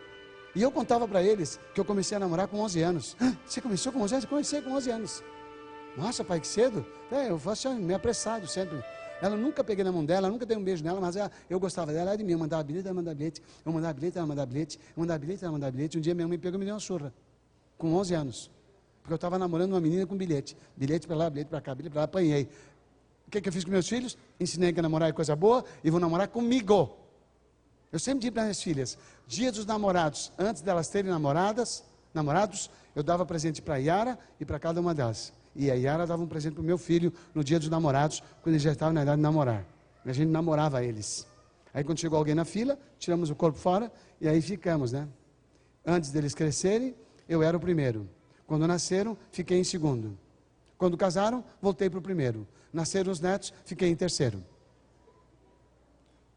E 0.53 0.61
eu 0.61 0.72
contava 0.72 1.07
para 1.07 1.22
eles 1.22 1.61
que 1.72 1.80
eu 1.80 1.84
comecei 1.84 2.16
a 2.16 2.20
namorar 2.20 2.49
com 2.49 2.59
11 2.59 2.82
anos. 2.82 3.16
Você 3.47 3.61
começou 3.61 3.93
com 3.93 4.01
11 4.01 4.14
anos? 4.14 4.24
Eu 4.24 4.30
comecei 4.30 4.62
com 4.62 4.72
11 4.72 4.91
anos. 4.91 5.24
Nossa, 5.97 6.24
pai, 6.24 6.41
que 6.41 6.47
cedo. 6.49 6.84
É, 7.12 7.30
eu 7.30 7.39
faço 7.39 7.72
me 7.72 7.95
apressado 7.95 8.49
sempre. 8.49 8.82
Ela 9.21 9.37
nunca 9.37 9.64
peguei 9.64 9.85
na 9.85 9.91
mão 9.91 10.05
dela, 10.05 10.29
nunca 10.29 10.47
dei 10.47 10.57
um 10.57 10.62
beijo 10.62 10.85
nela, 10.85 11.01
mas 11.01 11.16
ela, 11.16 11.31
eu 11.51 11.59
gostava 11.59 11.93
dela, 11.93 12.11
ela 12.11 12.16
de 12.16 12.25
mim. 12.25 12.33
Eu 12.33 12.39
mandava 12.39 12.62
bilhete, 12.62 12.87
ela 12.87 12.95
mandava 12.95 13.14
bilhete. 13.16 13.43
Eu 13.64 13.73
mandava 13.73 13.95
bilhete, 13.95 14.19
ela 14.19 14.27
mandava 14.27 14.47
bilhete. 14.47 14.79
Eu 14.79 15.01
mandava 15.01 15.19
bilhete, 15.19 15.45
ela 15.45 15.53
mandava 15.53 15.73
bilhete. 15.73 15.99
Um 15.99 16.01
dia 16.01 16.14
minha 16.14 16.29
mãe 16.29 16.39
pegou 16.39 16.57
e 16.57 16.61
me 16.61 16.64
deu 16.64 16.75
uma 16.75 16.81
surra. 16.81 17.12
Com 17.77 17.95
11 17.95 18.14
anos. 18.14 18.51
Porque 19.03 19.12
eu 19.12 19.16
estava 19.16 19.39
namorando 19.39 19.73
uma 19.73 19.81
menina 19.81 20.07
com 20.07 20.16
bilhete. 20.16 20.57
Bilhete 20.77 21.07
para 21.07 21.16
lá, 21.16 21.31
bilhete 21.31 21.49
para 21.49 21.61
cá, 21.61 21.75
bilhete 21.75 21.93
para 21.93 22.01
lá, 22.01 22.05
apanhei. 22.05 22.49
O 23.27 23.31
que, 23.31 23.41
que 23.41 23.49
eu 23.49 23.53
fiz 23.53 23.64
com 23.64 23.71
meus 23.71 23.89
filhos? 23.89 24.16
Ensinei 24.39 24.73
que 24.73 24.81
namorar 24.81 25.09
é 25.09 25.12
coisa 25.12 25.37
boa 25.37 25.64
e 25.83 25.91
vou 25.91 26.01
namorar 26.01 26.29
comigo. 26.29 26.97
Eu 27.91 27.99
sempre 27.99 28.21
digo 28.21 28.35
para 28.35 28.43
minhas 28.43 28.62
filhas, 28.62 28.99
dia 29.27 29.51
dos 29.51 29.64
namorados, 29.64 30.31
antes 30.39 30.61
delas 30.61 30.89
terem 30.89 31.11
namoradas, 31.11 31.83
namorados, 32.12 32.71
eu 32.95 33.03
dava 33.03 33.25
presente 33.25 33.62
para 33.62 33.77
Yara 33.77 34.19
e 34.39 34.45
para 34.45 34.59
cada 34.59 34.81
uma 34.81 34.95
delas. 34.95 35.33
E 35.55 35.70
a 35.70 35.74
Yara 35.74 36.07
dava 36.07 36.22
um 36.22 36.26
presente 36.26 36.55
para 36.55 36.62
o 36.62 36.64
meu 36.64 36.78
filho 36.78 37.12
no 37.34 37.42
dia 37.42 37.59
dos 37.59 37.68
namorados, 37.68 38.22
quando 38.42 38.55
ele 38.55 38.62
já 38.62 38.72
estava 38.72 38.92
na 38.92 39.03
idade 39.03 39.16
de 39.16 39.22
namorar. 39.22 39.64
A 40.05 40.12
gente 40.12 40.28
namorava 40.28 40.82
eles. 40.82 41.26
Aí 41.74 41.84
quando 41.84 41.99
chegou 41.99 42.18
alguém 42.18 42.34
na 42.34 42.44
fila, 42.44 42.78
tiramos 42.99 43.30
o 43.30 43.34
corpo 43.34 43.59
fora 43.59 43.92
e 44.20 44.28
aí 44.28 44.40
ficamos, 44.40 44.92
né? 44.92 45.07
Antes 45.84 46.11
deles 46.11 46.34
crescerem, 46.34 46.94
eu 47.28 47.42
era 47.42 47.57
o 47.57 47.61
primeiro. 47.61 48.09
Quando 48.46 48.66
nasceram, 48.66 49.16
fiquei 49.30 49.59
em 49.59 49.64
segundo. 49.64 50.18
Quando 50.78 50.96
casaram, 50.96 51.44
voltei 51.61 51.90
para 51.90 51.99
o 51.99 52.03
primeiro. 52.03 52.46
Nasceram 52.72 53.12
os 53.12 53.20
netos, 53.20 53.53
fiquei 53.64 53.88
em 53.88 53.96
terceiro. 53.96 54.42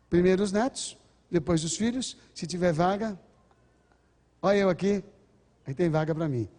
Primeiro 0.10 0.44
os 0.44 0.52
netos, 0.52 0.98
depois 1.30 1.64
os 1.64 1.78
filhos. 1.78 2.18
Se 2.34 2.46
tiver 2.46 2.74
vaga, 2.74 3.18
olha 4.42 4.58
eu 4.58 4.70
aqui, 4.70 5.04
aí 5.66 5.74
tem 5.74 5.90
vaga 5.90 6.14
para 6.14 6.28
mim. 6.28 6.50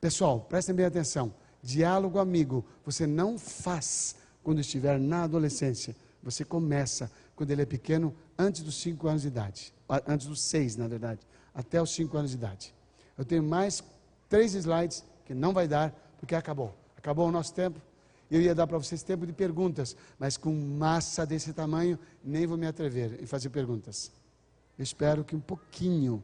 Pessoal, 0.00 0.40
prestem 0.40 0.74
bem 0.74 0.86
atenção. 0.86 1.32
Diálogo 1.62 2.18
amigo, 2.18 2.64
você 2.84 3.06
não 3.06 3.38
faz 3.38 4.16
quando 4.42 4.60
estiver 4.60 4.98
na 4.98 5.24
adolescência. 5.24 5.94
Você 6.22 6.44
começa 6.44 7.10
quando 7.34 7.50
ele 7.50 7.62
é 7.62 7.66
pequeno, 7.66 8.14
antes 8.38 8.62
dos 8.62 8.80
cinco 8.80 9.08
anos 9.08 9.22
de 9.22 9.28
idade. 9.28 9.72
Antes 10.06 10.26
dos 10.26 10.40
seis, 10.42 10.76
na 10.76 10.88
verdade. 10.88 11.20
Até 11.54 11.80
os 11.80 11.90
cinco 11.90 12.16
anos 12.16 12.30
de 12.30 12.36
idade. 12.36 12.74
Eu 13.16 13.24
tenho 13.24 13.42
mais 13.42 13.82
três 14.28 14.54
slides 14.54 15.04
que 15.24 15.34
não 15.34 15.52
vai 15.52 15.66
dar, 15.66 15.92
porque 16.18 16.34
acabou. 16.34 16.74
Acabou 16.96 17.28
o 17.28 17.32
nosso 17.32 17.52
tempo. 17.54 17.80
Eu 18.30 18.40
ia 18.42 18.54
dar 18.54 18.66
para 18.66 18.76
vocês 18.76 19.02
tempo 19.02 19.26
de 19.26 19.32
perguntas, 19.32 19.96
mas 20.18 20.36
com 20.36 20.52
massa 20.52 21.24
desse 21.24 21.52
tamanho, 21.52 21.98
nem 22.22 22.46
vou 22.46 22.58
me 22.58 22.66
atrever 22.66 23.22
em 23.22 23.26
fazer 23.26 23.48
perguntas. 23.48 24.12
Eu 24.78 24.82
espero 24.82 25.24
que 25.24 25.34
um 25.34 25.40
pouquinho 25.40 26.22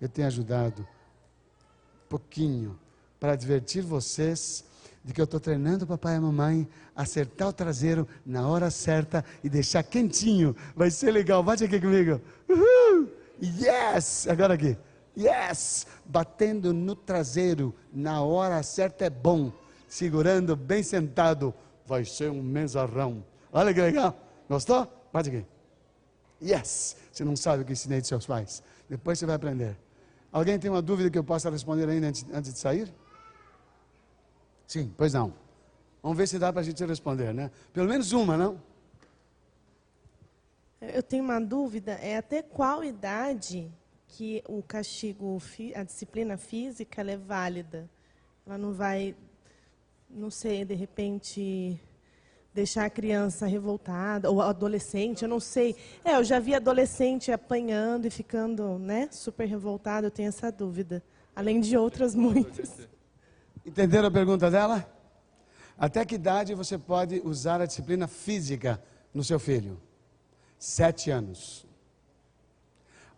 eu 0.00 0.08
tenha 0.08 0.26
ajudado, 0.26 0.82
um 0.82 2.08
pouquinho, 2.08 2.78
para 3.20 3.36
divertir 3.36 3.82
vocês 3.82 4.64
de 5.04 5.12
que 5.12 5.20
eu 5.20 5.24
estou 5.24 5.38
treinando 5.38 5.84
o 5.84 5.88
papai 5.88 6.14
e 6.14 6.16
a 6.16 6.20
mamãe 6.20 6.66
acertar 6.96 7.48
o 7.48 7.52
traseiro 7.52 8.08
na 8.24 8.48
hora 8.48 8.70
certa 8.70 9.22
e 9.42 9.50
deixar 9.50 9.82
quentinho. 9.82 10.56
Vai 10.74 10.90
ser 10.90 11.10
legal. 11.10 11.42
Bate 11.42 11.64
aqui 11.64 11.78
comigo. 11.78 12.20
Uhul! 12.48 13.10
Yes! 13.42 14.26
Agora 14.26 14.54
aqui. 14.54 14.78
Yes! 15.16 15.86
Batendo 16.06 16.72
no 16.72 16.96
traseiro 16.96 17.74
na 17.92 18.22
hora 18.22 18.62
certa 18.62 19.04
é 19.04 19.10
bom. 19.10 19.52
Segurando 19.86 20.56
bem 20.56 20.82
sentado, 20.82 21.52
vai 21.86 22.04
ser 22.04 22.30
um 22.30 22.42
mesarrão. 22.42 23.22
Olha 23.52 23.74
que 23.74 23.80
legal. 23.82 24.18
Gostou? 24.48 24.90
Bate 25.12 25.28
aqui. 25.28 25.46
Yes! 26.42 26.96
Você 27.12 27.24
não 27.24 27.36
sabe 27.36 27.62
o 27.62 27.66
que 27.66 27.72
ensinei 27.72 28.00
de 28.00 28.06
seus 28.06 28.24
pais. 28.24 28.62
Depois 28.88 29.18
você 29.18 29.26
vai 29.26 29.36
aprender. 29.36 29.76
Alguém 30.32 30.58
tem 30.58 30.70
uma 30.70 30.82
dúvida 30.82 31.10
que 31.10 31.18
eu 31.18 31.22
possa 31.22 31.50
responder 31.50 31.88
ainda 31.88 32.08
antes, 32.08 32.24
antes 32.32 32.54
de 32.54 32.58
sair? 32.58 32.92
Sim, 34.74 34.92
pois 34.96 35.14
não. 35.14 35.32
Vamos 36.02 36.18
ver 36.18 36.26
se 36.26 36.36
dá 36.36 36.52
para 36.52 36.60
a 36.60 36.64
gente 36.64 36.84
responder, 36.84 37.32
né? 37.32 37.48
Pelo 37.72 37.88
menos 37.88 38.10
uma, 38.10 38.36
não? 38.36 38.60
Eu 40.80 41.00
tenho 41.00 41.22
uma 41.22 41.40
dúvida, 41.40 41.92
é 41.92 42.16
até 42.16 42.42
qual 42.42 42.82
idade 42.82 43.70
que 44.08 44.42
o 44.48 44.64
castigo, 44.64 45.40
a 45.76 45.84
disciplina 45.84 46.36
física, 46.36 47.02
é 47.02 47.16
válida? 47.16 47.88
Ela 48.44 48.58
não 48.58 48.72
vai, 48.72 49.14
não 50.10 50.28
sei, 50.28 50.64
de 50.64 50.74
repente 50.74 51.80
deixar 52.52 52.86
a 52.86 52.90
criança 52.90 53.46
revoltada 53.46 54.28
ou 54.28 54.42
adolescente, 54.42 55.22
eu 55.22 55.28
não 55.28 55.38
sei. 55.38 55.76
É, 56.04 56.16
eu 56.16 56.24
já 56.24 56.40
vi 56.40 56.52
adolescente 56.52 57.30
apanhando 57.30 58.06
e 58.06 58.10
ficando, 58.10 58.76
né, 58.76 59.08
super 59.12 59.46
revoltado, 59.46 60.08
eu 60.08 60.10
tenho 60.10 60.30
essa 60.30 60.50
dúvida, 60.50 61.00
além 61.32 61.60
de 61.60 61.76
outras 61.76 62.12
muitas. 62.16 62.92
Entenderam 63.64 64.08
a 64.08 64.10
pergunta 64.10 64.50
dela? 64.50 64.86
Até 65.78 66.04
que 66.04 66.14
idade 66.14 66.54
você 66.54 66.78
pode 66.78 67.20
usar 67.24 67.60
a 67.60 67.66
disciplina 67.66 68.06
física 68.06 68.82
no 69.12 69.24
seu 69.24 69.38
filho? 69.38 69.80
Sete 70.58 71.10
anos. 71.10 71.66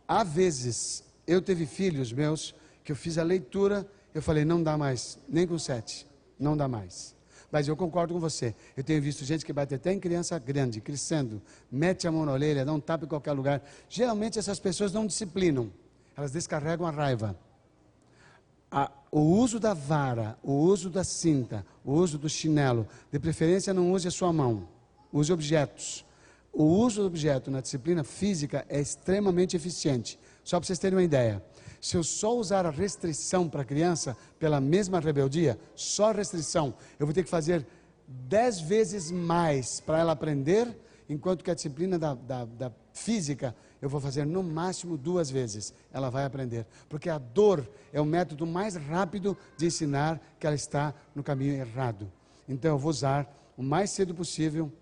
Há 0.06 0.22
vezes, 0.22 1.04
eu 1.26 1.42
teve 1.42 1.66
filhos 1.66 2.12
meus 2.12 2.54
que 2.84 2.92
eu 2.92 2.96
fiz 2.96 3.18
a 3.18 3.22
leitura, 3.24 3.86
eu 4.14 4.22
falei, 4.22 4.44
não 4.44 4.62
dá 4.62 4.78
mais, 4.78 5.18
nem 5.28 5.46
com 5.46 5.58
sete, 5.58 6.06
não 6.38 6.56
dá 6.56 6.68
mais. 6.68 7.14
Mas 7.50 7.66
eu 7.66 7.76
concordo 7.76 8.14
com 8.14 8.20
você. 8.20 8.54
Eu 8.76 8.84
tenho 8.84 9.02
visto 9.02 9.24
gente 9.24 9.44
que 9.44 9.52
bate 9.52 9.74
até 9.74 9.92
em 9.92 9.98
criança 9.98 10.38
grande, 10.38 10.80
crescendo, 10.80 11.42
mete 11.70 12.06
a 12.06 12.12
mão 12.12 12.24
na 12.24 12.32
orelha, 12.32 12.64
dá 12.64 12.72
um 12.72 12.80
tapa 12.80 13.04
em 13.04 13.08
qualquer 13.08 13.32
lugar. 13.32 13.62
Geralmente 13.88 14.38
essas 14.38 14.60
pessoas 14.60 14.92
não 14.92 15.06
disciplinam, 15.06 15.70
elas 16.16 16.30
descarregam 16.30 16.86
a 16.86 16.90
raiva. 16.90 17.36
A, 18.70 18.90
o 19.16 19.20
uso 19.20 19.58
da 19.58 19.72
vara, 19.72 20.38
o 20.42 20.52
uso 20.52 20.90
da 20.90 21.02
cinta, 21.02 21.64
o 21.82 21.94
uso 21.94 22.18
do 22.18 22.28
chinelo, 22.28 22.86
de 23.10 23.18
preferência 23.18 23.72
não 23.72 23.90
use 23.90 24.06
a 24.06 24.10
sua 24.10 24.30
mão, 24.30 24.68
use 25.10 25.32
objetos. 25.32 26.04
O 26.52 26.64
uso 26.64 27.00
do 27.00 27.06
objeto 27.06 27.50
na 27.50 27.62
disciplina 27.62 28.04
física 28.04 28.66
é 28.68 28.78
extremamente 28.78 29.56
eficiente. 29.56 30.18
Só 30.44 30.58
para 30.58 30.66
vocês 30.66 30.78
terem 30.78 30.98
uma 30.98 31.02
ideia. 31.02 31.42
Se 31.80 31.96
eu 31.96 32.04
só 32.04 32.36
usar 32.36 32.66
a 32.66 32.70
restrição 32.70 33.48
para 33.48 33.62
a 33.62 33.64
criança, 33.64 34.14
pela 34.38 34.60
mesma 34.60 35.00
rebeldia, 35.00 35.58
só 35.74 36.12
restrição, 36.12 36.74
eu 37.00 37.06
vou 37.06 37.14
ter 37.14 37.22
que 37.22 37.30
fazer 37.30 37.66
dez 38.06 38.60
vezes 38.60 39.10
mais 39.10 39.80
para 39.80 39.98
ela 39.98 40.12
aprender, 40.12 40.78
enquanto 41.08 41.42
que 41.42 41.50
a 41.50 41.54
disciplina 41.54 41.98
da, 41.98 42.12
da, 42.12 42.44
da 42.44 42.70
física 42.92 43.56
eu 43.86 43.90
vou 43.90 44.00
fazer 44.00 44.26
no 44.26 44.42
máximo 44.42 44.96
duas 44.96 45.30
vezes. 45.30 45.72
Ela 45.92 46.10
vai 46.10 46.24
aprender. 46.24 46.66
Porque 46.88 47.08
a 47.08 47.18
dor 47.18 47.66
é 47.92 48.00
o 48.00 48.04
método 48.04 48.44
mais 48.44 48.74
rápido 48.74 49.36
de 49.56 49.66
ensinar 49.66 50.20
que 50.40 50.46
ela 50.46 50.56
está 50.56 50.92
no 51.14 51.22
caminho 51.22 51.54
errado. 51.54 52.10
Então 52.48 52.72
eu 52.72 52.78
vou 52.78 52.90
usar 52.90 53.32
o 53.56 53.62
mais 53.62 53.90
cedo 53.90 54.12
possível, 54.12 54.72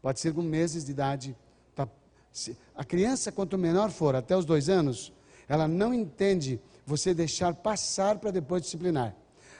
pode 0.00 0.20
ser 0.20 0.32
com 0.32 0.40
meses 0.40 0.84
de 0.84 0.92
idade. 0.92 1.36
Tá? 1.74 1.88
A 2.76 2.84
criança, 2.84 3.32
quanto 3.32 3.58
menor 3.58 3.90
for, 3.90 4.14
até 4.14 4.36
os 4.36 4.44
dois 4.44 4.68
anos, 4.68 5.12
ela 5.48 5.66
não 5.66 5.92
entende 5.92 6.60
você 6.86 7.12
deixar 7.12 7.54
passar 7.54 8.18
para 8.18 8.30
depois 8.30 8.62
disciplinar. 8.62 9.16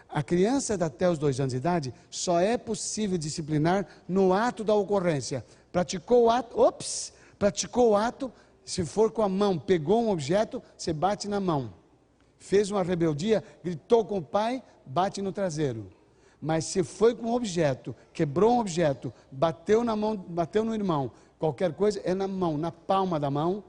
A 0.09 0.22
criança 0.22 0.74
até 0.74 1.11
os 1.11 1.18
dois 1.18 1.40
anos 1.40 1.53
de 1.53 1.57
idade 1.57 1.92
só 2.09 2.38
é 2.38 2.57
possível 2.57 3.18
disciplinar 3.18 3.88
no 4.07 4.32
ato 4.32 4.62
da 4.62 4.72
ocorrência. 4.72 5.45
Praticou 5.72 6.26
o 6.26 6.30
ato, 6.30 6.61
ops, 6.61 7.12
praticou 7.36 7.90
o 7.90 7.97
ato, 7.97 8.32
se 8.64 8.84
for 8.84 9.10
com 9.10 9.22
a 9.22 9.28
mão, 9.28 9.58
pegou 9.58 10.02
um 10.02 10.10
objeto, 10.10 10.62
você 10.76 10.92
bate 10.92 11.28
na 11.28 11.40
mão. 11.40 11.72
Fez 12.38 12.70
uma 12.70 12.82
rebeldia, 12.82 13.42
gritou 13.62 14.04
com 14.04 14.18
o 14.18 14.22
pai, 14.22 14.62
bate 14.86 15.20
no 15.20 15.32
traseiro. 15.32 15.90
Mas 16.40 16.64
se 16.66 16.82
foi 16.82 17.14
com 17.14 17.28
um 17.28 17.34
objeto, 17.34 17.94
quebrou 18.12 18.52
um 18.52 18.60
objeto, 18.60 19.12
bateu 19.30 19.82
na 19.82 19.96
mão, 19.96 20.16
bateu 20.16 20.64
no 20.64 20.74
irmão, 20.74 21.10
qualquer 21.39 21.72
coisa 21.72 22.01
é 22.05 22.14
na 22.14 22.28
mão, 22.28 22.59
na 22.59 22.70
palma 22.70 23.18
da 23.18 23.30
mão, 23.30 23.64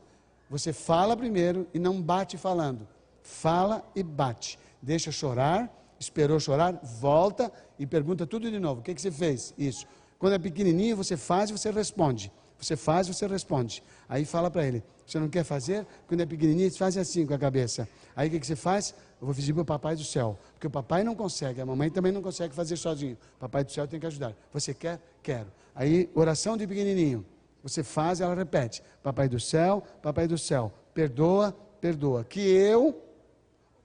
você 0.49 0.71
fala 0.71 1.15
primeiro 1.17 1.67
e 1.73 1.79
não 1.79 2.01
bate 2.01 2.37
falando. 2.37 2.87
Fala 3.21 3.83
e 3.95 4.03
bate. 4.03 4.59
Deixa 4.81 5.11
chorar, 5.11 5.73
esperou 5.99 6.39
chorar, 6.39 6.79
volta 6.83 7.51
e 7.79 7.85
pergunta 7.85 8.27
tudo 8.27 8.49
de 8.51 8.59
novo. 8.59 8.81
O 8.81 8.83
que, 8.83 8.93
que 8.93 9.01
você 9.01 9.11
fez? 9.11 9.53
Isso. 9.57 9.87
Quando 10.19 10.33
é 10.33 10.39
pequenininho, 10.39 10.95
você 10.95 11.17
faz 11.17 11.49
e 11.49 11.53
você 11.53 11.71
responde. 11.71 12.31
Você 12.59 12.75
faz, 12.75 13.07
você 13.07 13.27
responde. 13.27 13.83
Aí 14.07 14.25
fala 14.25 14.49
para 14.49 14.65
ele: 14.65 14.83
você 15.05 15.19
não 15.19 15.29
quer 15.29 15.43
fazer? 15.43 15.85
Quando 16.07 16.21
é 16.21 16.25
pequenininho, 16.25 16.69
você 16.69 16.77
faz 16.77 16.97
assim 16.97 17.25
com 17.25 17.33
a 17.33 17.37
cabeça. 17.37 17.87
Aí 18.15 18.27
o 18.27 18.31
que, 18.31 18.39
que 18.39 18.47
você 18.47 18.55
faz? 18.55 18.93
Eu 19.19 19.27
vou 19.27 19.35
pedir 19.35 19.53
para 19.53 19.61
o 19.61 19.65
papai 19.65 19.95
do 19.95 20.03
céu. 20.03 20.37
Porque 20.53 20.67
o 20.67 20.69
papai 20.69 21.03
não 21.03 21.15
consegue, 21.15 21.61
a 21.61 21.65
mamãe 21.65 21.89
também 21.89 22.11
não 22.11 22.21
consegue 22.21 22.53
fazer 22.55 22.75
sozinho. 22.77 23.17
O 23.35 23.39
papai 23.39 23.63
do 23.63 23.71
céu 23.71 23.87
tem 23.87 23.99
que 23.99 24.05
ajudar. 24.05 24.33
Você 24.51 24.73
quer? 24.73 24.99
Quero. 25.21 25.47
Aí, 25.73 26.09
oração 26.15 26.57
de 26.57 26.65
pequenininho. 26.65 27.25
Você 27.61 27.83
faz, 27.83 28.21
ela 28.21 28.35
repete: 28.35 28.81
Papai 29.03 29.27
do 29.27 29.39
céu, 29.39 29.83
Papai 30.01 30.27
do 30.27 30.37
céu, 30.37 30.71
perdoa, 30.93 31.55
perdoa. 31.81 32.23
Que 32.23 32.39
eu, 32.39 33.01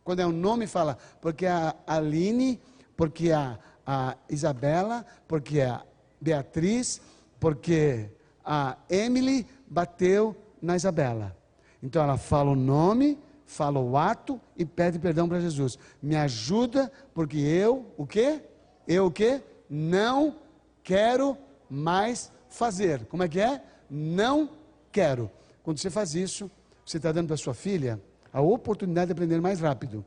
quando 0.04 0.20
é 0.20 0.26
um 0.26 0.32
nome, 0.32 0.66
fala, 0.66 0.96
porque 1.20 1.46
a 1.46 1.74
Aline, 1.86 2.60
porque 2.96 3.32
a, 3.32 3.58
a 3.86 4.16
Isabela, 4.28 5.04
porque 5.26 5.60
a 5.60 5.82
Beatriz, 6.20 7.00
porque 7.38 8.10
a 8.52 8.76
Emily 8.88 9.46
bateu 9.68 10.34
na 10.60 10.74
Isabela. 10.74 11.36
Então 11.80 12.02
ela 12.02 12.18
fala 12.18 12.50
o 12.50 12.56
nome, 12.56 13.16
fala 13.46 13.78
o 13.78 13.96
ato 13.96 14.40
e 14.56 14.64
pede 14.64 14.98
perdão 14.98 15.28
para 15.28 15.38
Jesus. 15.38 15.78
Me 16.02 16.16
ajuda, 16.16 16.90
porque 17.14 17.38
eu, 17.38 17.86
o 17.96 18.04
quê? 18.04 18.42
Eu 18.88 19.06
o 19.06 19.10
quê? 19.12 19.40
Não 19.70 20.34
quero 20.82 21.38
mais 21.70 22.32
fazer. 22.48 23.06
Como 23.06 23.22
é 23.22 23.28
que 23.28 23.38
é? 23.38 23.62
Não 23.88 24.50
quero. 24.90 25.30
Quando 25.62 25.78
você 25.78 25.88
faz 25.88 26.16
isso, 26.16 26.50
você 26.84 26.96
está 26.96 27.12
dando 27.12 27.28
para 27.28 27.36
sua 27.36 27.54
filha 27.54 28.02
a 28.32 28.40
oportunidade 28.40 29.06
de 29.06 29.12
aprender 29.12 29.40
mais 29.40 29.60
rápido. 29.60 30.04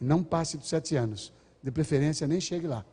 Não 0.00 0.22
passe 0.22 0.56
dos 0.56 0.68
sete 0.68 0.94
anos. 0.94 1.32
de 1.60 1.70
preferência 1.72 2.28
nem 2.28 2.40
chegue 2.40 2.68
lá. 2.68 2.84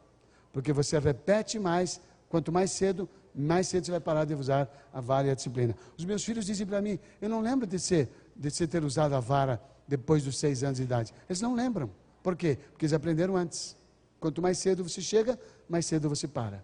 Porque 0.52 0.74
você 0.74 0.98
repete 0.98 1.60
mais, 1.60 2.02
quanto 2.28 2.52
mais 2.52 2.72
cedo, 2.72 3.08
mais 3.34 3.68
cedo 3.68 3.86
você 3.86 3.92
vai 3.92 4.00
parar 4.00 4.26
de 4.26 4.34
usar 4.34 4.70
a 4.94 5.00
vara 5.02 5.28
e 5.28 5.32
a 5.32 5.36
disciplina. 5.36 5.76
Os 5.98 6.06
meus 6.06 6.24
filhos 6.24 6.46
dizem 6.46 6.66
para 6.66 6.82
mim, 6.82 7.00
eu 7.22 7.30
não 7.30 7.42
lembro 7.42 7.68
de 7.68 7.80
ser, 7.80 8.10
de 8.36 8.50
ser 8.50 8.68
ter 8.68 8.84
usado 8.84 9.14
a 9.16 9.20
vara 9.20 9.62
depois 9.88 10.24
dos 10.24 10.38
seis 10.38 10.64
anos 10.64 10.78
de 10.78 10.84
idade. 10.84 11.14
Eles 11.28 11.42
não 11.42 11.56
lembram. 11.56 11.90
Por 12.22 12.36
quê? 12.36 12.58
Porque 12.72 12.86
eles 12.86 12.94
aprenderam 12.94 13.36
antes. 13.36 13.76
Quanto 14.20 14.42
mais 14.42 14.58
cedo 14.58 14.84
você 14.84 15.02
chega, 15.02 15.40
mais 15.68 15.86
cedo 15.86 16.10
você 16.10 16.28
para. 16.28 16.64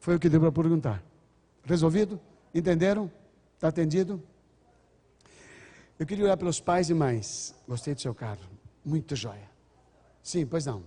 Foi 0.00 0.16
o 0.16 0.18
que 0.18 0.28
deu 0.28 0.40
para 0.40 0.52
perguntar. 0.52 1.02
Resolvido? 1.64 2.20
Entenderam? 2.54 3.10
Está 3.54 3.68
atendido? 3.68 4.22
Eu 5.98 6.06
queria 6.06 6.24
olhar 6.24 6.36
pelos 6.36 6.60
pais 6.60 6.90
e 6.90 6.94
mães. 6.94 7.54
Gostei 7.66 7.94
do 7.94 8.00
seu 8.00 8.14
carro. 8.14 8.40
Muito 8.84 9.16
joia. 9.16 9.50
Sim, 10.22 10.44
pois 10.44 10.66
não. 10.66 10.82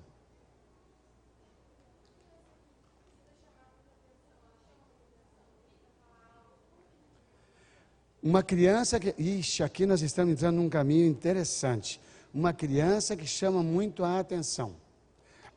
Uma 8.21 8.43
criança 8.43 8.99
que. 8.99 9.13
Ixi, 9.17 9.63
aqui 9.63 9.85
nós 9.85 10.01
estamos 10.01 10.33
entrando 10.33 10.57
num 10.57 10.69
caminho 10.69 11.07
interessante. 11.07 12.01
Uma 12.33 12.53
criança 12.53 13.15
que 13.15 13.25
chama 13.25 13.63
muito 13.63 14.03
a 14.03 14.19
atenção. 14.19 14.75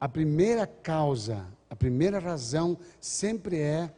A 0.01 0.09
primeira 0.09 0.67
causa, 0.67 1.47
a 1.69 1.77
primeira 1.77 2.19
razão 2.19 2.79
sempre 3.01 3.59
é 3.59 3.93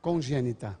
congênita 0.00 0.78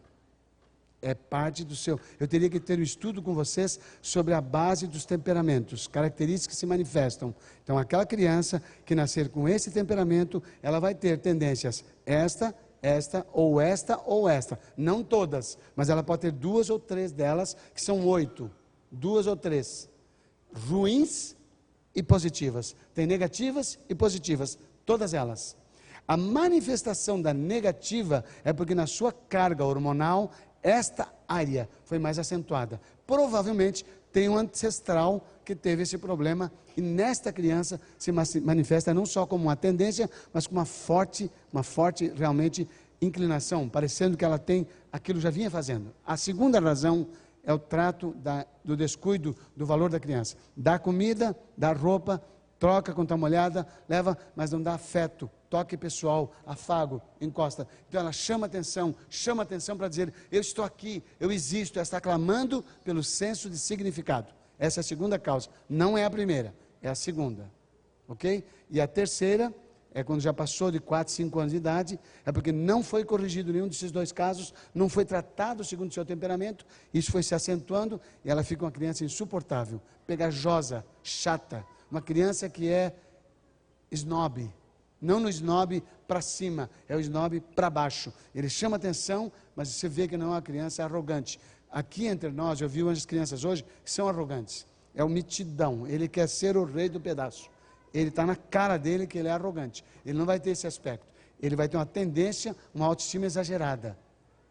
é 1.06 1.14
parte 1.14 1.64
do 1.64 1.76
seu. 1.76 2.00
Eu 2.18 2.26
teria 2.26 2.50
que 2.50 2.58
ter 2.58 2.78
um 2.78 2.82
estudo 2.82 3.22
com 3.22 3.34
vocês 3.34 3.78
sobre 4.02 4.34
a 4.34 4.40
base 4.40 4.86
dos 4.86 5.04
temperamentos, 5.04 5.86
características 5.86 6.54
que 6.54 6.60
se 6.60 6.66
manifestam. 6.66 7.34
Então, 7.62 7.78
aquela 7.78 8.04
criança 8.04 8.62
que 8.84 8.94
nascer 8.94 9.28
com 9.28 9.48
esse 9.48 9.70
temperamento, 9.70 10.42
ela 10.62 10.80
vai 10.80 10.94
ter 10.94 11.18
tendências 11.18 11.84
esta, 12.04 12.54
esta, 12.82 13.26
ou 13.32 13.60
esta, 13.60 14.00
ou 14.04 14.28
esta. 14.28 14.58
Não 14.76 15.02
todas, 15.02 15.58
mas 15.74 15.88
ela 15.88 16.02
pode 16.02 16.22
ter 16.22 16.32
duas 16.32 16.70
ou 16.70 16.78
três 16.78 17.12
delas, 17.12 17.56
que 17.74 17.82
são 17.82 18.06
oito. 18.06 18.50
Duas 18.90 19.26
ou 19.26 19.36
três. 19.36 19.88
Ruins 20.68 21.36
e 21.94 22.02
positivas. 22.02 22.76
Tem 22.94 23.06
negativas 23.06 23.78
e 23.88 23.94
positivas, 23.94 24.58
todas 24.84 25.14
elas. 25.14 25.56
A 26.06 26.16
manifestação 26.16 27.20
da 27.20 27.34
negativa 27.34 28.24
é 28.44 28.52
porque 28.52 28.74
na 28.74 28.86
sua 28.86 29.12
carga 29.12 29.64
hormonal 29.64 30.30
esta 30.66 31.06
área 31.28 31.68
foi 31.84 31.96
mais 31.96 32.18
acentuada. 32.18 32.80
Provavelmente 33.06 33.86
tem 34.12 34.28
um 34.28 34.36
ancestral 34.36 35.24
que 35.44 35.54
teve 35.54 35.84
esse 35.84 35.96
problema 35.96 36.50
e 36.76 36.80
nesta 36.80 37.32
criança 37.32 37.80
se 37.96 38.10
manifesta 38.40 38.92
não 38.92 39.06
só 39.06 39.24
como 39.24 39.44
uma 39.44 39.54
tendência, 39.54 40.10
mas 40.32 40.44
com 40.44 40.56
uma 40.56 40.64
forte, 40.64 41.30
uma 41.52 41.62
forte 41.62 42.12
realmente 42.16 42.68
inclinação, 43.00 43.68
parecendo 43.68 44.16
que 44.16 44.24
ela 44.24 44.40
tem 44.40 44.66
aquilo 44.90 45.20
já 45.20 45.30
vinha 45.30 45.48
fazendo. 45.48 45.94
A 46.04 46.16
segunda 46.16 46.58
razão 46.58 47.06
é 47.44 47.52
o 47.52 47.58
trato 47.60 48.12
da, 48.14 48.44
do 48.64 48.76
descuido 48.76 49.36
do 49.56 49.64
valor 49.64 49.88
da 49.88 50.00
criança. 50.00 50.36
Dá 50.56 50.80
comida, 50.80 51.36
dá 51.56 51.72
roupa, 51.72 52.20
troca 52.58 52.92
quando 52.92 53.06
está 53.06 53.16
molhada, 53.16 53.66
leva, 53.88 54.16
mas 54.34 54.50
não 54.50 54.62
dá 54.62 54.74
afeto, 54.74 55.30
toque 55.48 55.76
pessoal, 55.76 56.32
afago, 56.44 57.00
encosta. 57.20 57.66
Então 57.88 58.00
ela 58.00 58.12
chama 58.12 58.46
atenção, 58.46 58.94
chama 59.08 59.42
atenção 59.42 59.76
para 59.76 59.88
dizer: 59.88 60.12
Eu 60.30 60.40
estou 60.40 60.64
aqui, 60.64 61.02
eu 61.20 61.30
existo. 61.30 61.78
Ela 61.78 61.84
está 61.84 62.00
clamando 62.00 62.64
pelo 62.84 63.02
senso 63.02 63.48
de 63.50 63.58
significado. 63.58 64.32
Essa 64.58 64.80
é 64.80 64.82
a 64.82 64.84
segunda 64.84 65.18
causa. 65.18 65.48
Não 65.68 65.96
é 65.96 66.04
a 66.04 66.10
primeira, 66.10 66.54
é 66.82 66.88
a 66.88 66.94
segunda. 66.94 67.50
Ok? 68.08 68.44
E 68.70 68.80
a 68.80 68.86
terceira 68.86 69.52
é 69.96 70.04
quando 70.04 70.20
já 70.20 70.32
passou 70.32 70.70
de 70.70 70.78
4, 70.78 71.10
5 71.10 71.38
anos 71.38 71.52
de 71.52 71.56
idade, 71.56 71.98
é 72.26 72.30
porque 72.30 72.52
não 72.52 72.82
foi 72.82 73.02
corrigido 73.02 73.50
nenhum 73.50 73.66
desses 73.66 73.90
dois 73.90 74.12
casos, 74.12 74.52
não 74.74 74.90
foi 74.90 75.06
tratado 75.06 75.64
segundo 75.64 75.90
o 75.90 75.94
seu 75.94 76.04
temperamento, 76.04 76.66
isso 76.92 77.10
foi 77.10 77.22
se 77.22 77.34
acentuando 77.34 77.98
e 78.22 78.30
ela 78.30 78.44
fica 78.44 78.66
uma 78.66 78.70
criança 78.70 79.06
insuportável, 79.06 79.80
pegajosa, 80.06 80.84
chata, 81.02 81.64
uma 81.90 82.00
criança 82.00 82.48
que 82.48 82.68
é 82.68 82.94
snob, 83.90 84.50
não 85.00 85.20
no 85.20 85.28
snob 85.28 85.82
para 86.08 86.20
cima, 86.20 86.70
é 86.88 86.96
o 86.96 87.00
snob 87.00 87.40
para 87.54 87.68
baixo. 87.70 88.12
Ele 88.34 88.48
chama 88.48 88.76
atenção, 88.76 89.30
mas 89.54 89.68
você 89.68 89.88
vê 89.88 90.08
que 90.08 90.16
não 90.16 90.26
é 90.26 90.30
uma 90.30 90.42
criança 90.42 90.82
arrogante. 90.84 91.38
Aqui 91.70 92.06
entre 92.06 92.30
nós, 92.30 92.60
eu 92.60 92.68
vi 92.68 92.82
umas 92.82 93.04
crianças 93.04 93.44
hoje 93.44 93.64
que 93.84 93.90
são 93.90 94.08
arrogantes. 94.08 94.66
É 94.94 95.04
o 95.04 95.08
mitidão, 95.08 95.86
ele 95.86 96.08
quer 96.08 96.28
ser 96.28 96.56
o 96.56 96.64
rei 96.64 96.88
do 96.88 97.00
pedaço. 97.00 97.50
Ele 97.92 98.08
está 98.08 98.24
na 98.24 98.36
cara 98.36 98.76
dele 98.76 99.06
que 99.06 99.18
ele 99.18 99.28
é 99.28 99.30
arrogante. 99.30 99.84
Ele 100.04 100.18
não 100.18 100.26
vai 100.26 100.40
ter 100.40 100.50
esse 100.50 100.66
aspecto. 100.66 101.06
Ele 101.40 101.54
vai 101.54 101.68
ter 101.68 101.76
uma 101.76 101.86
tendência, 101.86 102.56
uma 102.74 102.86
autoestima 102.86 103.26
exagerada, 103.26 103.96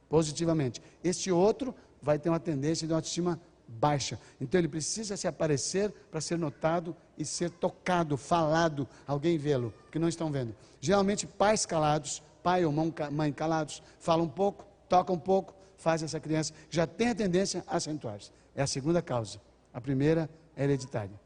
positivamente. 0.07 0.81
Este 1.03 1.31
outro 1.31 1.73
vai 2.01 2.19
ter 2.19 2.29
uma 2.29 2.39
tendência 2.39 2.85
de 2.85 2.93
uma 2.93 2.97
autoestima 2.97 3.39
baixa. 3.67 4.19
Então 4.39 4.59
ele 4.59 4.67
precisa 4.67 5.17
se 5.17 5.27
aparecer 5.27 5.91
para 6.11 6.21
ser 6.21 6.37
notado 6.37 6.95
e 7.17 7.25
ser 7.25 7.49
tocado, 7.49 8.17
falado, 8.17 8.87
alguém 9.07 9.37
vê-lo, 9.37 9.73
que 9.91 9.99
não 9.99 10.07
estão 10.07 10.31
vendo. 10.31 10.55
Geralmente 10.79 11.25
pais 11.25 11.65
calados, 11.65 12.21
pai 12.43 12.65
ou 12.65 12.71
mãe 12.71 13.31
calados, 13.33 13.81
falam 13.99 14.25
um 14.25 14.29
pouco, 14.29 14.65
tocam 14.87 15.15
um 15.15 15.19
pouco, 15.19 15.53
faz 15.77 16.03
essa 16.03 16.19
criança, 16.19 16.53
já 16.69 16.85
tem 16.85 17.09
a 17.09 17.15
tendência 17.15 17.63
a 17.67 17.77
acentuar-se. 17.77 18.31
É 18.55 18.61
a 18.61 18.67
segunda 18.67 19.01
causa. 19.01 19.39
A 19.73 19.81
primeira 19.81 20.29
é 20.55 20.63
hereditária. 20.63 21.19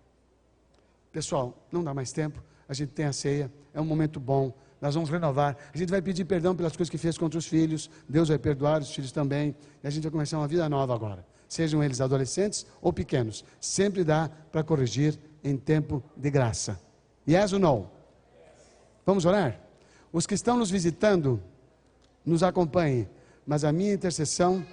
Pessoal, 1.12 1.58
não 1.72 1.84
dá 1.84 1.94
mais 1.94 2.12
tempo, 2.12 2.44
a 2.68 2.74
gente 2.74 2.90
tem 2.90 3.06
a 3.06 3.14
ceia, 3.14 3.52
é 3.74 3.82
um 3.82 3.86
momento 3.86 4.20
bom, 4.20 4.54
nós 4.80 4.96
vamos 4.96 5.10
renovar. 5.10 5.58
A 5.74 5.78
gente 5.78 5.90
vai 5.90 6.02
pedir 6.02 6.26
perdão 6.26 6.56
pelas 6.56 6.76
coisas 6.76 6.90
que 6.90 6.98
fez 6.98 7.18
contra 7.18 7.38
os 7.38 7.48
filhos, 7.48 7.90
Deus 8.08 8.30
vai 8.30 8.38
perdoar 8.38 8.82
os 8.82 8.94
filhos 8.94 9.12
também, 9.12 9.56
e 9.84 9.88
a 9.88 9.90
gente 9.90 10.04
vai 10.04 10.12
começar 10.12 10.38
uma 10.38 10.48
vida 10.48 10.70
nova 10.70 10.94
agora 10.94 11.26
sejam 11.50 11.84
eles 11.84 12.00
adolescentes 12.00 12.66
ou 12.80 12.94
pequenos. 12.94 13.44
Sempre 13.60 14.04
dá 14.04 14.30
para 14.52 14.64
corrigir 14.64 15.20
em 15.44 15.58
tempo 15.58 16.04
de 16.16 16.30
graça. 16.30 16.80
Yes 17.28 17.54
ou 17.54 17.60
não? 17.60 17.90
Vamos 19.06 19.26
orar? 19.26 19.60
Os 20.12 20.26
que 20.26 20.34
estão 20.34 20.58
nos 20.58 20.72
visitando, 20.72 21.42
nos 22.26 22.44
acompanhem, 22.44 23.08
mas 23.46 23.64
a 23.64 23.72
minha 23.72 23.94
intercessão 23.94 24.66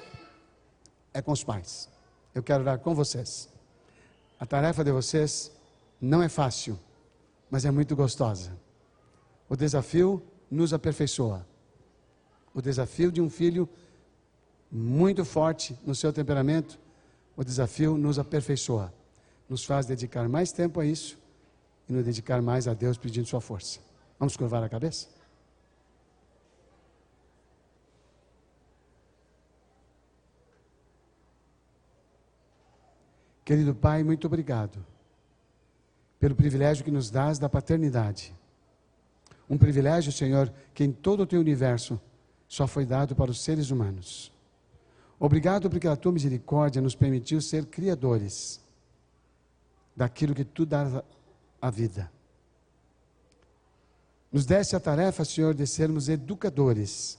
é 1.12 1.22
com 1.22 1.32
os 1.32 1.44
pais. 1.44 1.88
Eu 2.34 2.42
quero 2.42 2.62
orar 2.62 2.78
com 2.78 2.94
vocês. 2.94 3.48
A 4.38 4.44
tarefa 4.44 4.84
de 4.84 4.92
vocês 4.92 5.50
não 6.00 6.22
é 6.22 6.28
fácil, 6.28 6.78
mas 7.50 7.64
é 7.64 7.70
muito 7.70 7.96
gostosa. 7.96 8.52
O 9.48 9.56
desafio 9.56 10.22
nos 10.50 10.72
aperfeiçoa. 10.72 11.46
O 12.52 12.60
desafio 12.60 13.10
de 13.10 13.20
um 13.20 13.30
filho 13.30 13.68
muito 14.70 15.24
forte 15.24 15.78
no 15.86 15.94
seu 15.94 16.12
temperamento, 16.12 16.78
o 17.36 17.44
desafio 17.44 17.96
nos 17.96 18.18
aperfeiçoa, 18.18 18.92
nos 19.48 19.64
faz 19.64 19.86
dedicar 19.86 20.28
mais 20.28 20.52
tempo 20.52 20.80
a 20.80 20.86
isso 20.86 21.18
e 21.88 21.92
nos 21.92 22.04
dedicar 22.04 22.42
mais 22.42 22.66
a 22.66 22.74
Deus 22.74 22.98
pedindo 22.98 23.26
sua 23.26 23.40
força. 23.40 23.78
Vamos 24.18 24.36
curvar 24.36 24.62
a 24.62 24.68
cabeça? 24.68 25.08
Querido 33.44 33.74
Pai, 33.74 34.02
muito 34.02 34.26
obrigado 34.26 34.84
pelo 36.18 36.34
privilégio 36.34 36.84
que 36.84 36.90
nos 36.90 37.10
dás 37.10 37.38
da 37.38 37.48
paternidade. 37.48 38.34
Um 39.48 39.56
privilégio, 39.56 40.10
Senhor, 40.10 40.52
que 40.74 40.82
em 40.82 40.90
todo 40.90 41.22
o 41.22 41.26
teu 41.26 41.38
universo 41.38 42.00
só 42.48 42.66
foi 42.66 42.84
dado 42.84 43.14
para 43.14 43.30
os 43.30 43.44
seres 43.44 43.70
humanos. 43.70 44.32
Obrigado 45.20 45.70
porque 45.70 45.86
a 45.86 45.94
tua 45.94 46.10
misericórdia 46.10 46.82
nos 46.82 46.96
permitiu 46.96 47.40
ser 47.40 47.66
criadores 47.66 48.60
daquilo 49.96 50.34
que 50.34 50.44
tu 50.44 50.66
dá 50.66 51.02
a 51.60 51.70
vida. 51.70 52.12
Nos 54.30 54.44
deste 54.44 54.76
a 54.76 54.80
tarefa, 54.80 55.24
Senhor, 55.24 55.54
de 55.54 55.66
sermos 55.66 56.08
educadores 56.08 57.18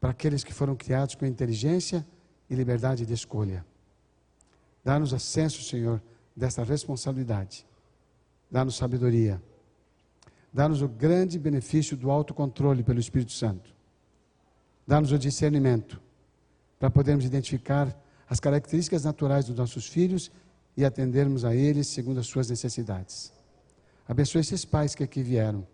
para 0.00 0.10
aqueles 0.10 0.44
que 0.44 0.54
foram 0.54 0.76
criados 0.76 1.14
com 1.14 1.26
inteligência 1.26 2.06
e 2.48 2.54
liberdade 2.54 3.04
de 3.04 3.12
escolha. 3.12 3.64
Dá-nos 4.84 5.12
ascenso, 5.12 5.62
Senhor, 5.62 6.02
desta 6.36 6.62
responsabilidade. 6.62 7.66
Dá-nos 8.50 8.76
sabedoria. 8.76 9.42
Dá-nos 10.52 10.82
o 10.82 10.88
grande 10.88 11.38
benefício 11.38 11.96
do 11.96 12.10
autocontrole 12.10 12.82
pelo 12.82 13.00
Espírito 13.00 13.32
Santo. 13.32 13.74
Dá-nos 14.86 15.12
o 15.12 15.18
discernimento 15.18 16.00
para 16.78 16.90
podermos 16.90 17.24
identificar 17.24 17.96
as 18.28 18.40
características 18.40 19.04
naturais 19.04 19.46
dos 19.46 19.56
nossos 19.56 19.86
filhos 19.86 20.30
e 20.76 20.84
atendermos 20.84 21.44
a 21.44 21.54
eles 21.54 21.86
segundo 21.88 22.20
as 22.20 22.26
suas 22.26 22.48
necessidades. 22.48 23.32
Abençoe 24.06 24.40
esses 24.40 24.64
pais 24.64 24.94
que 24.94 25.04
aqui 25.04 25.22
vieram, 25.22 25.66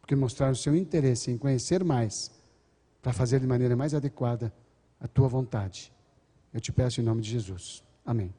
porque 0.00 0.14
mostraram 0.14 0.54
seu 0.54 0.76
interesse 0.76 1.30
em 1.30 1.38
conhecer 1.38 1.82
mais, 1.82 2.30
para 3.02 3.12
fazer 3.12 3.40
de 3.40 3.46
maneira 3.46 3.76
mais 3.76 3.94
adequada 3.94 4.52
a 5.00 5.06
tua 5.06 5.28
vontade. 5.28 5.92
Eu 6.52 6.60
te 6.60 6.72
peço 6.72 7.00
em 7.00 7.04
nome 7.04 7.20
de 7.20 7.30
Jesus. 7.30 7.82
Amém. 8.04 8.32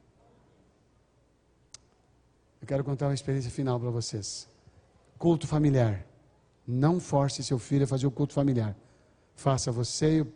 Eu 2.60 2.66
quero 2.66 2.82
contar 2.82 3.06
uma 3.06 3.14
experiência 3.14 3.50
final 3.50 3.78
para 3.78 3.90
vocês. 3.90 4.48
culto 5.18 5.46
familiar. 5.46 6.04
Não 6.66 6.98
force 6.98 7.42
seu 7.42 7.58
filho 7.58 7.84
a 7.84 7.86
fazer 7.86 8.06
o 8.06 8.10
culto 8.10 8.34
familiar. 8.34 8.76
Faça 9.36 9.70
você 9.70 10.18
e 10.18 10.20
o 10.22 10.32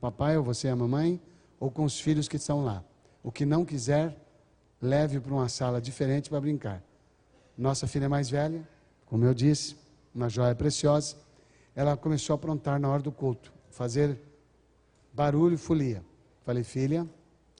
papai, 0.00 0.36
ou 0.36 0.44
você 0.44 0.68
e 0.68 0.70
a 0.70 0.76
mamãe, 0.76 1.20
ou 1.58 1.70
com 1.70 1.84
os 1.84 2.00
filhos 2.00 2.28
que 2.28 2.36
estão 2.36 2.64
lá. 2.64 2.84
O 3.22 3.32
que 3.32 3.44
não 3.44 3.64
quiser, 3.64 4.16
leve 4.82 5.20
para 5.20 5.32
uma 5.32 5.48
sala 5.48 5.80
diferente 5.80 6.28
para 6.28 6.40
brincar. 6.40 6.82
Nossa 7.56 7.86
filha 7.86 8.08
mais 8.08 8.28
velha, 8.28 8.68
como 9.06 9.24
eu 9.24 9.32
disse, 9.32 9.76
uma 10.12 10.28
joia 10.28 10.54
preciosa, 10.54 11.16
ela 11.74 11.96
começou 11.96 12.34
a 12.34 12.36
aprontar 12.36 12.80
na 12.80 12.88
hora 12.90 13.00
do 13.00 13.12
culto, 13.12 13.52
fazer 13.70 14.18
barulho 15.12 15.54
e 15.54 15.58
folia. 15.58 16.02
Falei, 16.44 16.64
filha, 16.64 17.06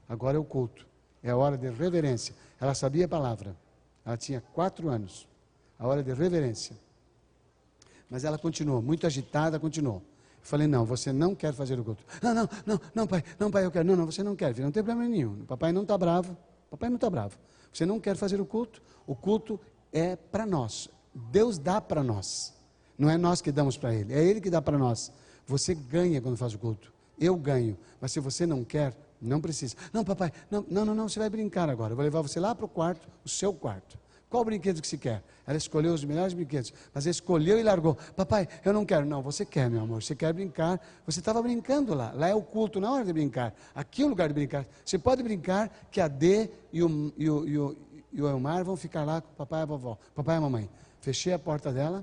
agora 0.08 0.36
é 0.36 0.40
o 0.40 0.44
culto, 0.44 0.84
é 1.22 1.30
a 1.30 1.36
hora 1.36 1.56
de 1.56 1.70
reverência. 1.70 2.34
Ela 2.60 2.74
sabia 2.74 3.04
a 3.04 3.08
palavra, 3.08 3.56
ela 4.04 4.16
tinha 4.16 4.40
quatro 4.40 4.88
anos, 4.88 5.28
a 5.78 5.86
hora 5.86 6.02
de 6.02 6.12
reverência. 6.12 6.76
Mas 8.10 8.24
ela 8.24 8.36
continuou, 8.36 8.82
muito 8.82 9.06
agitada, 9.06 9.58
continuou. 9.60 10.02
Falei, 10.42 10.66
não, 10.66 10.84
você 10.84 11.12
não 11.12 11.36
quer 11.36 11.54
fazer 11.54 11.78
o 11.78 11.84
culto. 11.84 12.04
Não, 12.20 12.34
não, 12.34 12.48
não, 12.66 12.80
não, 12.92 13.06
pai, 13.06 13.22
não, 13.38 13.48
pai, 13.48 13.64
eu 13.64 13.70
quero. 13.70 13.86
Não, 13.86 13.94
não, 13.94 14.06
você 14.06 14.24
não 14.24 14.34
quer, 14.34 14.52
filho, 14.52 14.64
não 14.64 14.72
tem 14.72 14.82
problema 14.82 15.08
nenhum. 15.08 15.42
O 15.42 15.46
papai 15.46 15.72
não 15.72 15.82
está 15.82 15.96
bravo, 15.96 16.36
papai 16.72 16.88
não 16.88 16.96
está 16.96 17.08
bravo. 17.10 17.38
Você 17.72 17.84
não 17.86 18.00
quer 18.00 18.16
fazer 18.16 18.40
o 18.40 18.46
culto, 18.46 18.82
o 19.06 19.14
culto 19.14 19.60
é 19.92 20.16
para 20.16 20.46
nós. 20.46 20.88
Deus 21.14 21.58
dá 21.58 21.80
para 21.80 22.02
nós. 22.02 22.54
Não 22.96 23.10
é 23.10 23.18
nós 23.18 23.40
que 23.40 23.52
damos 23.52 23.76
para 23.76 23.94
Ele, 23.94 24.12
é 24.12 24.24
Ele 24.24 24.40
que 24.40 24.50
dá 24.50 24.60
para 24.60 24.78
nós. 24.78 25.12
Você 25.46 25.74
ganha 25.74 26.20
quando 26.20 26.36
faz 26.36 26.54
o 26.54 26.58
culto. 26.58 26.92
Eu 27.18 27.36
ganho. 27.36 27.76
Mas 28.00 28.12
se 28.12 28.20
você 28.20 28.46
não 28.46 28.64
quer, 28.64 28.96
não 29.20 29.40
precisa. 29.40 29.76
Não, 29.92 30.04
papai, 30.04 30.32
não, 30.50 30.64
não, 30.68 30.84
não, 30.84 30.94
não 30.94 31.08
você 31.08 31.18
vai 31.18 31.28
brincar 31.28 31.68
agora. 31.68 31.92
Eu 31.92 31.96
vou 31.96 32.04
levar 32.04 32.22
você 32.22 32.40
lá 32.40 32.54
para 32.54 32.64
o 32.64 32.68
quarto, 32.68 33.08
o 33.24 33.28
seu 33.28 33.52
quarto. 33.52 33.98
Qual 34.32 34.46
brinquedo 34.46 34.80
que 34.80 34.88
se 34.88 34.96
quer? 34.96 35.22
Ela 35.46 35.58
escolheu 35.58 35.92
os 35.92 36.02
melhores 36.06 36.32
brinquedos, 36.32 36.72
mas 36.94 37.04
escolheu 37.04 37.60
e 37.60 37.62
largou. 37.62 37.98
Papai, 38.16 38.48
eu 38.64 38.72
não 38.72 38.82
quero. 38.82 39.04
Não, 39.04 39.20
você 39.20 39.44
quer, 39.44 39.68
meu 39.68 39.82
amor. 39.82 40.02
Você 40.02 40.16
quer 40.16 40.32
brincar. 40.32 40.80
Você 41.04 41.18
estava 41.18 41.42
brincando 41.42 41.92
lá. 41.92 42.12
Lá 42.12 42.28
é 42.28 42.34
o 42.34 42.40
culto, 42.40 42.80
na 42.80 42.90
hora 42.90 43.04
de 43.04 43.12
brincar. 43.12 43.54
Aqui 43.74 44.00
é 44.00 44.06
o 44.06 44.08
lugar 44.08 44.28
de 44.28 44.34
brincar. 44.34 44.66
Você 44.82 44.98
pode 44.98 45.22
brincar 45.22 45.70
que 45.90 46.00
a 46.00 46.08
D 46.08 46.48
e 46.72 46.82
o, 46.82 47.12
e 47.14 47.28
o, 47.28 47.46
e 47.46 47.58
o, 47.58 47.76
e 48.10 48.22
o 48.22 48.26
Elmar 48.26 48.64
vão 48.64 48.74
ficar 48.74 49.04
lá 49.04 49.20
com 49.20 49.28
o 49.28 49.34
papai 49.34 49.60
e 49.60 49.62
a 49.64 49.66
vovó. 49.66 49.98
Papai 50.14 50.36
e 50.36 50.38
a 50.38 50.40
mamãe. 50.40 50.70
Fechei 51.02 51.34
a 51.34 51.38
porta 51.38 51.70
dela, 51.70 52.02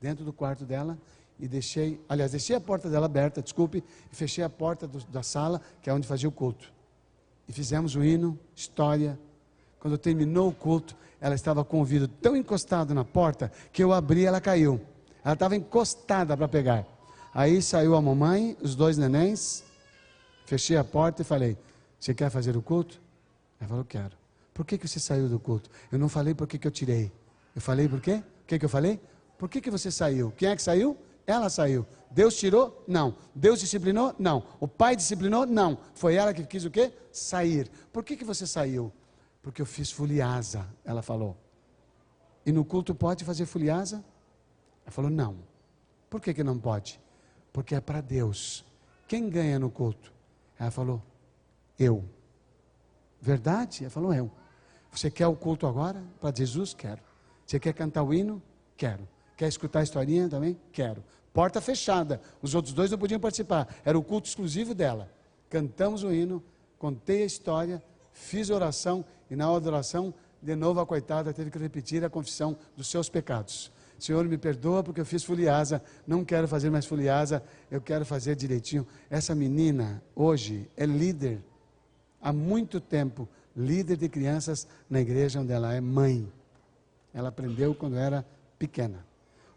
dentro 0.00 0.24
do 0.24 0.32
quarto 0.32 0.64
dela, 0.64 0.98
e 1.38 1.46
deixei, 1.46 2.04
aliás, 2.08 2.32
deixei 2.32 2.56
a 2.56 2.60
porta 2.60 2.90
dela 2.90 3.06
aberta, 3.06 3.40
desculpe, 3.40 3.84
e 4.12 4.16
fechei 4.16 4.42
a 4.42 4.50
porta 4.50 4.88
do, 4.88 4.98
da 5.04 5.22
sala, 5.22 5.60
que 5.80 5.88
é 5.88 5.94
onde 5.94 6.08
fazia 6.08 6.28
o 6.28 6.32
culto. 6.32 6.72
E 7.46 7.52
fizemos 7.52 7.94
o 7.94 8.02
hino, 8.02 8.36
história. 8.52 9.16
Quando 9.80 9.96
terminou 9.96 10.48
o 10.48 10.52
culto, 10.52 10.94
ela 11.20 11.34
estava 11.34 11.64
com 11.64 11.80
o 11.80 11.84
vidro 11.84 12.06
tão 12.06 12.36
encostado 12.36 12.94
na 12.94 13.04
porta 13.04 13.50
que 13.72 13.82
eu 13.82 13.92
abri 13.92 14.20
e 14.20 14.26
ela 14.26 14.40
caiu. 14.40 14.80
Ela 15.24 15.34
estava 15.34 15.56
encostada 15.56 16.36
para 16.36 16.46
pegar. 16.46 16.86
Aí 17.34 17.62
saiu 17.62 17.94
a 17.94 18.02
mamãe, 18.02 18.56
os 18.60 18.74
dois 18.74 18.98
nenéns, 18.98 19.64
fechei 20.44 20.76
a 20.76 20.84
porta 20.84 21.22
e 21.22 21.24
falei: 21.24 21.56
Você 21.98 22.14
quer 22.14 22.30
fazer 22.30 22.56
o 22.56 22.62
culto? 22.62 23.00
Ela 23.58 23.68
falou: 23.68 23.84
Quero. 23.84 24.12
Por 24.52 24.66
que, 24.66 24.76
que 24.76 24.86
você 24.86 25.00
saiu 25.00 25.28
do 25.28 25.38
culto? 25.38 25.70
Eu 25.90 25.98
não 25.98 26.08
falei 26.08 26.34
por 26.34 26.46
que, 26.46 26.58
que 26.58 26.66
eu 26.66 26.70
tirei. 26.70 27.10
Eu 27.54 27.62
falei 27.62 27.88
por 27.88 28.00
quê? 28.00 28.22
O 28.42 28.46
que, 28.46 28.58
que 28.58 28.64
eu 28.64 28.68
falei? 28.68 29.00
Por 29.38 29.48
que, 29.48 29.60
que 29.60 29.70
você 29.70 29.90
saiu? 29.90 30.32
Quem 30.36 30.48
é 30.48 30.56
que 30.56 30.62
saiu? 30.62 30.96
Ela 31.26 31.48
saiu. 31.48 31.86
Deus 32.10 32.36
tirou? 32.36 32.84
Não. 32.86 33.14
Deus 33.34 33.60
disciplinou? 33.60 34.14
Não. 34.18 34.42
O 34.58 34.66
pai 34.68 34.96
disciplinou? 34.96 35.46
Não. 35.46 35.78
Foi 35.94 36.16
ela 36.16 36.34
que 36.34 36.44
quis 36.44 36.64
o 36.64 36.70
quê? 36.70 36.92
Sair. 37.12 37.70
Por 37.92 38.04
que, 38.04 38.16
que 38.16 38.24
você 38.24 38.46
saiu? 38.46 38.92
Porque 39.42 39.62
eu 39.62 39.66
fiz 39.66 39.90
fuliasa, 39.90 40.66
ela 40.84 41.02
falou. 41.02 41.36
E 42.44 42.52
no 42.52 42.64
culto 42.64 42.94
pode 42.94 43.24
fazer 43.24 43.46
fuliasa? 43.46 44.04
Ela 44.84 44.90
falou, 44.90 45.10
não. 45.10 45.36
Por 46.08 46.20
que, 46.20 46.34
que 46.34 46.42
não 46.42 46.58
pode? 46.58 47.00
Porque 47.52 47.74
é 47.74 47.80
para 47.80 48.00
Deus. 48.00 48.64
Quem 49.06 49.28
ganha 49.28 49.58
no 49.58 49.70
culto? 49.70 50.12
Ela 50.58 50.70
falou, 50.70 51.02
eu. 51.78 52.04
Verdade? 53.20 53.84
Ela 53.84 53.90
falou, 53.90 54.12
eu. 54.12 54.30
Você 54.90 55.10
quer 55.10 55.26
o 55.26 55.36
culto 55.36 55.66
agora? 55.66 56.02
Para 56.20 56.34
Jesus? 56.36 56.74
Quero. 56.74 57.00
Você 57.46 57.58
quer 57.58 57.72
cantar 57.72 58.02
o 58.02 58.12
hino? 58.12 58.42
Quero. 58.76 59.08
Quer 59.36 59.48
escutar 59.48 59.80
a 59.80 59.82
historinha 59.82 60.28
também? 60.28 60.58
Quero. 60.72 61.02
Porta 61.32 61.60
fechada. 61.60 62.20
Os 62.42 62.54
outros 62.54 62.74
dois 62.74 62.90
não 62.90 62.98
podiam 62.98 63.20
participar. 63.20 63.68
Era 63.84 63.98
o 63.98 64.02
culto 64.02 64.28
exclusivo 64.28 64.74
dela. 64.74 65.10
Cantamos 65.48 66.02
o 66.02 66.12
hino, 66.12 66.42
contei 66.78 67.22
a 67.22 67.26
história, 67.26 67.82
fiz 68.12 68.50
oração 68.50 69.04
e 69.30 69.36
na 69.36 69.50
hora 69.50 69.60
da 69.60 69.70
oração, 69.70 70.12
de 70.42 70.54
novo 70.56 70.80
a 70.80 70.86
coitada 70.86 71.32
teve 71.32 71.50
que 71.50 71.58
repetir 71.58 72.04
a 72.04 72.10
confissão 72.10 72.56
dos 72.76 72.88
seus 72.88 73.08
pecados. 73.08 73.70
Senhor, 73.98 74.24
me 74.24 74.38
perdoa 74.38 74.82
porque 74.82 75.00
eu 75.00 75.04
fiz 75.04 75.22
fuliasa, 75.22 75.82
não 76.06 76.24
quero 76.24 76.48
fazer 76.48 76.70
mais 76.70 76.86
fuliasa, 76.86 77.42
eu 77.70 77.80
quero 77.80 78.04
fazer 78.06 78.34
direitinho. 78.34 78.86
Essa 79.10 79.34
menina, 79.34 80.02
hoje, 80.16 80.68
é 80.74 80.86
líder, 80.86 81.38
há 82.20 82.32
muito 82.32 82.80
tempo, 82.80 83.28
líder 83.54 83.98
de 83.98 84.08
crianças 84.08 84.66
na 84.88 85.00
igreja 85.00 85.40
onde 85.40 85.52
ela 85.52 85.74
é 85.74 85.80
mãe. 85.80 86.32
Ela 87.12 87.28
aprendeu 87.28 87.74
quando 87.74 87.96
era 87.96 88.24
pequena. 88.58 89.04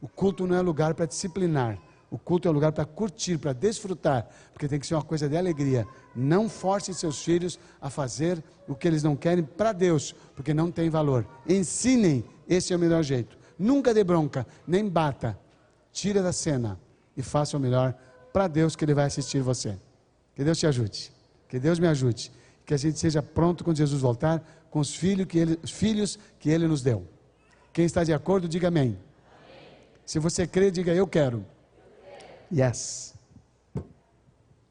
O 0.01 0.09
culto 0.09 0.45
não 0.45 0.57
é 0.57 0.61
lugar 0.61 0.93
para 0.93 1.05
disciplinar, 1.05 1.80
o 2.14 2.19
culto 2.19 2.48
é 2.48 2.52
um 2.52 2.53
lugar 2.53 2.72
para 2.72 2.85
curtir, 2.85 3.40
para 3.40 3.53
desfrutar, 3.53 4.30
porque 4.53 4.68
tem 4.68 4.80
que 4.80 4.85
ser 4.85 4.94
uma 4.94 5.02
coisa 5.02 5.27
de 5.27 5.35
alegria. 5.35 5.84
Não 6.15 6.48
force 6.48 6.94
seus 6.94 7.23
filhos 7.23 7.57
a 7.81 7.90
fazer 7.90 8.44
o 8.68 8.76
que 8.76 8.88
eles 8.88 9.02
não 9.02 9.15
querem 9.15 9.44
para 9.44 9.72
Deus, 9.72 10.14
porque 10.35 10.53
não 10.53 10.72
tem 10.72 10.91
valor. 10.91 11.26
Ensinem, 11.49 12.23
esse 12.48 12.72
é 12.72 12.76
o 12.76 12.80
melhor 12.80 13.02
jeito. 13.02 13.35
Nunca 13.57 13.95
dê 13.95 14.03
bronca, 14.03 14.45
nem 14.68 14.88
bata. 14.88 15.35
Tira 15.91 16.22
da 16.22 16.31
cena 16.31 16.80
e 17.18 17.23
faça 17.23 17.57
o 17.57 17.60
melhor 17.60 17.95
para 18.31 18.48
Deus 18.48 18.76
que 18.76 18.85
Ele 18.85 18.94
vai 18.94 19.06
assistir 19.06 19.41
você. 19.41 19.76
Que 20.35 20.44
Deus 20.44 20.60
te 20.60 20.68
ajude. 20.68 21.11
Que 21.49 21.60
Deus 21.60 21.80
me 21.80 21.88
ajude. 21.88 22.31
Que 22.64 22.76
a 22.76 22.77
gente 22.77 22.99
seja 22.99 23.23
pronto 23.23 23.64
quando 23.64 23.77
Jesus 23.77 23.99
voltar 23.99 24.68
com 24.69 24.77
os 24.77 24.94
filhos 24.94 25.26
que 25.26 25.40
Ele, 25.40 25.60
os 25.64 25.72
filhos 25.72 26.19
que 26.38 26.52
ele 26.52 26.68
nos 26.68 26.84
deu. 26.84 27.07
Quem 27.73 27.85
está 27.85 28.03
de 28.03 28.14
acordo, 28.14 28.48
diga 28.48 28.68
amém. 28.68 28.84
amém. 28.84 28.98
Se 30.06 30.19
você 30.19 30.45
crê, 30.45 30.69
diga 30.69 30.94
eu 30.94 31.07
quero. 31.07 31.44
Yes. 32.53 33.15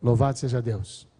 Louvado 0.01 0.39
seja 0.39 0.63
Deus. 0.63 1.12